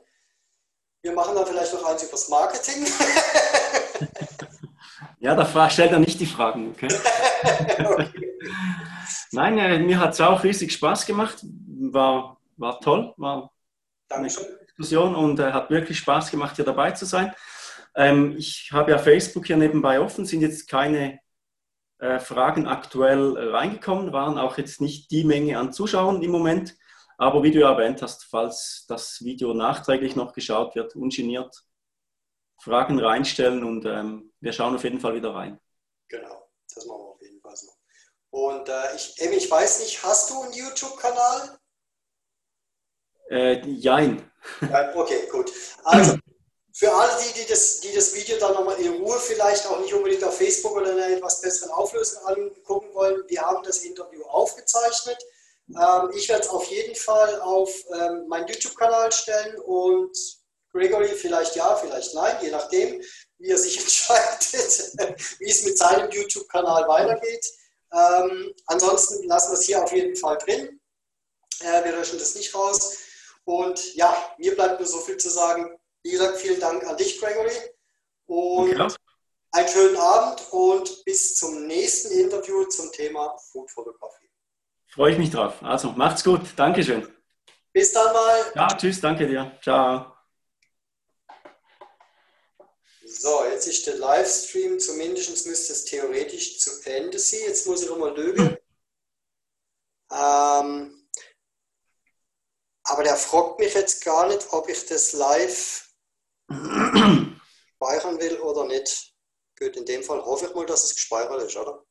Wir 1.02 1.14
machen 1.14 1.36
dann 1.36 1.46
vielleicht 1.46 1.74
noch 1.74 1.86
eins 1.86 2.04
übers 2.04 2.30
Marketing. 2.30 2.86
ja, 5.20 5.36
da 5.36 5.70
stellt 5.70 5.92
er 5.92 6.00
nicht 6.00 6.20
die 6.20 6.26
Fragen. 6.26 6.72
Okay? 6.72 6.88
okay. 7.86 8.38
Nein, 9.32 9.58
äh, 9.60 9.80
mir 9.80 10.00
hat 10.00 10.14
es 10.14 10.22
auch 10.22 10.44
riesig 10.44 10.74
Spaß 10.74 11.06
gemacht. 11.06 11.38
War, 11.44 12.42
war 12.58 12.80
toll, 12.80 13.14
war 13.18 13.52
Dankeschön. 14.08 14.46
eine 14.46 14.66
Diskussion 14.66 15.16
und 15.16 15.40
äh, 15.40 15.52
hat 15.52 15.70
wirklich 15.70 16.00
Spaß 16.00 16.32
gemacht, 16.32 16.56
hier 16.56 16.66
dabei 16.66 16.92
zu 16.92 17.06
sein. 17.06 17.34
Ähm, 17.96 18.36
ich 18.38 18.70
habe 18.74 18.92
ja 18.92 18.98
Facebook 18.98 19.46
hier 19.46 19.58
nebenbei 19.58 20.00
offen, 20.00 20.26
sind 20.26 20.42
jetzt 20.42 20.68
keine 20.68 21.20
äh, 22.00 22.20
Fragen 22.20 22.68
aktuell 22.68 23.52
reingekommen, 23.52 24.14
waren 24.14 24.38
auch 24.38 24.58
jetzt 24.58 24.82
nicht 24.82 25.12
die 25.12 25.24
Menge 25.24 25.58
an 25.58 25.74
Zuschauern 25.74 26.22
im 26.22 26.32
Moment. 26.32 26.76
Aber 27.18 27.44
wie 27.44 27.52
du 27.52 27.60
ja 27.60 27.72
erwähnt 27.72 28.02
hast, 28.02 28.26
falls 28.26 28.86
das 28.88 29.22
Video 29.22 29.54
nachträglich 29.54 30.16
noch 30.16 30.34
geschaut 30.34 30.76
wird, 30.76 30.96
ungeniert 30.96 31.66
Fragen 32.62 33.00
reinstellen 33.00 33.64
und 33.64 33.86
ähm, 33.86 34.34
wir 34.40 34.52
schauen 34.52 34.76
auf 34.76 34.84
jeden 34.84 35.00
Fall 35.00 35.16
wieder 35.16 35.34
rein. 35.34 35.60
Genau, 36.10 36.50
das 36.74 36.86
machen 36.86 37.02
wir 37.02 37.10
auf 37.12 37.22
jeden 37.22 37.40
Fall 37.40 37.56
so. 37.56 37.72
Und 38.32 38.68
äh, 38.68 38.96
ich, 38.96 39.16
Emi, 39.20 39.36
ich 39.36 39.50
weiß 39.50 39.80
nicht, 39.80 40.04
hast 40.04 40.30
du 40.30 40.42
einen 40.42 40.54
YouTube-Kanal? 40.54 41.58
Äh, 43.30 43.66
jein. 43.68 44.30
Ja, 44.62 44.96
okay, 44.96 45.28
gut. 45.32 45.52
Also, 45.84 46.18
für 46.78 46.94
alle, 46.94 47.14
die, 47.24 47.40
die, 47.40 47.48
das, 47.48 47.80
die 47.80 47.94
das 47.94 48.14
Video 48.14 48.38
dann 48.38 48.54
nochmal 48.54 48.78
in 48.82 49.02
Ruhe 49.02 49.18
vielleicht 49.18 49.66
auch 49.66 49.80
nicht 49.80 49.94
unbedingt 49.94 50.26
auf 50.26 50.38
Facebook 50.38 50.74
oder 50.74 50.92
in 50.92 51.00
einer 51.00 51.16
etwas 51.16 51.40
besseren 51.40 51.72
Auflösung 51.72 52.22
angucken 52.26 52.94
wollen, 52.94 53.24
wir 53.28 53.42
haben 53.42 53.64
das 53.64 53.78
Interview 53.78 54.22
aufgezeichnet. 54.26 55.18
Ähm, 55.70 56.12
ich 56.14 56.28
werde 56.28 56.44
es 56.44 56.50
auf 56.50 56.66
jeden 56.66 56.94
Fall 56.96 57.40
auf 57.40 57.74
ähm, 57.94 58.28
meinen 58.28 58.48
YouTube-Kanal 58.48 59.10
stellen 59.14 59.58
und 59.62 60.18
Gregory 60.74 61.08
vielleicht 61.08 61.56
ja, 61.56 61.78
vielleicht 61.78 62.14
nein, 62.14 62.36
je 62.42 62.52
nachdem, 62.52 63.02
wie 63.38 63.52
er 63.52 63.58
sich 63.58 63.80
entscheidet, 63.80 64.52
wie 65.40 65.50
es 65.50 65.64
mit 65.64 65.78
seinem 65.78 66.12
YouTube-Kanal 66.12 66.90
weitergeht. 66.90 67.46
Ähm, 67.94 68.54
ansonsten 68.66 69.24
lassen 69.30 69.54
wir 69.54 69.60
es 69.60 69.66
hier 69.66 69.82
auf 69.82 69.94
jeden 69.94 70.18
Fall 70.18 70.38
drin. 70.40 70.82
Äh, 71.62 71.86
wir 71.86 71.94
löschen 71.94 72.20
das 72.20 72.36
nicht 72.36 72.54
raus. 72.54 72.98
Und 73.46 73.96
ja, 73.96 74.14
mir 74.38 74.54
bleibt 74.56 74.82
nur 74.82 74.90
so 74.90 75.00
viel 75.00 75.16
zu 75.16 75.30
sagen. 75.30 75.80
Wie 76.06 76.12
gesagt, 76.12 76.38
vielen 76.38 76.60
Dank 76.60 76.84
an 76.86 76.96
dich, 76.98 77.20
Gregory. 77.20 77.52
Und 78.28 78.78
ja. 78.78 78.88
einen 79.54 79.68
schönen 79.68 79.98
Abend 79.98 80.40
und 80.52 81.04
bis 81.04 81.34
zum 81.34 81.66
nächsten 81.66 82.12
Interview 82.12 82.64
zum 82.66 82.92
Thema 82.92 83.36
Foodfotografie. 83.52 84.30
Freue 84.86 85.14
ich 85.14 85.18
mich 85.18 85.32
drauf. 85.32 85.56
Also 85.64 85.94
macht's 85.94 86.24
gut. 86.24 86.42
Dankeschön. 86.56 87.12
Bis 87.74 87.92
dann 87.92 88.14
mal. 88.14 88.52
Ja, 88.54 88.68
tschüss, 88.68 89.02
danke 89.02 89.26
dir. 89.26 89.58
Ciao. 89.64 90.14
So, 93.04 93.44
jetzt 93.46 93.66
ist 93.66 93.88
der 93.88 93.96
Livestream, 93.96 94.80
zumindest 94.80 95.48
müsste 95.48 95.74
es 95.74 95.86
theoretisch 95.86 96.60
zu 96.60 96.70
Ende 96.84 97.18
sein. 97.18 97.40
Jetzt 97.48 97.66
muss 97.66 97.82
ich 97.82 97.90
nochmal 97.90 98.16
lügen. 98.16 98.58
Ähm, 100.12 101.10
aber 102.84 103.04
der 103.04 103.16
fragt 103.16 103.58
mich 103.58 103.74
jetzt 103.74 104.06
gar 104.06 104.28
nicht, 104.28 104.54
ob 104.54 104.70
ich 104.70 104.86
das 104.86 105.14
live 105.14 105.82
speichern 106.52 108.20
will 108.20 108.40
oder 108.40 108.68
nicht. 108.68 109.14
Gut, 109.58 109.76
in 109.78 109.86
dem 109.86 110.04
Fall 110.04 110.24
hoffe 110.24 110.48
ich 110.48 110.56
mal, 110.56 110.66
dass 110.66 110.84
es 110.84 110.96
gespeichert 110.96 111.44
ist, 111.44 111.56
oder? 111.56 111.86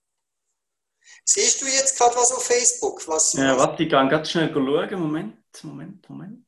Siehst 1.25 1.61
du 1.63 1.67
jetzt 1.67 1.99
gerade 1.99 2.17
was 2.17 2.33
auf 2.33 2.45
Facebook? 2.45 3.07
Was, 3.09 3.33
ja, 3.35 3.57
warte, 3.59 3.83
ich 3.83 3.91
kann 3.91 4.09
ganz 4.09 4.31
schnell 4.31 4.53
schauen. 4.53 5.01
Moment, 5.01 5.65
Moment, 5.65 6.09
Moment. 6.09 6.47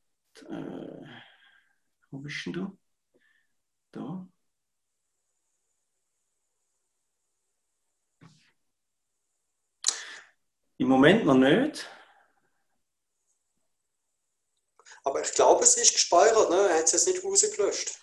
Äh, 0.48 1.06
wo 2.10 2.18
bist 2.18 2.44
denn 2.46 2.52
du? 2.52 2.78
Da. 3.92 4.26
Im 10.78 10.88
Moment 10.88 11.24
noch 11.24 11.34
nicht. 11.34 11.88
Aber 15.06 15.22
ich 15.22 15.32
glaube, 15.32 15.62
es 15.62 15.76
ist 15.76 15.92
gespeichert, 15.92 16.50
ne? 16.50 16.68
er 16.68 16.78
hat 16.78 16.84
es 16.86 16.92
jetzt 16.92 17.06
nicht 17.06 17.22
rausgelöscht. 17.22 17.96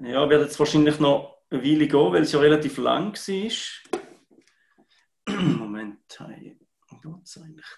Ja, 0.00 0.28
wird 0.28 0.42
jetzt 0.42 0.58
wahrscheinlich 0.58 0.98
noch 0.98 1.44
eine 1.48 1.62
Weile 1.62 1.86
gehen, 1.86 2.12
weil 2.12 2.22
es 2.22 2.32
ja 2.32 2.40
relativ 2.40 2.76
lang 2.78 3.14
war. 3.14 4.02
Moment, 5.58 6.18
wo 7.04 7.20
ist 7.22 7.38
eigentlich? 7.38 7.66